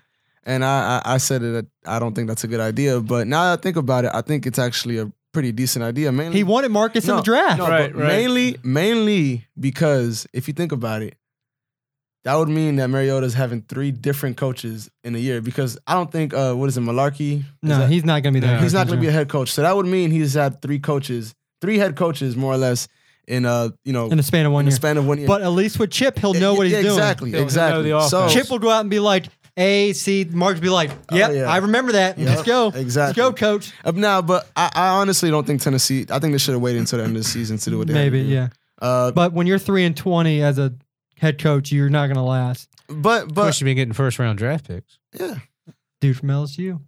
and 0.45 0.63
I 0.65 1.01
I, 1.05 1.13
I 1.15 1.17
said 1.17 1.41
that 1.41 1.67
I 1.85 1.99
don't 1.99 2.13
think 2.15 2.27
that's 2.27 2.43
a 2.43 2.47
good 2.47 2.59
idea. 2.59 2.99
But 3.01 3.27
now 3.27 3.43
that 3.51 3.59
I 3.59 3.61
think 3.61 3.75
about 3.77 4.05
it, 4.05 4.11
I 4.13 4.21
think 4.21 4.45
it's 4.45 4.59
actually 4.59 4.97
a 4.97 5.11
pretty 5.31 5.51
decent 5.51 5.83
idea. 5.83 6.11
Mainly, 6.11 6.37
He 6.37 6.43
wanted 6.43 6.69
Marcus 6.71 7.07
in 7.07 7.15
the 7.15 7.21
draft. 7.21 7.59
no, 7.59 7.67
Right, 7.67 7.95
right. 7.95 8.07
mainly, 8.07 8.57
mainly 8.63 9.45
because 9.59 10.25
if 10.33 10.47
you 10.47 10.53
think 10.53 10.71
about 10.71 11.01
it, 11.03 11.15
that 12.25 12.35
would 12.35 12.49
mean 12.49 12.75
that 12.77 12.89
Mariota's 12.89 13.33
having 13.33 13.61
three 13.61 13.91
different 13.91 14.37
coaches 14.37 14.89
in 15.03 15.15
a 15.15 15.19
year. 15.19 15.39
Because 15.41 15.77
I 15.87 15.93
don't 15.93 16.11
think 16.11 16.33
uh, 16.33 16.53
what 16.53 16.67
is 16.67 16.77
it, 16.77 16.81
Mularkey? 16.81 17.39
Is 17.39 17.43
No, 17.61 17.79
that- 17.79 17.89
he's 17.89 18.03
not 18.03 18.23
going 18.23 18.33
to 18.33 18.41
be 18.41 18.45
there. 18.45 18.59
He's 18.59 18.73
not 18.73 18.87
going 18.87 18.97
to 18.99 19.01
be 19.01 19.07
a 19.07 19.11
head 19.11 19.29
coach. 19.29 19.51
So 19.51 19.61
that 19.61 19.75
would 19.75 19.85
mean 19.85 20.11
he's 20.11 20.33
had 20.33 20.61
three 20.61 20.79
coaches, 20.79 21.33
three 21.61 21.77
head 21.77 21.95
coaches, 21.95 22.35
more 22.35 22.53
or 22.53 22.57
less, 22.57 22.87
in 23.27 23.45
uh, 23.45 23.69
you 23.85 23.93
know, 23.93 24.07
in 24.09 24.17
the 24.17 24.23
span 24.23 24.45
of 24.47 24.51
one 24.51 24.61
in 24.61 24.65
the 24.65 24.71
year. 24.71 24.75
span 24.77 24.97
of 24.97 25.07
one 25.07 25.19
year. 25.19 25.27
But 25.27 25.43
at 25.43 25.49
least 25.51 25.79
with 25.79 25.91
Chip, 25.91 26.17
he'll 26.19 26.33
know 26.33 26.55
what 26.55 26.65
he's 26.65 26.73
Yeah, 26.73 26.81
doing. 26.81 26.93
Exactly, 26.93 27.35
exactly. 27.35 27.91
so. 28.09 28.27
Chip 28.27 28.49
will 28.49 28.57
go 28.59 28.69
out 28.71 28.81
and 28.81 28.89
be 28.89 28.99
like, 28.99 29.27
"A, 29.59 29.93
C." 29.93 30.25
Mark's 30.29 30.59
be 30.59 30.69
like, 30.69 30.89
"Yep, 31.11 31.29
Oh, 31.29 31.33
yeah. 31.33 31.43
I 31.43 31.57
remember 31.57 31.91
that. 31.91 32.17
Yep, 32.17 32.27
Let's 32.27 32.43
go. 32.43 32.67
exactly. 32.69 33.21
Let's 33.21 33.39
go, 33.39 33.47
coach." 33.47 33.73
Uh, 33.83 33.91
now, 33.91 34.21
but 34.21 34.49
I, 34.55 34.71
I 34.73 34.87
honestly 34.99 35.29
don't 35.29 35.45
think 35.45 35.61
Tennessee. 35.61 36.05
I 36.09 36.19
think 36.19 36.31
they 36.31 36.37
should 36.39 36.53
have 36.53 36.61
waited 36.61 36.79
until 36.79 36.97
the 36.99 37.05
end 37.05 37.15
of 37.17 37.23
the 37.23 37.27
season 37.29 37.57
to 37.57 37.69
do 37.69 37.77
what 37.77 37.87
they 37.87 37.93
Maybe, 37.93 38.21
yeah. 38.21 38.49
Uh, 38.81 39.11
But 39.11 39.33
when 39.33 39.45
you're 39.45 39.59
three 39.59 39.83
and 39.85 39.95
twenty 39.95 40.41
as 40.41 40.57
a 40.57 40.73
head 41.17 41.37
coach, 41.37 41.71
you're 41.71 41.89
not 41.89 42.07
going 42.07 42.15
to 42.15 42.21
last, 42.23 42.69
but 42.87 43.23
Of 43.23 43.33
but 43.35 43.41
course, 43.43 43.61
you've 43.61 43.75
getting 43.75 43.93
first 43.93 44.17
round 44.19 44.37
draft 44.39 44.67
picks. 44.67 44.97
yeah, 45.19 45.35
dude 46.01 46.15
from 46.17 46.29
LSU. 46.29 46.79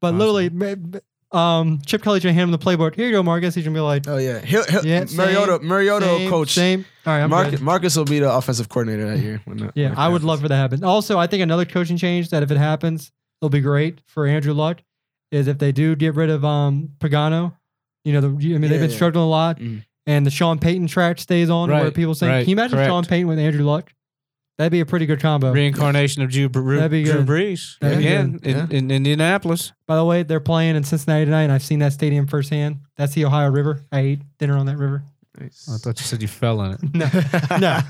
But 0.00 0.08
Awesome. 0.14 0.18
literally, 0.18 0.50
ma- 0.50 0.98
um, 1.32 1.80
Chip 1.84 2.02
Kelly's 2.02 2.22
gonna 2.22 2.32
hand 2.34 2.44
him 2.44 2.50
the 2.52 2.58
playbook. 2.58 2.94
Here 2.94 3.06
you 3.06 3.12
go, 3.12 3.22
Marcus. 3.22 3.54
He's 3.54 3.64
gonna 3.64 3.74
be 3.74 3.80
like, 3.80 4.06
oh 4.08 4.16
yeah, 4.16 4.38
he'll, 4.40 4.64
he'll, 4.64 4.86
Yeah, 4.86 5.04
Mariota 5.14 5.58
same, 5.60 5.68
Mariota 5.68 6.06
will 6.06 6.18
same, 6.18 6.30
coach. 6.30 6.52
Same. 6.52 6.84
All 7.04 7.12
right, 7.12 7.22
I'm 7.22 7.30
Marcus, 7.30 7.50
good. 7.52 7.60
Marcus 7.62 7.96
will 7.96 8.04
be 8.04 8.18
the 8.20 8.32
offensive 8.32 8.68
coordinator 8.68 9.08
that 9.10 9.18
year. 9.18 9.40
When 9.44 9.58
Yeah, 9.74 9.88
when 9.90 9.98
I 9.98 10.08
would 10.08 10.12
happens. 10.14 10.24
love 10.24 10.40
for 10.40 10.48
that 10.48 10.54
to 10.54 10.60
happen. 10.60 10.84
Also, 10.84 11.18
I 11.18 11.26
think 11.26 11.42
another 11.42 11.64
coaching 11.64 11.96
change 11.96 12.30
that 12.30 12.42
if 12.42 12.50
it 12.50 12.56
happens, 12.58 13.10
it'll 13.40 13.50
be 13.50 13.60
great 13.60 14.00
for 14.06 14.26
Andrew 14.26 14.52
Luck 14.54 14.82
is 15.32 15.48
if 15.48 15.58
they 15.58 15.72
do 15.72 15.96
get 15.96 16.14
rid 16.14 16.30
of 16.30 16.44
um 16.44 16.90
Pagano. 17.00 17.54
You 18.04 18.12
know, 18.12 18.20
the, 18.20 18.28
I 18.28 18.30
mean, 18.30 18.60
they've 18.60 18.70
Yeah, 18.70 18.78
been 18.78 18.90
yeah. 18.90 18.96
struggling 18.96 19.24
a 19.24 19.28
lot, 19.28 19.58
Mhm. 19.58 19.84
and 20.06 20.24
the 20.24 20.30
Sean 20.30 20.60
Payton 20.60 20.86
track 20.86 21.18
stays 21.18 21.50
on 21.50 21.68
where 21.70 21.82
Right, 21.84 21.94
people 21.94 22.14
say, 22.14 22.28
right, 22.28 22.40
"Can 22.42 22.50
you 22.50 22.54
imagine 22.54 22.76
correct. 22.78 22.88
Sean 22.88 23.04
Payton 23.04 23.26
with 23.26 23.40
Andrew 23.40 23.64
Luck?" 23.64 23.92
That'd 24.58 24.72
be 24.72 24.80
a 24.80 24.86
pretty 24.86 25.04
good 25.04 25.20
combo. 25.20 25.52
Reincarnation 25.52 26.22
of 26.22 26.30
Drew, 26.30 26.48
Drew, 26.48 26.76
That'd 26.76 26.90
be 26.90 27.04
Drew 27.04 27.24
good. 27.24 27.26
Brees 27.26 27.78
That'd 27.80 27.98
be 27.98 28.06
again 28.06 28.32
good. 28.38 28.46
in, 28.46 28.70
in 28.72 28.90
Indianapolis. 28.90 29.72
By 29.86 29.96
the 29.96 30.04
way, 30.04 30.22
they're 30.22 30.40
playing 30.40 30.76
in 30.76 30.84
Cincinnati 30.84 31.26
tonight, 31.26 31.42
and 31.42 31.52
I've 31.52 31.62
seen 31.62 31.80
that 31.80 31.92
stadium 31.92 32.26
firsthand. 32.26 32.78
That's 32.96 33.12
the 33.14 33.26
Ohio 33.26 33.50
River. 33.50 33.84
I 33.92 34.00
ate 34.00 34.20
dinner 34.38 34.56
on 34.56 34.64
that 34.66 34.78
river. 34.78 35.02
Nice. 35.38 35.68
I 35.70 35.76
thought 35.76 36.00
you 36.00 36.06
said 36.06 36.22
you 36.22 36.28
fell 36.28 36.62
in 36.62 36.72
it. 36.72 36.80
No, 36.94 37.58
no. 37.58 37.80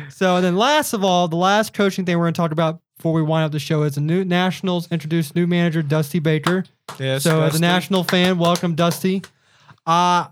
so 0.10 0.36
and 0.36 0.44
then 0.44 0.56
last 0.56 0.92
of 0.92 1.02
all, 1.02 1.28
the 1.28 1.36
last 1.36 1.72
coaching 1.72 2.04
thing 2.04 2.18
we're 2.18 2.24
going 2.24 2.34
to 2.34 2.38
talk 2.38 2.52
about 2.52 2.80
before 2.98 3.14
we 3.14 3.22
wind 3.22 3.46
up 3.46 3.52
the 3.52 3.58
show 3.58 3.82
is 3.84 3.94
the 3.94 4.02
new 4.02 4.24
Nationals 4.26 4.90
introduced 4.92 5.34
new 5.34 5.46
manager 5.46 5.80
Dusty 5.82 6.18
Baker. 6.18 6.64
Yes. 6.98 7.22
so 7.22 7.40
as 7.42 7.54
a 7.54 7.60
National 7.60 8.04
fan, 8.04 8.36
welcome 8.38 8.74
Dusty. 8.74 9.22
Uh 9.86 10.26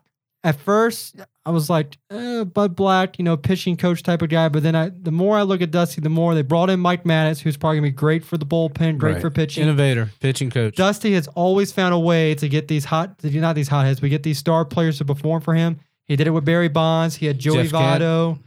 at 0.45 0.61
first 0.61 1.17
I 1.47 1.51
was 1.51 1.70
like 1.70 1.97
eh, 2.11 2.42
Bud 2.42 2.74
Black, 2.74 3.18
you 3.20 3.24
know, 3.24 3.36
pitching 3.36 3.76
coach 3.76 4.03
type 4.03 4.20
of 4.20 4.28
guy, 4.28 4.49
but 4.49 4.64
then 4.64 4.74
I 4.74 4.88
the 4.90 5.12
more 5.12 5.38
I 5.38 5.42
look 5.42 5.62
at 5.62 5.70
Dusty, 5.70 6.01
the 6.01 6.09
more 6.11 6.34
they 6.34 6.42
brought 6.42 6.68
in 6.70 6.80
Mike 6.80 7.05
Maddux, 7.05 7.40
who's 7.40 7.57
probably 7.57 7.76
gonna 7.78 7.86
be 7.88 7.92
great 7.92 8.24
for 8.24 8.36
the 8.36 8.44
bullpen, 8.44 8.99
great 8.99 9.12
Right. 9.14 9.20
for 9.20 9.30
pitching. 9.30 9.62
innovator, 9.62 10.11
pitching 10.20 10.51
coach. 10.51 10.74
Dusty 10.74 11.12
has 11.14 11.28
always 11.28 11.70
found 11.72 11.94
a 11.94 11.99
way 11.99 12.34
to 12.34 12.49
get 12.49 12.66
these 12.66 12.84
hot, 12.84 13.14
not 13.22 13.55
these 13.55 13.68
hotheads, 13.68 14.03
we 14.03 14.09
get 14.09 14.24
these 14.24 14.38
star 14.38 14.64
players 14.64 14.99
to 14.99 15.05
perform 15.05 15.40
for 15.40 15.55
him. 15.55 15.78
He 16.09 16.16
did 16.16 16.26
it 16.26 16.30
with 16.30 16.44
Barry 16.44 16.68
Bonds. 16.68 17.14
He 17.16 17.26
had 17.26 17.38
Joey 17.38 17.62
Jeff 17.64 17.72
Kent. 17.72 18.03
Votto. 18.03 18.38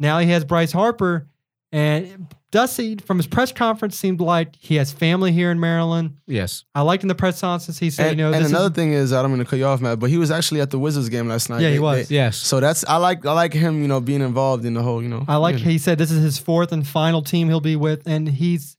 Now 0.00 0.18
he 0.18 0.26
has 0.30 0.44
Bryce 0.44 0.72
Harper. 0.72 1.28
And 1.72 2.26
Dusty, 2.50 2.96
from 2.96 3.16
his 3.16 3.26
press 3.26 3.50
conference, 3.50 3.98
seemed 3.98 4.20
like 4.20 4.54
he 4.56 4.74
has 4.76 4.92
family 4.92 5.32
here 5.32 5.50
in 5.50 5.58
Maryland. 5.58 6.18
yes. 6.26 6.64
I 6.74 6.82
liked 6.82 7.02
in 7.02 7.08
the 7.08 7.14
press 7.14 7.40
conference 7.40 7.78
he 7.78 7.88
said, 7.88 8.08
And, 8.10 8.18
you 8.18 8.24
know, 8.26 8.32
and 8.32 8.44
another 8.44 8.66
is, 8.66 8.72
thing 8.72 8.92
is, 8.92 9.12
I 9.14 9.22
don't 9.22 9.30
mean 9.30 9.38
to 9.38 9.46
cut 9.46 9.58
you 9.58 9.64
off, 9.64 9.80
Matt, 9.80 9.98
but 9.98 10.10
he 10.10 10.18
was 10.18 10.30
actually 10.30 10.60
at 10.60 10.70
the 10.70 10.78
Wizards 10.78 11.08
game 11.08 11.28
last 11.28 11.48
night. 11.48 11.62
Yeah, 11.62 11.70
he 11.70 11.78
was. 11.78 12.08
they- 12.08 12.14
Yes. 12.16 12.36
so 12.36 12.60
that's 12.60 12.84
I 12.84 12.96
like 12.98 13.24
I 13.24 13.32
like 13.32 13.54
him, 13.54 13.80
you 13.80 13.88
know, 13.88 14.00
being 14.02 14.20
involved 14.20 14.66
in 14.66 14.74
the 14.74 14.82
whole, 14.82 15.02
you 15.02 15.08
know. 15.08 15.24
I 15.26 15.36
like 15.36 15.58
yeah. 15.58 15.64
he 15.64 15.78
said 15.78 15.96
this 15.96 16.10
is 16.10 16.22
his 16.22 16.36
fourth 16.38 16.72
and 16.72 16.86
final 16.86 17.22
team 17.22 17.48
he'll 17.48 17.60
be 17.60 17.76
with, 17.76 18.02
and 18.06 18.28
he's 18.28 18.76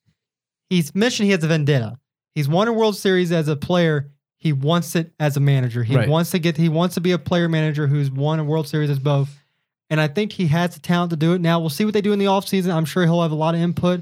he's 0.69 0.93
mission 0.93 1.25
he 1.25 1.31
has 1.31 1.43
a 1.43 1.47
vendetta. 1.47 1.97
He's 2.35 2.47
won 2.47 2.67
a 2.67 2.73
World 2.73 2.95
Series 2.95 3.31
as 3.31 3.47
a 3.47 3.55
player. 3.55 4.11
He 4.37 4.53
wants 4.53 4.95
it 4.95 5.13
as 5.19 5.35
a 5.35 5.39
manager. 5.39 5.83
He 5.83 5.95
Right. 5.95 6.07
wants 6.09 6.29
to 6.31 6.37
get 6.39 6.57
he 6.57 6.69
wants 6.69 6.93
to 6.95 7.01
be 7.01 7.11
a 7.11 7.17
player 7.17 7.49
manager 7.49 7.87
who's 7.87 8.11
won 8.11 8.37
a 8.39 8.43
World 8.43 8.67
Series 8.67 8.91
as 8.91 8.99
both. 8.99 9.42
And 9.93 10.01
I 10.01 10.07
think 10.07 10.31
he 10.31 10.47
has 10.47 10.73
the 10.73 10.79
talent 10.79 11.11
to 11.11 11.15
do 11.15 11.33
it. 11.33 11.39
Now 11.39 11.59
we'll 11.59 11.69
see 11.69 11.85
what 11.85 11.93
they 11.93 12.01
do 12.01 12.13
in 12.13 12.17
the 12.17 12.25
offseason. 12.25 12.73
I'm 12.73 12.83
sure 12.83 13.03
he'll 13.03 13.21
have 13.21 13.31
a 13.31 13.35
lot 13.35 13.53
of 13.53 13.61
input. 13.61 14.01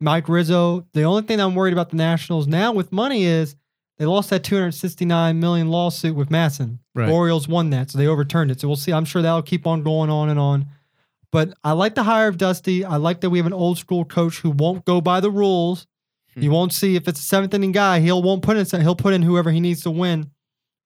Mike 0.00 0.28
Rizzo. 0.28 0.88
The 0.92 1.04
only 1.04 1.22
thing 1.22 1.38
I'm 1.38 1.54
worried 1.54 1.72
about 1.72 1.90
the 1.90 1.96
Nationals 1.96 2.48
now 2.48 2.72
with 2.72 2.90
money 2.90 3.22
is 3.22 3.54
they 3.96 4.06
lost 4.06 4.30
that 4.30 4.42
269 4.42 5.38
million 5.38 5.68
lawsuit 5.68 6.16
with 6.16 6.30
MASN. 6.30 6.80
Right. 6.96 7.08
Orioles 7.08 7.46
won 7.46 7.70
that, 7.70 7.92
so 7.92 7.98
they 7.98 8.08
overturned 8.08 8.50
it. 8.50 8.58
So 8.58 8.66
we'll 8.66 8.76
see. 8.76 8.92
I'm 8.92 9.04
sure 9.04 9.22
that'll 9.22 9.42
keep 9.42 9.68
on 9.68 9.84
going 9.84 10.10
on 10.10 10.30
and 10.30 10.40
on. 10.40 10.66
But 11.30 11.54
I 11.62 11.72
like 11.72 11.94
the 11.94 12.02
hire 12.02 12.26
of 12.26 12.36
Dusty. 12.36 12.84
I 12.84 12.96
like 12.96 13.20
that 13.20 13.30
we 13.30 13.38
have 13.38 13.46
an 13.46 13.52
old 13.52 13.78
school 13.78 14.04
coach 14.04 14.40
who 14.40 14.50
won't 14.50 14.84
go 14.84 15.00
by 15.00 15.20
the 15.20 15.30
rules. 15.30 15.86
Hmm. 16.34 16.42
You 16.42 16.50
won't 16.50 16.72
see 16.72 16.96
if 16.96 17.06
it's 17.06 17.20
a 17.20 17.22
seventh 17.22 17.54
inning 17.54 17.70
guy, 17.70 18.00
he'll 18.00 18.20
won't 18.20 18.42
put 18.42 18.56
in 18.56 18.80
he'll 18.80 18.96
put 18.96 19.14
in 19.14 19.22
whoever 19.22 19.52
he 19.52 19.60
needs 19.60 19.82
to 19.82 19.92
win. 19.92 20.32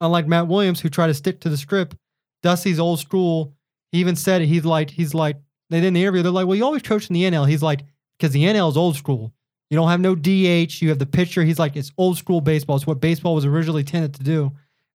Unlike 0.02 0.26
Matt 0.26 0.48
Williams, 0.48 0.80
who 0.80 0.90
tried 0.90 1.06
to 1.06 1.14
stick 1.14 1.40
to 1.40 1.48
the 1.48 1.56
script. 1.56 1.96
Dusty's 2.42 2.78
old 2.78 3.00
school. 3.00 3.54
He 3.94 4.00
even 4.00 4.16
said 4.16 4.42
it. 4.42 4.46
He's 4.46 4.64
like, 4.64 4.90
he's 4.90 5.14
like, 5.14 5.36
they 5.70 5.78
did 5.80 5.86
in 5.86 5.94
the 5.94 6.00
interview. 6.00 6.22
They're 6.22 6.32
like, 6.32 6.48
well, 6.48 6.56
you 6.56 6.64
always 6.64 6.82
coach 6.82 7.08
in 7.08 7.14
the 7.14 7.22
NL. 7.22 7.48
He's 7.48 7.62
like, 7.62 7.84
because 8.18 8.32
the 8.32 8.42
NL 8.42 8.68
is 8.68 8.76
old 8.76 8.96
school. 8.96 9.32
You 9.70 9.76
don't 9.76 9.88
have 9.88 10.00
no 10.00 10.16
DH. 10.16 10.82
You 10.82 10.88
have 10.88 10.98
the 10.98 11.06
pitcher. 11.06 11.44
He's 11.44 11.60
like, 11.60 11.76
it's 11.76 11.92
old 11.96 12.18
school 12.18 12.40
baseball. 12.40 12.74
It's 12.74 12.88
what 12.88 13.00
baseball 13.00 13.36
was 13.36 13.44
originally 13.44 13.82
intended 13.82 14.14
to 14.14 14.24
do, 14.24 14.50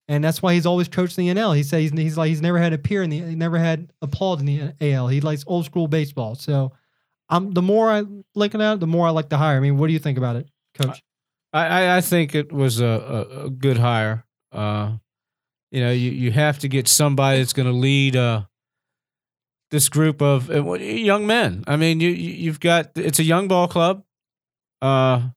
and 0.10 0.22
that's 0.22 0.42
why 0.42 0.54
he's 0.54 0.66
always 0.66 0.90
coached 0.90 1.18
in 1.18 1.26
the 1.26 1.34
NL. 1.34 1.56
He 1.56 1.64
says 1.64 1.80
he's, 1.80 1.92
he's 1.98 2.18
like 2.18 2.28
he's 2.28 2.42
never 2.42 2.60
had 2.60 2.74
a 2.74 2.78
peer 2.78 3.02
in 3.02 3.10
the 3.10 3.22
he 3.22 3.36
never 3.36 3.58
had 3.58 3.90
applaud 4.02 4.42
in 4.42 4.46
the 4.46 4.74
AL. 4.82 5.08
He 5.08 5.22
likes 5.22 5.46
old 5.48 5.64
school 5.64 5.88
baseball. 5.88 6.36
So, 6.36 6.74
I'm 7.30 7.52
the 7.52 7.62
more 7.62 7.90
I 7.90 8.04
look 8.36 8.54
at 8.54 8.60
it, 8.60 8.80
the 8.82 8.88
more 8.88 9.08
I 9.08 9.12
like 9.12 9.30
the 9.30 9.38
hire. 9.38 9.56
I 9.56 9.62
mean, 9.62 9.78
what 9.78 9.88
do 9.88 9.94
you 9.94 10.00
think 10.00 10.18
about 10.18 10.36
it, 10.36 10.50
Coach? 10.76 11.02
I, 11.54 11.66
I, 11.66 11.98
I 11.98 12.02
think 12.02 12.36
it 12.36 12.52
was 12.52 12.82
a, 12.82 12.86
a, 12.86 13.46
a 13.46 13.50
good 13.50 13.78
hire. 13.78 14.26
Uh, 14.52 14.98
you 15.72 15.80
know, 15.80 15.92
you, 15.92 16.12
you 16.12 16.32
have 16.32 16.60
to 16.60 16.68
get 16.68 16.90
somebody 16.90 17.38
that's 17.38 17.54
going 17.54 17.68
to 17.68 17.74
lead 17.74 18.18
uh, 18.18 18.44
this 19.72 19.90
group 19.90 20.22
of 20.22 20.50
uh, 20.50 20.74
young 20.74 21.28
men. 21.28 21.64
I 21.68 21.76
mean, 21.76 22.00
you, 22.00 22.10
you 22.10 22.34
you've 22.34 22.60
got 22.60 22.92
it's 22.96 23.20
a 23.20 23.24
young 23.24 23.48
ball 23.48 23.68
club. 23.68 24.04
Uh, 24.82 25.30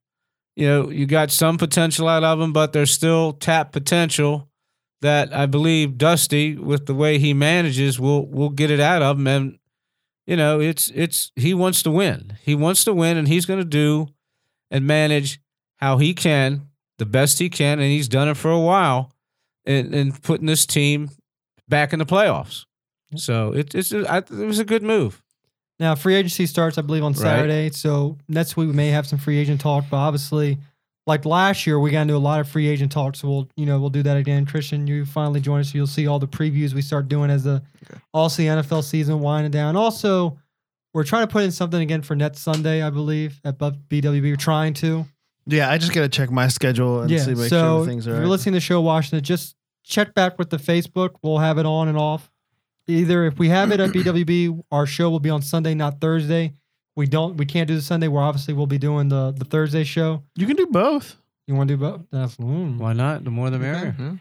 you 0.57 0.67
know, 0.67 0.91
you 0.91 1.07
got 1.07 1.31
some 1.31 1.59
potential 1.59 2.09
out 2.09 2.25
of 2.25 2.39
them, 2.39 2.53
but 2.53 2.73
there's 2.73 2.91
still 2.91 3.33
tap 3.33 3.73
potential 3.73 4.49
that 5.01 5.35
I 5.35 5.47
believe 5.47 5.99
Dusty, 5.99 6.57
with 6.57 6.87
the 6.87 6.95
way 6.95 7.19
he 7.19 7.35
manages, 7.35 7.99
will 7.99 8.27
will 8.27 8.51
get 8.51 8.71
it 8.71 8.81
out 8.81 9.03
of 9.03 9.19
him. 9.19 9.27
And 9.27 9.59
you 10.27 10.37
know, 10.37 10.61
it's 10.61 10.91
it's 10.95 11.33
he 11.37 11.55
wants 11.55 11.83
to 11.83 11.91
win. 11.91 12.39
He 12.43 12.55
wants 12.55 12.85
to 12.85 12.95
win, 12.95 13.17
and 13.17 13.29
he's 13.29 13.47
going 13.47 13.61
to 13.61 13.65
do 13.65 14.09
and 14.71 14.87
manage 14.87 15.41
how 15.79 15.99
he 15.99 16.15
can, 16.15 16.69
the 16.99 17.07
best 17.07 17.39
he 17.39 17.51
can, 17.51 17.79
and 17.81 17.89
he's 17.89 18.09
done 18.09 18.29
it 18.29 18.37
for 18.37 18.51
a 18.51 18.61
while, 18.61 19.13
and, 19.67 19.95
and 19.95 20.23
putting 20.23 20.47
this 20.47 20.65
team 20.65 21.11
back 21.69 21.93
in 21.93 21.99
the 21.99 22.07
playoffs. 22.07 22.65
So 23.17 23.53
it, 23.53 23.75
it's 23.75 23.93
I, 23.93 24.19
it 24.19 24.31
was 24.31 24.59
a 24.59 24.65
good 24.65 24.83
move. 24.83 25.23
Now, 25.79 25.95
free 25.95 26.15
agency 26.15 26.47
starts, 26.47 26.79
I 26.79 26.83
believe, 26.83 27.03
on 27.03 27.15
Saturday. 27.15 27.71
So 27.71 28.17
next 28.29 28.57
week 28.57 28.69
we 28.69 28.75
may 28.75 28.89
have 28.89 29.07
some 29.07 29.19
free 29.19 29.39
agent 29.39 29.61
talk, 29.61 29.85
but 29.91 29.97
obviously, 29.97 30.59
like 31.07 31.25
last 31.25 31.67
year, 31.67 31.81
we 31.81 31.91
got 31.91 32.03
into 32.03 32.15
a 32.15 32.19
lot 32.19 32.39
of 32.39 32.49
free 32.49 32.69
agent 32.69 32.93
talk. 32.93 33.17
So 33.17 33.29
we'll, 33.29 33.49
you 33.57 33.67
know, 33.67 33.81
we'll 33.81 33.91
do 33.91 34.03
that 34.05 34.17
again. 34.17 34.47
Christian, 34.47 34.87
you 34.87 35.05
finally 35.05 35.41
join 35.41 35.61
us. 35.61 35.75
You'll 35.75 35.89
see 35.89 36.07
all 36.07 36.21
the 36.21 36.29
previews 36.29 36.73
we 36.73 36.83
start 36.83 37.09
doing 37.09 37.31
as 37.31 37.43
the 37.43 37.63
also 38.15 38.43
the 38.43 38.49
NFL 38.49 38.85
season 38.85 39.19
winding 39.21 39.51
down. 39.51 39.75
Also, 39.75 40.39
we're 40.95 41.05
trying 41.05 41.27
to 41.27 41.33
put 41.33 41.43
in 41.43 41.51
something 41.51 41.81
again 41.81 42.03
for 42.03 42.15
next 42.15 42.41
Sunday, 42.41 42.83
I 42.83 42.91
believe, 42.91 43.41
at 43.45 43.59
Bu- 43.59 43.73
BWB. 43.89 44.23
We're 44.23 44.37
trying 44.37 44.75
to. 44.75 45.07
Yeah, 45.47 45.69
I 45.69 45.79
just 45.79 45.93
gotta 45.93 46.09
check 46.09 46.31
my 46.31 46.47
schedule 46.47 47.01
and 47.01 47.11
yeah. 47.11 47.19
see 47.19 47.35
make 47.35 47.49
so 47.49 47.85
sure 47.85 47.93
are. 47.93 47.99
if 47.99 48.05
you're 48.07 48.19
right. 48.21 48.27
listening 48.27 48.53
to 48.53 48.57
the 48.59 48.61
show, 48.61 48.81
Washington, 48.81 49.25
just 49.25 49.57
check 49.83 50.15
back 50.15 50.39
with 50.39 50.51
the 50.51 50.59
Facebook. 50.59 51.17
We'll 51.23 51.39
have 51.39 51.59
it 51.59 51.67
on 51.67 51.89
and 51.89 51.99
off. 51.99 52.31
Either 52.89 53.25
if 53.27 53.39
we 53.39 53.49
have 53.49 53.71
it 53.71 53.81
at 53.81 53.91
BWB, 53.91 54.63
our 54.73 54.87
show 54.87 55.09
will 55.11 55.21
be 55.21 55.31
on 55.31 55.41
Sunday, 55.43 55.75
not 55.75 56.01
Thursday. 56.01 56.53
We 56.97 57.07
don't, 57.07 57.37
we 57.37 57.47
can't 57.47 57.69
do 57.69 57.75
the 57.75 57.81
Sunday. 57.83 58.09
We're 58.09 58.21
obviously 58.23 58.55
we'll 58.55 58.67
be 58.67 58.79
doing 58.79 59.09
the 59.09 59.33
the 59.37 59.45
Thursday 59.45 59.85
show. 59.85 60.23
you 60.37 60.47
can 60.47 60.57
do 60.57 60.67
both. 60.67 61.17
You 61.47 61.55
want 61.55 61.69
to 61.69 61.77
do 61.77 61.81
both? 61.81 62.03
That's 62.11 62.37
mm. 62.37 62.79
Why 62.79 62.93
not? 62.93 63.25
The 63.25 63.31
more 63.31 63.51
the 63.51 63.59
merrier. 63.59 63.95
Yeah. 63.99 64.13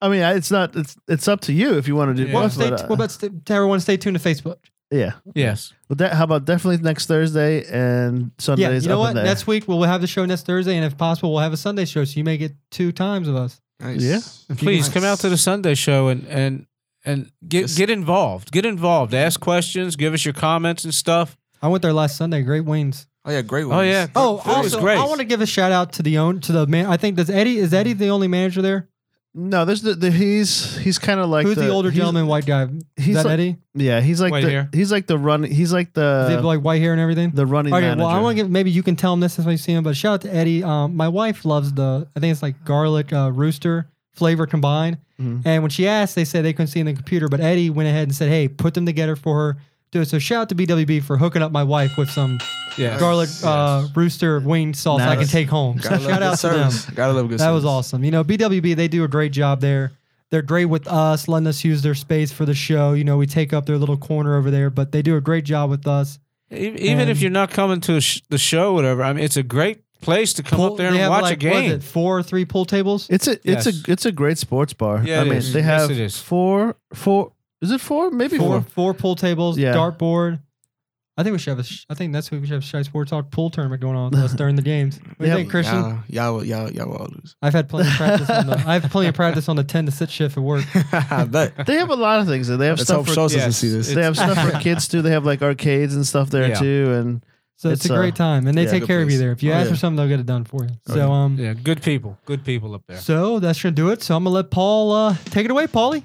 I 0.00 0.08
mean, 0.08 0.22
it's 0.22 0.50
not. 0.50 0.74
It's 0.74 0.96
it's 1.06 1.28
up 1.28 1.40
to 1.42 1.52
you 1.52 1.76
if 1.78 1.86
you 1.86 1.94
want 1.94 2.16
to 2.16 2.24
do 2.24 2.28
Yeah. 2.28 2.34
Well, 2.34 2.44
both. 2.44 2.52
stay, 2.54 2.70
but, 2.70 2.80
uh, 2.82 2.86
what 2.86 2.94
about 2.96 3.10
st- 3.12 3.44
to 3.46 3.52
everyone? 3.54 3.78
Stay 3.80 3.96
tuned 3.96 4.18
to 4.18 4.28
Facebook. 4.28 4.56
yeah. 4.90 5.12
Yes. 5.34 5.72
Well, 5.88 5.96
that, 5.96 6.14
how 6.14 6.24
about 6.24 6.44
definitely 6.44 6.82
next 6.82 7.06
Thursday 7.06 7.64
and 7.66 8.32
Sundays? 8.38 8.62
Yeah, 8.62 8.72
you 8.72 8.88
know 8.88 9.02
up 9.02 9.14
what? 9.14 9.22
Next 9.24 9.46
week 9.46 9.68
we'll 9.68 9.82
have 9.82 10.00
the 10.00 10.06
show 10.06 10.24
next 10.24 10.44
Thursday, 10.46 10.76
and 10.76 10.84
if 10.84 10.96
possible, 10.96 11.32
we'll 11.32 11.42
have 11.42 11.52
a 11.52 11.56
Sunday 11.58 11.84
show, 11.84 12.04
so 12.04 12.16
you 12.18 12.24
may 12.24 12.36
get 12.38 12.52
two 12.70 12.90
times 12.90 13.28
of 13.28 13.36
us. 13.36 13.60
Nice. 13.78 14.02
Yeah. 14.02 14.56
Please 14.56 14.88
come 14.88 15.04
out 15.04 15.18
to 15.20 15.28
the 15.28 15.38
Sunday 15.38 15.74
show 15.74 16.08
and 16.08 16.26
and 16.26 16.66
and 17.04 17.30
get 17.46 17.62
Just- 17.62 17.76
get 17.78 17.90
involved. 17.90 18.50
Get 18.52 18.64
involved. 18.64 19.14
Ask 19.14 19.40
questions. 19.40 19.96
Give 19.96 20.14
us 20.14 20.24
your 20.24 20.34
comments 20.34 20.84
and 20.84 20.94
stuff. 20.94 21.36
I 21.60 21.68
went 21.68 21.82
there 21.82 21.92
last 21.92 22.16
Sunday. 22.16 22.42
Great 22.42 22.64
wings. 22.64 23.06
Oh 23.24 23.30
yeah, 23.30 23.42
great 23.42 23.64
wings. 23.64 23.76
Oh 23.78 23.82
yeah. 23.82 24.06
Oh, 24.16 24.38
Food 24.38 24.48
was 24.48 24.74
also, 24.74 24.80
great. 24.80 24.98
I 24.98 25.04
want 25.04 25.18
to 25.20 25.24
give 25.24 25.40
a 25.40 25.46
shout 25.46 25.70
out 25.72 25.92
to 25.94 26.02
the 26.02 26.18
own 26.18 26.40
to 26.40 26.52
the 26.52 26.66
man. 26.66 26.86
I 26.86 26.96
think 26.96 27.16
does 27.16 27.30
Eddie 27.30 27.58
is 27.58 27.72
Eddie 27.72 27.92
the 27.92 28.08
only 28.08 28.28
manager 28.28 28.62
there? 28.62 28.88
no, 29.34 29.64
there's 29.64 29.80
the, 29.80 29.94
the 29.94 30.10
he's 30.10 30.76
he's 30.78 30.98
kind 30.98 31.18
of 31.18 31.26
like 31.30 31.46
Who's 31.46 31.56
the, 31.56 31.70
older 31.70 31.90
gentleman, 31.90 32.26
white 32.26 32.44
guy? 32.44 32.64
Is 32.96 33.04
he's 33.06 33.14
that 33.14 33.24
like- 33.24 33.32
Eddie? 33.32 33.56
Yeah, 33.74 34.00
he's 34.02 34.20
like 34.20 34.30
White 34.32 34.44
the 34.44 34.50
hair. 34.50 34.68
he's 34.74 34.92
like 34.92 35.06
the 35.06 35.16
run. 35.16 35.42
He's 35.44 35.72
like 35.72 35.94
Does 35.94 36.28
he 36.28 36.36
the 36.36 36.42
like 36.42 36.60
white 36.60 36.82
hair 36.82 36.92
and 36.92 37.00
everything? 37.00 37.30
the 37.30 37.46
running 37.46 37.72
Okay, 37.72 37.80
manager. 37.80 38.00
well, 38.00 38.08
I 38.10 38.20
want 38.20 38.36
to 38.36 38.42
give 38.42 38.50
maybe 38.50 38.70
you 38.70 38.82
can 38.82 38.94
tell 38.96 39.14
him 39.14 39.20
this 39.20 39.38
is 39.38 39.46
why 39.46 39.52
you 39.52 39.56
see 39.56 39.72
him, 39.72 39.84
but 39.84 39.96
shout 39.96 40.14
out 40.14 40.20
to 40.22 40.34
Eddie. 40.34 40.62
Um, 40.62 40.96
my 40.96 41.08
wife 41.08 41.44
loves 41.46 41.72
the 41.72 42.06
I 42.14 42.20
think 42.20 42.32
it's 42.32 42.42
like 42.42 42.62
garlic 42.64 43.10
uh, 43.14 43.30
rooster 43.32 43.88
flavor 44.12 44.46
combined. 44.46 44.98
Mhm. 45.20 45.42
And 45.44 45.62
when 45.62 45.70
she 45.70 45.86
asked, 45.88 46.14
they 46.14 46.24
said 46.24 46.44
they 46.44 46.52
couldn't 46.52 46.68
see 46.68 46.80
in 46.80 46.86
the 46.86 46.92
computer, 46.94 47.28
but 47.28 47.40
Eddie 47.40 47.70
went 47.70 47.88
ahead 47.88 48.04
and 48.04 48.14
said, 48.14 48.28
"Hey, 48.28 48.48
put 48.48 48.74
them 48.74 48.86
together 48.86 49.16
for 49.16 49.36
her." 49.38 49.56
Do 49.90 50.00
it. 50.00 50.08
So 50.08 50.18
shout 50.18 50.42
out 50.42 50.48
to 50.48 50.54
BWB 50.54 51.00
for 51.00 51.18
hooking 51.18 51.42
up 51.42 51.52
my 51.52 51.62
wife 51.62 51.98
with 51.98 52.08
some 52.10 52.38
Yeah. 52.78 52.98
garlic 52.98 53.28
uh, 53.44 53.86
rooster 53.94 54.40
wing 54.40 54.72
sauce 54.72 55.02
I 55.02 55.16
can 55.16 55.26
take 55.26 55.48
home. 55.48 55.78
So 55.80 55.98
shout 55.98 56.22
out 56.22 56.38
to 56.38 56.48
them. 56.48 56.72
Gotta 56.94 57.12
love 57.12 57.28
good 57.28 57.38
That 57.40 57.50
was 57.50 57.64
awesome. 57.66 58.02
You 58.02 58.10
know, 58.10 58.24
BWB 58.24 58.74
they 58.74 58.88
do 58.88 59.04
a 59.04 59.08
great 59.08 59.32
job 59.32 59.60
there. 59.60 59.92
They're 60.30 60.40
great 60.40 60.64
with 60.64 60.88
us, 60.88 61.28
letting 61.28 61.46
us 61.46 61.62
use 61.62 61.82
their 61.82 61.94
space 61.94 62.32
for 62.32 62.46
the 62.46 62.54
show. 62.54 62.94
You 62.94 63.04
know, 63.04 63.18
we 63.18 63.26
take 63.26 63.52
up 63.52 63.66
their 63.66 63.76
little 63.76 63.98
corner 63.98 64.34
over 64.36 64.50
there, 64.50 64.70
but 64.70 64.90
they 64.92 65.02
do 65.02 65.14
a 65.16 65.20
great 65.20 65.44
job 65.44 65.68
with 65.68 65.86
us. 65.86 66.18
E- 66.50 66.56
Even 66.68 67.00
And- 67.00 67.10
if 67.10 67.20
you're 67.20 67.30
not 67.30 67.50
coming 67.50 67.80
to 67.82 68.00
the 68.30 68.38
show, 68.38 68.72
whatever. 68.72 69.02
I 69.02 69.12
mean, 69.12 69.22
it's 69.24 69.36
a 69.36 69.42
great 69.42 69.82
place 70.02 70.34
to 70.34 70.42
come 70.42 70.58
Pool- 70.58 70.72
up 70.72 70.76
there 70.76 70.88
and 70.88 70.96
have, 70.96 71.10
watch 71.10 71.22
like, 71.22 71.42
a 71.42 71.48
what 71.48 71.56
is 71.56 71.62
game. 71.62 71.72
it, 71.72 71.82
four 71.82 72.18
or 72.18 72.22
three 72.22 72.44
pool 72.44 72.64
tables. 72.64 73.06
It's 73.08 73.26
a 73.28 73.32
it's 73.48 73.66
Yes. 73.66 73.66
a 73.88 73.92
it's 73.92 74.04
a 74.06 74.12
great 74.12 74.36
sports 74.38 74.72
bar. 74.74 75.02
Yeah, 75.04 75.20
I 75.20 75.22
it 75.22 75.24
mean, 75.24 75.34
is. 75.34 75.52
they 75.52 75.60
Yes, 75.60 75.66
have 75.82 75.90
it 75.90 75.98
is. 75.98 76.18
four 76.18 76.76
four. 76.92 77.32
Is 77.62 77.70
it 77.70 77.80
four? 77.80 78.10
Maybe 78.10 78.36
four, 78.38 78.60
four. 78.60 78.70
four 78.70 78.94
pool 78.94 79.14
tables, 79.16 79.56
Yeah. 79.56 79.72
dartboard. 79.74 80.40
I 81.16 81.22
think 81.22 81.32
we 81.34 81.38
should 81.38 81.50
have 81.50 81.58
a. 81.58 81.62
sh- 81.62 81.84
I 81.90 81.94
think 81.94 82.10
next 82.10 82.30
week 82.30 82.40
we 82.40 82.46
should 82.46 82.54
have 82.54 82.62
a 82.62 82.66
Shy 82.66 82.80
Sports 82.82 83.10
Talk 83.10 83.30
pool 83.30 83.50
tournament 83.50 83.82
going 83.82 83.96
on 83.96 84.10
with 84.10 84.18
us 84.20 84.32
during 84.34 84.56
the 84.56 84.62
games. 84.62 84.98
What 84.98 85.18
do 85.18 85.24
you 85.26 85.30
Yeah. 85.30 85.36
think, 85.36 85.50
Christian? 85.50 85.74
Y'all, 85.76 85.98
y'all, 86.08 86.34
will- 86.36 86.44
y'all, 86.44 86.70
y'all 86.72 86.86
will 86.88 86.96
all 86.96 87.08
lose. 87.12 87.36
I've 87.42 87.52
had 87.52 87.68
plenty 87.68 87.88
of 87.90 87.94
practice 87.96 88.30
on 88.30 88.46
the. 88.46 88.58
I 88.66 88.78
have 88.78 88.90
plenty 88.90 89.08
of 89.08 89.14
practice 89.14 89.46
on 89.48 89.56
the 89.56 89.62
ten 89.64 89.84
to 89.84 89.92
sit 89.92 90.10
shift 90.10 90.38
at 90.38 90.42
work. 90.42 90.64
I 90.92 91.24
bet. 91.24 91.66
They 91.66 91.74
have 91.76 91.90
a 91.90 91.94
lot 91.96 92.20
of 92.20 92.26
things. 92.26 92.48
there. 92.48 92.56
They 92.56 92.66
have 92.66 92.78
Let's 92.78 92.88
stuff 92.88 92.96
hope 93.00 93.06
for 93.08 93.12
Schultz 93.12 93.34
doesn't 93.34 93.48
Yes. 93.50 93.56
see 93.58 93.68
this. 93.68 93.92
they 93.94 94.02
have 94.02 94.16
stuff 94.16 94.38
for 94.50 94.58
kids 94.58 94.88
too. 94.88 95.02
They 95.02 95.10
have 95.10 95.26
like 95.26 95.42
arcades 95.42 95.94
and 95.94 96.06
stuff 96.06 96.30
there 96.30 96.48
Yeah. 96.48 96.54
too. 96.58 96.92
And 96.96 97.24
So 97.62 97.68
it's, 97.68 97.84
It's, 97.84 97.94
a 97.94 97.96
great 97.96 98.14
uh, 98.14 98.16
time, 98.16 98.48
and 98.48 98.58
they 98.58 98.64
yeah, 98.64 98.70
take 98.72 98.80
good 98.80 98.86
care 98.88 99.02
of 99.02 99.08
you 99.08 99.18
there. 99.18 99.30
If 99.30 99.40
you 99.40 99.52
Oh, 99.52 99.54
ask 99.54 99.66
yeah. 99.66 99.70
for 99.70 99.76
something, 99.78 99.96
they'll 99.96 100.08
get 100.08 100.18
it 100.18 100.26
done 100.26 100.42
for 100.42 100.64
you. 100.64 100.70
Oh, 100.88 100.94
so 100.94 101.12
um, 101.12 101.36
yeah, 101.38 101.54
good 101.54 101.80
people. 101.80 102.18
Good 102.24 102.44
people 102.44 102.74
up 102.74 102.82
there. 102.88 102.96
so 102.96 103.38
that's 103.38 103.62
gonna 103.62 103.72
do 103.72 103.90
it. 103.90 104.02
So 104.02 104.16
I'm 104.16 104.24
gonna 104.24 104.34
let 104.34 104.50
Paul 104.50 104.90
uh, 104.90 105.14
take 105.26 105.44
it 105.44 105.50
away, 105.52 105.68
Paulie. 105.68 106.02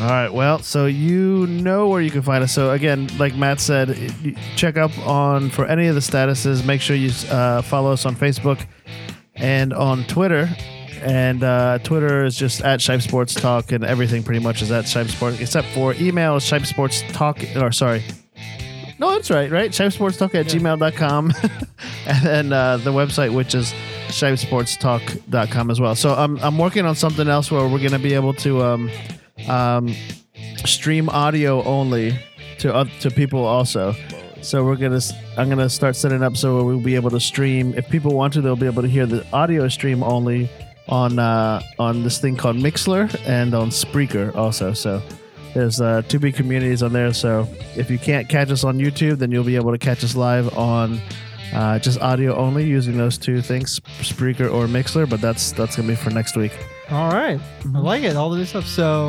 All 0.00 0.06
right. 0.08 0.32
Well, 0.32 0.60
so 0.60 0.86
you 0.86 1.48
know 1.48 1.88
where 1.88 2.00
you 2.00 2.12
can 2.12 2.22
find 2.22 2.44
us. 2.44 2.52
So 2.52 2.70
again, 2.70 3.08
like 3.18 3.34
Matt 3.34 3.58
said, 3.58 4.14
check 4.54 4.76
up 4.76 4.96
on 5.04 5.50
for 5.50 5.66
any 5.66 5.88
of 5.88 5.96
the 5.96 6.00
statuses. 6.00 6.64
Make 6.64 6.80
sure 6.80 6.94
you 6.94 7.10
uh, 7.28 7.62
follow 7.62 7.90
us 7.90 8.06
on 8.06 8.14
Facebook 8.14 8.64
and 9.34 9.72
on 9.72 10.04
Twitter. 10.04 10.48
And 11.02 11.42
uh, 11.42 11.80
Twitter 11.82 12.24
is 12.24 12.36
just 12.36 12.60
at 12.62 12.78
Shipe 12.78 13.02
Sports 13.02 13.34
Talk, 13.34 13.72
and 13.72 13.82
everything 13.84 14.22
pretty 14.22 14.40
much 14.40 14.62
is 14.62 14.70
at 14.70 14.84
Shipe 14.84 15.10
Sports, 15.10 15.40
except 15.40 15.66
for 15.74 15.92
email 15.94 16.36
is 16.36 16.44
Shipe 16.44 16.66
Sports 16.66 17.02
Talk. 17.12 17.40
Or 17.56 17.72
sorry, 17.72 18.04
no, 18.98 19.12
that's 19.12 19.30
right, 19.30 19.50
right? 19.50 19.70
Shipe 19.70 19.92
Sports 19.92 20.16
Talk 20.16 20.34
at 20.34 20.46
gmail.com. 20.46 21.32
and 22.06 22.24
then 22.24 22.52
uh, 22.52 22.76
the 22.78 22.92
website, 22.92 23.34
which 23.34 23.54
is 23.54 23.72
shipesportstalk.com 24.08 25.70
as 25.70 25.80
well. 25.80 25.94
So 25.94 26.14
I'm, 26.14 26.38
I'm 26.38 26.58
working 26.58 26.86
on 26.86 26.94
something 26.94 27.28
else 27.28 27.50
where 27.50 27.62
we're 27.62 27.78
going 27.78 27.92
to 27.92 27.98
be 27.98 28.14
able 28.14 28.34
to. 28.34 28.62
Um, 28.62 28.90
um, 29.48 29.94
stream 30.64 31.08
audio 31.08 31.62
only 31.64 32.18
to 32.58 32.74
oth- 32.74 33.00
to 33.00 33.10
people 33.10 33.44
also. 33.44 33.94
So 34.42 34.64
we're 34.64 34.76
gonna 34.76 35.00
I'm 35.36 35.48
gonna 35.48 35.70
start 35.70 35.96
setting 35.96 36.22
up 36.22 36.36
so 36.36 36.62
we'll 36.64 36.80
be 36.80 36.94
able 36.94 37.10
to 37.10 37.20
stream. 37.20 37.74
If 37.76 37.88
people 37.88 38.14
want 38.14 38.34
to, 38.34 38.40
they'll 38.40 38.56
be 38.56 38.66
able 38.66 38.82
to 38.82 38.88
hear 38.88 39.06
the 39.06 39.26
audio 39.32 39.68
stream 39.68 40.02
only 40.02 40.50
on 40.88 41.18
uh, 41.18 41.62
on 41.78 42.02
this 42.02 42.18
thing 42.18 42.36
called 42.36 42.56
Mixlr 42.56 43.14
and 43.26 43.54
on 43.54 43.70
Spreaker 43.70 44.34
also. 44.34 44.72
So 44.72 45.02
there's 45.54 45.80
uh, 45.80 46.02
two 46.08 46.18
big 46.18 46.34
communities 46.34 46.82
on 46.82 46.92
there. 46.92 47.12
So 47.12 47.48
if 47.76 47.90
you 47.90 47.98
can't 47.98 48.28
catch 48.28 48.50
us 48.50 48.64
on 48.64 48.78
YouTube, 48.78 49.18
then 49.18 49.30
you'll 49.30 49.44
be 49.44 49.56
able 49.56 49.72
to 49.72 49.78
catch 49.78 50.02
us 50.04 50.14
live 50.16 50.56
on. 50.56 51.00
Uh, 51.52 51.78
just 51.78 52.00
audio 52.00 52.34
only 52.36 52.66
using 52.66 52.96
those 52.96 53.16
two 53.16 53.40
things, 53.40 53.78
Spreaker 54.00 54.52
or 54.52 54.66
Mixlr, 54.66 55.08
but 55.08 55.20
that's 55.20 55.52
that's 55.52 55.76
gonna 55.76 55.86
be 55.88 55.94
for 55.94 56.10
next 56.10 56.36
week. 56.36 56.52
All 56.90 57.12
right, 57.12 57.38
I 57.74 57.78
like 57.78 58.02
it. 58.02 58.16
All 58.16 58.32
of 58.32 58.38
this 58.38 58.48
stuff. 58.50 58.66
So 58.66 59.08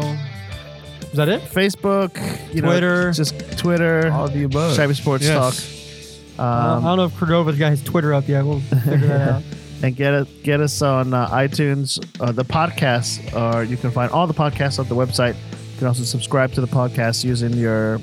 is 1.01 1.13
that 1.13 1.27
it? 1.27 1.41
Facebook, 1.41 2.15
you 2.53 2.61
Twitter. 2.61 3.05
know, 3.07 3.11
just 3.13 3.57
Twitter, 3.57 4.11
All 4.11 4.25
of 4.25 4.33
the 4.33 4.43
above. 4.43 4.75
Shabby 4.75 4.93
Sports 4.93 5.23
Yes. 5.25 5.33
Talk. 5.33 6.39
Uh, 6.39 6.43
Um, 6.77 6.85
I 6.85 6.87
don't 6.89 6.97
know 6.97 7.05
if 7.05 7.13
Cordova's 7.13 7.57
got 7.57 7.71
his 7.71 7.81
Twitter 7.81 8.13
up 8.13 8.27
yet. 8.27 8.45
We'll 8.45 8.59
figure 8.59 9.07
that 9.07 9.29
out. 9.29 9.43
and 9.83 9.95
get 9.95 10.13
it, 10.13 10.43
get 10.43 10.59
us 10.59 10.81
on 10.83 11.13
uh, 11.15 11.27
iTunes. 11.29 11.97
Uh, 12.19 12.31
the 12.31 12.45
podcasts 12.45 13.33
are 13.35 13.63
you 13.63 13.77
can 13.77 13.89
find 13.89 14.11
all 14.11 14.27
the 14.27 14.33
podcasts 14.33 14.77
on 14.77 14.87
the 14.87 14.95
website. 14.95 15.35
You 15.75 15.79
can 15.79 15.87
also 15.87 16.03
subscribe 16.03 16.53
to 16.53 16.61
the 16.61 16.67
podcast 16.67 17.25
using 17.25 17.51
your 17.53 17.99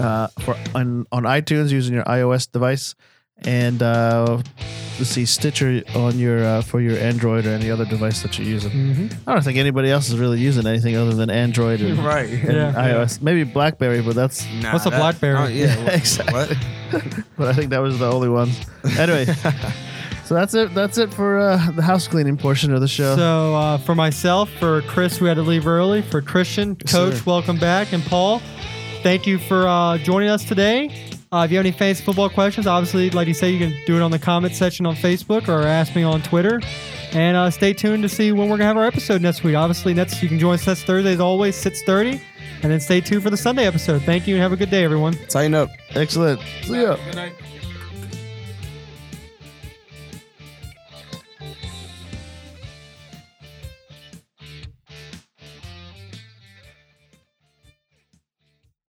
uh, 0.00 0.28
for 0.40 0.56
on 0.74 1.06
on 1.12 1.24
iTunes 1.24 1.70
using 1.70 1.94
your 1.94 2.04
iOS 2.04 2.50
device, 2.50 2.94
and 3.42 3.82
uh, 3.82 4.40
let's 4.98 5.10
see 5.10 5.26
Stitcher 5.26 5.82
on 5.94 6.18
your 6.18 6.42
uh, 6.42 6.62
for 6.62 6.80
your 6.80 6.96
Android 6.98 7.44
or 7.44 7.50
any 7.50 7.70
other 7.70 7.84
device 7.84 8.22
that 8.22 8.38
you're 8.38 8.48
using. 8.48 8.70
hmm 8.70 9.06
I 9.26 9.34
don't 9.34 9.44
think 9.44 9.58
anybody 9.58 9.90
else 9.90 10.08
is 10.08 10.18
really 10.18 10.38
using 10.40 10.66
anything 10.66 10.96
other 10.96 11.12
than 11.12 11.28
Android 11.28 11.82
and, 11.82 11.98
Right. 12.14 12.30
and 12.30 12.56
Yeah. 12.56 12.72
iOS. 12.72 13.20
Maybe 13.20 13.44
BlackBerry, 13.44 14.00
but 14.00 14.14
that's 14.14 14.46
Nah, 14.62 14.72
What's 14.72 14.86
a 14.86 14.90
that- 14.90 14.98
Blackberry? 14.98 15.36
Oh, 15.38 15.46
yeah. 15.46 15.66
Yeah, 15.76 15.84
what- 15.84 15.94
exactly. 15.94 16.34
What? 16.34 16.56
but 17.36 17.48
I 17.48 17.52
think 17.52 17.68
that 17.70 17.82
was 17.82 17.98
the 17.98 18.10
only 18.10 18.30
one. 18.30 18.50
Anyway, 18.96 19.26
so 20.28 20.34
that's 20.34 20.52
it. 20.52 20.74
That's 20.74 20.98
it 20.98 21.12
for 21.12 21.38
uh, 21.40 21.70
the 21.70 21.80
house 21.80 22.06
cleaning 22.06 22.36
portion 22.36 22.70
of 22.74 22.82
the 22.82 22.88
show. 22.88 23.16
So 23.16 23.54
uh, 23.54 23.78
for 23.78 23.94
myself, 23.94 24.50
for 24.60 24.82
Chris, 24.82 25.22
we 25.22 25.28
had 25.28 25.34
to 25.34 25.42
leave 25.42 25.66
early. 25.66 26.02
For 26.02 26.20
Christian, 26.20 26.76
Yes, 26.84 26.92
Coach, 26.92 27.14
sir. 27.14 27.22
welcome 27.24 27.58
back, 27.58 27.94
and 27.94 28.02
Paul, 28.04 28.42
thank 29.02 29.26
you 29.26 29.38
for 29.38 29.66
uh, 29.66 29.96
joining 29.96 30.28
us 30.28 30.44
today. 30.44 30.90
Uh, 31.32 31.44
if 31.46 31.50
you 31.50 31.56
have 31.56 31.64
any 31.64 31.72
fantasy 31.72 32.04
football 32.04 32.28
questions, 32.28 32.66
obviously, 32.66 33.08
like 33.10 33.26
you 33.26 33.32
say, 33.34 33.50
you 33.50 33.58
can 33.58 33.74
do 33.86 33.96
it 33.96 34.02
on 34.02 34.10
the 34.10 34.18
comment 34.18 34.54
section 34.54 34.84
on 34.84 34.94
Facebook 34.96 35.48
or 35.48 35.62
ask 35.62 35.96
me 35.96 36.02
on 36.02 36.20
Twitter. 36.22 36.60
And 37.12 37.38
uh, 37.38 37.50
stay 37.50 37.72
tuned 37.72 38.02
to 38.02 38.08
see 38.08 38.32
when 38.32 38.50
we're 38.50 38.58
gonna 38.58 38.66
have 38.68 38.76
our 38.76 38.84
episode 38.86 39.22
next 39.22 39.42
week. 39.44 39.54
Obviously, 39.56 39.94
next 39.94 40.22
you 40.22 40.28
can 40.28 40.38
join 40.38 40.54
us 40.54 40.66
next 40.66 40.84
Thursday 40.84 41.14
as 41.14 41.20
always, 41.20 41.56
six 41.56 41.82
thirty, 41.82 42.20
and 42.62 42.70
then 42.70 42.80
stay 42.80 43.00
tuned 43.00 43.22
for 43.22 43.30
the 43.30 43.36
Sunday 43.36 43.66
episode. 43.66 44.02
Thank 44.02 44.26
you 44.26 44.34
and 44.34 44.42
have 44.42 44.52
a 44.52 44.56
good 44.56 44.68
day, 44.68 44.84
everyone. 44.84 45.14
Tighten 45.28 45.54
up. 45.54 45.70
Excellent. 45.94 46.40
See 46.64 46.82
ya. 46.82 46.96
Good 47.06 47.16
night. 47.16 47.32